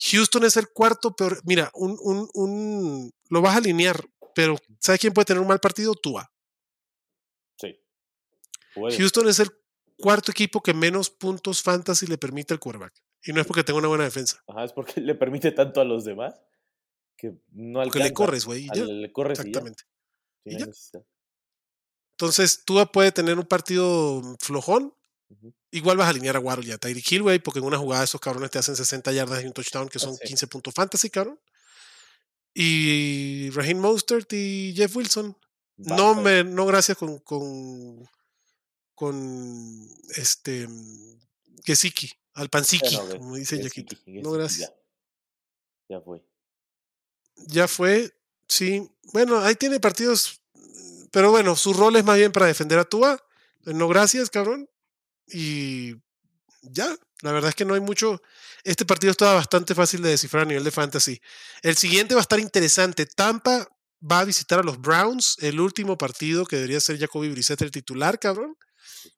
Houston 0.01 0.45
es 0.45 0.59
el 0.59 0.69
cuarto 0.69 1.17
peor, 1.17 1.41
mira, 1.45 1.71
un, 1.73 1.97
un, 2.03 2.29
un 2.35 3.11
lo 3.31 3.41
vas 3.41 3.55
a 3.55 3.59
alinear, 3.59 4.05
pero 4.35 4.59
¿sabes 4.81 5.01
quién 5.01 5.15
puede 5.15 5.25
tener 5.25 5.41
un 5.41 5.49
mal 5.49 5.61
partido? 5.61 5.95
Tua. 5.95 6.31
Puede. 8.79 8.97
Houston 8.97 9.29
es 9.29 9.41
el 9.41 9.51
cuarto 9.97 10.31
equipo 10.31 10.63
que 10.63 10.75
menos 10.75 11.11
puntos 11.11 11.63
fantasy 11.63 12.07
le 12.07 12.19
permite 12.19 12.55
al 12.55 12.61
quarterback. 12.61 12.95
Y 13.25 13.33
no 13.33 13.41
es 13.41 13.47
porque 13.47 13.65
tenga 13.65 13.79
una 13.79 13.89
buena 13.89 14.05
defensa. 14.05 14.43
Ajá, 14.47 14.65
es 14.65 14.73
porque 14.73 15.01
le 15.01 15.15
permite 15.15 15.53
tanto 15.53 15.81
a 15.81 15.85
los 15.85 16.05
demás 16.05 16.35
que 17.17 17.33
no 17.51 17.81
Porque 17.83 17.99
le 17.99 18.05
alcanza. 18.05 18.15
corres, 18.15 18.45
güey. 18.45 18.69
ya. 18.73 18.85
Le, 18.85 19.13
corres 19.13 19.39
y 19.39 19.43
ya. 19.43 19.49
Exactamente. 19.49 19.85
Y 20.45 20.57
ya. 20.59 20.69
Entonces, 22.13 22.65
Tua 22.65 22.91
puede 22.91 23.13
tener 23.13 23.39
un 23.39 23.47
partido 23.47 24.23
flojón. 24.41 24.95
Igual 25.71 25.99
vas 25.99 26.07
a 26.07 26.11
alinear 26.11 26.37
a 26.37 26.41
Waddle 26.41 26.67
y 26.67 26.73
a 26.73 26.79
Tyreek 26.79 27.13
Hill, 27.13 27.23
güey, 27.23 27.39
porque 27.39 27.59
en 27.59 27.67
una 27.67 27.77
jugada 27.77 28.05
esos 28.05 28.21
cabrones 28.21 28.51
te 28.51 28.59
hacen 28.59 28.75
60 28.75 29.13
yardas 29.13 29.45
y 29.45 29.47
un 29.47 29.53
touchdown, 29.53 29.89
que 29.89 29.99
son 29.99 30.17
sí. 30.17 30.27
15 30.27 30.47
puntos 30.47 30.75
fantasy, 30.75 31.11
cabrón. 31.11 31.39
Y 32.55 33.51
Raheem 33.51 33.79
Mostert 33.79 34.33
y 34.33 34.73
Jeff 34.75 34.97
Wilson. 34.97 35.37
No, 35.77 36.15
me, 36.15 36.43
no 36.43 36.67
gracias 36.67 36.97
con, 36.97 37.19
con, 37.19 38.09
con 38.99 39.89
este 40.17 40.67
mm, 40.67 41.21
Gesicki, 41.65 42.11
al 42.35 42.49
Pansiki, 42.49 42.97
no, 42.97 43.09
como 43.19 43.37
dice 43.37 43.63
Yaquito. 43.63 43.97
No, 44.07 44.33
gracias. 44.33 44.73
Ya, 45.89 45.97
ya 45.97 46.01
fue. 46.01 46.25
Ya 47.47 47.69
fue, 47.69 48.13
sí. 48.49 48.91
Bueno, 49.13 49.39
ahí 49.39 49.55
tiene 49.55 49.79
partidos, 49.79 50.41
pero 51.13 51.31
bueno, 51.31 51.55
su 51.55 51.75
rol 51.75 51.95
es 51.95 52.05
más 52.05 52.17
bien 52.17 52.33
para 52.33 52.47
defender 52.47 52.81
a 52.81 52.85
Tua. 52.85 53.25
No, 53.67 53.87
gracias, 53.87 54.31
cabrón. 54.31 54.69
Y 55.29 55.95
ya, 56.63 56.97
la 57.23 57.31
verdad 57.31 57.51
es 57.51 57.55
que 57.55 57.65
no 57.65 57.75
hay 57.75 57.81
mucho. 57.81 58.21
Este 58.65 58.85
partido 58.85 59.13
estaba 59.13 59.35
bastante 59.35 59.77
fácil 59.77 60.03
de 60.03 60.11
descifrar 60.11 60.43
a 60.43 60.47
nivel 60.47 60.65
de 60.65 60.73
fantasy. 60.73 61.21
El 61.63 61.77
siguiente 61.77 62.17
va 62.17 62.21
a 62.21 62.23
estar 62.23 62.41
interesante. 62.41 63.07
Tampa 63.07 63.69
va 64.03 64.21
a 64.21 64.25
visitar 64.25 64.59
a 64.59 64.65
los 64.65 64.81
Browns, 64.81 65.37
el 65.39 65.61
último 65.61 65.97
partido 65.97 66.47
que 66.47 66.57
debería 66.57 66.81
ser 66.81 66.99
Jacoby 66.99 67.29
Brissett 67.29 67.63
el 67.63 67.71
titular, 67.71 68.19
cabrón. 68.19 68.57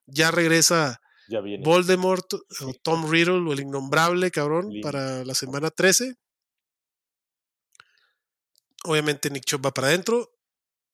Ya 0.07 0.30
regresa 0.30 1.01
Ya 1.28 1.41
viene. 1.41 1.64
Voldemort 1.64 2.32
o 2.34 2.74
Tom 2.82 3.11
Riddle 3.11 3.48
o 3.48 3.52
el 3.52 3.60
innombrable, 3.60 4.31
cabrón, 4.31 4.73
para 4.82 5.24
la 5.24 5.35
semana 5.35 5.70
13. 5.70 6.16
Obviamente 8.85 9.31
Nick 9.31 9.44
Chubb 9.44 9.66
va 9.66 9.74
para 9.74 9.89
adentro. 9.89 10.32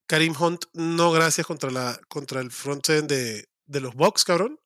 Karim 0.06 0.34
Hunt, 0.38 0.66
no 0.72 1.10
gracias 1.10 1.46
contra, 1.46 1.70
la, 1.70 1.98
contra 2.08 2.40
el 2.40 2.50
front 2.50 2.88
end 2.90 3.08
de, 3.08 3.48
de 3.66 3.80
los 3.80 3.94
Bucks, 3.94 4.24
cabrón. 4.24 4.60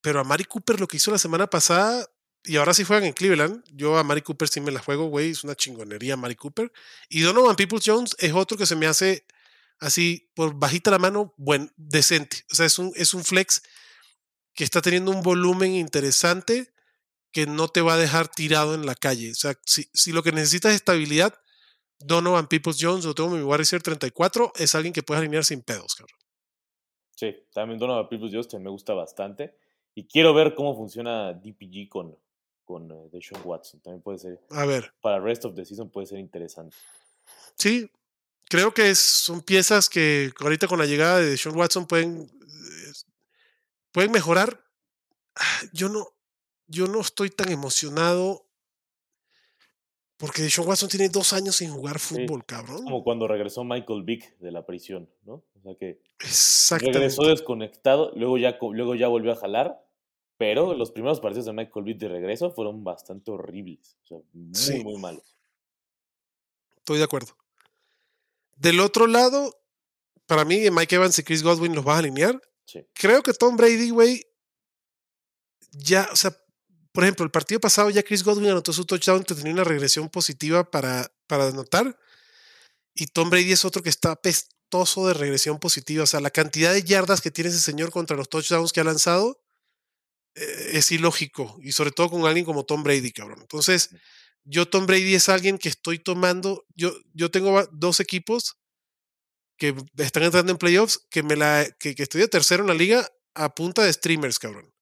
Pero 0.00 0.20
a 0.20 0.24
Mari 0.24 0.44
Cooper 0.44 0.80
lo 0.80 0.86
que 0.86 0.98
hizo 0.98 1.10
la 1.10 1.18
semana 1.18 1.46
pasada, 1.46 2.06
y 2.44 2.56
ahora 2.56 2.74
sí 2.74 2.84
juegan 2.84 3.06
en 3.06 3.14
Cleveland, 3.14 3.64
yo 3.72 3.96
a 3.96 4.04
Mari 4.04 4.20
Cooper 4.20 4.48
sí 4.48 4.60
me 4.60 4.70
la 4.70 4.80
juego, 4.80 5.06
güey, 5.06 5.30
es 5.30 5.44
una 5.44 5.54
chingonería 5.54 6.16
Mari 6.16 6.36
Cooper. 6.36 6.70
Y 7.08 7.20
Donovan 7.22 7.56
Peoples 7.56 7.84
Jones 7.86 8.16
es 8.18 8.34
otro 8.34 8.58
que 8.58 8.66
se 8.66 8.76
me 8.76 8.86
hace 8.86 9.26
así, 9.80 10.30
por 10.34 10.54
bajita 10.54 10.90
la 10.90 10.98
mano, 10.98 11.34
buen, 11.36 11.72
decente. 11.76 12.44
O 12.50 12.54
sea, 12.54 12.66
es 12.66 12.78
un, 12.78 12.92
es 12.96 13.14
un 13.14 13.24
flex 13.24 13.62
que 14.54 14.64
está 14.64 14.80
teniendo 14.80 15.10
un 15.10 15.22
volumen 15.22 15.72
interesante 15.72 16.72
que 17.32 17.46
no 17.46 17.68
te 17.68 17.80
va 17.80 17.94
a 17.94 17.98
dejar 17.98 18.28
tirado 18.28 18.74
en 18.74 18.86
la 18.86 18.94
calle. 18.94 19.32
O 19.32 19.34
sea, 19.34 19.54
si, 19.64 19.88
si 19.92 20.12
lo 20.12 20.22
que 20.22 20.32
necesitas 20.32 20.70
es 20.70 20.76
estabilidad, 20.76 21.34
Donovan 21.98 22.46
Peoples 22.46 22.78
Jones, 22.80 23.04
lo 23.04 23.14
tengo 23.14 23.30
en 23.30 23.38
mi 23.38 23.42
wide 23.42 23.58
receiver 23.58 23.82
34, 23.82 24.52
es 24.56 24.74
alguien 24.74 24.92
que 24.92 25.02
puedes 25.02 25.20
alinear 25.20 25.44
sin 25.44 25.62
pedos, 25.62 25.94
cabrón. 25.94 26.18
Sí, 27.16 27.34
también 27.52 27.78
Donovan 27.78 28.08
Peoples 28.08 28.32
Jones 28.32 28.54
me 28.62 28.70
gusta 28.70 28.94
bastante. 28.94 29.56
Y 29.94 30.06
quiero 30.06 30.34
ver 30.34 30.54
cómo 30.54 30.76
funciona 30.76 31.32
DPG 31.32 31.88
con, 31.88 32.16
con 32.64 32.90
eh, 32.90 33.08
Deshaun 33.12 33.42
Watson. 33.44 33.80
También 33.80 34.02
puede 34.02 34.18
ser, 34.18 34.40
A 34.50 34.66
ver, 34.66 34.92
para 35.00 35.20
rest 35.20 35.44
of 35.44 35.54
the 35.54 35.64
season 35.64 35.90
puede 35.90 36.06
ser 36.06 36.18
interesante. 36.18 36.76
sí, 37.56 37.90
creo 38.48 38.72
que 38.74 38.90
es- 38.90 38.98
son 38.98 39.42
piezas 39.42 39.88
que 39.88 40.32
ahorita 40.40 40.66
con 40.68 40.78
la 40.78 40.86
llegada 40.86 41.20
de 41.20 41.36
Sean 41.36 41.56
Watson 41.56 41.86
pueden, 41.86 42.30
pueden 43.92 44.12
mejorar. 44.12 44.64
Yo 45.72 45.88
no, 45.88 46.06
yo 46.66 46.86
no 46.86 47.00
estoy 47.00 47.30
tan 47.30 47.50
emocionado 47.50 48.46
porque 50.16 50.42
Deshaun 50.42 50.68
Watson 50.68 50.88
tiene 50.88 51.08
dos 51.08 51.32
años 51.32 51.56
sin 51.56 51.70
jugar 51.70 51.98
fútbol, 51.98 52.44
cabrón. 52.46 52.84
Como 52.84 53.02
cuando 53.02 53.26
regresó 53.26 53.64
Michael 53.64 54.04
Vick 54.04 54.38
de 54.38 54.52
la 54.52 54.64
prisión, 54.64 55.10
¿no? 55.24 55.44
O 55.54 55.60
sea 55.62 55.74
que 55.76 56.00
regresó 56.78 57.24
desconectado, 57.24 58.12
luego 58.14 58.38
ya, 58.38 58.56
luego 58.60 58.94
ya 58.94 59.08
volvió 59.08 59.32
a 59.32 59.36
jalar, 59.36 59.84
pero 60.36 60.74
los 60.74 60.92
primeros 60.92 61.20
partidos 61.20 61.46
de 61.46 61.52
Michael 61.52 61.84
Vick 61.84 61.98
de 61.98 62.08
regreso 62.08 62.50
fueron 62.52 62.84
bastante 62.84 63.30
horribles. 63.32 63.96
O 64.04 64.06
sea, 64.06 64.18
muy, 64.32 64.54
Sí. 64.54 64.84
muy 64.84 64.96
malos. 65.00 65.36
Estoy 66.78 66.98
de 66.98 67.04
acuerdo. 67.04 67.36
Del 68.56 68.80
otro 68.80 69.06
lado, 69.06 69.60
para 70.26 70.44
mí 70.44 70.70
Mike 70.70 70.96
Evans 70.96 71.18
y 71.18 71.22
Chris 71.24 71.42
Godwin 71.42 71.74
los 71.74 71.84
vas 71.84 71.96
a 71.96 71.98
alinear. 71.98 72.40
Sí. 72.66 72.86
Creo 72.94 73.22
que 73.22 73.32
Tom 73.34 73.56
Brady, 73.56 73.90
güey, 73.90 74.24
ya, 75.72 76.08
o 76.12 76.16
sea, 76.16 76.36
por 76.92 77.02
ejemplo, 77.02 77.24
el 77.24 77.32
partido 77.32 77.60
pasado 77.60 77.90
ya 77.90 78.04
Chris 78.04 78.22
Godwin 78.22 78.50
anotó 78.50 78.72
su 78.72 78.84
touchdown, 78.84 79.24
tenía 79.24 79.52
una 79.52 79.64
regresión 79.64 80.08
positiva 80.08 80.70
para, 80.70 81.12
para 81.26 81.48
anotar. 81.48 81.98
Y 82.94 83.08
Tom 83.08 83.30
Brady 83.30 83.50
es 83.50 83.64
otro 83.64 83.82
que 83.82 83.88
está 83.88 84.14
pestoso 84.14 85.08
de 85.08 85.14
regresión 85.14 85.58
positiva. 85.58 86.04
O 86.04 86.06
sea, 86.06 86.20
la 86.20 86.30
cantidad 86.30 86.72
de 86.72 86.84
yardas 86.84 87.20
que 87.20 87.32
tiene 87.32 87.50
ese 87.50 87.58
señor 87.58 87.90
contra 87.90 88.16
los 88.16 88.28
touchdowns 88.28 88.72
que 88.72 88.80
ha 88.80 88.84
lanzado 88.84 89.42
eh, 90.36 90.70
es 90.74 90.92
ilógico. 90.92 91.58
Y 91.60 91.72
sobre 91.72 91.90
todo 91.90 92.10
con 92.10 92.24
alguien 92.26 92.44
como 92.44 92.64
Tom 92.64 92.84
Brady, 92.84 93.10
cabrón. 93.10 93.40
Entonces, 93.40 93.90
yo 94.44 94.66
Tom 94.68 94.86
Brady 94.86 95.14
es 95.14 95.28
alguien 95.28 95.58
que 95.58 95.68
estoy 95.68 95.98
tomando. 95.98 96.64
Yo, 96.74 96.92
yo 97.14 97.30
tengo 97.30 97.64
dos 97.72 98.00
equipos 98.00 98.58
que 99.56 99.74
están 99.98 100.24
entrando 100.24 100.52
en 100.52 100.58
playoffs, 100.58 101.06
que 101.10 101.22
me 101.22 101.36
la, 101.36 101.66
que, 101.78 101.94
que 101.94 102.02
estoy 102.02 102.20
de 102.20 102.28
tercero 102.28 102.62
en 102.62 102.68
la 102.68 102.74
liga 102.74 103.08
a 103.34 103.54
punta 103.54 103.82
de 103.84 103.92
streamers, 103.92 104.38
cabrón. 104.38 104.72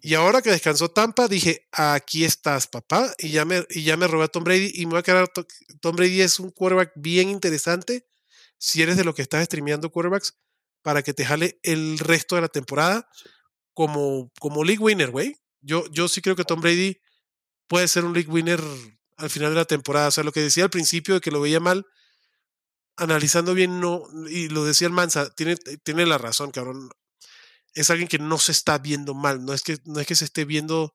Y 0.00 0.14
ahora 0.14 0.42
que 0.42 0.50
descansó 0.50 0.90
Tampa, 0.90 1.28
dije, 1.28 1.66
aquí 1.72 2.24
estás, 2.24 2.66
papá. 2.66 3.12
Y 3.18 3.30
ya 3.30 3.44
me, 3.44 3.64
y 3.70 3.82
ya 3.84 3.96
me 3.96 4.06
robé 4.08 4.24
a 4.24 4.28
Tom 4.28 4.44
Brady 4.44 4.72
y 4.74 4.86
me 4.86 4.90
voy 4.92 4.98
a 5.00 5.02
quedar. 5.02 5.28
to- 5.28 5.46
Tom 5.80 5.96
Brady 5.96 6.20
es 6.22 6.38
un 6.40 6.50
quarterback 6.50 6.92
bien 6.96 7.30
interesante 7.30 8.06
si 8.58 8.82
eres 8.82 8.96
de 8.96 9.04
los 9.04 9.14
que 9.14 9.22
estás 9.22 9.44
streameando 9.44 9.90
quarterbacks 9.90 10.36
para 10.82 11.02
que 11.02 11.14
te 11.14 11.24
jale 11.24 11.58
el 11.62 11.98
resto 11.98 12.34
de 12.34 12.42
la 12.42 12.48
temporada 12.48 13.08
como, 13.74 14.30
como 14.40 14.64
league 14.64 14.82
winner, 14.82 15.10
güey. 15.10 15.36
Yo, 15.60 15.84
yo 15.90 16.08
sí 16.08 16.20
creo 16.20 16.36
que 16.36 16.44
Tom 16.44 16.60
Brady 16.60 16.98
puede 17.66 17.88
ser 17.88 18.04
un 18.04 18.12
league 18.14 18.30
winner 18.30 18.60
al 19.16 19.30
final 19.30 19.50
de 19.50 19.56
la 19.56 19.64
temporada. 19.64 20.08
O 20.08 20.10
sea, 20.10 20.24
lo 20.24 20.32
que 20.32 20.40
decía 20.40 20.64
al 20.64 20.70
principio 20.70 21.14
de 21.14 21.20
que 21.20 21.30
lo 21.30 21.40
veía 21.40 21.60
mal, 21.60 21.86
analizando 22.96 23.54
bien, 23.54 23.80
no, 23.80 24.02
y 24.28 24.48
lo 24.48 24.64
decía 24.64 24.86
el 24.86 24.92
Mansa, 24.92 25.34
tiene, 25.34 25.56
tiene 25.56 26.06
la 26.06 26.18
razón, 26.18 26.50
cabrón. 26.50 26.90
Es 27.74 27.90
alguien 27.90 28.08
que 28.08 28.18
no 28.18 28.38
se 28.38 28.52
está 28.52 28.78
viendo 28.78 29.14
mal, 29.14 29.44
no 29.44 29.52
es 29.52 29.62
que, 29.62 29.78
no 29.84 29.98
es 30.00 30.06
que 30.06 30.14
se 30.14 30.24
esté 30.24 30.44
viendo 30.44 30.94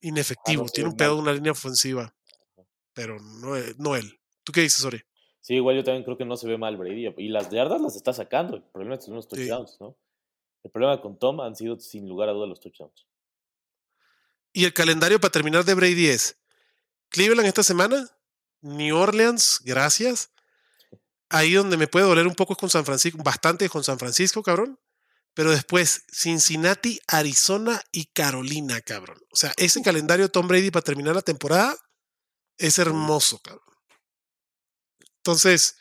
inefectivo, 0.00 0.66
tiene 0.66 0.90
un 0.90 0.96
pedo 0.96 1.14
de 1.14 1.22
una 1.22 1.32
línea 1.32 1.52
ofensiva, 1.52 2.14
pero 2.92 3.18
no, 3.18 3.56
e- 3.56 3.74
no 3.78 3.96
él. 3.96 4.20
¿Tú 4.44 4.52
qué 4.52 4.60
dices, 4.60 4.84
Ori? 4.84 5.00
Sí, 5.40 5.54
igual 5.54 5.76
yo 5.76 5.84
también 5.84 6.04
creo 6.04 6.18
que 6.18 6.24
no 6.26 6.36
se 6.36 6.46
ve 6.46 6.58
mal 6.58 6.76
Brady. 6.76 7.14
Y 7.18 7.28
las 7.28 7.50
yardas 7.50 7.80
las 7.80 7.96
está 7.96 8.12
sacando. 8.12 8.56
El 8.56 8.62
problema 8.62 9.00
son 9.00 9.14
los 9.14 9.24
Sí. 9.24 9.30
touchdowns, 9.30 9.78
¿no? 9.80 9.96
El 10.62 10.70
problema 10.70 11.00
con 11.00 11.18
Tom 11.18 11.40
han 11.40 11.54
sido 11.56 11.78
sin 11.78 12.08
lugar 12.08 12.28
a 12.28 12.32
dudas 12.32 12.48
los 12.48 12.60
touchdowns. 12.60 13.06
Y 14.56 14.64
el 14.64 14.72
calendario 14.72 15.20
para 15.20 15.32
terminar 15.32 15.64
de 15.64 15.74
Brady 15.74 16.06
es 16.06 16.36
Cleveland 17.10 17.48
esta 17.48 17.64
semana, 17.64 18.08
New 18.60 18.96
Orleans, 18.96 19.60
gracias. 19.64 20.30
Ahí 21.28 21.54
donde 21.54 21.76
me 21.76 21.88
puede 21.88 22.06
doler 22.06 22.28
un 22.28 22.36
poco 22.36 22.52
es 22.52 22.58
con 22.60 22.70
San 22.70 22.84
Francisco, 22.84 23.18
bastante 23.20 23.68
con 23.68 23.82
San 23.82 23.98
Francisco, 23.98 24.44
cabrón. 24.44 24.78
Pero 25.34 25.50
después 25.50 26.04
Cincinnati, 26.12 27.00
Arizona 27.08 27.82
y 27.90 28.06
Carolina, 28.06 28.80
cabrón. 28.80 29.20
O 29.32 29.36
sea, 29.36 29.52
ese 29.56 29.82
calendario 29.82 30.30
Tom 30.30 30.46
Brady 30.46 30.70
para 30.70 30.84
terminar 30.84 31.16
la 31.16 31.22
temporada 31.22 31.76
es 32.56 32.78
hermoso, 32.78 33.40
cabrón. 33.40 33.74
Entonces, 35.16 35.78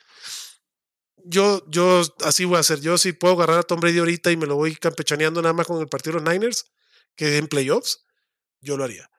yo, 1.17 1.63
yo 1.67 2.01
así 2.23 2.45
voy 2.45 2.57
a 2.57 2.61
hacer. 2.61 2.81
Yo 2.81 2.97
si 2.97 3.13
puedo 3.13 3.35
agarrar 3.35 3.59
a 3.59 3.63
Tom 3.63 3.79
Brady 3.79 3.99
ahorita 3.99 4.31
y 4.31 4.37
me 4.37 4.47
lo 4.47 4.55
voy 4.55 4.75
campechaneando 4.75 5.43
nada 5.43 5.53
más 5.53 5.67
con 5.67 5.79
el 5.79 5.87
partido 5.87 6.17
de 6.17 6.23
los 6.23 6.33
Niners, 6.33 6.71
que 7.15 7.33
es 7.33 7.39
en 7.39 7.47
playoffs, 7.47 8.02
yo 8.63 8.77
lo 8.77 8.85
haría. 8.85 9.09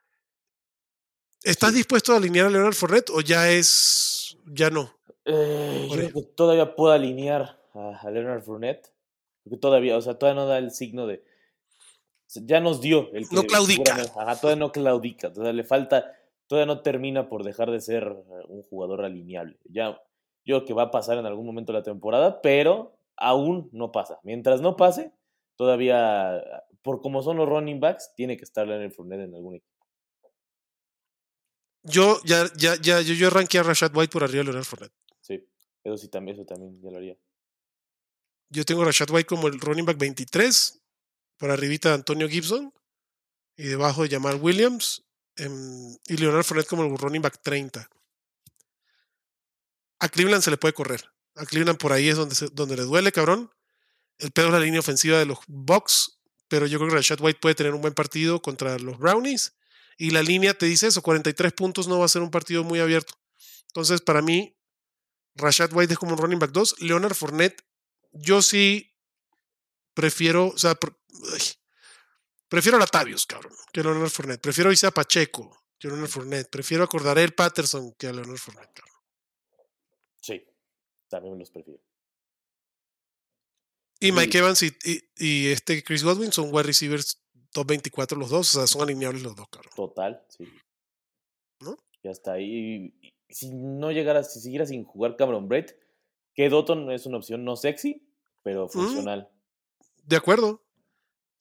¿Estás 1.43 1.75
dispuesto 1.75 2.13
a 2.13 2.17
alinear 2.17 2.47
a 2.47 2.51
Leonard 2.51 2.75
Fournette 2.75 3.11
o 3.11 3.21
ya 3.21 3.51
es, 3.51 4.39
ya 4.47 4.71
no? 4.71 4.91
Eh, 5.27 5.87
yo 5.91 5.97
creo 5.97 6.13
que 6.13 6.23
todavía 6.35 6.75
puedo 6.75 6.93
alinear 6.93 7.61
a, 7.75 7.99
a 8.01 8.11
Leonard 8.11 8.43
Fournette. 8.43 8.95
Porque 9.45 9.59
todavía, 9.59 9.97
o 9.97 10.01
sea, 10.01 10.19
todavía 10.19 10.43
no 10.43 10.49
da 10.49 10.59
el 10.59 10.71
signo 10.71 11.07
de. 11.07 11.17
o 11.17 11.21
sea, 12.27 12.43
Ya 12.47 12.61
nos 12.61 12.81
dio 12.81 13.13
el 13.13 13.29
que 13.29 13.37
No 13.37 13.43
claudica. 13.45 13.95
Ajá, 14.17 14.41
todavía 14.41 14.61
no 14.61 14.73
claudica. 14.73 15.33
Todavía 15.33 15.53
le 15.53 15.65
falta. 15.65 16.17
Todavía 16.47 16.67
no 16.67 16.81
termina 16.81 17.29
por 17.29 17.45
dejar 17.45 17.71
de 17.71 17.81
ser 17.81 18.05
eh, 18.05 18.45
un 18.49 18.63
jugador 18.63 19.05
alineable. 19.05 19.59
Ya, 19.65 20.01
yo 20.45 20.57
creo 20.57 20.65
que 20.65 20.75
va 20.75 20.85
a 20.85 20.91
pasar 20.91 21.19
en 21.19 21.27
algún 21.27 21.47
momento 21.47 21.73
de 21.73 21.79
la 21.79 21.85
temporada, 21.85 22.41
pero 22.43 22.97
aún 23.17 23.69
no 23.73 23.93
pasa. 23.93 24.19
Mientras 24.23 24.61
no 24.61 24.77
pase, 24.77 25.13
todavía, 25.57 26.43
por 26.85 27.01
como 27.01 27.23
son 27.23 27.39
los 27.39 27.49
running 27.49 27.81
backs, 27.81 28.13
tiene 28.15 28.37
que 28.37 28.45
estar 28.45 28.67
Leonard 28.69 28.93
Fournette 28.93 29.23
en 29.25 29.35
algún 29.35 29.57
equipo. 29.57 29.73
Yo 31.83 32.21
ya, 32.25 32.51
ya, 32.57 32.77
ya, 32.81 33.01
yo, 33.01 33.15
yo 33.15 33.27
arranqué 33.29 33.59
a 33.59 33.63
Rashad 33.63 33.95
White 33.95 34.13
por 34.13 34.23
arriba 34.23 34.39
de 34.39 34.45
Leonard 34.45 34.65
Fournette. 34.65 34.95
Sí, 35.21 35.47
eso 35.83 35.97
sí, 35.97 36.09
también, 36.09 36.37
eso 36.37 36.47
también 36.47 36.81
ya 36.81 36.91
lo 36.91 36.97
haría. 36.99 37.17
Yo 38.51 38.65
tengo 38.65 38.83
a 38.83 38.85
Rashad 38.87 39.11
White 39.11 39.27
como 39.27 39.49
el 39.49 39.59
running 39.61 39.85
back 39.87 39.99
23, 39.99 40.83
por 41.39 41.51
arribita 41.51 41.89
de 41.89 41.97
Antonio 41.97 42.29
Gibson, 42.29 42.73
y 43.57 43.65
debajo 43.65 44.03
de 44.03 44.11
Jamal 44.11 44.37
Williams, 44.41 45.05
em, 45.37 45.95
y 46.07 46.17
Leonard 46.17 46.45
Fournette 46.45 46.69
como 46.69 46.85
el 46.85 46.97
running 46.99 47.23
back 47.23 47.41
30. 47.43 47.89
A 50.01 50.09
Cleveland 50.09 50.43
se 50.43 50.51
le 50.51 50.57
puede 50.59 50.75
correr. 50.75 51.03
A 51.37 51.47
Cleveland 51.47 51.79
por 51.79 51.93
ahí 51.93 52.09
es 52.09 52.17
donde, 52.17 52.35
se- 52.35 52.49
donde 52.53 52.77
le 52.77 52.83
duele, 52.83 53.11
cabrón. 53.13 53.51
El 54.19 54.31
pedo 54.31 54.47
es 54.47 54.53
la 54.53 54.61
línea 54.61 54.81
ofensiva 54.81 55.19
de 55.19 55.27
los 55.27 55.39
Bucks, 55.49 56.21
pero 56.49 56.67
yo 56.67 56.79
creo 56.79 56.91
que 56.91 56.97
Rashad 56.97 57.21
White 57.21 57.39
puede 57.41 57.55
tener 57.55 57.75
un 57.75 57.81
buen 57.81 57.95
partido 57.95 58.41
contra 58.43 58.79
los 58.79 58.99
Brownies. 58.99 59.55
Y 59.97 60.11
la 60.11 60.23
línea 60.23 60.55
te 60.55 60.67
dice 60.67 60.89
eso, 60.89 61.03
43 61.03 61.53
puntos 61.53 61.89
no 61.89 61.99
va 61.99 62.05
a 62.05 62.09
ser 62.09 62.23
un 62.23 62.31
partido 62.31 62.65
muy 62.65 62.81
abierto. 62.81 63.15
Entonces, 63.69 64.01
para 64.01 64.23
mí, 64.23 64.57
Rashad 65.37 65.73
White 65.73 65.93
es 65.93 65.99
como 65.99 66.13
un 66.13 66.19
running 66.19 66.39
back 66.39 66.51
2. 66.51 66.81
Leonard 66.81 67.15
Fournette, 67.15 67.63
yo 68.13 68.43
sí 68.43 68.95
prefiero, 69.95 70.49
o 70.49 70.59
sea, 70.59 70.79
ay, 71.33 71.43
prefiero 72.49 72.77
a 72.77 72.81
Latavius, 72.81 73.27
cabrón, 73.27 73.53
que 73.73 73.81
a 73.81 73.83
Leonard 73.85 74.11
Fournette. 74.11 74.41
Prefiero 74.41 74.71
a 74.71 74.91
Pacheco 74.91 75.65
que 75.79 75.89
a 75.89 75.91
Leonard 75.91 76.11
Fournette. 76.11 76.51
Prefiero 76.51 76.85
a 76.85 76.89
Cordarel 76.89 77.35
Patterson 77.35 77.93
que 77.95 78.07
a 78.07 78.13
Leonard 78.13 78.39
Fournette, 78.39 78.73
cabrón. 78.75 79.01
Sí, 80.21 80.45
también 81.09 81.39
los 81.39 81.51
prefiero. 81.51 81.81
Y. 84.09 84.13
Mike 84.13 84.39
Evans 84.39 84.63
y, 84.63 84.73
y- 84.85 85.03
y 85.17 85.47
este 85.49 85.83
Chris 85.85 86.03
Godwin 86.05 86.33
son 86.33 86.49
wide 86.53 86.65
receivers 86.65 87.21
top 87.53 87.69
24 87.69 88.19
los 88.19 88.31
dos, 88.31 88.55
o 88.55 88.59
sea, 88.59 88.67
son 88.67 88.83
alineables 88.83 89.23
los 89.23 89.37
dos, 89.37 89.49
cabrón. 89.49 89.73
Total, 89.77 90.23
sí. 90.29 90.45
¿No? 91.61 91.77
Ya 92.03 92.11
está 92.11 92.33
ahí. 92.33 92.93
Si 93.29 93.51
no 93.51 93.91
llegara, 93.93 94.23
si 94.25 94.41
siguiera 94.41 94.67
sin 94.67 94.85
jugar 94.85 95.17
Cameron 95.17 95.49
Braid, 95.49 95.67
que 96.35 96.49
Dotton 96.49 96.91
es 96.91 97.07
una 97.07 97.19
opción 97.19 97.45
no 97.45 97.57
sexy, 97.57 98.03
pero 98.43 98.69
funcional. 98.69 99.29
De 100.05 100.17
acuerdo. 100.17 100.61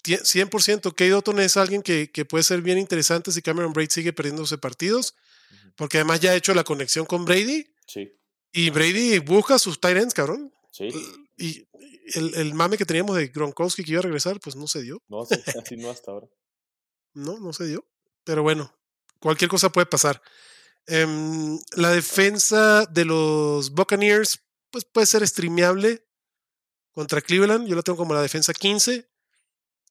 Tie- 0.03 0.21
100%. 0.21 0.91
Kate 0.91 1.13
Otton 1.13 1.39
es 1.39 1.55
alguien 1.57 1.81
que, 1.81 2.11
que 2.11 2.25
puede 2.25 2.43
ser 2.43 2.61
bien 2.61 2.77
interesante 2.77 3.31
si 3.31 3.41
Cameron 3.41 3.73
Braid 3.73 3.89
sigue 3.89 4.13
perdiéndose 4.13 4.57
partidos, 4.57 5.15
porque 5.75 5.97
además 5.97 6.19
ya 6.19 6.31
ha 6.31 6.35
hecho 6.35 6.53
la 6.53 6.63
conexión 6.63 7.05
con 7.05 7.25
Brady 7.25 7.65
Sí, 7.87 8.11
y 8.51 8.69
Brady 8.69 9.19
busca 9.19 9.57
sus 9.59 9.79
tight 9.79 9.97
ends, 9.97 10.13
cabrón. 10.13 10.53
sí. 10.71 10.89
Y 11.37 11.67
el, 12.15 12.35
el 12.35 12.53
mame 12.53 12.77
que 12.77 12.85
teníamos 12.85 13.15
de 13.15 13.27
Gronkowski 13.27 13.83
que 13.83 13.91
iba 13.91 13.99
a 13.99 14.03
regresar, 14.03 14.39
pues 14.39 14.55
no 14.55 14.67
se 14.67 14.81
dio. 14.81 15.01
No, 15.07 15.25
sí, 15.25 15.35
así 15.63 15.77
no 15.77 15.89
hasta 15.89 16.11
ahora. 16.11 16.27
No, 17.13 17.39
no 17.39 17.53
se 17.53 17.65
dio. 17.65 17.85
Pero 18.23 18.43
bueno, 18.43 18.73
cualquier 19.19 19.49
cosa 19.49 19.71
puede 19.71 19.85
pasar. 19.85 20.21
Em, 20.85 21.59
la 21.75 21.91
defensa 21.91 22.85
de 22.85 23.05
los 23.05 23.71
Buccaneers, 23.71 24.43
pues 24.69 24.85
puede 24.85 25.07
ser 25.07 25.27
streameable 25.27 26.05
contra 26.91 27.21
Cleveland. 27.21 27.67
Yo 27.67 27.75
la 27.75 27.81
tengo 27.81 27.97
como 27.97 28.13
la 28.13 28.21
defensa 28.21 28.53
15. 28.53 29.09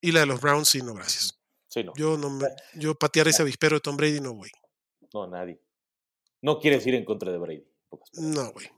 Y 0.01 0.13
la 0.13 0.21
de 0.21 0.27
los 0.27 0.41
Browns, 0.41 0.69
sí, 0.69 0.83
no, 0.83 0.95
gracias. 0.95 1.39
Sí, 1.69 1.85
no. 1.85 1.93
Yo 1.97 2.19
no 2.19 2.29
me, 2.29 2.47
yo 2.75 2.95
patear 2.95 3.29
ese 3.29 3.43
avispero 3.43 3.77
de 3.77 3.81
Tom 3.81 3.97
Brady, 3.97 4.21
no, 4.21 4.33
güey. 4.33 4.51
No, 5.15 5.27
nadie. 5.27 5.61
No 6.43 6.59
quieres 6.59 6.87
ir 6.87 6.95
en 6.95 7.05
contra 7.05 7.31
de 7.31 7.39
Brady. 7.39 7.65
No, 8.15 8.53
güey. 8.53 8.69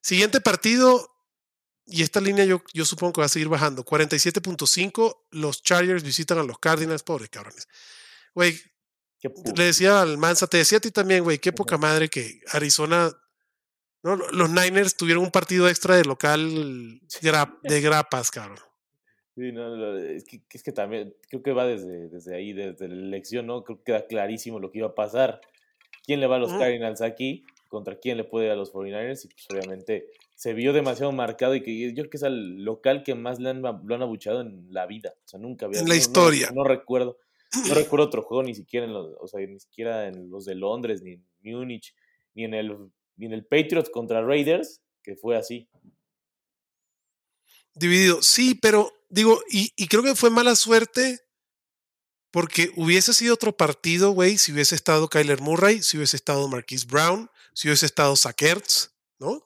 Siguiente 0.00 0.40
partido. 0.40 1.08
Y 1.86 2.02
esta 2.02 2.20
línea 2.20 2.44
yo, 2.44 2.62
yo 2.74 2.84
supongo 2.84 3.14
que 3.14 3.20
va 3.22 3.26
a 3.26 3.30
seguir 3.30 3.48
bajando. 3.48 3.84
47.5. 3.84 5.24
Los 5.30 5.62
Chargers 5.62 6.02
visitan 6.02 6.38
a 6.38 6.42
los 6.42 6.58
Cardinals. 6.58 7.02
Pobres 7.02 7.30
cabrones. 7.30 7.66
Güey, 8.34 8.60
le 9.56 9.64
decía 9.64 10.02
al 10.02 10.18
Mansa, 10.18 10.46
te 10.46 10.58
decía 10.58 10.78
a 10.78 10.80
ti 10.80 10.90
también, 10.90 11.24
güey, 11.24 11.38
qué 11.38 11.52
poca 11.52 11.78
madre 11.78 12.08
que 12.08 12.40
Arizona. 12.52 13.10
¿no? 14.02 14.16
Los 14.16 14.50
Niners 14.50 14.96
tuvieron 14.96 15.24
un 15.24 15.30
partido 15.30 15.68
extra 15.68 15.96
de 15.96 16.04
local 16.04 17.00
gra- 17.22 17.58
de 17.62 17.80
grapas, 17.80 18.30
cabrón. 18.30 18.58
Sí, 19.34 19.52
no, 19.52 19.96
es, 19.98 20.24
que, 20.24 20.42
es 20.50 20.62
que 20.62 20.72
también, 20.72 21.14
creo 21.30 21.42
que 21.42 21.52
va 21.52 21.64
desde, 21.64 22.08
desde 22.08 22.36
ahí, 22.36 22.52
desde 22.52 22.88
la 22.88 22.94
elección, 22.94 23.46
¿no? 23.46 23.62
Creo 23.64 23.78
que 23.78 23.84
queda 23.84 24.06
clarísimo 24.06 24.58
lo 24.60 24.70
que 24.70 24.78
iba 24.78 24.88
a 24.88 24.94
pasar. 24.94 25.40
¿Quién 26.04 26.20
le 26.20 26.26
va 26.26 26.36
a 26.36 26.38
los. 26.38 26.52
Cardinals 26.52 27.00
aquí? 27.00 27.44
¿Contra 27.68 27.96
quién 27.98 28.16
le 28.16 28.24
puede 28.24 28.46
ir 28.46 28.52
a 28.52 28.56
los 28.56 28.72
49ers? 28.72 29.24
Y 29.24 29.28
pues 29.28 29.46
obviamente 29.50 30.08
se 30.34 30.54
vio 30.54 30.72
demasiado 30.72 31.12
marcado 31.12 31.54
y 31.54 31.62
que 31.62 31.78
yo 31.78 31.92
creo 31.94 32.10
que 32.10 32.16
es 32.16 32.22
el 32.22 32.64
local 32.64 33.02
que 33.02 33.14
más 33.14 33.38
le 33.38 33.50
han, 33.50 33.62
lo 33.62 33.94
han 33.94 34.02
abuchado 34.02 34.40
en 34.40 34.66
la 34.70 34.86
vida. 34.86 35.14
O 35.24 35.28
sea, 35.28 35.38
nunca 35.38 35.66
había. 35.66 35.80
En 35.80 35.88
la 35.88 35.94
no- 35.94 35.98
historia. 36.00 36.50
No, 36.54 36.64
recuerdo. 36.64 37.18
No 37.68 37.74
recuerdo 37.74 38.06
otro 38.06 38.22
juego 38.22 38.42
ni 38.42 38.54
siquiera 38.54 38.86
en 38.86 38.92
los, 38.92 39.14
o 39.20 39.28
sea, 39.28 39.40
ni 39.46 39.60
siquiera 39.60 40.08
en 40.08 40.30
los 40.30 40.44
de 40.44 40.54
Londres, 40.54 41.02
ni 41.02 41.12
en 41.12 41.24
Múnich, 41.42 41.94
ni 42.34 42.44
en 42.44 42.54
el, 42.54 42.76
ni 43.16 43.26
en 43.26 43.32
el 43.32 43.44
Patriots 43.44 43.90
contra 43.90 44.22
Raiders, 44.22 44.80
que 45.02 45.12
que 45.12 45.16
fue 45.16 45.36
así. 45.36 45.68
Dividido, 47.74 48.22
sí, 48.22 48.54
pero 48.54 48.92
digo, 49.08 49.40
y, 49.50 49.72
y 49.76 49.86
creo 49.86 50.02
que 50.02 50.14
fue 50.14 50.30
mala 50.30 50.56
suerte 50.56 51.20
porque 52.30 52.70
hubiese 52.76 53.14
sido 53.14 53.34
otro 53.34 53.56
partido, 53.56 54.10
güey, 54.10 54.36
si 54.36 54.52
hubiese 54.52 54.74
estado 54.74 55.08
Kyler 55.08 55.40
Murray, 55.40 55.82
si 55.82 55.96
hubiese 55.96 56.16
estado 56.16 56.46
Marquise 56.48 56.86
Brown, 56.86 57.30
si 57.58 57.66
hubiese 57.66 57.86
estado 57.86 58.14
Sackers, 58.14 58.92
¿no? 59.18 59.44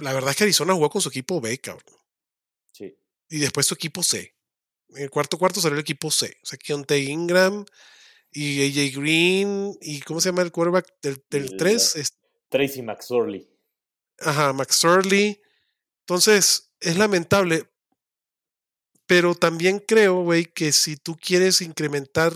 La 0.00 0.14
verdad 0.14 0.30
es 0.30 0.36
que 0.36 0.44
Arizona 0.44 0.72
jugó 0.72 0.88
con 0.88 1.02
su 1.02 1.10
equipo 1.10 1.38
B, 1.38 1.58
cabrón. 1.58 1.94
Sí. 2.72 2.96
Y 3.28 3.38
después 3.40 3.66
su 3.66 3.74
equipo 3.74 4.02
C. 4.02 4.34
En 4.88 5.02
el 5.02 5.10
cuarto 5.10 5.36
cuarto 5.36 5.60
salió 5.60 5.74
el 5.74 5.82
equipo 5.82 6.10
C. 6.10 6.34
O 6.42 6.46
sea, 6.46 6.58
Keontae 6.58 7.00
Ingram 7.00 7.66
y 8.30 8.62
AJ 8.66 8.96
Green 8.96 9.76
y 9.82 10.00
¿cómo 10.00 10.22
se 10.22 10.30
llama 10.30 10.40
el 10.40 10.50
quarterback 10.50 10.94
del, 11.02 11.22
del 11.28 11.42
El- 11.44 11.56
3? 11.58 12.14
Tracy 12.48 12.80
McSorley. 12.80 13.46
Ajá, 14.20 14.54
McSorley. 14.54 15.42
Entonces, 16.06 16.72
es 16.80 16.96
lamentable. 16.96 17.68
Pero 19.04 19.34
también 19.34 19.78
creo, 19.78 20.22
güey, 20.22 20.46
que 20.46 20.72
si 20.72 20.96
tú 20.96 21.18
quieres 21.18 21.60
incrementar 21.60 22.32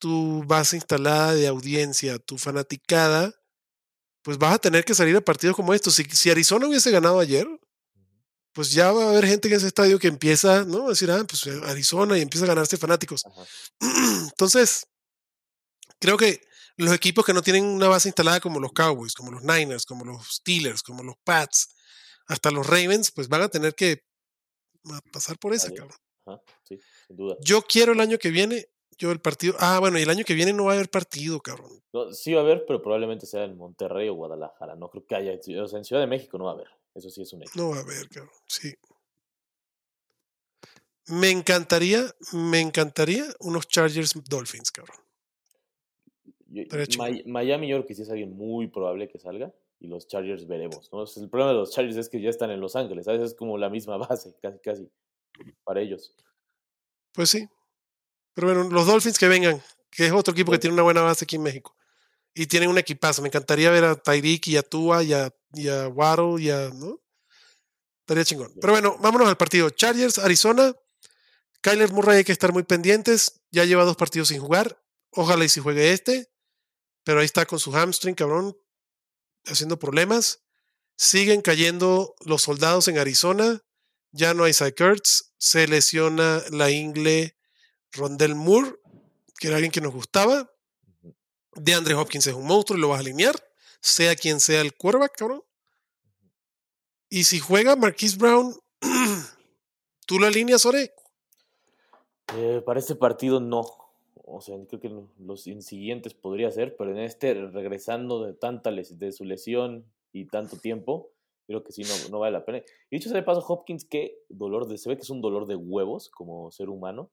tu 0.00 0.42
base 0.44 0.76
instalada 0.76 1.34
de 1.34 1.46
audiencia, 1.46 2.18
tu 2.18 2.38
fanaticada, 2.38 3.32
pues 4.22 4.38
vas 4.38 4.54
a 4.54 4.58
tener 4.58 4.84
que 4.84 4.94
salir 4.94 5.16
a 5.16 5.20
partidos 5.20 5.54
como 5.54 5.72
estos. 5.72 5.94
Si, 5.94 6.04
si 6.04 6.30
Arizona 6.30 6.66
hubiese 6.66 6.90
ganado 6.90 7.20
ayer, 7.20 7.46
pues 8.52 8.72
ya 8.72 8.90
va 8.90 9.04
a 9.04 9.10
haber 9.10 9.26
gente 9.26 9.48
en 9.48 9.54
ese 9.54 9.68
estadio 9.68 9.98
que 9.98 10.08
empieza, 10.08 10.64
¿no? 10.64 10.86
A 10.86 10.90
decir, 10.90 11.10
ah, 11.10 11.24
pues 11.28 11.46
Arizona 11.64 12.18
y 12.18 12.22
empieza 12.22 12.46
a 12.46 12.48
ganarse 12.48 12.76
fanáticos. 12.76 13.24
Ajá. 13.24 13.46
Entonces, 14.30 14.86
creo 16.00 16.16
que 16.16 16.40
los 16.76 16.94
equipos 16.94 17.24
que 17.24 17.34
no 17.34 17.42
tienen 17.42 17.64
una 17.64 17.88
base 17.88 18.08
instalada 18.08 18.40
como 18.40 18.58
los 18.58 18.72
Cowboys, 18.72 19.14
como 19.14 19.30
los 19.30 19.42
Niners, 19.42 19.84
como 19.84 20.04
los 20.04 20.36
Steelers, 20.36 20.82
como 20.82 21.02
los 21.02 21.16
Pats, 21.22 21.74
hasta 22.26 22.50
los 22.50 22.66
Ravens, 22.66 23.12
pues 23.12 23.28
van 23.28 23.42
a 23.42 23.48
tener 23.48 23.74
que 23.74 24.02
a 24.90 25.00
pasar 25.12 25.38
por 25.38 25.52
esa, 25.52 25.72
cabrón. 25.72 25.98
Ajá, 26.24 26.40
sí, 26.64 26.78
sin 27.06 27.16
duda. 27.16 27.36
Yo 27.40 27.62
quiero 27.62 27.92
el 27.92 28.00
año 28.00 28.18
que 28.18 28.30
viene, 28.30 28.66
yo 29.00 29.10
el 29.10 29.20
partido. 29.20 29.54
Ah, 29.58 29.78
bueno, 29.80 29.98
y 29.98 30.02
el 30.02 30.10
año 30.10 30.24
que 30.24 30.34
viene 30.34 30.52
no 30.52 30.66
va 30.66 30.72
a 30.72 30.74
haber 30.76 30.90
partido, 30.90 31.40
cabrón. 31.40 31.82
No, 31.92 32.12
sí 32.12 32.34
va 32.34 32.40
a 32.42 32.44
haber, 32.44 32.64
pero 32.66 32.80
probablemente 32.82 33.26
sea 33.26 33.44
en 33.44 33.56
Monterrey 33.56 34.08
o 34.10 34.14
Guadalajara. 34.14 34.76
No 34.76 34.90
creo 34.90 35.04
que 35.06 35.14
haya. 35.16 35.32
O 35.62 35.66
sea, 35.66 35.78
en 35.78 35.84
Ciudad 35.84 36.02
de 36.02 36.06
México 36.06 36.36
no 36.38 36.44
va 36.44 36.50
a 36.52 36.54
haber. 36.54 36.68
Eso 36.94 37.08
sí 37.10 37.22
es 37.22 37.32
un 37.32 37.42
hecho. 37.42 37.52
No 37.56 37.70
va 37.70 37.78
a 37.78 37.80
haber, 37.80 38.08
cabrón. 38.08 38.34
Sí. 38.46 38.74
Me 41.08 41.30
encantaría, 41.30 42.04
me 42.32 42.60
encantaría 42.60 43.24
unos 43.40 43.66
Chargers 43.66 44.12
Dolphins, 44.28 44.70
cabrón. 44.70 44.96
Yo- 46.46 46.64
Miami 47.26 47.68
yo 47.68 47.76
creo 47.78 47.86
que 47.86 47.94
sí 47.94 48.02
es 48.02 48.10
alguien 48.10 48.36
muy 48.36 48.68
probable 48.68 49.08
que 49.08 49.18
salga. 49.18 49.52
Y 49.80 49.88
los 49.88 50.06
Chargers 50.08 50.46
veremos. 50.46 50.90
¿no? 50.92 51.02
El 51.04 51.30
problema 51.30 51.52
de 51.52 51.58
los 51.58 51.72
Chargers 51.72 51.96
es 51.96 52.08
que 52.10 52.20
ya 52.20 52.28
están 52.28 52.50
en 52.50 52.60
Los 52.60 52.76
Ángeles. 52.76 53.06
¿sabes? 53.06 53.22
Es 53.22 53.34
como 53.34 53.56
la 53.56 53.70
misma 53.70 53.96
base, 54.10 54.36
casi, 54.42 54.58
casi. 54.58 54.90
Para 55.64 55.80
ellos. 55.80 56.14
Pues 57.14 57.30
sí. 57.30 57.48
Pero 58.34 58.48
bueno, 58.48 58.70
los 58.70 58.86
Dolphins 58.86 59.18
que 59.18 59.28
vengan, 59.28 59.62
que 59.90 60.06
es 60.06 60.12
otro 60.12 60.32
equipo 60.32 60.52
que 60.52 60.58
tiene 60.58 60.74
una 60.74 60.82
buena 60.82 61.02
base 61.02 61.24
aquí 61.24 61.36
en 61.36 61.42
México. 61.42 61.76
Y 62.34 62.46
tienen 62.46 62.70
un 62.70 62.78
equipazo. 62.78 63.22
Me 63.22 63.28
encantaría 63.28 63.70
ver 63.70 63.84
a 63.84 63.96
Tyreek 63.96 64.46
y 64.48 64.56
a 64.56 64.62
Tua 64.62 65.02
y 65.02 65.12
a, 65.12 65.34
y 65.52 65.68
a 65.68 65.88
Waddle 65.88 66.42
y 66.42 66.50
a. 66.50 66.70
¿no? 66.70 67.00
Estaría 68.00 68.24
chingón. 68.24 68.52
Pero 68.60 68.72
bueno, 68.72 68.96
vámonos 69.00 69.28
al 69.28 69.36
partido. 69.36 69.70
Chargers, 69.70 70.18
Arizona. 70.18 70.74
Kyler 71.60 71.92
Murray 71.92 72.18
hay 72.18 72.24
que 72.24 72.32
estar 72.32 72.52
muy 72.52 72.62
pendientes. 72.62 73.40
Ya 73.50 73.64
lleva 73.64 73.84
dos 73.84 73.96
partidos 73.96 74.28
sin 74.28 74.40
jugar. 74.40 74.80
Ojalá 75.10 75.44
y 75.44 75.48
si 75.48 75.60
juegue 75.60 75.92
este. 75.92 76.30
Pero 77.04 77.20
ahí 77.20 77.26
está 77.26 77.46
con 77.46 77.58
su 77.58 77.72
hamstring, 77.72 78.14
cabrón. 78.14 78.56
Haciendo 79.44 79.78
problemas. 79.78 80.42
Siguen 80.96 81.42
cayendo 81.42 82.14
los 82.24 82.42
soldados 82.42 82.86
en 82.88 82.98
Arizona. 82.98 83.60
Ya 84.12 84.34
no 84.34 84.44
hay 84.44 84.54
Kurtz. 84.76 85.32
Se 85.38 85.66
lesiona 85.66 86.42
la 86.50 86.70
ingle 86.70 87.36
Rondell 87.92 88.34
Moore, 88.34 88.76
que 89.38 89.48
era 89.48 89.56
alguien 89.56 89.72
que 89.72 89.80
nos 89.80 89.92
gustaba. 89.92 90.50
De 91.54 91.74
Andre 91.74 91.94
Hopkins 91.94 92.26
es 92.26 92.34
un 92.34 92.46
monstruo 92.46 92.78
y 92.78 92.80
lo 92.80 92.88
vas 92.88 92.98
a 92.98 93.00
alinear. 93.00 93.34
Sea 93.80 94.14
quien 94.14 94.40
sea 94.40 94.60
el 94.60 94.74
quarterback, 94.74 95.16
cabrón. 95.16 95.42
Y 97.08 97.24
si 97.24 97.40
juega 97.40 97.74
Marquise 97.74 98.16
Brown, 98.16 98.54
¿tú 100.06 100.18
lo 100.18 100.26
alineas, 100.26 100.64
Ore? 100.64 100.94
Eh, 102.36 102.62
para 102.64 102.78
este 102.78 102.94
partido 102.94 103.40
no. 103.40 103.64
O 104.14 104.40
sea, 104.40 104.56
creo 104.68 104.80
que 104.80 104.92
los 105.18 105.46
en 105.48 105.62
siguientes 105.62 106.14
podría 106.14 106.50
ser, 106.52 106.76
pero 106.76 106.92
en 106.92 106.98
este, 106.98 107.34
regresando 107.34 108.24
de 108.24 108.32
tanta 108.32 108.70
de 108.70 109.12
su 109.12 109.24
lesión 109.24 109.84
y 110.12 110.26
tanto 110.26 110.56
tiempo, 110.56 111.10
creo 111.48 111.64
que 111.64 111.72
sí 111.72 111.82
no, 111.82 112.10
no 112.10 112.20
vale 112.20 112.32
la 112.32 112.44
pena. 112.44 112.58
Y 112.90 112.96
dicho 112.96 113.08
sea 113.08 113.18
de 113.18 113.24
paso, 113.24 113.44
Hopkins, 113.46 113.84
qué 113.84 114.22
dolor 114.28 114.68
de, 114.68 114.78
se 114.78 114.88
ve 114.88 114.96
que 114.96 115.02
es 115.02 115.10
un 115.10 115.20
dolor 115.20 115.46
de 115.48 115.56
huevos 115.56 116.08
como 116.10 116.52
ser 116.52 116.68
humano. 116.68 117.10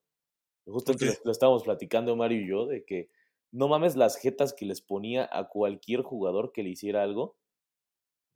Justo 0.67 0.91
¿Por 0.93 0.99
qué? 0.99 1.17
lo, 1.23 1.31
estábamos 1.31 1.63
platicando 1.63 2.15
Mario 2.15 2.41
y 2.41 2.47
yo, 2.49 2.65
de 2.67 2.83
que 2.85 3.09
no 3.51 3.67
mames 3.67 3.95
las 3.95 4.17
jetas 4.17 4.53
que 4.53 4.65
les 4.65 4.81
ponía 4.81 5.29
a 5.31 5.47
cualquier 5.47 6.01
jugador 6.01 6.51
que 6.51 6.63
le 6.63 6.69
hiciera 6.69 7.03
algo. 7.03 7.35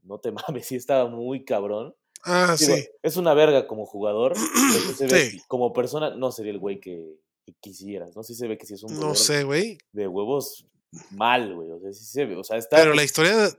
No 0.01 0.19
te 0.19 0.31
mames, 0.59 0.65
sí 0.67 0.75
estaba 0.75 1.09
muy 1.09 1.43
cabrón. 1.45 1.95
Ah, 2.23 2.55
Digo, 2.59 2.75
sí. 2.75 2.87
Es 3.01 3.17
una 3.17 3.33
verga 3.33 3.67
como 3.67 3.85
jugador. 3.85 4.33
pero 4.33 4.95
se 4.95 5.07
ve 5.13 5.29
Sí. 5.31 5.41
como 5.47 5.73
persona 5.73 6.15
no 6.15 6.31
sería 6.31 6.51
el 6.51 6.59
güey 6.59 6.79
que, 6.79 7.15
que 7.45 7.53
quisieras, 7.59 8.15
¿no? 8.15 8.23
Sí 8.23 8.35
se 8.35 8.47
ve 8.47 8.57
que 8.57 8.65
sí 8.65 8.75
es 8.75 8.83
un 8.83 8.99
No 8.99 9.15
sé, 9.15 9.43
güey. 9.43 9.77
de 9.91 10.07
huevos 10.07 10.65
mal, 11.11 11.55
güey. 11.55 11.71
O 11.71 11.79
sea, 11.79 11.91
sí 11.93 12.05
se 12.05 12.25
ve. 12.25 12.35
O 12.35 12.43
sea, 12.43 12.57
está. 12.57 12.77
Pero 12.77 12.93
la 12.93 13.03
historia, 13.03 13.49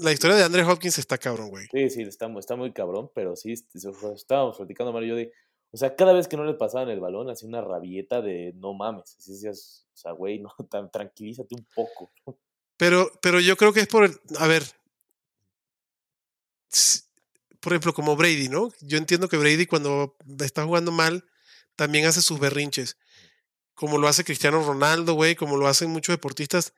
la 0.00 0.12
historia 0.12 0.36
de 0.36 0.44
Andre 0.44 0.62
Hopkins 0.64 0.98
está 0.98 1.18
cabrón, 1.18 1.50
güey. 1.50 1.66
Sí, 1.72 1.90
sí, 1.90 2.02
está, 2.02 2.26
está 2.38 2.56
muy 2.56 2.72
cabrón, 2.72 3.10
pero 3.14 3.34
sí, 3.36 3.52
est- 3.52 3.74
o 3.84 3.92
sea, 3.94 4.12
estábamos 4.12 4.56
platicando, 4.56 4.92
Mario 4.92 5.06
y 5.06 5.10
yo 5.10 5.16
de. 5.16 5.32
O 5.74 5.76
sea, 5.76 5.96
cada 5.96 6.12
vez 6.12 6.28
que 6.28 6.36
no 6.36 6.44
le 6.44 6.54
pasaban 6.54 6.88
el 6.88 7.00
balón, 7.00 7.28
hacía 7.28 7.48
una 7.48 7.60
rabieta 7.60 8.22
de 8.22 8.52
no 8.54 8.74
mames. 8.74 9.16
Así 9.18 9.32
decías, 9.32 9.84
o 9.92 9.96
sea, 9.96 10.12
güey, 10.12 10.38
no, 10.38 10.54
tan, 10.70 10.88
tranquilízate 10.88 11.52
un 11.56 11.66
poco. 11.74 12.12
Pero, 12.76 13.10
pero 13.20 13.40
yo 13.40 13.56
creo 13.56 13.72
que 13.72 13.80
es 13.80 13.88
por 13.88 14.04
el. 14.04 14.20
A 14.38 14.46
ver. 14.46 14.62
Por 17.58 17.72
ejemplo, 17.72 17.92
como 17.92 18.14
Brady, 18.14 18.48
¿no? 18.48 18.72
Yo 18.82 18.98
entiendo 18.98 19.28
que 19.28 19.36
Brady, 19.36 19.66
cuando 19.66 20.14
está 20.38 20.64
jugando 20.64 20.92
mal, 20.92 21.24
también 21.74 22.06
hace 22.06 22.22
sus 22.22 22.38
berrinches. 22.38 22.96
Como 23.74 23.98
lo 23.98 24.06
hace 24.06 24.22
Cristiano 24.22 24.64
Ronaldo, 24.64 25.14
güey, 25.14 25.34
como 25.34 25.56
lo 25.56 25.66
hacen 25.66 25.90
muchos 25.90 26.12
deportistas. 26.12 26.72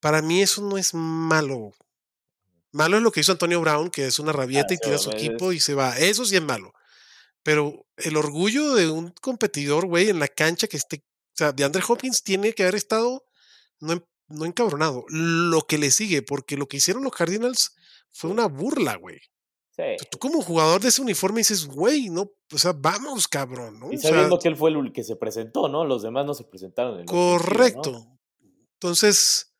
Para 0.00 0.22
mí, 0.22 0.42
eso 0.42 0.60
no 0.60 0.76
es 0.76 0.92
malo. 0.92 1.70
Malo 2.72 2.96
es 2.96 3.02
lo 3.04 3.12
que 3.12 3.20
hizo 3.20 3.30
Antonio 3.30 3.60
Brown, 3.60 3.90
que 3.90 4.06
es 4.06 4.18
una 4.18 4.32
rabieta 4.32 4.74
y 4.74 4.78
tira 4.78 4.96
a 4.96 4.98
su 4.98 5.12
equipo 5.12 5.52
y 5.52 5.60
se 5.60 5.74
va. 5.74 5.96
Eso 5.96 6.24
sí 6.24 6.34
es 6.34 6.42
malo. 6.42 6.74
Pero 7.44 7.86
el 7.98 8.16
orgullo 8.16 8.74
de 8.74 8.90
un 8.90 9.10
competidor, 9.20 9.86
güey, 9.86 10.08
en 10.08 10.18
la 10.18 10.26
cancha 10.28 10.66
que 10.66 10.76
esté. 10.76 11.04
O 11.06 11.36
sea, 11.36 11.52
de 11.52 11.62
Andre 11.64 11.82
Hopkins 11.86 12.22
tiene 12.24 12.52
que 12.52 12.62
haber 12.64 12.74
estado 12.74 13.24
no, 13.80 13.92
en- 13.92 14.04
no 14.28 14.44
encabronado. 14.46 15.04
Lo 15.08 15.62
que 15.62 15.78
le 15.78 15.90
sigue, 15.92 16.22
porque 16.22 16.56
lo 16.56 16.66
que 16.66 16.78
hicieron 16.78 17.04
los 17.04 17.12
Cardinals 17.12 17.76
fue 18.10 18.30
una 18.30 18.46
burla, 18.48 18.96
güey. 18.96 19.20
Sí. 19.76 19.82
Tú 20.10 20.18
como 20.18 20.40
jugador 20.40 20.80
de 20.80 20.88
ese 20.88 21.02
uniforme 21.02 21.40
dices, 21.40 21.66
güey, 21.66 22.08
no, 22.08 22.30
o 22.52 22.58
sea, 22.58 22.72
vamos, 22.72 23.26
cabrón, 23.26 23.78
¿no? 23.80 23.92
Y 23.92 23.96
O 23.96 23.98
sea, 23.98 24.10
sabiendo 24.10 24.38
que 24.38 24.48
él 24.48 24.56
fue 24.56 24.70
el 24.70 24.92
que 24.92 25.02
se 25.02 25.16
presentó, 25.16 25.68
¿no? 25.68 25.84
Los 25.84 26.02
demás 26.02 26.24
no 26.24 26.32
se 26.32 26.44
presentaron. 26.44 27.00
En 27.00 27.06
la 27.06 27.12
ofensiva, 27.12 27.32
¿no? 27.32 27.38
correcto. 27.38 28.06
Entonces, 28.74 29.52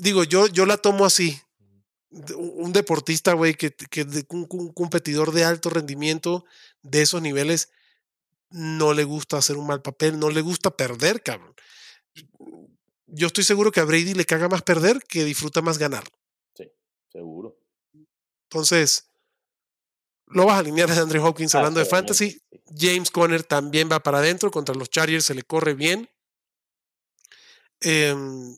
digo, 0.00 0.24
yo, 0.24 0.46
yo 0.46 0.66
la 0.66 0.78
tomo 0.78 1.04
así. 1.04 1.38
Un 2.10 2.72
deportista, 2.72 3.34
güey, 3.34 3.54
que, 3.54 3.70
que 3.74 4.02
un, 4.30 4.46
un 4.50 4.72
competidor 4.72 5.32
de 5.32 5.44
alto 5.44 5.68
rendimiento 5.68 6.44
de 6.82 7.02
esos 7.02 7.20
niveles 7.20 7.70
no 8.50 8.94
le 8.94 9.04
gusta 9.04 9.36
hacer 9.36 9.56
un 9.58 9.66
mal 9.66 9.82
papel, 9.82 10.18
no 10.18 10.30
le 10.30 10.40
gusta 10.40 10.70
perder, 10.74 11.22
cabrón. 11.22 11.54
Yo 13.06 13.26
estoy 13.26 13.44
seguro 13.44 13.70
que 13.72 13.80
a 13.80 13.84
Brady 13.84 14.14
le 14.14 14.24
caga 14.24 14.48
más 14.48 14.62
perder 14.62 15.02
que 15.06 15.24
disfruta 15.24 15.60
más 15.60 15.76
ganar. 15.78 16.04
Sí, 16.54 16.70
seguro. 17.12 17.58
Entonces, 18.50 19.10
lo 20.26 20.46
vas 20.46 20.56
a 20.56 20.58
alinear 20.60 20.90
a 20.90 21.00
Andre 21.00 21.18
Hopkins 21.20 21.54
Ah, 21.54 21.58
hablando 21.58 21.80
de 21.80 21.86
fantasy. 21.86 22.30
sí. 22.30 22.42
James 22.74 23.10
Conner 23.10 23.44
también 23.44 23.88
va 23.90 24.00
para 24.00 24.18
adentro. 24.18 24.50
Contra 24.50 24.74
los 24.74 24.88
Chargers 24.90 25.24
se 25.24 25.34
le 25.34 25.42
corre 25.42 25.74
bien. 25.74 26.08
Em, 27.80 28.56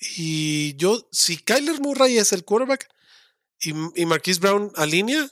y 0.00 0.76
yo, 0.76 1.08
si 1.10 1.36
Kyler 1.38 1.80
Murray 1.80 2.18
es 2.18 2.32
el 2.32 2.44
quarterback 2.44 2.88
y, 3.60 3.70
y 4.00 4.06
Marquise 4.06 4.40
Brown 4.40 4.70
alinea, 4.76 5.30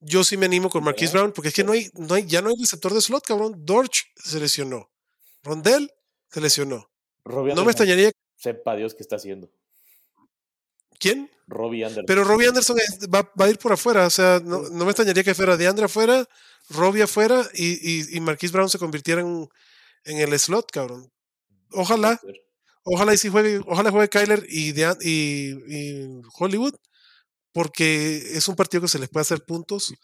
yo 0.00 0.22
sí 0.24 0.36
me 0.36 0.46
animo 0.46 0.68
con 0.68 0.84
Marquise. 0.84 1.12
Brown, 1.12 1.32
porque 1.32 1.48
es 1.48 1.54
que 1.54 1.64
no 1.64 1.72
hay, 1.72 1.90
no 1.94 2.14
hay, 2.14 2.26
ya 2.26 2.42
no 2.42 2.50
hay 2.50 2.56
receptor 2.58 2.92
de 2.92 3.00
slot, 3.00 3.24
cabrón. 3.26 3.54
Dorch 3.64 4.12
se 4.16 4.38
lesionó. 4.38 4.90
Rondell 5.42 5.90
se 6.30 6.40
lesionó. 6.40 6.90
Robbie 7.24 7.54
No 7.54 7.64
me 7.64 7.70
extrañaría. 7.70 8.10
Sepa 8.36 8.76
Dios 8.76 8.94
qué 8.94 9.02
está 9.02 9.16
haciendo. 9.16 9.50
¿Quién? 10.98 11.30
Robbie 11.46 11.84
Anderson. 11.84 12.04
Pero 12.06 12.24
Robbie 12.24 12.48
Anderson 12.48 12.78
es- 12.78 13.08
va, 13.08 13.30
va 13.40 13.46
a 13.46 13.50
ir 13.50 13.58
por 13.58 13.72
afuera. 13.72 14.06
O 14.06 14.10
sea, 14.10 14.40
no, 14.44 14.62
no 14.68 14.84
me 14.84 14.90
extrañaría 14.90 15.24
que 15.24 15.34
fuera 15.34 15.56
de 15.56 15.66
Andre 15.66 15.86
afuera, 15.86 16.28
Robbie 16.70 17.02
afuera 17.02 17.48
y, 17.54 17.72
y, 18.00 18.16
y 18.16 18.20
Marquise 18.20 18.52
Brown 18.52 18.68
se 18.70 18.78
convirtiera 18.78 19.20
en, 19.20 19.48
en 20.04 20.18
el 20.18 20.38
slot, 20.38 20.70
cabrón. 20.70 21.10
Ojalá. 21.72 22.20
Ojalá 22.84 23.14
y 23.14 23.18
si 23.18 23.28
juegue, 23.30 23.60
ojalá 23.66 23.90
juegue 23.90 24.08
Kyler 24.08 24.46
y, 24.48 24.72
de, 24.72 24.96
y, 25.00 25.52
y, 25.74 26.22
Hollywood, 26.38 26.74
porque 27.52 28.16
es 28.36 28.48
un 28.48 28.56
partido 28.56 28.82
que 28.82 28.88
se 28.88 28.98
les 28.98 29.08
puede 29.08 29.22
hacer 29.22 29.44
puntos. 29.44 29.94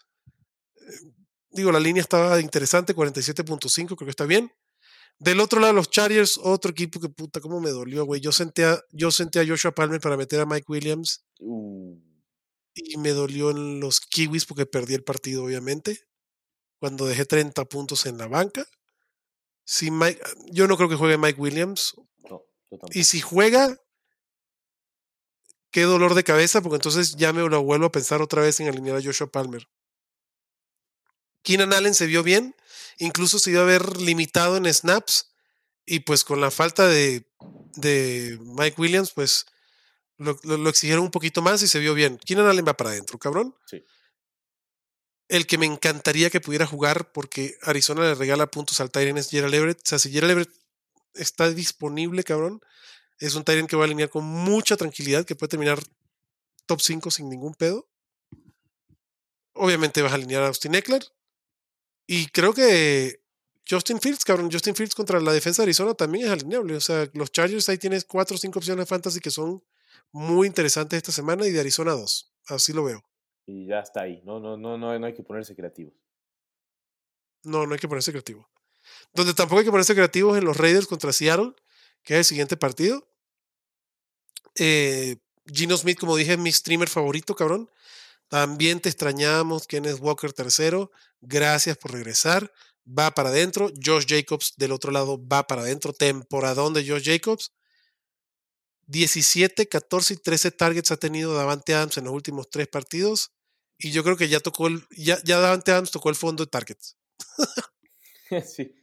Digo, 1.51 1.71
la 1.71 1.79
línea 1.79 2.01
estaba 2.01 2.39
interesante, 2.39 2.95
47.5, 2.95 3.95
creo 3.95 4.05
que 4.05 4.09
está 4.09 4.25
bien. 4.25 4.51
Del 5.19 5.39
otro 5.39 5.59
lado, 5.59 5.73
los 5.73 5.89
Chargers, 5.89 6.39
otro 6.41 6.71
equipo 6.71 6.99
que 6.99 7.09
puta, 7.09 7.41
cómo 7.41 7.61
me 7.61 7.69
dolió, 7.71 8.05
güey. 8.05 8.21
Yo 8.21 8.31
senté 8.31 8.65
a, 8.65 8.81
yo 8.91 9.11
senté 9.11 9.39
a 9.39 9.47
Joshua 9.47 9.71
Palmer 9.73 10.01
para 10.01 10.17
meter 10.17 10.39
a 10.41 10.45
Mike 10.45 10.65
Williams. 10.67 11.25
Uh, 11.39 11.97
Y 12.75 12.97
me 12.97 13.11
dolió 13.11 13.51
en 13.51 13.79
los 13.79 13.99
Kiwis 14.01 14.45
porque 14.45 14.65
perdí 14.65 14.95
el 14.95 15.03
partido, 15.03 15.43
obviamente. 15.45 15.99
Cuando 16.79 17.05
dejé 17.07 17.25
30 17.25 17.65
puntos 17.65 18.05
en 18.05 18.17
la 18.17 18.27
banca. 18.27 18.65
Si 19.65 19.91
Mike, 19.91 20.21
yo 20.51 20.67
no 20.67 20.77
creo 20.77 20.89
que 20.89 20.95
juegue 20.95 21.17
Mike 21.17 21.39
Williams. 21.41 21.95
Y 22.91 23.03
si 23.05 23.21
juega, 23.21 23.77
qué 25.71 25.83
dolor 25.83 26.13
de 26.15 26.23
cabeza, 26.23 26.61
porque 26.61 26.75
entonces 26.75 27.15
ya 27.15 27.33
me 27.33 27.41
lo 27.47 27.63
vuelvo 27.63 27.87
a 27.87 27.91
pensar 27.91 28.21
otra 28.21 28.41
vez 28.41 28.59
en 28.59 28.67
alinear 28.67 28.97
a 28.97 29.01
Joshua 29.03 29.27
Palmer. 29.31 29.67
Keenan 31.43 31.73
Allen 31.73 31.95
se 31.95 32.05
vio 32.05 32.23
bien, 32.23 32.55
incluso 32.99 33.39
se 33.39 33.51
iba 33.51 33.61
a 33.61 33.65
ver 33.65 33.97
limitado 33.97 34.57
en 34.57 34.71
snaps, 34.71 35.31
y 35.85 36.01
pues 36.01 36.23
con 36.23 36.39
la 36.39 36.51
falta 36.51 36.87
de, 36.87 37.25
de 37.75 38.37
Mike 38.41 38.79
Williams, 38.79 39.11
pues 39.13 39.45
lo, 40.17 40.39
lo- 40.43 40.57
lo 40.57 40.69
exigieron 40.69 41.03
un 41.03 41.11
poquito 41.11 41.41
más 41.41 41.61
y 41.63 41.67
se 41.67 41.79
vio 41.79 41.93
bien. 41.95 42.17
Keenan 42.19 42.47
Allen 42.47 42.65
va 42.67 42.77
para 42.77 42.91
adentro, 42.91 43.17
cabrón. 43.17 43.55
Sí. 43.65 43.83
El 45.27 45.47
que 45.47 45.57
me 45.57 45.65
encantaría 45.65 46.29
que 46.29 46.41
pudiera 46.41 46.67
jugar, 46.67 47.11
porque 47.11 47.57
Arizona 47.63 48.01
le 48.03 48.15
regala 48.15 48.51
puntos 48.51 48.79
al 48.81 48.91
Tyrant 48.91 49.17
es 49.17 49.29
Gerald 49.29 49.53
Everett. 49.55 49.79
O 49.79 49.85
sea, 49.85 49.97
si 49.97 50.11
Gerald 50.11 50.31
Everett 50.31 50.51
está 51.13 51.49
disponible, 51.49 52.23
cabrón, 52.23 52.61
es 53.19 53.35
un 53.35 53.43
Tyrant 53.43 53.69
que 53.69 53.75
va 53.75 53.83
a 53.83 53.85
alinear 53.85 54.09
con 54.09 54.23
mucha 54.23 54.77
tranquilidad, 54.77 55.25
que 55.25 55.35
puede 55.35 55.49
terminar 55.49 55.79
top 56.65 56.81
5 56.81 57.11
sin 57.11 57.29
ningún 57.29 57.53
pedo. 57.53 57.87
Obviamente 59.53 60.01
vas 60.01 60.11
a 60.11 60.15
alinear 60.15 60.43
a 60.43 60.47
Austin 60.47 60.75
Eckler. 60.75 61.03
Y 62.07 62.27
creo 62.27 62.53
que 62.53 63.21
Justin 63.69 63.99
Fields, 63.99 64.25
cabrón, 64.25 64.49
Justin 64.51 64.75
Fields 64.75 64.95
contra 64.95 65.19
la 65.19 65.33
defensa 65.33 65.61
de 65.61 65.65
Arizona 65.65 65.93
también 65.93 66.25
es 66.25 66.31
alineable. 66.31 66.75
O 66.75 66.81
sea, 66.81 67.07
los 67.13 67.31
Chargers 67.31 67.69
ahí 67.69 67.77
tienes 67.77 68.05
4 68.05 68.35
o 68.35 68.39
5 68.39 68.59
opciones 68.59 68.85
de 68.85 68.89
fantasy 68.89 69.19
que 69.19 69.31
son 69.31 69.63
muy 70.11 70.47
interesantes 70.47 70.97
esta 70.97 71.11
semana 71.11 71.45
y 71.45 71.51
de 71.51 71.59
Arizona 71.59 71.91
2. 71.91 72.33
Así 72.47 72.73
lo 72.73 72.83
veo. 72.83 73.03
Y 73.45 73.67
ya 73.67 73.79
está 73.79 74.01
ahí. 74.01 74.21
No, 74.25 74.39
no, 74.39 74.57
no, 74.57 74.77
no, 74.77 74.97
no 74.97 75.05
hay 75.05 75.13
que 75.13 75.23
ponerse 75.23 75.55
creativos. 75.55 75.93
No, 77.43 77.65
no 77.65 77.73
hay 77.73 77.79
que 77.79 77.87
ponerse 77.87 78.11
creativo. 78.11 78.47
Donde 79.13 79.33
tampoco 79.33 79.59
hay 79.59 79.65
que 79.65 79.71
ponerse 79.71 79.95
creativos 79.95 80.37
en 80.37 80.45
los 80.45 80.57
Raiders 80.57 80.87
contra 80.87 81.11
Seattle, 81.13 81.53
que 82.03 82.13
es 82.13 82.19
el 82.19 82.25
siguiente 82.25 82.57
partido. 82.57 83.07
Eh, 84.55 85.17
Gino 85.45 85.77
Smith, 85.77 85.99
como 85.99 86.15
dije, 86.15 86.33
es 86.33 86.39
mi 86.39 86.51
streamer 86.51 86.89
favorito, 86.89 87.35
cabrón. 87.35 87.69
También 88.27 88.79
te 88.79 88.89
extrañamos, 88.89 89.67
Kenneth 89.67 89.99
Walker 89.99 90.31
tercero. 90.31 90.91
Gracias 91.19 91.77
por 91.77 91.91
regresar. 91.91 92.53
Va 92.87 93.11
para 93.11 93.29
adentro. 93.29 93.69
Josh 93.83 94.05
Jacobs 94.07 94.53
del 94.55 94.71
otro 94.71 94.91
lado 94.91 95.19
va 95.27 95.47
para 95.47 95.63
adentro. 95.63 95.93
Temporadón 95.93 96.73
de 96.73 96.87
Josh 96.87 97.03
Jacobs. 97.03 97.51
17, 98.87 99.67
14 99.67 100.13
y 100.13 100.17
13 100.17 100.51
targets 100.51 100.91
ha 100.91 100.97
tenido 100.97 101.33
Davante 101.33 101.73
Adams 101.73 101.97
en 101.97 102.05
los 102.05 102.13
últimos 102.13 102.49
tres 102.49 102.67
partidos. 102.67 103.31
Y 103.77 103.91
yo 103.91 104.03
creo 104.03 104.17
que 104.17 104.29
ya 104.29 104.39
tocó 104.39 104.67
el, 104.67 104.85
ya, 104.91 105.21
ya 105.23 105.39
Davante 105.39 105.71
Adams 105.71 105.91
tocó 105.91 106.09
el 106.09 106.15
fondo 106.15 106.45
de 106.45 106.51
targets. 106.51 106.97
sí. 108.45 108.75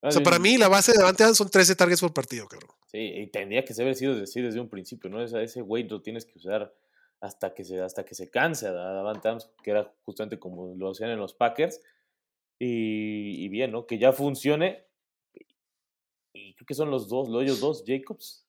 O 0.00 0.10
sea, 0.12 0.22
para 0.22 0.38
mí 0.38 0.56
la 0.56 0.68
base 0.68 0.92
de 0.92 0.98
Davante 0.98 1.34
son 1.34 1.48
13 1.50 1.74
targets 1.74 2.00
por 2.00 2.12
partido, 2.14 2.46
cabrón. 2.46 2.70
Sí, 2.86 2.98
y 2.98 3.26
tendría 3.28 3.64
que 3.64 3.74
haber 3.80 3.94
sido 3.96 4.22
así 4.22 4.40
desde 4.40 4.60
un 4.60 4.68
principio, 4.68 5.10
¿no? 5.10 5.22
Esa- 5.22 5.42
ese 5.42 5.60
güey 5.60 5.88
lo 5.88 6.00
tienes 6.00 6.24
que 6.24 6.38
usar 6.38 6.72
hasta 7.20 7.52
que 7.52 7.64
se, 7.64 7.80
hasta 7.80 8.04
que 8.04 8.14
se 8.14 8.30
canse 8.30 8.68
a 8.68 8.72
Davante 8.72 9.26
Adams, 9.28 9.50
que 9.62 9.72
era 9.72 9.92
justamente 10.04 10.38
como 10.38 10.74
lo 10.76 10.90
hacían 10.92 11.10
en 11.10 11.18
los 11.18 11.34
Packers. 11.34 11.80
Y, 12.60 13.44
y 13.44 13.48
bien, 13.48 13.72
¿no? 13.72 13.86
Que 13.86 13.98
ya 13.98 14.12
funcione. 14.12 14.84
Y 16.32 16.54
creo 16.54 16.66
que 16.66 16.74
son 16.74 16.90
los 16.90 17.08
dos, 17.08 17.28
los 17.28 17.42
ellos 17.42 17.58
dos, 17.60 17.82
Jacobs. 17.86 18.44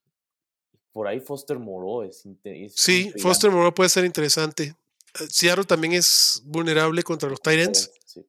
Por 0.91 1.07
ahí 1.07 1.19
Foster 1.19 1.57
Moreau 1.57 2.03
es, 2.03 2.25
es 2.43 2.75
Sí. 2.75 3.11
Foster 3.19 3.49
Moreau 3.51 3.73
puede 3.73 3.89
ser 3.89 4.05
interesante. 4.05 4.75
Eh, 5.19 5.27
Seattle 5.29 5.63
también 5.65 5.93
es 5.93 6.41
vulnerable 6.45 7.01
contra 7.03 7.29
los 7.29 7.41
Tyrants. 7.41 7.91
Sí. 8.05 8.25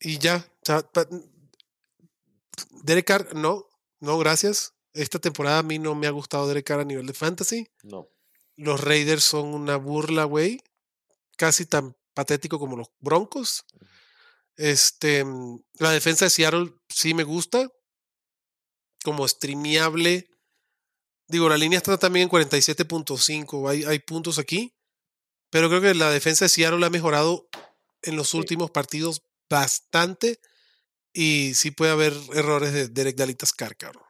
Y 0.00 0.18
ya. 0.18 0.36
O 0.62 0.66
sea, 0.66 0.82
Derek 2.82 3.06
Carr, 3.06 3.34
no. 3.34 3.66
No, 4.00 4.18
gracias. 4.18 4.74
Esta 4.92 5.18
temporada 5.18 5.58
a 5.58 5.62
mí 5.62 5.78
no 5.78 5.94
me 5.94 6.06
ha 6.06 6.10
gustado 6.10 6.46
Derek 6.48 6.66
Carr 6.66 6.80
a 6.80 6.84
nivel 6.84 7.06
de 7.06 7.12
fantasy. 7.14 7.68
No. 7.82 8.08
Los 8.56 8.80
Raiders 8.80 9.24
son 9.24 9.46
una 9.54 9.76
burla, 9.76 10.24
güey. 10.24 10.62
Casi 11.36 11.66
tan 11.66 11.96
patético 12.14 12.58
como 12.58 12.76
los 12.76 12.88
Broncos. 13.00 13.64
Este, 14.56 15.24
la 15.78 15.90
defensa 15.92 16.24
de 16.24 16.30
Seattle 16.30 16.72
sí 16.88 17.14
me 17.14 17.22
gusta. 17.24 17.70
Como 19.04 19.26
streameable. 19.28 20.28
Digo, 21.28 21.48
la 21.48 21.56
línea 21.56 21.76
está 21.76 21.98
también 21.98 22.24
en 22.24 22.30
47.5. 22.30 23.70
Hay, 23.70 23.84
hay 23.84 23.98
puntos 24.00 24.38
aquí. 24.38 24.74
Pero 25.50 25.68
creo 25.68 25.80
que 25.80 25.94
la 25.94 26.10
defensa 26.10 26.44
de 26.46 26.48
Seattle 26.48 26.84
ha 26.84 26.90
mejorado 26.90 27.48
en 28.02 28.16
los 28.16 28.30
Sí. 28.30 28.38
últimos 28.38 28.70
partidos 28.70 29.22
bastante. 29.48 30.40
Y 31.12 31.54
sí 31.54 31.70
puede 31.70 31.92
haber 31.92 32.12
errores 32.34 32.72
de 32.72 32.88
Derek 32.88 33.16
Dalitas 33.16 33.52
Carr, 33.52 33.76
cabrón. 33.76 34.02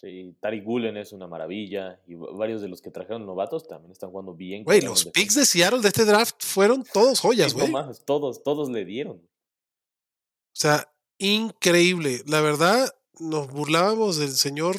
Sí, 0.00 0.34
Tariq 0.40 0.64
Gulen 0.64 0.96
es 0.96 1.12
una 1.12 1.26
maravilla. 1.26 2.00
Y 2.06 2.14
va- 2.14 2.32
varios 2.32 2.60
de 2.62 2.68
los 2.68 2.80
que 2.80 2.90
trajeron 2.90 3.26
novatos 3.26 3.68
también 3.68 3.92
están 3.92 4.10
jugando 4.10 4.34
bien. 4.34 4.64
Güey, 4.64 4.80
los 4.80 5.04
picks 5.06 5.34
de 5.34 5.44
Seattle 5.46 5.80
de 5.80 5.88
este 5.88 6.04
draft 6.04 6.42
fueron 6.42 6.84
todos 6.84 7.20
joyas, 7.20 7.52
no 7.54 7.60
güey. 7.60 7.70
mames, 7.72 8.02
todos, 8.04 8.42
todos 8.42 8.70
le 8.70 8.84
dieron. 8.84 9.16
O 9.18 10.56
sea, 10.60 10.90
increíble. 11.18 12.22
La 12.26 12.40
verdad, 12.40 12.94
nos 13.18 13.48
burlábamos 13.48 14.16
del 14.16 14.32
señor 14.32 14.76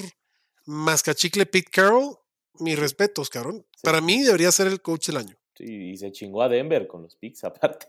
Mascachicle 0.65 1.45
Pete 1.45 1.69
Carroll. 1.71 2.17
Mis 2.59 2.77
respetos, 2.77 3.29
cabrón. 3.29 3.65
Sí. 3.71 3.79
Para 3.83 4.01
mí 4.01 4.21
debería 4.21 4.51
ser 4.51 4.67
el 4.67 4.81
coach 4.81 5.07
del 5.07 5.17
año. 5.17 5.35
Sí, 5.55 5.65
y 5.91 5.97
se 5.97 6.11
chingó 6.11 6.41
a 6.43 6.49
Denver 6.49 6.85
con 6.87 7.03
los 7.03 7.15
picks 7.15 7.43
aparte. 7.45 7.87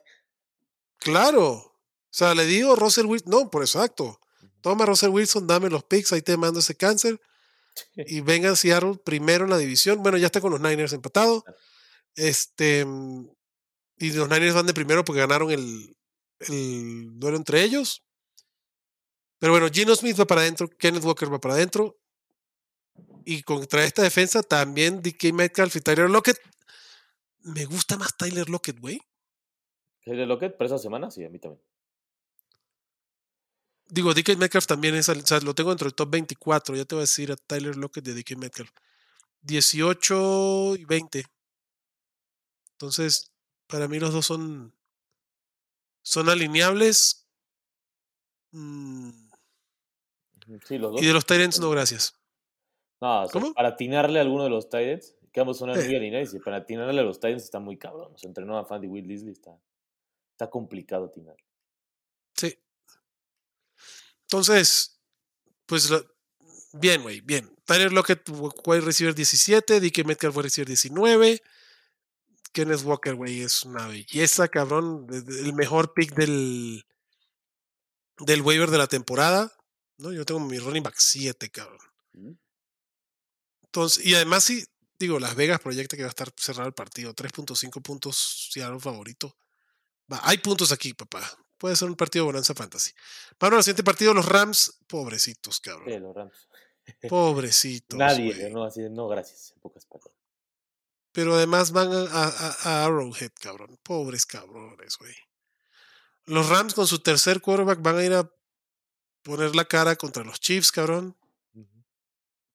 Claro. 0.98 1.71
O 2.12 2.14
sea, 2.14 2.34
le 2.34 2.44
digo 2.44 2.76
Russell 2.76 3.06
Wilson. 3.06 3.30
No, 3.30 3.50
por 3.50 3.62
exacto. 3.62 4.20
Toma 4.60 4.84
Russell 4.84 5.08
Wilson, 5.08 5.46
dame 5.46 5.70
los 5.70 5.82
picks, 5.84 6.12
ahí 6.12 6.20
te 6.20 6.36
mando 6.36 6.60
ese 6.60 6.76
cáncer. 6.76 7.18
Y 7.96 8.20
vengan 8.20 8.54
Seattle 8.54 8.98
primero 9.02 9.44
en 9.44 9.50
la 9.50 9.56
división. 9.56 10.02
Bueno, 10.02 10.18
ya 10.18 10.26
está 10.26 10.42
con 10.42 10.52
los 10.52 10.60
Niners 10.60 10.92
empatado. 10.92 11.42
Este. 12.14 12.86
Y 13.96 14.12
los 14.12 14.28
Niners 14.28 14.54
van 14.54 14.66
de 14.66 14.74
primero 14.74 15.04
porque 15.04 15.20
ganaron 15.20 15.50
el, 15.50 15.96
el 16.40 17.18
duelo 17.18 17.38
entre 17.38 17.62
ellos. 17.62 18.04
Pero 19.38 19.54
bueno, 19.54 19.68
Gino 19.72 19.96
Smith 19.96 20.20
va 20.20 20.26
para 20.26 20.42
adentro, 20.42 20.68
Kenneth 20.68 21.04
Walker 21.04 21.32
va 21.32 21.40
para 21.40 21.54
adentro. 21.54 21.98
Y 23.24 23.42
contra 23.42 23.84
esta 23.84 24.02
defensa 24.02 24.42
también 24.42 25.00
DK 25.00 25.32
Metcalf 25.32 25.74
y 25.76 25.80
Tyler 25.80 26.10
Lockett. 26.10 26.38
Me 27.40 27.64
gusta 27.64 27.96
más 27.96 28.14
Tyler 28.18 28.50
Lockett, 28.50 28.78
güey. 28.78 29.00
Taylor 30.04 30.28
Lockett, 30.28 30.56
pero 30.58 30.66
esa 30.66 30.78
semana 30.78 31.10
sí, 31.10 31.24
a 31.24 31.30
mí 31.30 31.38
también. 31.38 31.62
Digo, 33.94 34.14
DK 34.14 34.38
Metcalf 34.38 34.64
también 34.66 34.94
es, 34.94 35.06
o 35.10 35.14
sea, 35.26 35.38
lo 35.40 35.54
tengo 35.54 35.68
dentro 35.68 35.84
del 35.84 35.94
top 35.94 36.08
24. 36.10 36.74
Ya 36.76 36.86
te 36.86 36.94
voy 36.94 37.00
a 37.00 37.04
decir 37.04 37.30
a 37.30 37.36
Tyler 37.36 37.76
Lockett 37.76 38.02
de 38.04 38.14
DK 38.14 38.36
Metcalf. 38.38 38.70
18 39.42 40.76
y 40.76 40.84
20. 40.86 41.24
Entonces, 42.72 43.30
para 43.66 43.88
mí 43.88 43.98
los 44.00 44.14
dos 44.14 44.24
son, 44.24 44.74
son 46.02 46.30
alineables. 46.30 47.26
Mm, 48.52 49.10
Sí, 50.66 50.78
los 50.78 50.92
dos. 50.92 51.02
y 51.02 51.06
de 51.06 51.12
los 51.12 51.26
Tyrants, 51.26 51.60
no, 51.60 51.68
gracias. 51.70 52.14
No, 53.00 53.22
o 53.24 53.26
sea, 53.26 53.32
¿Cómo? 53.32 53.52
para 53.54 53.68
atinarle 53.70 54.18
a 54.18 54.22
alguno 54.22 54.44
de 54.44 54.50
los 54.50 54.68
Titans, 54.70 55.14
que 55.32 55.40
ambos 55.40 55.58
son 55.58 55.68
Eh. 55.70 55.74
muy 55.84 55.96
alineados, 55.96 56.32
y 56.34 56.38
para 56.40 56.56
atinarle 56.58 57.00
a 57.00 57.04
los 57.04 57.20
Titans 57.20 57.44
está 57.44 57.58
muy 57.60 57.76
cabrón. 57.76 58.16
Se 58.16 58.26
entrenó 58.26 58.56
a 58.58 58.64
Fandy 58.64 58.86
Will 58.88 59.06
Disley, 59.06 59.32
está, 59.32 59.56
está 60.32 60.48
complicado 60.48 61.04
atinar. 61.06 61.36
Sí. 62.34 62.58
Entonces, 64.32 64.98
pues 65.66 65.90
lo- 65.90 66.06
bien, 66.72 67.02
güey, 67.02 67.20
bien. 67.20 67.54
Tyler 67.66 67.92
Lockett 67.92 68.22
fue 68.64 68.80
receiver 68.80 69.14
17, 69.14 69.78
DK 69.78 70.04
Metcalf 70.06 70.32
fue 70.32 70.44
receiver 70.44 70.66
19. 70.68 71.42
Kenneth 72.52 72.82
Walker, 72.82 73.14
güey, 73.14 73.42
es 73.42 73.62
una 73.64 73.86
belleza, 73.88 74.48
cabrón. 74.48 75.06
El 75.10 75.52
mejor 75.52 75.92
pick 75.92 76.14
del, 76.14 76.86
del 78.20 78.40
waiver 78.40 78.70
de 78.70 78.78
la 78.78 78.86
temporada. 78.86 79.52
¿no? 79.98 80.12
Yo 80.12 80.24
tengo 80.24 80.40
mi 80.40 80.58
running 80.58 80.82
back 80.82 80.96
7, 80.96 81.50
cabrón. 81.50 81.78
¿Mm? 82.14 82.32
Entonces, 83.64 84.04
y 84.06 84.14
además 84.14 84.44
sí, 84.44 84.64
digo, 84.98 85.18
Las 85.20 85.34
Vegas 85.34 85.60
proyecta 85.60 85.94
que 85.96 86.04
va 86.04 86.08
a 86.08 86.10
estar 86.10 86.32
cerrado 86.38 86.68
el 86.68 86.74
partido. 86.74 87.14
3.5 87.14 87.82
puntos, 87.82 88.48
si 88.50 88.62
algo 88.62 88.80
favorito. 88.80 89.36
Va, 90.10 90.20
hay 90.24 90.38
puntos 90.38 90.72
aquí, 90.72 90.94
papá. 90.94 91.22
Puede 91.62 91.76
ser 91.76 91.86
un 91.88 91.94
partido 91.94 92.24
de 92.24 92.32
bonanza 92.32 92.54
fantasy. 92.56 92.90
Bueno, 93.38 93.56
el 93.56 93.62
siguiente 93.62 93.84
partido, 93.84 94.12
los 94.12 94.26
Rams, 94.26 94.80
pobrecitos, 94.88 95.60
cabrón. 95.60 95.88
Sí, 95.92 95.96
los 96.00 96.12
Rams. 96.12 96.48
Pobrecitos. 97.08 97.96
Nadie. 97.96 98.50
¿no? 98.50 98.64
Así 98.64 98.80
no, 98.90 99.06
gracias, 99.06 99.52
en 99.54 99.60
pocas 99.60 99.86
palabras. 99.86 100.12
Pero 101.12 101.36
además 101.36 101.70
van 101.70 101.92
a, 101.92 102.02
a- 102.10 102.56
a 102.64 102.84
Arrowhead, 102.84 103.30
cabrón. 103.40 103.78
Pobres 103.84 104.26
cabrones, 104.26 104.96
güey. 104.98 105.14
Los 106.24 106.48
Rams 106.48 106.74
con 106.74 106.88
su 106.88 106.98
tercer 106.98 107.40
quarterback 107.40 107.80
van 107.80 107.98
a 107.98 108.04
ir 108.04 108.12
a 108.14 108.28
poner 109.22 109.54
la 109.54 109.64
cara 109.64 109.94
contra 109.94 110.24
los 110.24 110.40
Chiefs, 110.40 110.72
cabrón. 110.72 111.16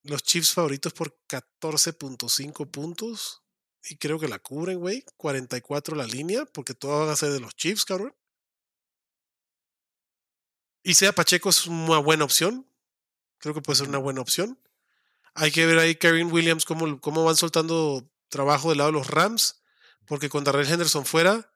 Los 0.03 0.21
Chiefs 0.23 0.51
favoritos 0.53 0.91
por 0.91 1.17
14.5 1.29 2.69
puntos. 2.69 3.41
Y 3.89 3.95
creo 3.95 4.19
que 4.19 4.27
la 4.27 4.39
cubren, 4.39 4.79
güey. 4.79 5.05
44 5.15 5.95
la 5.95 6.05
línea, 6.05 6.43
porque 6.45 6.73
todas 6.73 6.99
van 7.05 7.09
a 7.09 7.15
ser 7.15 7.31
de 7.31 7.39
los 7.39 7.55
Chiefs, 7.55 7.85
cabrón. 7.85 8.13
Y 10.87 10.93
sea 10.93 11.11
Pacheco 11.11 11.49
es 11.49 11.67
una 11.67 11.97
buena 11.99 12.23
opción. 12.23 12.65
Creo 13.39 13.53
que 13.53 13.59
puede 13.61 13.75
ser 13.77 13.89
una 13.89 13.97
buena 13.97 14.21
opción. 14.21 14.57
Hay 15.33 15.51
que 15.51 15.65
ver 15.65 15.77
ahí 15.79 15.95
Kevin 15.95 16.31
Williams 16.31 16.63
cómo, 16.63 17.01
cómo 17.01 17.25
van 17.25 17.35
soltando 17.35 18.09
trabajo 18.29 18.69
del 18.69 18.77
lado 18.77 18.91
de 18.91 18.97
los 18.97 19.07
Rams. 19.07 19.61
Porque 20.05 20.29
con 20.29 20.45
Darrell 20.45 20.65
Henderson 20.71 21.05
fuera. 21.05 21.51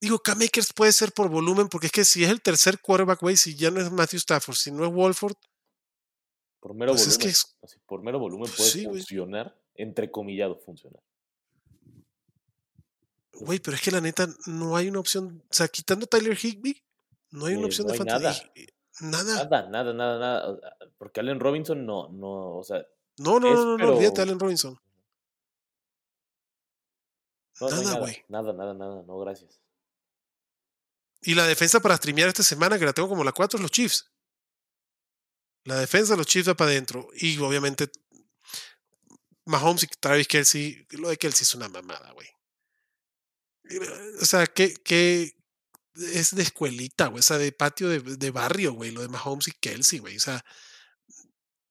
Digo, 0.00 0.18
K-Makers 0.18 0.72
puede 0.72 0.92
ser 0.92 1.12
por 1.12 1.28
volumen, 1.28 1.68
porque 1.68 1.86
es 1.86 1.92
que 1.92 2.04
si 2.04 2.24
es 2.24 2.30
el 2.30 2.42
tercer 2.42 2.80
quarterback, 2.80 3.20
güey, 3.20 3.36
si 3.36 3.54
ya 3.54 3.70
no 3.70 3.80
es 3.80 3.92
Matthew 3.92 4.18
Stafford, 4.18 4.56
si 4.56 4.72
no 4.72 4.84
es 4.84 4.92
Wolford, 4.92 5.36
Por 6.58 6.74
mero 6.74 6.90
Pues 6.90 7.02
es 7.02 7.16
volumen. 7.16 7.26
que 7.26 7.30
es- 7.30 7.78
por 7.86 8.02
mero 8.02 8.18
volumen 8.18 8.46
Pues 8.48 8.56
puede 8.56 8.70
sí, 8.72 8.84
funcionar, 8.86 9.56
entrecomillado 9.76 10.58
funcionar. 10.58 11.00
Güey, 13.34 13.60
pero 13.60 13.76
es 13.76 13.82
que 13.82 13.92
la 13.92 14.00
neta 14.00 14.28
no 14.46 14.74
hay 14.76 14.88
una 14.88 14.98
opción. 14.98 15.44
O 15.48 15.54
sea, 15.54 15.68
quitando 15.68 16.06
a 16.06 16.08
Tyler 16.08 16.36
Higby, 16.36 16.82
no 17.30 17.46
hay 17.46 17.54
una 17.54 17.62
Eh, 17.62 17.66
opción 17.66 17.86
no 17.86 17.92
de 17.92 17.98
hay 17.98 17.98
fantasy. 18.06 18.42
nada. 19.00 19.44
Nada. 19.48 19.68
Nada, 19.68 19.92
nada, 19.92 20.18
nada, 20.18 20.60
Porque 20.98 21.20
Allen 21.20 21.38
Robinson 21.40 21.86
no, 21.86 22.08
no, 22.08 22.56
o 22.56 22.64
sea, 22.64 22.84
No, 23.18 23.38
no, 23.38 23.48
es, 23.48 23.54
no, 23.54 23.64
no, 23.64 23.70
no, 23.72 23.76
pero- 23.76 23.94
olvídate 23.96 24.16
de 24.16 24.22
Allen 24.22 24.40
Robinson. 24.40 24.78
no, 27.60 27.68
no 27.68 27.70
Nada, 27.70 27.82
nada, 27.84 27.98
güey. 28.00 28.24
nada, 28.28 28.52
nada, 28.52 28.74
nada, 28.74 29.02
no, 29.06 29.18
gracias. 29.18 29.60
Y 31.22 31.34
la 31.34 31.46
defensa 31.46 31.80
para 31.80 31.96
streamear 31.96 32.28
esta 32.28 32.42
semana, 32.44 32.78
que 32.78 32.84
la 32.84 32.92
tengo 32.92 33.08
como 33.08 33.24
la 33.24 33.32
4, 33.32 33.58
es 33.58 33.62
los 33.62 33.70
Chiefs. 33.72 34.10
La 35.64 35.76
defensa 35.76 36.12
de 36.12 36.18
los 36.18 36.26
Chiefs 36.26 36.48
va 36.48 36.54
para 36.54 36.70
adentro. 36.70 37.08
Y 37.14 37.36
obviamente, 37.38 37.90
Mahomes 39.44 39.82
y 39.82 39.86
Travis 39.88 40.28
Kelsey, 40.28 40.86
lo 40.90 41.08
de 41.08 41.16
Kelsey 41.16 41.42
es 41.42 41.54
una 41.54 41.68
mamada, 41.68 42.12
güey. 42.12 42.28
O 44.22 44.24
sea, 44.24 44.46
que, 44.46 44.74
que 44.74 45.36
es 46.14 46.34
de 46.34 46.42
escuelita, 46.42 47.06
güey. 47.06 47.20
O 47.20 47.22
sea, 47.22 47.38
de 47.38 47.52
patio 47.52 47.88
de, 47.88 48.00
de 48.00 48.30
barrio, 48.30 48.72
güey. 48.72 48.90
Lo 48.90 49.02
de 49.02 49.08
Mahomes 49.08 49.48
y 49.48 49.52
Kelsey, 49.52 49.98
güey. 49.98 50.16
O 50.16 50.20
sea, 50.20 50.44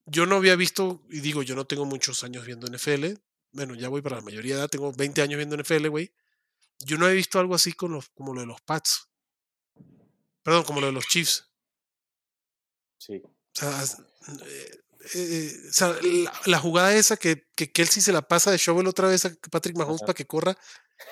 yo 0.06 0.26
no 0.26 0.38
había 0.38 0.56
visto, 0.56 1.04
y 1.10 1.20
digo, 1.20 1.44
yo 1.44 1.56
no 1.56 1.66
tengo 1.66 1.86
muchos 1.86 2.24
años 2.24 2.46
viendo 2.46 2.68
NFL. 2.68 3.14
Bueno, 3.52 3.76
ya 3.76 3.90
voy 3.90 4.02
para 4.02 4.18
la 4.18 4.22
mayoría 4.22 4.56
de 4.56 4.62
edad, 4.62 4.70
tengo 4.70 4.94
20 4.94 5.22
años 5.22 5.38
viendo 5.38 5.58
NFL, 5.58 5.88
güey. 5.90 6.14
Yo 6.80 6.98
no 6.98 7.08
he 7.10 7.14
visto 7.14 7.40
algo 7.40 7.56
así 7.56 7.74
con 7.74 7.92
los, 7.92 8.10
como 8.10 8.34
lo 8.34 8.42
de 8.42 8.48
los 8.48 8.62
Pats. 8.62 9.10
Perdón, 10.44 10.64
como 10.64 10.80
lo 10.80 10.88
de 10.88 10.94
los 10.94 11.08
Chiefs. 11.08 11.50
Sí. 12.98 13.22
O 13.24 13.32
sea, 13.54 13.84
eh, 14.46 14.84
eh, 15.14 15.52
o 15.70 15.74
sea, 15.74 15.96
la, 16.02 16.42
la 16.46 16.60
jugada 16.60 16.96
esa 16.96 17.18
que, 17.18 17.48
que 17.56 17.72
Kelsey 17.72 18.02
se 18.02 18.14
la 18.14 18.22
pasa 18.22 18.52
de 18.52 18.58
shovel 18.58 18.88
otra 18.88 19.10
vez 19.10 19.26
a 19.26 19.36
Patrick 19.52 19.76
Mahomes 19.76 20.02
Ajá. 20.02 20.08
para 20.08 20.16
que 20.16 20.26
corra. 20.26 20.58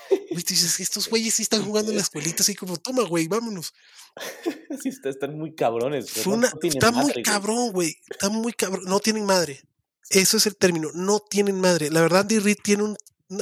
Güey, 0.10 0.44
tú 0.44 0.54
dices, 0.54 0.80
estos 0.80 1.08
güeyes 1.10 1.34
sí 1.36 1.44
están 1.44 1.64
jugando 1.64 1.92
en 1.92 1.98
la 1.98 2.04
escuelita, 2.04 2.44
así 2.44 2.56
como, 2.56 2.78
toma, 2.78 3.04
güey, 3.04 3.28
vámonos. 3.28 3.74
Sí, 4.82 4.90
están 4.90 5.38
muy 5.38 5.56
cabrones. 5.56 6.12
Fue 6.12 6.34
no- 6.34 6.40
una, 6.40 6.50
no 6.50 6.60
tienen 6.60 6.78
está 6.78 6.92
muy 6.92 7.06
madre, 7.08 7.24
cabrón, 7.24 7.72
güey. 7.72 7.96
Está 8.10 8.30
muy 8.30 8.52
cabrón. 8.54 8.84
No 8.86 9.00
tienen 9.00 9.26
madre. 9.26 9.62
Eso 10.10 10.38
es 10.38 10.46
el 10.46 10.58
término. 10.58 10.90
No 10.94 11.20
tienen 11.20 11.60
madre. 11.60 11.90
La 11.90 12.02
verdad, 12.02 12.22
Andy 12.22 12.40
Reid 12.40 12.58
tiene 12.62 12.84
un, 12.84 12.98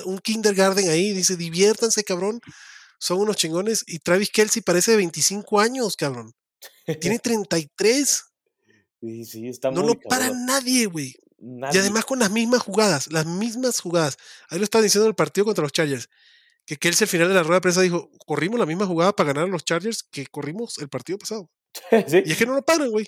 un 0.06 0.20
kindergarten 0.20 0.90
ahí. 0.90 1.12
Dice, 1.12 1.36
diviértanse, 1.36 2.04
cabrón. 2.04 2.40
Son 3.00 3.20
unos 3.20 3.36
chingones. 3.36 3.84
Y 3.88 4.00
Travis 4.00 4.30
Kelsey 4.30 4.62
parece 4.62 4.92
de 4.92 4.98
25 4.98 5.60
años, 5.60 5.96
cabrón. 5.98 6.34
Tiene 7.02 7.18
33. 7.24 8.24
Sí, 9.02 9.26
sí, 9.26 9.48
está 9.48 9.72
No 9.72 9.82
muy 9.82 9.96
lo 9.96 10.00
para 10.02 10.30
nadie, 10.30 10.86
güey. 10.86 11.16
Y 11.46 11.78
además 11.78 12.06
con 12.06 12.20
las 12.20 12.32
mismas 12.32 12.62
jugadas, 12.62 13.12
las 13.12 13.26
mismas 13.26 13.80
jugadas. 13.82 14.18
Ahí 14.50 14.60
lo 14.60 14.64
estaba 14.64 14.82
diciendo 14.82 15.06
en 15.06 15.10
el 15.10 15.16
partido 15.16 15.44
contra 15.46 15.62
los 15.64 15.74
Chargers. 15.74 16.10
Que 16.66 16.78
Kelsey 16.78 17.04
al 17.06 17.10
final 17.10 17.28
de 17.28 17.34
la 17.34 17.44
rueda 17.44 17.56
de 17.56 17.62
prensa 17.62 17.82
dijo, 17.82 18.10
corrimos 18.26 18.58
la 18.58 18.66
misma 18.66 18.86
jugada 18.86 19.14
para 19.14 19.28
ganar 19.34 19.44
a 19.44 19.52
los 19.52 19.66
Chargers 19.66 20.04
que 20.04 20.26
corrimos 20.28 20.78
el 20.78 20.88
partido 20.90 21.18
pasado. 21.18 21.50
Sí, 22.08 22.24
Y 22.26 22.32
es 22.32 22.38
que 22.38 22.46
no 22.46 22.54
lo 22.54 22.62
paran, 22.64 22.90
güey. 22.90 23.06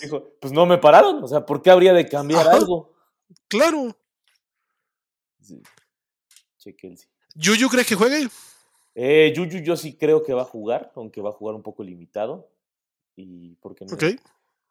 dijo, 0.00 0.36
pues 0.40 0.52
no 0.52 0.66
me 0.66 0.78
pararon. 0.78 1.24
O 1.24 1.26
sea, 1.26 1.44
¿por 1.44 1.62
qué 1.62 1.70
habría 1.70 1.92
de 1.92 2.06
cambiar 2.08 2.46
Ajá. 2.46 2.56
algo? 2.58 2.94
Claro. 3.48 3.96
Sí. 5.40 5.60
Che, 6.58 6.76
Kelsey. 6.76 7.08
¿Yuyu 7.34 7.68
crees 7.68 7.86
que 7.88 7.96
juegue? 7.96 8.28
Eh, 8.94 9.32
Juju 9.34 9.58
yo 9.64 9.76
sí 9.76 9.96
creo 9.96 10.22
que 10.22 10.32
va 10.32 10.42
a 10.42 10.46
jugar, 10.46 10.92
aunque 10.94 11.20
va 11.20 11.30
a 11.30 11.32
jugar 11.32 11.56
un 11.56 11.62
poco 11.64 11.82
limitado. 11.82 12.48
Y 13.16 13.56
porque 13.56 13.84
no. 13.84 13.96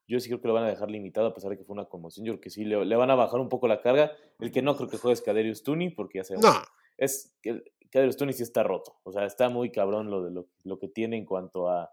Yo 0.08 0.20
sí 0.20 0.30
creo 0.30 0.42
que 0.42 0.48
lo 0.48 0.54
van 0.54 0.64
a 0.66 0.70
dejar 0.70 0.90
limitado 0.92 1.28
a 1.28 1.34
pesar 1.34 1.52
de 1.52 1.58
que 1.58 1.64
fue 1.64 1.74
una 1.74 1.86
conmoción. 1.86 2.26
Yo 2.26 2.34
creo 2.34 2.42
que 2.42 2.50
sí 2.50 2.66
le, 2.66 2.84
le 2.86 2.96
van 2.96 3.10
a 3.12 3.16
bajar 3.16 3.40
un 3.40 3.50
poco 3.50 3.68
la 3.68 3.82
carga. 3.82 4.12
El 4.40 4.52
que 4.52 4.62
no 4.62 4.76
creo 4.76 4.90
que 4.90 4.98
juegue 4.98 5.14
es 5.14 5.22
Kaderius 5.22 5.64
Tooney, 5.64 5.92
porque 5.92 6.20
ya 6.20 6.24
sabemos 6.24 6.46
No. 6.54 6.62
es 6.98 7.34
que 7.42 7.64
Kaderius 7.90 8.18
Tooney 8.18 8.34
sí 8.34 8.44
está 8.44 8.64
roto. 8.64 9.00
O 9.04 9.12
sea, 9.12 9.26
está 9.26 9.50
muy 9.50 9.72
cabrón 9.72 10.10
lo 10.10 10.24
de 10.24 10.32
lo, 10.32 10.48
lo 10.64 10.80
que 10.80 10.88
tiene 10.88 11.18
en 11.18 11.26
cuanto 11.26 11.70
a 11.70 11.92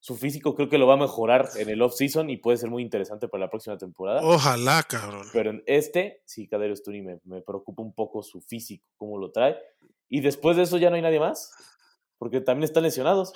su 0.00 0.16
físico. 0.16 0.54
Creo 0.54 0.68
que 0.68 0.78
lo 0.78 0.86
va 0.86 0.94
a 0.94 0.98
mejorar 0.98 1.48
en 1.56 1.68
el 1.68 1.80
off-season 1.82 2.30
y 2.30 2.36
puede 2.36 2.56
ser 2.58 2.70
muy 2.70 2.82
interesante 2.82 3.28
para 3.28 3.44
la 3.44 3.50
próxima 3.50 3.76
temporada. 3.76 4.20
Ojalá, 4.22 4.82
cabrón. 4.88 5.26
Pero 5.32 5.50
en 5.50 5.62
este, 5.66 6.22
sí, 6.24 6.48
Kaderius 6.48 6.82
Tooney 6.82 7.02
me, 7.02 7.20
me 7.24 7.42
preocupa 7.42 7.82
un 7.82 7.92
poco 7.94 8.22
su 8.22 8.40
físico, 8.40 8.84
cómo 8.96 9.18
lo 9.18 9.30
trae. 9.30 9.56
Y 10.08 10.20
después 10.20 10.56
de 10.56 10.62
eso 10.64 10.78
ya 10.78 10.90
no 10.90 10.96
hay 10.96 11.02
nadie 11.02 11.20
más, 11.20 11.52
porque 12.18 12.40
también 12.40 12.64
están 12.64 12.82
lesionados. 12.82 13.32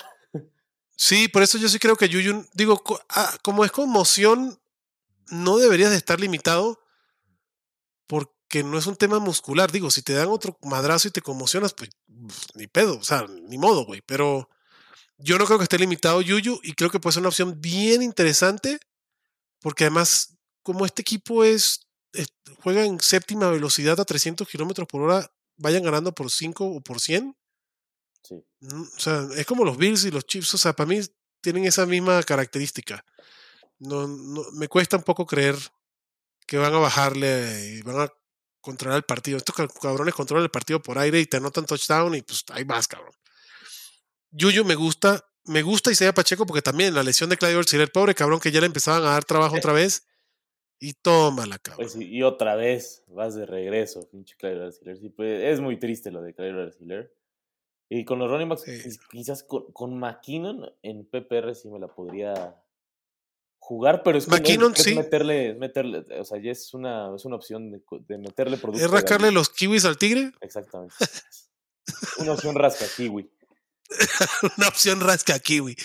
Sí, 0.97 1.28
por 1.28 1.43
eso 1.43 1.59
yo 1.59 1.68
sí 1.68 1.78
creo 1.78 1.97
que 1.97 2.09
Yuyu, 2.09 2.47
digo, 2.55 2.82
ah, 3.10 3.36
como 3.43 3.64
es 3.64 3.70
conmoción, 3.73 4.59
no 5.31 5.59
deberías 5.59 5.90
de 5.90 5.97
estar 5.97 6.20
limitado 6.20 6.81
porque 8.06 8.62
no 8.62 8.78
es 8.78 8.86
un 8.86 8.97
tema 8.97 9.18
muscular. 9.18 9.70
Digo, 9.73 9.90
si 9.90 10.02
te 10.02 10.12
dan 10.14 10.28
otro 10.28 10.59
madrazo 10.62 11.09
y 11.09 11.10
te 11.10 11.23
conmocionas, 11.23 11.74
pues 11.74 11.90
ni 12.55 12.66
pedo, 12.66 12.98
o 12.98 13.05
sea, 13.05 13.27
ni 13.48 13.59
modo, 13.59 13.85
güey. 13.85 14.02
Pero 14.06 14.48
yo 15.18 15.39
no 15.39 15.47
creo 15.47 15.59
que 15.59 15.64
esté 15.64 15.78
limitado 15.78 16.23
Yuyu 16.23 16.60
y 16.62 16.74
creo 16.74 16.90
que 16.90 17.01
puede 17.01 17.14
ser 17.14 17.23
una 17.23 17.31
opción 17.31 17.60
bien 17.60 18.02
interesante 18.02 18.81
porque 19.60 19.85
además, 19.85 20.36
como 20.62 20.86
este 20.86 21.02
equipo 21.02 21.44
es, 21.44 21.86
es- 22.12 22.28
juega 22.62 22.85
en 22.85 23.01
séptima 23.01 23.51
velocidad 23.51 24.01
a 24.01 24.05
300 24.05 24.48
kilómetros 24.48 24.89
por 24.89 25.02
hora, 25.02 25.32
vayan 25.56 25.82
ganando 25.85 26.14
por 26.14 26.31
5 26.31 26.66
o 26.66 26.81
por 26.82 27.01
100. 27.01 27.36
Sí. 28.28 28.44
O 28.62 28.98
sea, 28.98 29.26
es 29.36 29.46
como 29.46 29.64
los 29.64 29.76
Bills 29.76 30.04
y 30.04 30.10
los 30.10 30.26
Chiefs. 30.26 30.54
O 30.54 30.58
sea, 30.58 30.72
para 30.74 30.88
mí 30.88 31.00
tienen 31.40 31.64
esa 31.64 31.86
misma 31.86 32.22
característica. 32.22 33.04
No, 33.78 34.06
no, 34.08 34.42
me 34.54 34.68
cuesta 34.68 34.96
un 34.96 35.02
poco 35.02 35.26
creer 35.26 35.54
que 36.46 36.56
van 36.58 36.74
a 36.74 36.78
bajarle 36.78 37.74
y 37.76 37.82
van 37.82 38.00
a 38.00 38.12
controlar 38.60 38.96
el 38.96 39.04
partido. 39.04 39.36
Estos 39.36 39.54
ca- 39.54 39.68
cabrones 39.68 40.14
controlan 40.14 40.44
el 40.44 40.50
partido 40.50 40.82
por 40.82 40.98
aire 40.98 41.20
y 41.20 41.26
te 41.26 41.36
anotan 41.36 41.66
touchdown 41.66 42.14
y 42.14 42.22
pues 42.22 42.44
ahí 42.50 42.64
vas, 42.64 42.88
cabrón. 42.88 43.12
Yuyu 44.30 44.64
me 44.64 44.74
gusta, 44.74 45.24
me 45.44 45.62
gusta 45.62 45.92
Isaiah 45.92 46.12
Pacheco 46.14 46.46
porque 46.46 46.62
también 46.62 46.94
la 46.94 47.02
lesión 47.02 47.30
de 47.30 47.36
Clyde 47.36 47.60
el 47.82 47.90
pobre 47.90 48.14
cabrón 48.14 48.40
que 48.40 48.50
ya 48.50 48.60
le 48.60 48.66
empezaban 48.66 49.02
a 49.02 49.10
dar 49.10 49.24
trabajo 49.24 49.56
otra 49.70 49.72
vez. 49.72 50.06
Y 50.78 50.92
tómala, 50.92 51.58
cabrón. 51.58 51.88
Pues 51.90 51.96
y 51.96 52.22
otra 52.22 52.54
vez 52.54 53.02
vas 53.08 53.34
de 53.34 53.46
regreso, 53.46 54.08
pinche 54.10 54.36
Clyde. 54.36 54.72
Sí, 54.72 55.08
pues, 55.08 55.42
es 55.44 55.60
muy 55.60 55.78
triste 55.78 56.10
lo 56.10 56.20
de 56.20 56.34
Clyde 56.34 56.62
Arcelor. 56.64 57.15
Y 57.88 58.04
con 58.04 58.18
los 58.18 58.30
running 58.30 58.48
backs, 58.48 58.62
Sí. 58.62 58.98
quizás 59.10 59.42
con, 59.44 59.70
con 59.72 59.98
McKinnon 59.98 60.72
en 60.82 61.04
PPR 61.06 61.54
sí 61.54 61.68
me 61.68 61.78
la 61.78 61.86
podría 61.88 62.60
jugar, 63.58 64.02
pero 64.02 64.18
es 64.18 64.24
es- 64.24 64.30
McKinnon, 64.30 64.72
es, 64.74 64.82
sí. 64.82 64.94
meterle, 64.94 65.50
es 65.50 65.56
meterle, 65.58 66.04
o 66.20 66.24
sea, 66.24 66.40
ya 66.40 66.50
es 66.50 66.74
una, 66.74 67.14
es 67.14 67.24
una 67.24 67.36
opción 67.36 67.70
de, 67.70 68.18
meterle 68.18 68.56
producto. 68.56 68.84
Es 68.84 68.90
rascarle 68.90 69.30
los 69.30 69.50
kiwis 69.50 69.84
al 69.84 69.98
tigre. 69.98 70.32
Exactamente. 70.40 70.94
una 72.18 72.32
opción 72.32 72.54
rasca 72.56 72.86
kiwi. 72.96 73.30
Una 74.58 74.66
opción 74.66 75.00
rasca 75.00 75.38
kiwi. 75.38 75.76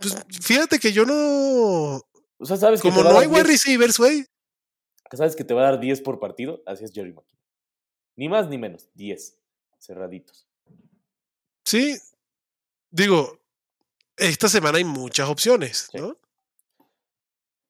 Pues 0.00 0.16
fíjate 0.42 0.80
que 0.80 0.92
yo 0.92 1.06
no. 1.06 2.00
O 2.38 2.44
sea, 2.44 2.56
sabes 2.56 2.82
Como 2.82 3.04
no 3.04 3.18
hay 3.18 3.28
wide 3.28 3.44
10 3.44 3.46
receivers, 3.46 3.98
güey. 3.98 4.26
sabes 5.12 5.36
que 5.36 5.44
te 5.44 5.54
va 5.54 5.60
a 5.62 5.70
dar 5.70 5.80
10 5.80 6.00
por 6.00 6.18
partido, 6.18 6.60
así 6.66 6.82
es 6.84 6.92
Jerry 6.92 7.12
McKinnon. 7.12 7.40
Ni 8.16 8.28
más 8.28 8.48
ni 8.48 8.58
menos, 8.58 8.88
10 8.94 9.38
cerraditos. 9.78 10.48
Sí. 11.66 11.98
Digo, 12.90 13.38
esta 14.16 14.48
semana 14.48 14.78
hay 14.78 14.84
muchas 14.84 15.28
opciones, 15.28 15.88
Sí. 15.92 15.98
¿no? 15.98 16.16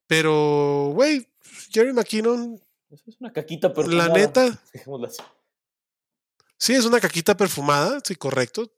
Pero, 0.06 0.90
güey, 0.94 1.26
Jerry 1.72 1.92
McKinnon, 1.92 2.62
es 2.90 3.02
una 3.18 3.32
caquita 3.32 3.72
perfumada. 3.74 4.08
la 4.08 4.14
neta, 4.14 4.62
sí 6.58 6.74
es 6.74 6.84
una 6.84 7.00
caquita 7.00 7.36
perfumada, 7.36 8.00
sí, 8.04 8.14
correcto. 8.14 8.70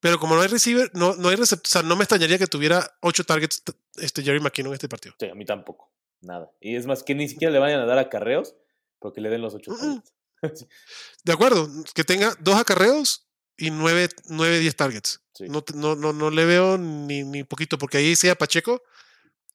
Pero 0.00 0.18
como 0.18 0.34
no 0.34 0.40
hay 0.42 0.48
receiver, 0.48 0.90
no, 0.94 1.14
no 1.14 1.28
hay 1.28 1.36
receptor, 1.36 1.68
o 1.68 1.70
sea, 1.70 1.82
no 1.82 1.94
me 1.94 2.02
extrañaría 2.02 2.36
que 2.36 2.48
tuviera 2.48 2.96
ocho 3.00 3.22
targets 3.24 3.62
este 3.94 4.22
Jerry 4.24 4.40
McKinnon 4.40 4.72
en 4.72 4.74
este 4.74 4.88
partido. 4.88 5.14
Sí, 5.20 5.28
a 5.28 5.34
mí 5.36 5.44
tampoco. 5.44 5.92
Nada. 6.20 6.50
Y 6.60 6.74
es 6.74 6.86
más, 6.86 7.04
que 7.04 7.14
ni 7.14 7.28
siquiera 7.28 7.52
le 7.52 7.60
vayan 7.60 7.80
a 7.80 7.86
dar 7.86 7.98
acarreos 7.98 8.56
porque 8.98 9.20
le 9.20 9.28
den 9.30 9.42
los 9.42 9.54
ocho 9.54 9.70
Mm, 9.70 9.86
mm. 9.86 10.02
targets. 10.40 10.66
De 11.24 11.32
acuerdo, 11.32 11.68
que 11.94 12.02
tenga 12.02 12.34
dos 12.40 12.56
acarreos 12.56 13.28
y 13.66 13.70
nueve, 13.70 14.08
nueve 14.28 14.58
10 14.58 14.76
targets. 14.76 15.20
Sí. 15.34 15.44
No, 15.48 15.64
no, 15.74 15.94
no, 15.96 16.12
no 16.12 16.30
le 16.30 16.44
veo 16.44 16.78
ni, 16.78 17.22
ni 17.24 17.44
poquito, 17.44 17.78
porque 17.78 17.98
ahí 17.98 18.16
sea 18.16 18.34
Pacheco, 18.34 18.82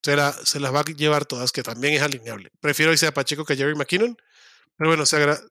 se, 0.02 0.16
la- 0.16 0.34
se 0.34 0.60
las 0.60 0.74
va 0.74 0.80
a 0.82 0.84
llevar 0.86 1.26
todas, 1.26 1.52
que 1.52 1.64
también 1.64 1.94
es 1.96 2.02
alineable. 2.02 2.50
Prefiero 2.60 2.92
que 2.92 2.98
sea 2.98 3.14
Pacheco 3.14 3.46
que 3.46 3.56
Jerry 3.58 3.76
McKinnon, 3.76 4.16
pero 4.78 4.90
bueno, 4.90 5.06
se, 5.06 5.18
agra- 5.18 5.42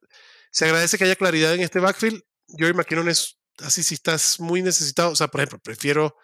se 0.50 0.64
agradece 0.64 0.96
que 0.98 1.04
haya 1.04 1.16
claridad 1.16 1.54
en 1.54 1.60
este 1.60 1.80
backfield. 1.80 2.22
Jerry 2.56 2.74
McKinnon 2.74 3.08
es 3.08 3.38
así 3.58 3.82
si 3.82 3.94
estás 3.94 4.40
muy 4.40 4.62
necesitado. 4.62 5.10
O 5.10 5.16
sea, 5.16 5.28
por 5.28 5.40
ejemplo, 5.40 5.58
prefiero 5.58 6.16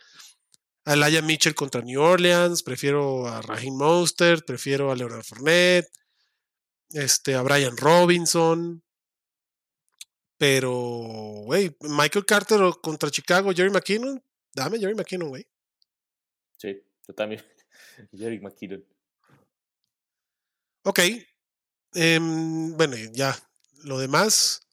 a 0.84 0.94
Elijah 0.94 1.22
Mitchell 1.22 1.54
contra 1.54 1.82
New 1.82 2.00
Orleans, 2.00 2.62
prefiero 2.62 3.28
a 3.28 3.42
Raheem 3.42 3.74
Mostert, 3.76 4.44
prefiero 4.46 4.90
a 4.90 4.96
Leonard 4.96 5.22
Fournette, 5.24 5.88
este, 6.90 7.34
a 7.34 7.42
Brian 7.42 7.76
Robinson. 7.76 8.82
Pero, 10.42 10.72
güey, 11.44 11.76
Michael 11.82 12.26
Carter 12.26 12.58
contra 12.82 13.12
Chicago, 13.12 13.52
Jerry 13.54 13.70
McKinnon, 13.70 14.20
dame 14.52 14.80
Jerry 14.80 14.96
McKinnon, 14.96 15.28
güey. 15.28 15.46
Sí, 16.58 16.82
yo 17.06 17.14
también. 17.14 17.40
Jerry 18.12 18.40
McKinnon. 18.40 18.84
Ok. 20.82 20.98
em, 21.94 22.76
bueno, 22.76 22.96
ya. 23.12 23.38
Lo 23.84 24.00
demás. 24.00 24.66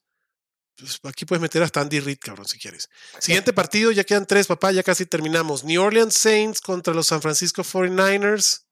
pues, 0.76 0.98
aquí 1.04 1.24
puedes 1.24 1.40
meter 1.40 1.62
hasta 1.62 1.80
Andy 1.80 2.00
Reid, 2.00 2.18
cabrón, 2.18 2.48
si 2.48 2.58
quieres. 2.58 2.88
Siguiente 3.20 3.52
partido, 3.52 3.92
ya 3.92 4.02
quedan 4.02 4.26
tres, 4.26 4.48
papá, 4.48 4.72
ya 4.72 4.82
casi 4.82 5.06
terminamos. 5.06 5.62
New 5.62 5.80
Orleans 5.80 6.14
Saints 6.14 6.60
contra 6.60 6.92
los 6.94 7.06
San 7.06 7.22
Francisco 7.22 7.62
49ers. 7.62 8.64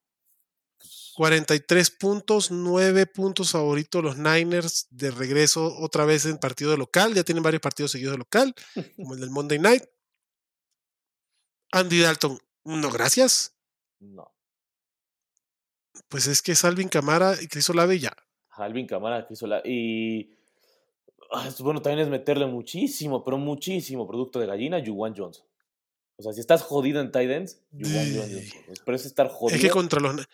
43 1.19 1.91
puntos, 1.91 2.53
9 2.53 3.07
puntos 3.07 3.51
favoritos 3.51 4.05
los 4.05 4.19
Niners 4.19 4.87
de 4.91 5.11
regreso 5.11 5.77
otra 5.81 6.05
vez 6.05 6.25
en 6.27 6.39
partido 6.39 6.71
de 6.71 6.77
local. 6.77 7.13
Ya 7.13 7.25
tienen 7.25 7.43
varios 7.43 7.61
partidos 7.61 7.91
seguidos 7.91 8.13
de 8.13 8.19
local, 8.19 8.55
como 8.97 9.15
el 9.15 9.21
del 9.21 9.31
Monday 9.31 9.59
Night. 9.59 9.83
Andy 11.73 11.99
Dalton, 11.99 12.39
no, 12.67 12.89
gracias. 12.93 13.57
No. 13.99 14.33
Pues 16.09 16.29
es 16.29 16.41
que 16.41 16.55
Salvin 16.55 16.89
Camara 16.89 17.35
y 17.43 17.49
Chris 17.49 17.69
Olave 17.69 17.99
ya. 17.99 18.17
Alvin 18.51 18.87
Camara, 18.87 19.27
Chris 19.27 19.43
Ola- 19.43 19.63
Y. 19.65 20.31
ah, 21.33 21.51
bueno, 21.59 21.83
también 21.83 22.05
es 22.05 22.09
meterle 22.09 22.47
muchísimo, 22.47 23.25
pero 23.25 23.39
muchísimo 23.39 24.07
producto 24.07 24.39
de 24.39 24.47
gallina, 24.47 24.81
Juwan 24.87 25.17
Johnson. 25.17 25.45
O 26.17 26.23
sea, 26.23 26.33
si 26.33 26.39
estás 26.39 26.63
jodido 26.63 27.01
en 27.01 27.11
tight 27.11 27.29
ends, 27.31 27.61
Juwan 27.73 28.15
Johnson. 28.17 28.43
Pero 28.85 28.97
es 28.97 29.05
estar 29.05 29.29
jodido. 29.29 29.57
Es 29.57 29.63
que 29.65 29.71
contra 29.71 30.01
los. 30.01 30.29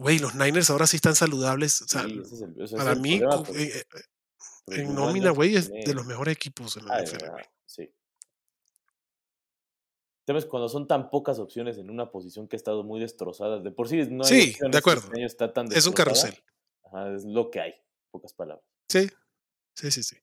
Güey, 0.00 0.18
los 0.18 0.34
Niners 0.34 0.70
ahora 0.70 0.86
sí 0.86 0.96
están 0.96 1.14
saludables. 1.14 1.82
O 1.82 1.88
sea, 1.88 2.04
Sí, 2.04 2.20
ese 2.24 2.34
es 2.34 2.40
el- 2.42 2.52
ese 2.54 2.64
es 2.64 2.72
para 2.72 2.94
mí, 2.94 3.18
problema, 3.18 3.48
eh, 3.58 3.80
eh, 3.80 3.84
pero 4.64 4.82
en 4.82 4.94
nómina, 4.94 5.30
güey, 5.30 5.56
es 5.56 5.70
de 5.70 5.94
los 5.94 6.06
mejores 6.06 6.34
equipos 6.34 6.76
en 6.78 6.86
la 6.86 6.94
Ah, 6.94 7.00
NFL, 7.02 7.24
ah, 7.26 7.30
güey. 7.32 7.44
sí. 7.66 7.82
El 7.82 7.92
tema 10.24 10.38
es 10.38 10.46
cuando 10.46 10.68
son 10.68 10.86
tan 10.86 11.10
pocas 11.10 11.38
opciones 11.38 11.76
en 11.76 11.90
una 11.90 12.10
posición 12.10 12.46
que 12.48 12.56
ha 12.56 12.58
estado 12.58 12.82
muy 12.84 13.00
destrozada. 13.00 13.58
De 13.58 13.70
por 13.72 13.88
sí 13.88 13.96
no 14.10 14.24
hay 14.24 14.52
Sí, 14.52 14.56
de 14.70 14.78
acuerdo. 14.78 15.02
este 15.02 15.16
año 15.18 15.26
está 15.26 15.52
tan 15.52 15.70
Es 15.72 15.86
un 15.86 15.92
carrusel. 15.92 16.38
Ajá, 16.84 17.14
es 17.14 17.24
lo 17.24 17.50
que 17.50 17.60
hay, 17.60 17.74
pocas 18.10 18.32
palabras. 18.32 18.64
Sí, 18.88 19.10
sí, 19.74 19.90
sí, 19.90 20.02
sí. 20.02 20.16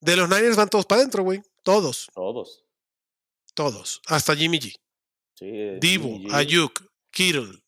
De 0.00 0.16
los 0.16 0.28
Niners 0.28 0.56
van 0.56 0.68
todos 0.68 0.86
para 0.86 1.00
adentro, 1.02 1.22
güey. 1.22 1.42
Todos, 1.62 2.08
Todos. 2.14 2.64
todos. 3.54 4.00
Hasta 4.06 4.34
Jimmy 4.34 4.58
G. 4.58 4.74
Sí, 5.34 5.46
eh, 5.46 5.78
Divo, 5.80 6.18
Ayuk, 6.32 6.82
Kittle. 7.10 7.62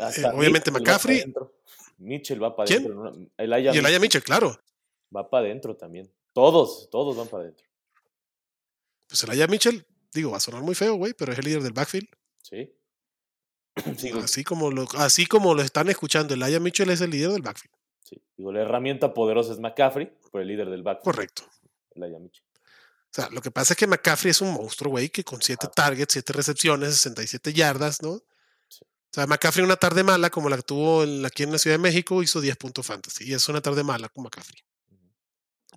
Hasta 0.00 0.28
eh, 0.28 0.32
obviamente 0.34 0.70
Mitchell 0.70 0.82
McCaffrey. 0.86 1.34
Mitchell 1.98 2.42
va 2.42 2.56
para 2.56 2.66
¿Quién? 2.66 2.80
adentro. 2.84 3.10
¿no? 3.10 3.30
Elijah 3.36 3.74
Y 3.74 3.78
el 3.78 3.82
Mitchell 3.82 4.00
Mitchell, 4.00 4.22
claro. 4.22 4.58
va 5.14 5.28
para 5.28 5.46
adentro 5.46 5.76
también. 5.76 6.10
Todos, 6.32 6.88
todos 6.90 7.16
van 7.16 7.28
para 7.28 7.44
adentro. 7.44 7.66
Pues 9.08 9.24
el 9.24 9.48
Mitchell, 9.48 9.84
digo, 10.12 10.30
va 10.30 10.36
a 10.36 10.40
sonar 10.40 10.62
muy 10.62 10.74
feo, 10.74 10.94
güey, 10.94 11.14
pero 11.14 11.32
es 11.32 11.38
el 11.38 11.44
líder 11.44 11.62
del 11.62 11.72
backfield. 11.72 12.08
Sí. 12.42 12.72
Sí, 13.96 14.10
Así 14.10 14.44
como 14.44 14.70
lo, 14.70 14.86
así 14.96 15.26
como 15.26 15.54
lo 15.54 15.62
están 15.62 15.88
escuchando, 15.88 16.34
el 16.34 16.60
Mitchell 16.60 16.90
es 16.90 17.00
el 17.00 17.10
líder 17.10 17.30
del 17.30 17.42
backfield. 17.42 17.74
sí. 18.04 18.20
Digo, 18.36 18.52
la 18.52 18.62
herramienta 18.62 19.14
poderosa 19.14 19.52
es 19.52 19.60
McCaffrey, 19.60 20.12
pero 20.32 20.42
el 20.42 20.48
líder 20.48 20.70
del 20.70 20.82
backfield. 20.82 21.04
Correcto. 21.04 21.44
Elijah 21.94 22.18
Mitchell. 22.18 22.44
O 23.10 23.12
sea, 23.12 23.28
lo 23.30 23.40
que 23.40 23.50
pasa 23.50 23.72
es 23.72 23.76
que 23.76 23.86
McCaffrey 23.86 24.30
es 24.30 24.40
un 24.40 24.52
monstruo, 24.52 24.92
güey, 24.92 25.08
que 25.08 25.24
con 25.24 25.42
7 25.42 25.68
targets, 25.74 26.12
7 26.12 26.32
recepciones, 26.32 26.94
67 26.94 27.52
yardas, 27.52 28.02
¿no? 28.02 28.22
Sí. 29.12 29.18
O 29.18 29.22
sea, 29.22 29.26
McCaffrey 29.26 29.64
una 29.64 29.76
tarde 29.76 30.04
mala, 30.04 30.30
como 30.30 30.48
la 30.48 30.56
que 30.56 30.62
tuvo 30.62 31.02
en- 31.04 31.24
aquí 31.26 31.42
en 31.42 31.50
la 31.52 31.58
Ciudad 31.58 31.74
de 31.76 31.82
México, 31.82 32.22
hizo 32.22 32.40
10 32.40 32.56
puntos 32.56 32.86
fantasy. 32.86 33.24
Y 33.28 33.34
es 33.34 33.48
una 33.48 33.60
tarde 33.60 33.82
mala 33.82 34.08
con 34.08 34.22
McCaffrey. 34.24 34.62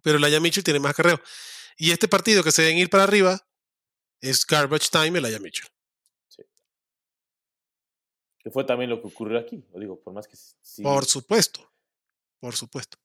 Pero 0.03 0.17
el 0.17 0.23
Aya 0.23 0.39
Mitchell 0.39 0.63
tiene 0.63 0.79
más 0.79 0.93
carreo. 0.95 1.19
Y 1.77 1.91
este 1.91 2.07
partido 2.07 2.43
que 2.43 2.51
se 2.51 2.61
deben 2.61 2.77
ir 2.77 2.89
para 2.89 3.03
arriba 3.03 3.47
es 4.21 4.45
garbage 4.45 4.89
time 4.91 5.17
el 5.19 5.25
Aya 5.25 5.39
Mitchell. 5.39 5.67
Que 8.39 8.51
fue 8.51 8.65
también 8.65 8.89
lo 8.89 9.01
que 9.01 9.07
ocurrió 9.07 9.39
aquí. 9.39 9.63
Lo 9.73 9.79
digo, 9.79 9.99
por 10.01 10.13
más 10.13 10.27
que 10.27 10.35
sí. 10.35 10.83
Por 10.83 11.05
supuesto. 11.05 11.71
Por 12.39 12.55
supuesto. 12.57 12.97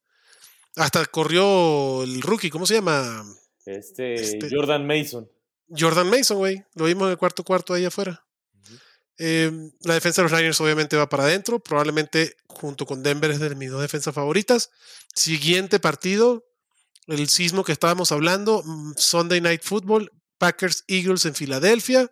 Hasta 0.74 1.06
corrió 1.06 2.02
el 2.02 2.20
rookie, 2.22 2.50
¿cómo 2.50 2.66
se 2.66 2.74
llama? 2.74 3.24
Este, 3.64 4.14
Este- 4.14 4.48
Jordan 4.50 4.84
Mason. 4.86 5.30
Jordan 5.68 6.10
Mason, 6.10 6.38
güey. 6.38 6.64
Lo 6.74 6.86
vimos 6.86 7.04
en 7.04 7.10
el 7.12 7.18
cuarto 7.18 7.44
cuarto 7.44 7.72
ahí 7.72 7.84
afuera. 7.84 8.26
Eh, 9.18 9.50
la 9.82 9.94
defensa 9.94 10.22
de 10.22 10.28
los 10.28 10.38
Niners 10.38 10.60
obviamente 10.60 10.96
va 10.96 11.08
para 11.08 11.24
adentro. 11.24 11.58
Probablemente 11.58 12.36
junto 12.46 12.86
con 12.86 13.02
Denver 13.02 13.30
es 13.30 13.40
de 13.40 13.54
mis 13.54 13.70
dos 13.70 13.82
defensas 13.82 14.14
favoritas. 14.14 14.70
Siguiente 15.14 15.80
partido, 15.80 16.44
el 17.06 17.28
sismo 17.28 17.64
que 17.64 17.72
estábamos 17.72 18.12
hablando, 18.12 18.62
mm, 18.64 18.92
Sunday 18.96 19.40
Night 19.40 19.62
Football, 19.62 20.12
Packers 20.38 20.84
Eagles 20.86 21.24
en 21.24 21.34
Filadelfia, 21.34 22.10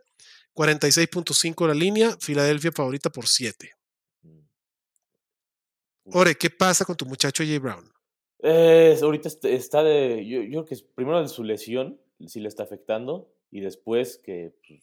46.5 0.55 1.67
la 1.69 1.75
línea, 1.75 2.17
Filadelfia 2.21 2.73
favorita 2.73 3.11
por 3.11 3.29
7. 3.29 3.73
Mm. 4.23 4.41
Ore, 6.13 6.35
¿qué 6.37 6.51
pasa 6.51 6.85
con 6.85 6.97
tu 6.97 7.05
muchacho 7.07 7.43
Jay 7.45 7.59
Brown? 7.59 7.93
Eh, 8.43 8.99
ahorita 9.01 9.29
est- 9.29 9.45
está 9.45 9.83
de. 9.83 10.27
Yo, 10.27 10.43
yo 10.43 10.51
creo 10.51 10.65
que 10.67 10.75
es 10.75 10.83
primero 10.83 11.21
de 11.23 11.29
su 11.29 11.43
lesión, 11.43 12.01
sí 12.27 12.41
le 12.41 12.49
está 12.49 12.63
afectando, 12.65 13.33
y 13.51 13.61
después 13.61 14.19
que 14.23 14.55
pues, 14.67 14.81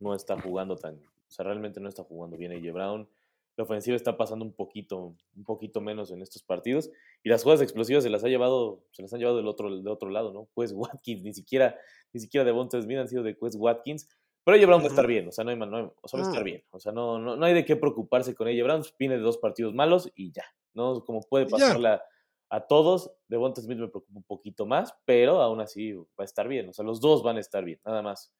no 0.00 0.14
está 0.14 0.40
jugando 0.40 0.76
tan. 0.76 1.00
O 1.34 1.36
sea, 1.36 1.44
realmente 1.46 1.80
no 1.80 1.88
está 1.88 2.04
jugando 2.04 2.36
bien 2.36 2.52
AJ 2.52 2.72
Brown. 2.72 3.08
La 3.56 3.64
ofensiva 3.64 3.96
está 3.96 4.16
pasando 4.16 4.44
un 4.44 4.52
poquito, 4.52 5.16
un 5.34 5.44
poquito 5.44 5.80
menos 5.80 6.12
en 6.12 6.22
estos 6.22 6.44
partidos. 6.44 6.92
Y 7.24 7.28
las 7.28 7.42
jugadas 7.42 7.60
explosivas 7.62 8.04
se 8.04 8.10
las 8.10 8.22
ha 8.22 8.28
llevado, 8.28 8.84
se 8.92 9.02
las 9.02 9.12
han 9.12 9.18
llevado 9.18 9.36
del 9.38 9.48
otro, 9.48 9.74
del 9.76 9.88
otro 9.88 10.10
lado, 10.10 10.32
¿no? 10.32 10.46
Pues 10.54 10.72
Watkins, 11.02 11.22
ni 11.24 11.32
siquiera, 11.34 11.76
ni 12.12 12.20
siquiera 12.20 12.44
de 12.44 12.52
Smith 12.82 12.98
han 12.98 13.08
sido 13.08 13.24
de 13.24 13.36
Quest 13.36 13.56
Watkins. 13.58 14.08
Pero 14.44 14.56
AJ 14.56 14.66
Brown 14.66 14.80
va 14.82 14.84
a 14.86 14.88
estar 14.90 15.06
bien, 15.08 15.26
o 15.26 15.32
sea, 15.32 15.42
no 15.42 15.50
hay, 15.50 15.56
no 15.56 15.76
hay- 15.76 15.90
o 16.02 16.06
sea, 16.08 16.20
va 16.20 16.26
a 16.26 16.28
estar 16.28 16.42
Mm. 16.42 16.44
bien. 16.44 16.64
O 16.70 16.78
sea, 16.78 16.92
no, 16.92 17.18
no, 17.18 17.34
no 17.36 17.44
hay 17.46 17.54
de 17.54 17.64
qué 17.64 17.74
preocuparse 17.74 18.32
con 18.36 18.46
AJ 18.46 18.62
Brown. 18.62 18.82
Viene 18.96 19.16
de 19.16 19.22
dos 19.22 19.38
partidos 19.38 19.74
malos 19.74 20.08
y 20.14 20.30
ya. 20.30 20.44
¿No? 20.72 21.04
Como 21.04 21.20
puede 21.22 21.46
pasarla 21.46 22.04
a 22.48 22.60
todos. 22.66 23.10
De 23.28 23.36
Smith 23.56 23.78
me 23.78 23.88
preocupa 23.88 24.12
un 24.18 24.22
poquito 24.24 24.66
más, 24.66 24.94
pero 25.04 25.40
aún 25.42 25.60
así 25.60 25.94
va 25.94 26.04
a 26.18 26.24
estar 26.24 26.46
bien. 26.46 26.68
O 26.68 26.72
sea, 26.72 26.84
los 26.84 27.00
dos 27.00 27.22
van 27.24 27.38
a 27.38 27.40
estar 27.40 27.64
bien, 27.64 27.80
nada 27.84 28.02
más. 28.02 28.32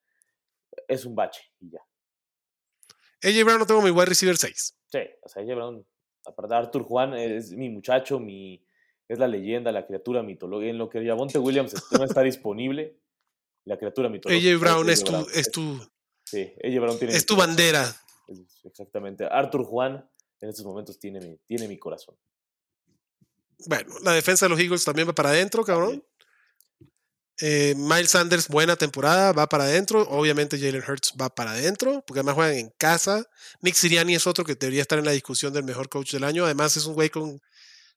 Es 0.88 1.04
un 1.06 1.14
bache 1.14 1.42
y 1.60 1.70
ya. 1.70 1.80
AJ 3.24 3.44
Brown 3.44 3.58
no 3.58 3.66
tengo 3.66 3.82
mi 3.82 3.90
wide 3.90 4.06
receiver 4.06 4.36
6. 4.36 4.76
Sí, 4.92 4.98
o 5.22 5.28
sea, 5.28 5.42
AJ 5.42 5.54
Brown, 5.54 5.86
aparte 6.26 6.54
Arthur 6.54 6.82
Juan 6.82 7.14
es 7.14 7.52
mi 7.52 7.68
muchacho, 7.70 8.18
mi, 8.20 8.64
es 9.08 9.18
la 9.18 9.26
leyenda, 9.28 9.72
la 9.72 9.86
criatura 9.86 10.22
mitológica. 10.22 10.70
En 10.70 10.78
lo 10.78 10.88
que 10.88 11.04
Javonte 11.04 11.38
Williams 11.38 11.74
no 11.92 12.04
está 12.04 12.22
disponible, 12.22 12.98
la 13.64 13.76
criatura 13.78 14.08
mitológica. 14.08 14.50
AJ 14.50 14.60
Brown 14.60 14.90
es 14.90 15.04
tu, 15.04 15.12
Brown. 15.12 15.26
es 15.34 15.50
tu, 15.50 15.90
Sí, 16.24 16.52
AJ 16.62 16.80
Brown 16.80 16.98
tiene 16.98 17.14
es 17.14 17.26
tu 17.26 17.34
corazón. 17.34 17.56
bandera. 17.56 17.96
Exactamente. 18.64 19.24
Arthur 19.24 19.64
Juan 19.64 20.08
en 20.40 20.48
estos 20.48 20.64
momentos 20.64 20.98
tiene 20.98 21.20
mi, 21.20 21.36
tiene 21.46 21.68
mi 21.68 21.78
corazón. 21.78 22.16
Bueno, 23.66 23.94
la 24.02 24.12
defensa 24.12 24.46
de 24.46 24.50
los 24.50 24.60
Eagles 24.60 24.84
también 24.84 25.08
va 25.08 25.14
para 25.14 25.30
adentro, 25.30 25.64
cabrón. 25.64 26.04
Eh, 27.40 27.74
Miles 27.76 28.10
Sanders, 28.10 28.48
buena 28.48 28.76
temporada, 28.76 29.32
va 29.32 29.48
para 29.48 29.64
adentro. 29.64 30.02
Obviamente 30.08 30.58
Jalen 30.58 30.84
Hurts 30.86 31.14
va 31.20 31.34
para 31.34 31.52
adentro, 31.52 32.02
porque 32.06 32.20
además 32.20 32.34
juegan 32.36 32.54
en 32.56 32.70
casa. 32.78 33.28
Nick 33.60 33.74
Siriani 33.74 34.14
es 34.14 34.26
otro 34.26 34.44
que 34.44 34.54
debería 34.54 34.82
estar 34.82 34.98
en 34.98 35.04
la 35.04 35.12
discusión 35.12 35.52
del 35.52 35.64
mejor 35.64 35.88
coach 35.88 36.12
del 36.12 36.24
año. 36.24 36.44
Además 36.44 36.76
es 36.76 36.86
un 36.86 36.94
güey 36.94 37.10
con 37.10 37.40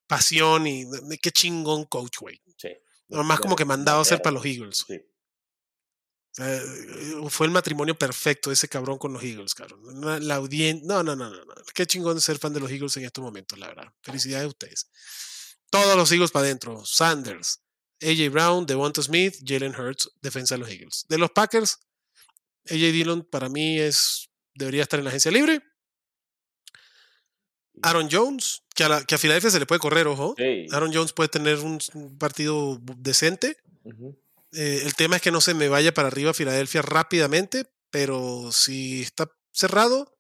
pasión 0.08 0.66
y 0.66 0.86
qué 1.22 1.32
chingón 1.32 1.86
coach, 1.86 2.18
güey. 2.20 2.42
Sí. 2.58 2.70
Nomás 3.10 3.40
como 3.40 3.56
que 3.56 3.66
mandado 3.66 4.00
a 4.00 4.02
Bandera. 4.02 4.22
para 4.22 4.34
los 4.34 4.46
Eagles. 4.46 4.86
Sí. 4.88 5.00
Eh, 6.40 6.62
fue 7.30 7.48
el 7.48 7.52
matrimonio 7.52 7.98
perfecto 7.98 8.52
ese 8.52 8.68
cabrón 8.68 8.98
con 8.98 9.12
los 9.14 9.24
Eagles, 9.24 9.56
cabrón. 9.56 10.28
La 10.28 10.36
audiencia, 10.36 10.86
no, 10.88 11.04
no, 11.04 11.16
no, 11.16 11.30
no, 11.30 11.46
no. 11.46 11.54
Qué 11.74 11.86
chingón 11.86 12.22
ser 12.22 12.38
fan 12.38 12.54
de 12.54 12.60
los 12.60 12.72
Eagles 12.72 12.96
en 12.98 13.06
estos 13.06 13.24
momentos, 13.24 13.58
la 13.58 13.68
verdad. 13.68 13.94
Felicidades 14.02 14.46
a 14.46 14.50
ustedes. 14.50 14.90
Todos 15.70 15.96
los 15.96 16.12
Eagles 16.12 16.32
para 16.32 16.46
adentro. 16.46 16.86
Sanders, 16.86 17.62
AJ 18.02 18.30
Brown, 18.32 18.66
Devonta 18.66 19.02
Smith, 19.02 19.36
Jalen 19.46 19.76
Hurts, 19.76 20.12
defensa 20.22 20.56
de 20.56 20.60
los 20.60 20.70
Eagles. 20.70 21.06
De 21.10 21.18
los 21.18 21.32
Packers, 21.32 21.80
AJ 22.66 22.92
Dillon 22.92 23.24
para 23.24 23.50
mí 23.50 23.80
es 23.80 24.30
debería 24.54 24.84
estar 24.84 25.00
en 25.00 25.06
la 25.06 25.10
agencia 25.10 25.32
libre. 25.32 25.62
Aaron 27.84 28.10
Jones, 28.12 28.64
que 28.76 28.84
a, 28.84 28.90
la, 28.90 29.04
que 29.04 29.16
a 29.16 29.18
Filadelfia 29.18 29.52
se 29.52 29.60
le 29.60 29.66
puede 29.66 29.80
correr, 29.80 30.08
ojo. 30.08 30.34
Sí. 30.38 30.66
Aaron 30.72 30.92
Jones 30.94 31.14
puede 31.14 31.30
tener 31.30 31.60
un, 31.60 31.80
un 31.94 32.18
partido 32.18 32.80
decente. 32.98 33.58
Eh, 34.54 34.82
el 34.84 34.96
tema 34.96 35.18
es 35.18 35.22
que 35.22 35.32
no 35.32 35.42
se 35.42 35.54
me 35.54 35.70
vaya 35.70 35.94
para 35.94 36.08
arriba 36.08 36.34
Filadelfia 36.34 36.82
rápidamente, 36.82 37.72
pero 37.92 38.52
si 38.52 39.04
está 39.04 39.32
cerrado, 39.52 40.18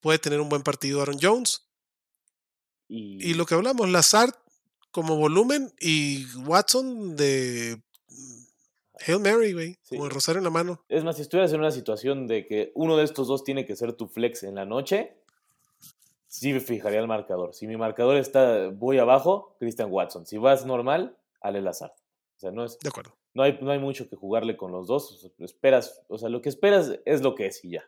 puede 0.00 0.18
tener 0.18 0.40
un 0.40 0.48
buen 0.48 0.62
partido 0.62 1.02
Aaron 1.02 1.18
Jones. 1.20 1.66
Y, 2.88 3.30
Y 3.30 3.34
lo 3.34 3.44
que 3.46 3.54
hablamos, 3.54 3.88
Lazard 3.88 4.34
como 4.90 5.16
volumen 5.16 5.72
y 5.80 6.26
Watson 6.46 7.16
de 7.16 7.80
mm, 8.08 8.42
Hail 9.06 9.20
Mary, 9.20 9.52
güey, 9.52 9.78
Sí. 9.82 9.96
con 9.96 10.06
el 10.06 10.10
rosario 10.12 10.38
en 10.38 10.44
la 10.44 10.50
mano. 10.50 10.84
Es 10.88 11.04
más, 11.04 11.16
si 11.16 11.22
estuvieras 11.22 11.52
en 11.52 11.60
una 11.60 11.70
situación 11.70 12.26
de 12.26 12.46
que 12.46 12.72
uno 12.74 12.96
de 12.96 13.04
estos 13.04 13.28
dos 13.28 13.44
tiene 13.44 13.66
que 13.66 13.76
ser 13.76 13.92
tu 13.94 14.08
flex 14.08 14.42
en 14.42 14.54
la 14.56 14.64
noche, 14.66 15.16
sí 16.26 16.52
me 16.52 16.60
fijaría 16.60 17.00
el 17.00 17.06
marcador. 17.08 17.54
Si 17.54 17.66
mi 17.66 17.76
marcador 17.76 18.16
está 18.16 18.68
voy 18.68 18.98
abajo, 18.98 19.56
Christian 19.58 19.90
Watson. 19.90 20.26
Si 20.26 20.36
vas 20.38 20.64
normal, 20.66 21.16
Ale 21.40 21.60
Lazard. 21.62 21.92
O 22.36 22.40
sea, 22.40 22.50
no, 22.50 22.64
es, 22.64 22.78
De 22.78 22.88
acuerdo. 22.88 23.16
no, 23.34 23.42
hay, 23.42 23.58
no 23.60 23.70
hay 23.70 23.78
mucho 23.78 24.08
que 24.08 24.16
jugarle 24.16 24.56
con 24.56 24.72
los 24.72 24.86
dos. 24.86 25.12
O 25.12 25.16
sea, 25.16 25.30
esperas, 25.40 26.00
o 26.08 26.18
sea, 26.18 26.28
lo 26.28 26.40
que 26.42 26.48
esperas 26.48 26.92
es 27.04 27.20
lo 27.22 27.34
que 27.34 27.46
es 27.46 27.64
y 27.64 27.70
ya. 27.72 27.84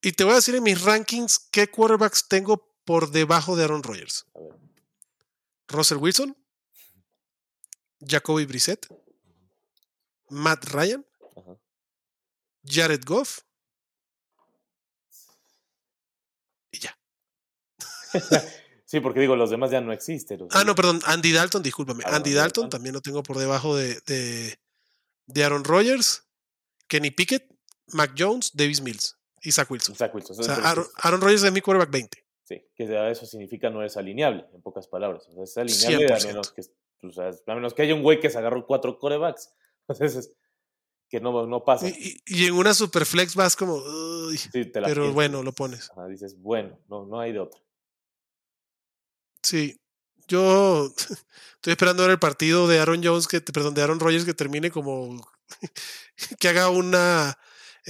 Y 0.00 0.12
te 0.12 0.22
voy 0.24 0.32
a 0.34 0.36
decir 0.36 0.54
en 0.54 0.62
mis 0.62 0.82
rankings 0.84 1.38
qué 1.50 1.66
quarterbacks 1.68 2.28
tengo 2.28 2.68
por 2.84 3.10
debajo 3.10 3.56
de 3.56 3.64
Aaron 3.64 3.82
Rodgers. 3.82 4.26
A 4.34 4.40
ver. 4.40 4.52
Russell 5.68 5.98
Wilson, 5.98 6.36
Jacoby 8.00 8.46
Brissett, 8.46 8.86
Matt 10.30 10.64
Ryan, 10.66 11.04
Ajá. 11.36 11.56
Jared 12.64 13.04
Goff 13.04 13.40
y 16.70 16.78
ya. 16.78 16.98
Sí, 18.90 19.00
porque 19.00 19.20
digo, 19.20 19.36
los 19.36 19.50
demás 19.50 19.70
ya 19.70 19.82
no 19.82 19.92
existen. 19.92 20.40
o 20.40 20.50
sea, 20.50 20.60
Ah, 20.62 20.64
no, 20.64 20.74
perdón, 20.74 21.02
Andy 21.04 21.30
Dalton, 21.30 21.62
discúlpame. 21.62 22.04
Ah, 22.06 22.16
Andy 22.16 22.32
Dalton 22.32 22.70
también 22.70 22.94
lo 22.94 23.02
tengo 23.02 23.22
por 23.22 23.36
debajo 23.36 23.76
de, 23.76 24.00
de, 24.06 24.58
de 25.26 25.44
Aaron 25.44 25.62
Rodgers, 25.64 26.24
Kenny 26.86 27.10
Pickett, 27.10 27.46
Mac 27.88 28.14
Jones, 28.16 28.52
Davis 28.54 28.80
Mills 28.80 29.14
y 29.42 29.52
Zach 29.52 29.70
Wilson. 29.70 29.94
Zach 29.94 30.14
Wilson. 30.14 30.40
O 30.40 30.42
sea, 30.42 30.54
Aaron, 30.54 30.86
Aaron 31.02 31.20
Rodgers 31.20 31.42
es 31.42 31.52
mi 31.52 31.60
quarterback 31.60 31.90
20. 31.90 32.24
Sí, 32.48 32.64
que 32.74 33.10
eso 33.10 33.26
significa 33.26 33.68
no 33.68 33.82
es 33.84 33.98
alineable, 33.98 34.46
en 34.54 34.62
pocas 34.62 34.88
palabras. 34.88 35.28
O 35.28 35.34
sea, 35.34 35.44
es 35.44 35.58
alineable 35.58 36.06
a 36.14 36.16
100%. 36.16 36.26
menos, 36.28 36.50
que, 36.52 36.62
o 37.06 37.12
sea, 37.12 37.30
a 37.46 37.54
menos 37.54 37.74
que 37.74 37.82
haya 37.82 37.94
un 37.94 38.02
güey 38.02 38.20
que 38.20 38.30
se 38.30 38.38
agarró 38.38 38.64
cuatro 38.66 38.98
corebacks. 38.98 39.52
Entonces, 39.86 40.16
es 40.16 40.32
que 41.10 41.20
no, 41.20 41.46
no 41.46 41.62
pasa. 41.62 41.88
Y, 41.90 42.22
y- 42.26 42.42
y 42.44 42.46
en 42.46 42.54
una 42.54 42.72
superflex 42.72 43.34
vas 43.34 43.54
como, 43.54 43.74
"Uy", 43.74 44.38
Sí, 44.38 44.64
te 44.64 44.80
la 44.80 44.86
pero 44.88 45.02
piensas. 45.02 45.14
bueno, 45.14 45.42
lo 45.42 45.52
pones. 45.52 45.90
Ajá, 45.90 46.06
dices, 46.08 46.40
bueno, 46.40 46.78
no, 46.88 47.04
no 47.04 47.20
hay 47.20 47.32
de 47.32 47.40
otra. 47.40 47.60
Sí, 49.42 49.78
yo 50.26 50.86
estoy 51.56 51.72
esperando 51.72 52.02
ver 52.02 52.12
el 52.12 52.18
partido 52.18 52.66
de 52.66 52.78
Aaron 52.80 53.02
Jones, 53.04 53.28
que, 53.28 53.40
perdón, 53.42 53.74
de 53.74 53.82
Aaron 53.82 54.00
Rodgers 54.00 54.24
que 54.24 54.32
termine 54.34 54.70
como 54.70 55.20
que 56.40 56.48
haga 56.48 56.70
una 56.70 57.36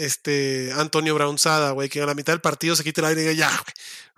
este 0.04 0.72
Antonio 0.72 1.14
Brownzada, 1.14 1.72
güey, 1.72 1.88
que 1.88 2.00
a 2.00 2.06
la 2.06 2.14
mitad 2.14 2.32
del 2.32 2.40
partido 2.40 2.74
se 2.76 2.84
quite 2.84 3.00
el 3.00 3.06
aire 3.06 3.20
y 3.22 3.24
diga, 3.24 3.36
ya, 3.36 3.50
güey. 3.50 3.74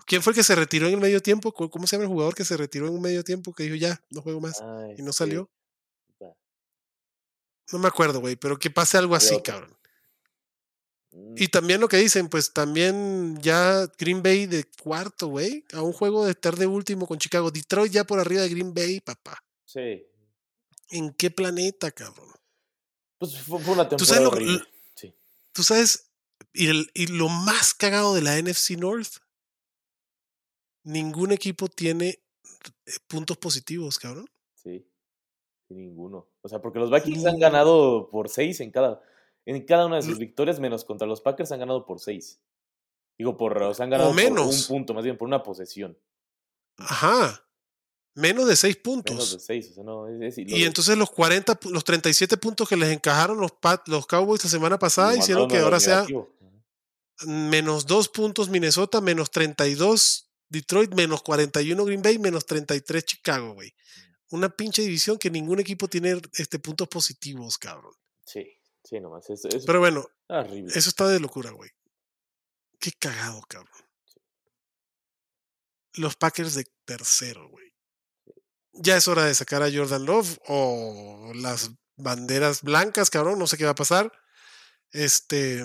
¿Quién 0.06 0.22
fue 0.22 0.32
el 0.32 0.36
que 0.36 0.42
se 0.44 0.54
retiró 0.56 0.86
en 0.88 0.94
el 0.94 1.00
medio 1.00 1.20
tiempo? 1.22 1.52
¿Cómo 1.52 1.86
se 1.86 1.96
llama 1.96 2.04
el 2.04 2.10
jugador 2.10 2.34
que 2.34 2.44
se 2.44 2.56
retiró 2.56 2.88
en 2.88 2.94
un 2.94 3.00
medio 3.02 3.22
tiempo? 3.22 3.52
Que 3.52 3.62
dijo, 3.64 3.76
ya, 3.76 4.02
no 4.10 4.22
juego 4.22 4.40
más. 4.40 4.60
Ah, 4.60 4.86
y 4.96 5.02
no 5.02 5.10
este, 5.10 5.18
salió. 5.18 5.50
No 7.72 7.78
me 7.78 7.86
acuerdo, 7.88 8.20
güey, 8.20 8.34
pero 8.36 8.58
que 8.58 8.70
pase 8.70 8.98
algo 8.98 9.14
así, 9.14 9.40
cabrón. 9.42 9.76
Mm, 11.12 11.34
Y 11.36 11.48
también 11.48 11.80
lo 11.80 11.86
que 11.88 11.96
dicen, 11.98 12.28
pues 12.28 12.52
también 12.52 13.38
ya 13.40 13.86
Green 13.98 14.22
Bay 14.22 14.46
de 14.46 14.64
cuarto, 14.82 15.28
güey, 15.28 15.64
a 15.72 15.80
un 15.82 15.92
juego 15.92 16.24
de 16.24 16.32
estar 16.32 16.56
de 16.56 16.66
último 16.66 17.06
con 17.06 17.18
Chicago. 17.18 17.50
Detroit 17.52 17.92
ya 17.92 18.04
por 18.04 18.18
arriba 18.18 18.42
de 18.42 18.48
Green 18.48 18.74
Bay, 18.74 19.00
papá. 19.00 19.42
Sí. 19.64 20.04
¿En 20.90 21.14
qué 21.14 21.30
planeta, 21.30 21.92
cabrón? 21.92 22.32
Pues 23.18 23.38
fue, 23.42 23.58
una 23.58 23.88
¿Tú 23.88 23.96
temporada 23.96 24.04
sabes 24.06 24.22
lo- 24.22 24.28
horrible. 24.30 24.64
Tú 25.52 25.62
sabes, 25.62 26.10
y, 26.52 26.68
el- 26.68 26.90
y 26.94 27.06
lo 27.08 27.28
más 27.28 27.74
cagado 27.74 28.14
de 28.14 28.22
la 28.22 28.36
NFC 28.40 28.76
North, 28.76 29.18
ningún 30.84 31.32
equipo 31.32 31.68
tiene 31.68 32.08
eh, 32.08 32.92
puntos 33.06 33.36
positivos, 33.38 33.98
cabrón. 33.98 34.26
Sí. 34.54 34.86
Ninguno. 35.68 36.28
O 36.42 36.48
sea, 36.48 36.60
porque 36.60 36.78
los 36.78 36.90
Vikings 36.90 37.26
han 37.26 37.38
ganado 37.38 38.08
por 38.10 38.28
seis 38.28 38.60
en 38.60 38.70
cada, 38.70 39.02
en 39.46 39.64
cada 39.64 39.86
una 39.86 39.96
de 39.96 40.02
sus 40.02 40.18
victorias, 40.18 40.58
menos 40.58 40.84
contra 40.84 41.06
los 41.06 41.20
Packers 41.20 41.52
han 41.52 41.60
ganado 41.60 41.86
por 41.86 42.00
seis. 42.00 42.40
Digo, 43.18 43.36
por, 43.36 43.56
o 43.62 43.74
sea, 43.74 43.84
han 43.84 43.90
ganado 43.90 44.10
por 44.10 44.16
menos. 44.16 44.68
un 44.70 44.76
punto, 44.76 44.94
más 44.94 45.04
bien 45.04 45.16
por 45.16 45.28
una 45.28 45.42
posesión. 45.42 45.96
Ajá. 46.78 47.46
Menos 48.14 48.46
de 48.48 48.56
seis 48.56 48.76
Menos 48.76 48.82
puntos. 48.84 49.32
de 49.32 49.40
seis. 49.40 49.70
O 49.70 49.74
sea, 49.74 49.84
no, 49.84 50.08
es, 50.08 50.36
es- 50.36 50.46
Y 50.46 50.64
entonces 50.64 50.96
los 50.98 51.10
40, 51.10 51.58
pu- 51.60 51.70
los 51.70 51.84
37 51.84 52.36
puntos 52.36 52.68
que 52.68 52.76
les 52.76 52.90
encajaron 52.90 53.38
los, 53.40 53.52
Pat- 53.52 53.86
los 53.88 54.06
Cowboys 54.06 54.42
la 54.44 54.50
semana 54.50 54.78
pasada 54.78 55.16
hicieron 55.16 55.48
que 55.48 55.58
ahora 55.58 55.78
sea 55.80 56.06
menos 57.26 57.86
2 57.86 58.08
puntos 58.08 58.48
Minnesota, 58.48 59.00
menos 59.00 59.30
32 59.30 60.26
Detroit, 60.48 60.92
menos 60.94 61.22
41 61.22 61.84
Green 61.84 62.02
Bay, 62.02 62.18
menos 62.18 62.44
33 62.46 63.04
Chicago, 63.04 63.54
güey. 63.54 63.72
Una 64.30 64.48
pinche 64.48 64.82
división 64.82 65.18
que 65.18 65.30
ningún 65.30 65.60
equipo 65.60 65.86
tiene 65.88 66.20
este, 66.34 66.58
puntos 66.58 66.88
positivos, 66.88 67.58
cabrón. 67.58 67.92
Sí, 68.24 68.44
sí, 68.82 68.98
nomás. 69.00 69.26
Pero 69.66 69.78
bueno, 69.80 70.06
horrible. 70.28 70.72
eso 70.74 70.88
está 70.88 71.06
de 71.08 71.20
locura, 71.20 71.50
güey. 71.50 71.70
Qué 72.80 72.90
cagado, 72.98 73.42
cabrón. 73.48 73.84
Los 75.94 76.16
Packers 76.16 76.54
de 76.54 76.64
tercero, 76.84 77.48
güey. 77.48 77.69
Ya 78.72 78.96
es 78.96 79.08
hora 79.08 79.24
de 79.24 79.34
sacar 79.34 79.62
a 79.62 79.70
Jordan 79.72 80.04
Love 80.04 80.38
o 80.46 81.32
las 81.34 81.70
banderas 81.96 82.62
blancas, 82.62 83.10
cabrón. 83.10 83.38
No 83.38 83.46
sé 83.46 83.56
qué 83.56 83.64
va 83.64 83.70
a 83.72 83.74
pasar. 83.74 84.12
Este. 84.92 85.64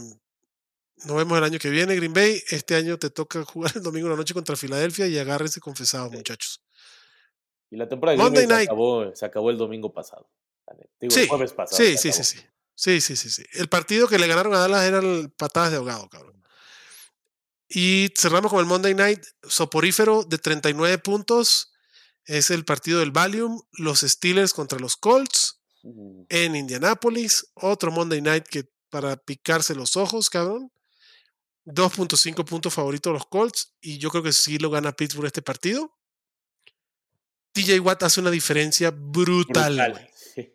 Nos 1.03 1.17
vemos 1.17 1.37
el 1.37 1.43
año 1.43 1.59
que 1.59 1.69
viene, 1.69 1.95
Green 1.95 2.13
Bay. 2.13 2.41
Este 2.49 2.75
año 2.75 2.97
te 2.97 3.09
toca 3.09 3.43
jugar 3.43 3.73
el 3.75 3.83
domingo 3.83 4.07
en 4.07 4.11
la 4.11 4.17
noche 4.17 4.33
contra 4.33 4.55
Filadelfia 4.55 5.07
y 5.07 5.17
agárrense 5.19 5.59
confesados, 5.59 6.09
Sí. 6.11 6.17
muchachos. 6.17 6.61
Y 7.69 7.77
la 7.77 7.87
temporada 7.89 8.17
de 8.17 8.23
Green 8.29 8.47
Bay 8.49 8.57
se 8.59 8.63
acabó, 8.63 9.15
se 9.15 9.25
acabó 9.25 9.49
el 9.49 9.57
domingo 9.57 9.93
pasado. 9.93 10.29
Digo, 10.99 11.13
Sí, 11.13 11.21
el 11.21 11.27
jueves 11.29 11.53
pasado. 11.53 11.77
Sí, 11.77 11.97
sí, 11.97 12.11
sí, 12.11 12.23
sí. 12.23 12.39
Sí, 12.77 13.01
sí, 13.01 13.15
sí, 13.15 13.29
sí. 13.29 13.43
El 13.53 13.69
partido 13.69 14.07
que 14.07 14.17
le 14.19 14.27
ganaron 14.27 14.53
a 14.53 14.59
Dallas 14.59 14.83
eran 14.83 15.33
patadas 15.37 15.71
de 15.71 15.77
ahogado, 15.77 16.09
cabrón. 16.09 16.41
Y 17.67 18.09
cerramos 18.17 18.51
con 18.51 18.59
el 18.59 18.65
Monday 18.65 18.93
Night 18.93 19.23
soporífero 19.43 20.23
de 20.23 20.37
39 20.37 20.97
puntos. 20.97 21.73
Es 22.25 22.49
el 22.49 22.65
partido 22.65 22.99
del 22.99 23.11
Valium. 23.11 23.61
Los 23.73 24.01
Steelers 24.01 24.53
contra 24.53 24.79
los 24.79 24.95
Colts 24.95 25.61
en 26.29 26.55
Indianapolis. 26.55 27.51
Otro 27.55 27.91
Monday 27.91 28.21
Night 28.21 28.47
que 28.47 28.69
para 28.89 29.17
picarse 29.17 29.75
los 29.75 29.95
ojos, 29.95 30.29
cabrón. 30.29 30.71
2.5 31.65 32.45
puntos 32.45 32.73
favoritos 32.73 33.13
los 33.13 33.25
Colts. 33.25 33.75
Y 33.81 33.97
yo 33.97 34.09
creo 34.09 34.23
que 34.23 34.33
sí 34.33 34.57
lo 34.57 34.69
gana 34.69 34.93
Pittsburgh 34.93 35.27
este 35.27 35.41
partido. 35.41 35.91
TJ 37.53 37.79
Watt 37.79 38.03
hace 38.03 38.19
una 38.19 38.31
diferencia 38.31 38.91
brutal. 38.91 39.75
brutal. 39.75 39.91
güey. 39.93 40.09
sí. 40.15 40.53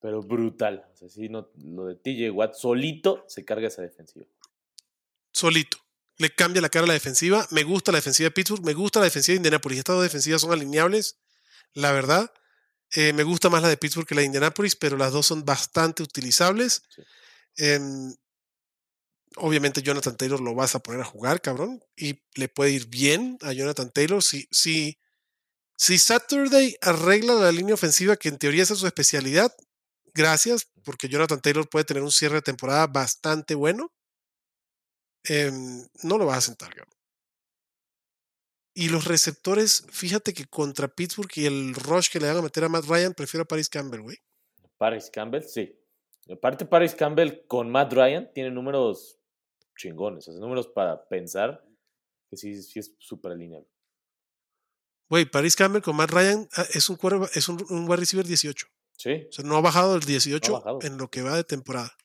Pero 0.00 0.20
brutal. 0.20 0.86
O 0.92 0.96
sea, 0.96 1.08
sí, 1.08 1.28
no, 1.28 1.50
lo 1.56 1.86
de 1.86 1.96
TJ 1.96 2.30
Watt 2.30 2.54
solito 2.54 3.24
se 3.28 3.44
carga 3.44 3.68
esa 3.68 3.82
defensiva. 3.82 4.26
solito. 5.32 5.83
Le 6.16 6.34
cambia 6.34 6.62
la 6.62 6.68
cara 6.68 6.84
a 6.84 6.88
la 6.88 6.94
defensiva. 6.94 7.46
Me 7.50 7.64
gusta 7.64 7.92
la 7.92 7.98
defensiva 7.98 8.28
de 8.28 8.32
Pittsburgh, 8.32 8.64
me 8.64 8.74
gusta 8.74 9.00
la 9.00 9.06
defensiva 9.06 9.34
de 9.34 9.38
Indianapolis. 9.38 9.78
Estas 9.78 9.96
dos 9.96 10.04
defensivas 10.04 10.40
son 10.40 10.52
alineables, 10.52 11.16
la 11.72 11.92
verdad. 11.92 12.32
Eh, 12.92 13.12
me 13.12 13.24
gusta 13.24 13.50
más 13.50 13.62
la 13.62 13.68
de 13.68 13.76
Pittsburgh 13.76 14.06
que 14.06 14.14
la 14.14 14.20
de 14.20 14.26
Indianapolis, 14.26 14.76
pero 14.76 14.96
las 14.96 15.12
dos 15.12 15.26
son 15.26 15.44
bastante 15.44 16.02
utilizables. 16.02 16.82
Sí. 16.94 17.02
Em, 17.56 18.14
obviamente 19.36 19.82
Jonathan 19.82 20.16
Taylor 20.16 20.40
lo 20.40 20.54
vas 20.54 20.74
a 20.74 20.80
poner 20.80 21.00
a 21.00 21.04
jugar, 21.04 21.40
cabrón, 21.40 21.82
y 21.96 22.22
le 22.34 22.48
puede 22.48 22.70
ir 22.70 22.86
bien 22.86 23.38
a 23.42 23.52
Jonathan 23.52 23.90
Taylor. 23.90 24.22
Si, 24.22 24.48
si, 24.50 24.98
si 25.76 25.98
Saturday 25.98 26.76
arregla 26.80 27.34
la 27.34 27.52
línea 27.52 27.74
ofensiva, 27.74 28.16
que 28.16 28.28
en 28.28 28.38
teoría 28.38 28.62
esa 28.62 28.74
es 28.74 28.80
su 28.80 28.86
especialidad, 28.86 29.54
gracias, 30.14 30.68
porque 30.84 31.08
Jonathan 31.08 31.40
Taylor 31.40 31.68
puede 31.68 31.84
tener 31.84 32.02
un 32.02 32.12
cierre 32.12 32.36
de 32.36 32.42
temporada 32.42 32.86
bastante 32.86 33.54
bueno. 33.54 33.92
Em, 35.24 35.86
no 36.02 36.18
lo 36.18 36.26
vas 36.26 36.38
a 36.38 36.40
sentar, 36.42 36.74
cabrón. 36.74 36.94
Y 38.76 38.88
los 38.88 39.04
receptores, 39.04 39.86
fíjate 39.90 40.34
que 40.34 40.46
contra 40.46 40.88
Pittsburgh 40.88 41.30
y 41.36 41.46
el 41.46 41.74
rush 41.74 42.10
que 42.10 42.18
le 42.18 42.26
van 42.26 42.38
a 42.38 42.42
meter 42.42 42.64
a 42.64 42.68
Matt 42.68 42.86
Ryan, 42.86 43.14
prefiero 43.14 43.44
a 43.44 43.46
Paris 43.46 43.68
Campbell, 43.68 44.02
güey. 44.02 44.18
Paris 44.76 45.10
Campbell, 45.12 45.44
sí. 45.44 45.78
Aparte, 46.28 46.64
Paris 46.64 46.94
Campbell 46.94 47.46
con 47.46 47.70
Matt 47.70 47.92
Ryan 47.92 48.32
tiene 48.34 48.50
números 48.50 49.18
chingones. 49.78 50.26
O 50.28 50.32
sea, 50.32 50.40
números 50.40 50.66
para 50.68 51.06
pensar 51.06 51.64
que 52.28 52.36
sí, 52.36 52.60
sí 52.62 52.80
es 52.80 52.94
súper 52.98 53.32
alineable. 53.32 53.68
Güey, 55.08 55.26
Paris 55.26 55.54
Campbell 55.54 55.82
con 55.82 55.94
Matt 55.96 56.10
Ryan 56.10 56.48
ah, 56.56 56.66
es 56.72 56.88
un, 56.88 56.98
es 57.34 57.48
un, 57.48 57.64
un 57.70 57.84
wide 57.84 57.96
receiver 57.96 58.26
18. 58.26 58.66
Sí, 58.96 59.26
O 59.28 59.32
sea, 59.32 59.44
no 59.44 59.56
ha 59.56 59.60
bajado 59.60 59.92
del 59.94 60.04
18 60.04 60.52
bajado. 60.52 60.78
en 60.82 60.98
lo 60.98 61.08
que 61.08 61.22
va 61.22 61.36
de 61.36 61.44
temporada. 61.44 61.96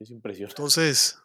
es 0.00 0.10
impresionante. 0.10 0.52
Entonces, 0.52 1.18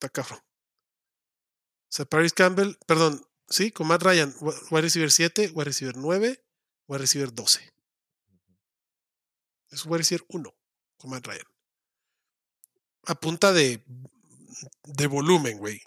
está 0.00 0.08
cabrón. 0.08 0.40
O 0.40 1.92
sea, 1.92 2.06
Paris 2.06 2.32
Campbell, 2.32 2.76
perdón, 2.86 3.26
sí, 3.48 3.70
con 3.70 3.86
Matt 3.86 4.02
Ryan, 4.02 4.34
wide 4.70 4.82
receiver 4.82 5.10
7, 5.10 5.50
wide 5.52 5.64
receiver 5.64 5.96
9, 5.96 6.42
wide 6.86 6.98
receiver 6.98 7.32
12. 7.32 7.72
Es 9.70 9.84
wide 9.84 9.98
receiver 9.98 10.24
1 10.28 10.54
con 10.96 11.10
Matt 11.10 11.26
Ryan. 11.26 11.46
A 13.06 13.14
punta 13.14 13.52
de, 13.52 13.84
de 14.84 15.06
volumen, 15.06 15.58
güey. 15.58 15.82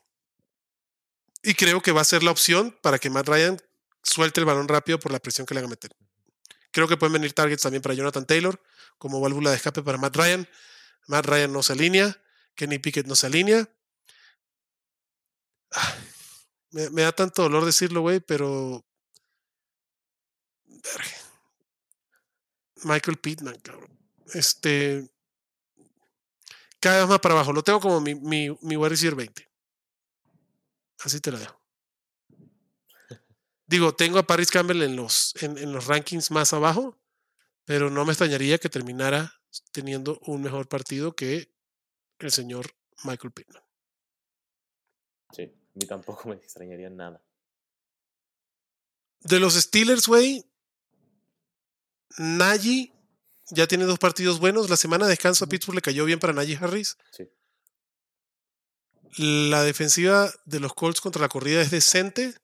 Y 1.42 1.56
creo 1.56 1.82
que 1.82 1.92
va 1.92 2.02
a 2.02 2.06
ser 2.06 2.24
la 2.24 2.32
opción 2.32 2.78
para 2.82 3.00
que 3.00 3.10
Matt 3.10 3.28
Ryan 3.28 3.62
suelte 4.04 4.40
el 4.40 4.46
balón 4.46 4.68
rápido 4.68 5.00
por 5.00 5.12
la 5.12 5.20
presión 5.20 5.46
que 5.46 5.54
le 5.54 5.60
haga 5.60 5.70
meter. 5.70 5.92
Creo 6.72 6.88
que 6.88 6.98
pueden 6.98 7.14
venir 7.14 7.34
targets 7.34 7.64
también 7.64 7.82
para 7.82 7.96
Jonathan 7.96 8.26
Taylor, 8.26 8.62
como 8.98 9.20
válvula 9.22 9.50
de 9.52 9.58
escape 9.58 9.84
para 9.84 9.98
Matt 9.98 10.16
Ryan. 10.16 10.48
Matt 11.08 11.26
Ryan 11.26 11.52
no 11.52 11.64
se 11.64 11.74
alinea. 11.74 12.20
Kenny 12.56 12.80
Pickett 12.80 13.08
no 13.08 13.16
se 13.16 13.28
alinea. 13.28 13.70
Me, 16.72 17.04
da 17.04 17.12
tanto 17.12 17.44
dolor 17.44 17.66
decirlo, 17.66 18.02
güey, 18.02 18.20
pero. 18.20 18.84
Michael 22.84 23.18
Pittman, 23.18 23.60
cabrón. 23.60 23.98
Este. 24.34 25.10
Cada 26.80 27.00
vez 27.00 27.08
más 27.08 27.20
para 27.20 27.36
abajo. 27.36 27.54
Lo 27.54 27.64
tengo 27.64 27.80
como 27.80 28.02
mi, 28.02 28.16
mi, 28.16 28.50
mi 28.62 28.76
wide 28.76 28.90
receiver 28.90 29.16
20. 29.16 29.50
Así 31.02 31.20
te 31.20 31.32
la 31.32 31.40
dejo. 31.40 31.62
Digo, 33.68 33.96
tengo 33.96 34.20
a 34.20 34.28
Paris 34.28 34.52
Campbell 34.52 34.82
en 34.82 34.96
los, 34.96 35.34
en, 35.42 35.58
en 35.58 35.72
los 35.72 35.88
rankings 35.88 36.32
más 36.32 36.54
abajo, 36.54 37.00
pero 37.66 37.90
no 37.90 38.04
me 38.04 38.12
extrañaría 38.12 38.58
que 38.58 38.70
terminara 38.70 39.34
teniendo 39.72 40.20
un 40.26 40.42
mejor 40.42 40.68
partido 40.68 41.16
que 41.16 41.54
el 42.20 42.32
señor 42.32 42.76
Michael 43.04 43.32
Pittman. 43.32 43.64
Sí, 45.32 45.52
mí 45.74 45.86
tampoco 45.88 46.30
me 46.30 46.36
extrañaría 46.36 46.90
nada. 46.90 47.22
De 49.22 49.40
los 49.40 49.54
Steelers, 49.54 50.08
güey, 50.08 50.46
Najee 52.18 52.92
ya 53.50 53.68
tiene 53.68 53.86
dos 53.86 54.00
partidos 54.00 54.40
buenos. 54.40 54.70
La 54.70 54.78
semana 54.78 55.06
de 55.06 55.12
descanso 55.12 55.46
a 55.46 55.48
Pittsburgh 55.48 55.76
le 55.76 55.82
cayó 55.82 56.06
bien 56.06 56.20
para 56.20 56.34
Najee 56.34 56.58
Harris. 56.58 56.98
Sí. 57.12 57.30
La 59.18 59.64
defensiva 59.64 60.32
de 60.46 60.60
los 60.60 60.74
Colts 60.74 61.00
contra 61.02 61.22
la 61.22 61.30
corrida 61.30 61.62
es 61.62 61.72
decente. 61.72 62.36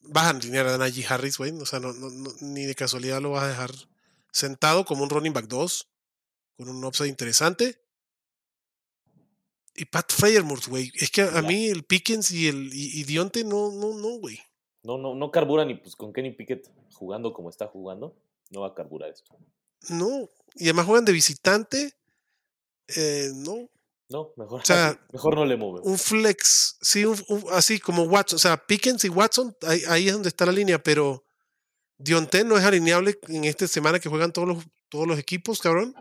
Vas 0.00 0.24
a 0.24 0.30
alinear 0.30 0.66
a 0.68 0.78
Najee 0.78 1.06
Harris, 1.06 1.36
güey. 1.38 1.52
O 1.52 1.66
sea, 1.66 1.80
no, 1.80 1.92
no- 1.92 2.10
no- 2.10 2.32
ni 2.40 2.64
de 2.64 2.74
casualidad 2.74 3.20
lo 3.20 3.30
vas 3.30 3.44
a 3.44 3.48
dejar 3.48 3.70
sentado 4.32 4.84
como 4.84 5.02
un 5.04 5.10
running 5.10 5.32
back 5.32 5.46
2, 5.46 5.88
con 6.56 6.68
un 6.68 6.84
upside 6.84 7.08
interesante. 7.08 7.81
Y 9.74 9.84
Pat 9.86 10.12
Freyermuth, 10.12 10.66
güey. 10.68 10.92
Es 10.94 11.10
que 11.10 11.22
a, 11.22 11.38
a 11.38 11.42
mí 11.42 11.68
el 11.68 11.84
Pickens 11.84 12.30
y 12.30 12.48
el 12.48 12.70
y, 12.74 13.00
y 13.00 13.04
Dionte 13.04 13.42
no, 13.44 13.70
no, 13.72 13.94
no, 13.94 14.18
güey. 14.18 14.38
No, 14.82 14.98
no, 14.98 15.14
no 15.14 15.30
carbura 15.30 15.64
ni 15.64 15.74
pues 15.76 15.96
con 15.96 16.12
Kenny 16.12 16.32
Pickett 16.32 16.68
jugando 16.94 17.32
como 17.32 17.48
está 17.50 17.66
jugando. 17.68 18.16
No 18.50 18.60
va 18.62 18.68
a 18.68 18.74
carburar 18.74 19.10
esto. 19.10 19.34
No. 19.88 20.28
Y 20.56 20.64
además 20.64 20.86
juegan 20.86 21.04
de 21.04 21.12
visitante. 21.12 21.94
Eh, 22.88 23.30
no. 23.34 23.68
No, 24.10 24.32
mejor, 24.36 24.60
O 24.60 24.64
sea, 24.64 25.00
mejor 25.10 25.34
no 25.36 25.46
le 25.46 25.56
movemos. 25.56 25.88
Un 25.88 25.96
flex. 25.96 26.76
Sí, 26.82 27.04
un- 27.06 27.24
un- 27.28 27.44
así 27.52 27.78
como 27.78 28.02
Watson. 28.02 28.36
O 28.36 28.38
sea, 28.38 28.58
Pickens 28.66 29.04
y 29.04 29.08
Watson, 29.08 29.56
ahí, 29.62 29.82
ahí 29.88 30.06
es 30.08 30.12
donde 30.12 30.28
está 30.28 30.44
la 30.44 30.52
línea, 30.52 30.82
pero 30.82 31.24
Dionte 31.96 32.44
no 32.44 32.58
es 32.58 32.64
alineable 32.64 33.18
en 33.28 33.44
esta 33.44 33.66
semana 33.66 33.98
que 34.00 34.10
juegan 34.10 34.32
todos 34.32 34.46
los, 34.48 34.64
todos 34.90 35.06
los 35.06 35.18
equipos, 35.18 35.60
cabrón. 35.60 35.94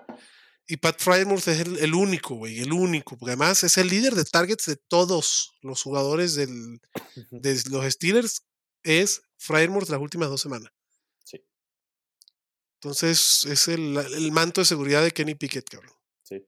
Y 0.72 0.78
Pat 0.78 1.02
Frymouth 1.02 1.48
es 1.50 1.60
el, 1.60 1.78
el 1.80 1.94
único, 1.94 2.36
güey, 2.36 2.62
el 2.62 2.72
único, 2.72 3.18
porque 3.18 3.32
además 3.32 3.62
es 3.66 3.78
el 3.78 3.90
líder 3.90 4.16
de 4.16 4.24
targets 4.24 4.68
de 4.68 4.78
todos 4.78 5.52
los 5.62 5.84
jugadores 5.84 6.36
del, 6.36 6.80
de 7.30 7.62
los 7.70 7.86
Steelers. 7.92 8.46
Es 8.82 9.22
Frymouth 9.38 9.90
las 9.90 10.00
últimas 10.00 10.30
dos 10.30 10.40
semanas. 10.40 10.72
Sí, 11.26 11.44
Entonces 12.76 13.44
es 13.46 13.68
el, 13.68 13.98
el 13.98 14.32
manto 14.32 14.62
de 14.62 14.66
seguridad 14.66 15.04
de 15.04 15.12
Kenny 15.12 15.36
Pickett, 15.36 15.68
cabrón. 15.70 15.94
sí. 16.24 16.48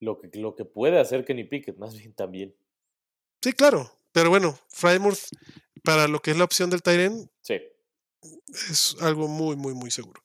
Lo 0.00 0.20
que, 0.20 0.28
lo 0.38 0.54
que 0.54 0.66
puede 0.66 1.00
hacer 1.00 1.24
Kenny 1.24 1.44
Pickett, 1.44 1.78
más 1.78 1.94
bien 1.96 2.12
también. 2.14 2.54
Sí, 3.42 3.54
claro. 3.54 3.90
Pero 4.12 4.28
bueno, 4.28 4.58
Frymouth, 4.68 5.18
para 5.82 6.08
lo 6.08 6.20
que 6.20 6.32
es 6.32 6.36
la 6.36 6.44
opción 6.44 6.68
del 6.68 6.82
Tyren, 6.82 7.30
Sí, 7.40 7.58
es 8.70 8.96
algo 9.00 9.28
muy, 9.28 9.56
muy, 9.56 9.72
muy 9.72 9.90
seguro. 9.90 10.22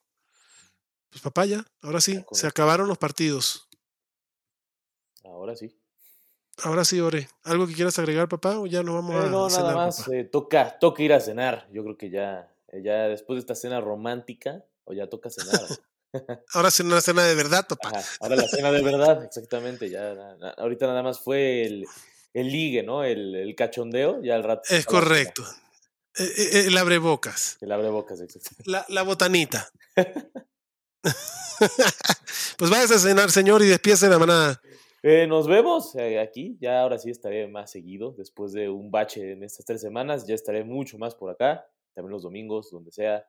Pues 1.14 1.22
papá, 1.22 1.46
ya, 1.46 1.64
ahora 1.82 2.00
sí, 2.00 2.20
con 2.24 2.36
se 2.36 2.48
acabaron 2.48 2.88
los 2.88 2.98
partidos. 2.98 3.68
ahora 5.22 5.54
sí. 5.54 5.78
Ahora 6.64 6.84
sí, 6.84 6.98
Ore. 7.00 7.28
¿Algo 7.44 7.68
que 7.68 7.74
quieras 7.74 7.96
agregar, 8.00 8.28
papá? 8.28 8.58
¿O 8.58 8.66
ya 8.66 8.82
nos 8.82 8.96
vamos 8.96 9.14
Eh, 9.14 9.28
a 9.28 9.30
no, 9.30 9.48
cenar, 9.48 9.64
nada 9.74 9.86
más. 9.86 10.08
eh, 10.08 10.24
toca, 10.24 10.76
toca 10.80 11.02
ir 11.04 11.12
a 11.12 11.20
cenar. 11.20 11.68
Yo 11.72 11.84
creo 11.84 11.96
que 11.96 12.10
ya, 12.10 12.52
eh, 12.72 12.82
ya 12.84 13.06
después 13.06 13.36
de 13.36 13.40
esta 13.42 13.54
cena 13.54 13.80
romántica, 13.80 14.64
o 14.82 14.92
ya 14.92 15.08
toca 15.08 15.30
cenar. 15.30 15.54
Ahora 16.52 16.72
sí, 16.72 16.82
una 16.82 17.00
cena 17.00 17.22
de 17.24 17.34
verdad, 17.36 17.64
papá. 17.68 17.90
Ajá, 17.90 18.04
ahora 18.20 18.34
la 18.36 18.48
cena 18.48 18.72
de 18.72 18.82
verdad, 18.82 19.24
exactamente. 19.24 19.88
Ya, 19.88 20.14
na- 20.14 20.36
na- 20.36 20.50
ahorita 20.50 20.86
nada 20.88 21.02
más 21.04 21.20
fue 21.20 21.64
el, 21.64 21.86
el 22.32 22.48
ligue, 22.52 22.82
¿no? 22.82 23.04
El, 23.04 23.36
el 23.36 23.54
cachondeo, 23.54 24.20
ya 24.20 24.34
al 24.34 24.42
rato. 24.44 24.62
Es 24.72 24.84
correcto. 24.84 25.44
Eh, 26.16 26.24
eh, 26.36 26.64
El 26.66 26.76
abrebocas. 26.78 27.56
El 27.60 27.70
abre 27.72 27.88
bocas, 27.88 28.20
exacto. 28.20 28.50
La, 28.64 28.84
la 28.88 29.02
botanita. 29.02 29.68
pues 32.58 32.70
váyase 32.70 32.94
a 32.94 32.98
cenar, 32.98 33.30
señor, 33.30 33.62
y 33.62 33.66
despiece 33.66 34.08
la 34.08 34.18
manada. 34.18 34.60
Eh, 35.02 35.26
nos 35.26 35.46
vemos 35.46 35.94
eh, 35.96 36.18
aquí. 36.18 36.56
Ya 36.60 36.80
ahora 36.80 36.98
sí 36.98 37.10
estaré 37.10 37.46
más 37.46 37.70
seguido. 37.70 38.14
Después 38.16 38.52
de 38.52 38.70
un 38.70 38.90
bache 38.90 39.32
en 39.32 39.42
estas 39.42 39.66
tres 39.66 39.82
semanas, 39.82 40.26
ya 40.26 40.34
estaré 40.34 40.64
mucho 40.64 40.96
más 40.96 41.14
por 41.14 41.30
acá. 41.30 41.66
También 41.92 42.12
los 42.12 42.22
domingos, 42.22 42.70
donde 42.70 42.90
sea. 42.90 43.22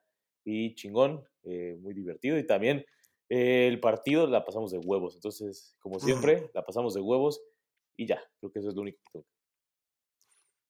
Y 0.45 0.73
chingón, 0.75 1.23
eh, 1.43 1.75
muy 1.81 1.93
divertido. 1.93 2.37
Y 2.37 2.47
también 2.47 2.85
eh, 3.29 3.67
el 3.67 3.81
partido 3.81 4.25
la 4.25 4.45
pasamos 4.45 4.71
de 4.71 4.77
huevos. 4.77 5.15
Entonces, 5.15 5.75
como 5.79 5.99
siempre, 5.99 6.49
la 6.53 6.63
pasamos 6.63 6.93
de 6.93 7.01
huevos. 7.01 7.41
Y 7.97 8.07
ya, 8.07 8.21
creo 8.39 8.51
que 8.53 8.59
eso 8.59 8.69
es 8.69 8.75
lo 8.75 8.81
único 8.81 8.99
que 9.03 9.11
tengo. 9.11 9.25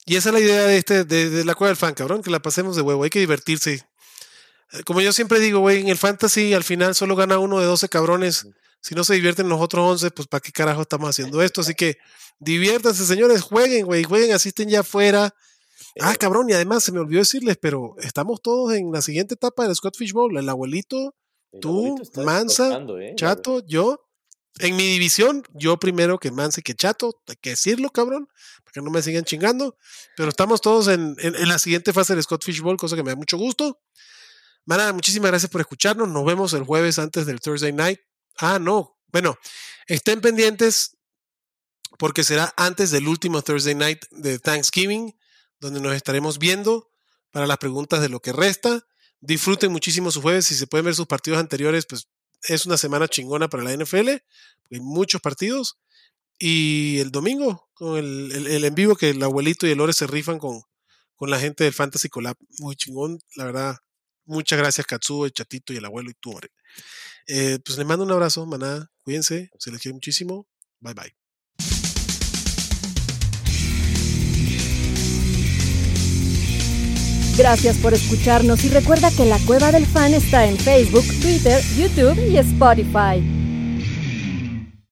Y 0.07 0.15
esa 0.15 0.29
es 0.29 0.33
la 0.33 0.39
idea 0.39 0.63
de, 0.65 0.77
este, 0.77 1.03
de, 1.03 1.29
de 1.29 1.45
la 1.45 1.55
cueva 1.55 1.69
del 1.69 1.77
fan, 1.77 1.93
cabrón, 1.93 2.23
que 2.23 2.31
la 2.31 2.39
pasemos 2.39 2.75
de 2.75 2.81
huevo. 2.81 3.03
Hay 3.03 3.09
que 3.11 3.19
divertirse. 3.19 3.87
Eh, 4.73 4.83
Como 4.83 5.01
yo 5.01 5.13
siempre 5.13 5.39
digo, 5.39 5.59
güey, 5.59 5.81
en 5.81 5.87
el 5.89 5.97
fantasy 5.97 6.53
al 6.53 6.63
final 6.63 6.95
solo 6.95 7.15
gana 7.15 7.39
uno 7.39 7.59
de 7.59 7.65
12 7.65 7.89
cabrones. 7.89 8.47
Si 8.81 8.93
no 8.95 9.03
se 9.03 9.15
divierten 9.15 9.49
los 9.49 9.59
otros 9.61 9.83
11, 9.91 10.11
pues 10.11 10.27
¿para 10.27 10.41
qué 10.41 10.51
carajo 10.51 10.81
estamos 10.83 11.09
haciendo 11.09 11.41
esto? 11.41 11.61
Así 11.61 11.73
que 11.73 11.97
diviértanse, 12.39 13.05
señores, 13.05 13.41
jueguen, 13.41 13.85
güey, 13.85 14.03
jueguen, 14.03 14.33
asisten 14.33 14.69
ya 14.69 14.81
afuera. 14.81 15.33
Ah, 15.99 16.13
Eh, 16.13 16.17
cabrón, 16.17 16.49
y 16.49 16.53
además 16.53 16.83
se 16.83 16.91
me 16.91 16.99
olvidó 16.99 17.19
decirles, 17.19 17.57
pero 17.59 17.95
estamos 18.01 18.41
todos 18.41 18.73
en 18.73 18.91
la 18.91 19.01
siguiente 19.01 19.33
etapa 19.35 19.65
del 19.65 19.75
Scott 19.75 19.95
Fish 19.97 20.11
Bowl. 20.13 20.37
El 20.37 20.47
abuelito, 20.49 21.15
el 21.51 21.59
tú, 21.61 21.87
abuelito 21.87 22.21
Mansa, 22.23 22.67
¿eh? 22.99 23.13
Chato, 23.15 23.65
yo. 23.65 24.01
En 24.59 24.77
mi 24.77 24.83
división, 24.87 25.43
yo 25.53 25.77
primero 25.77 26.17
que 26.17 26.31
Mansa 26.31 26.61
y 26.61 26.63
que 26.63 26.75
Chato, 26.75 27.21
hay 27.27 27.35
que 27.41 27.49
decirlo, 27.51 27.89
cabrón, 27.89 28.27
para 28.63 28.71
que 28.73 28.81
no 28.81 28.89
me 28.89 29.01
sigan 29.01 29.25
chingando. 29.25 29.75
Pero 30.15 30.29
estamos 30.29 30.61
todos 30.61 30.87
en, 30.87 31.15
en- 31.19 31.35
en 31.35 31.47
la 31.49 31.59
siguiente 31.59 31.91
fase 31.91 32.13
del 32.13 32.23
Scott 32.23 32.43
Fish 32.45 32.61
Bowl, 32.61 32.77
cosa 32.77 32.95
que 32.95 33.03
me 33.03 33.09
da 33.11 33.15
mucho 33.17 33.37
gusto. 33.37 33.79
Mana, 34.65 34.91
muchísimas 34.93 35.29
gracias 35.31 35.51
por 35.51 35.61
escucharnos. 35.61 36.07
Nos 36.09 36.25
vemos 36.25 36.53
el 36.53 36.63
jueves 36.63 36.97
antes 36.99 37.25
del 37.25 37.39
Thursday 37.39 37.71
night. 37.73 37.99
Ah, 38.37 38.59
no. 38.59 38.97
Bueno, 39.11 39.37
estén 39.87 40.21
pendientes 40.21 40.97
porque 41.97 42.23
será 42.23 42.53
antes 42.57 42.91
del 42.91 43.07
último 43.07 43.41
Thursday 43.41 43.75
night 43.75 44.03
de 44.11 44.39
Thanksgiving, 44.39 45.17
donde 45.59 45.79
nos 45.79 45.95
estaremos 45.95 46.39
viendo 46.39 46.89
para 47.31 47.47
las 47.47 47.57
preguntas 47.57 48.01
de 48.01 48.09
lo 48.09 48.19
que 48.21 48.33
resta. 48.33 48.85
Disfruten 49.21 49.71
muchísimo 49.71 50.11
su 50.11 50.21
jueves. 50.21 50.45
Si 50.47 50.55
se 50.55 50.67
pueden 50.67 50.85
ver 50.85 50.95
sus 50.95 51.07
partidos 51.07 51.39
anteriores, 51.39 51.85
pues 51.85 52.07
es 52.43 52.65
una 52.65 52.77
semana 52.77 53.07
chingona 53.07 53.47
para 53.49 53.63
la 53.63 53.71
NFL. 53.73 54.09
Hay 54.71 54.79
muchos 54.81 55.21
partidos. 55.21 55.77
Y 56.37 56.99
el 56.99 57.11
domingo, 57.11 57.69
con 57.73 57.97
el, 57.97 58.31
el- 58.33 58.47
el 58.47 58.65
en 58.65 58.75
vivo 58.75 58.95
que 58.95 59.11
el 59.11 59.23
abuelito 59.23 59.65
y 59.67 59.71
el 59.71 59.77
Lore 59.77 59.93
se 59.93 60.05
rifan 60.07 60.37
con, 60.37 60.61
con 61.15 61.29
la 61.29 61.39
gente 61.39 61.63
del 61.63 61.73
Fantasy 61.73 62.09
Collab. 62.09 62.35
Muy 62.59 62.75
chingón, 62.75 63.19
la 63.35 63.45
verdad. 63.45 63.77
Muchas 64.25 64.57
gracias, 64.57 64.85
Katsuo, 64.87 65.25
el 65.25 65.33
chatito 65.33 65.73
y 65.73 65.77
el 65.77 65.85
abuelo 65.85 66.09
y 66.09 66.13
tú, 66.15 66.31
Ore. 66.31 66.49
Eh, 67.27 67.59
pues 67.63 67.77
les 67.77 67.87
mando 67.87 68.03
un 68.03 68.11
abrazo, 68.11 68.45
maná. 68.45 68.89
Cuídense, 69.03 69.49
se 69.59 69.71
les 69.71 69.81
quiere 69.81 69.93
muchísimo. 69.93 70.47
Bye 70.79 70.93
bye. 70.93 71.15
Gracias 77.37 77.77
por 77.77 77.93
escucharnos 77.93 78.63
y 78.63 78.69
recuerda 78.69 79.11
que 79.11 79.25
la 79.25 79.37
Cueva 79.39 79.71
del 79.71 79.85
Fan 79.85 80.13
está 80.13 80.45
en 80.45 80.57
Facebook, 80.57 81.05
Twitter, 81.21 81.61
YouTube 81.77 82.17
y 82.29 82.37
Spotify. 82.37 83.44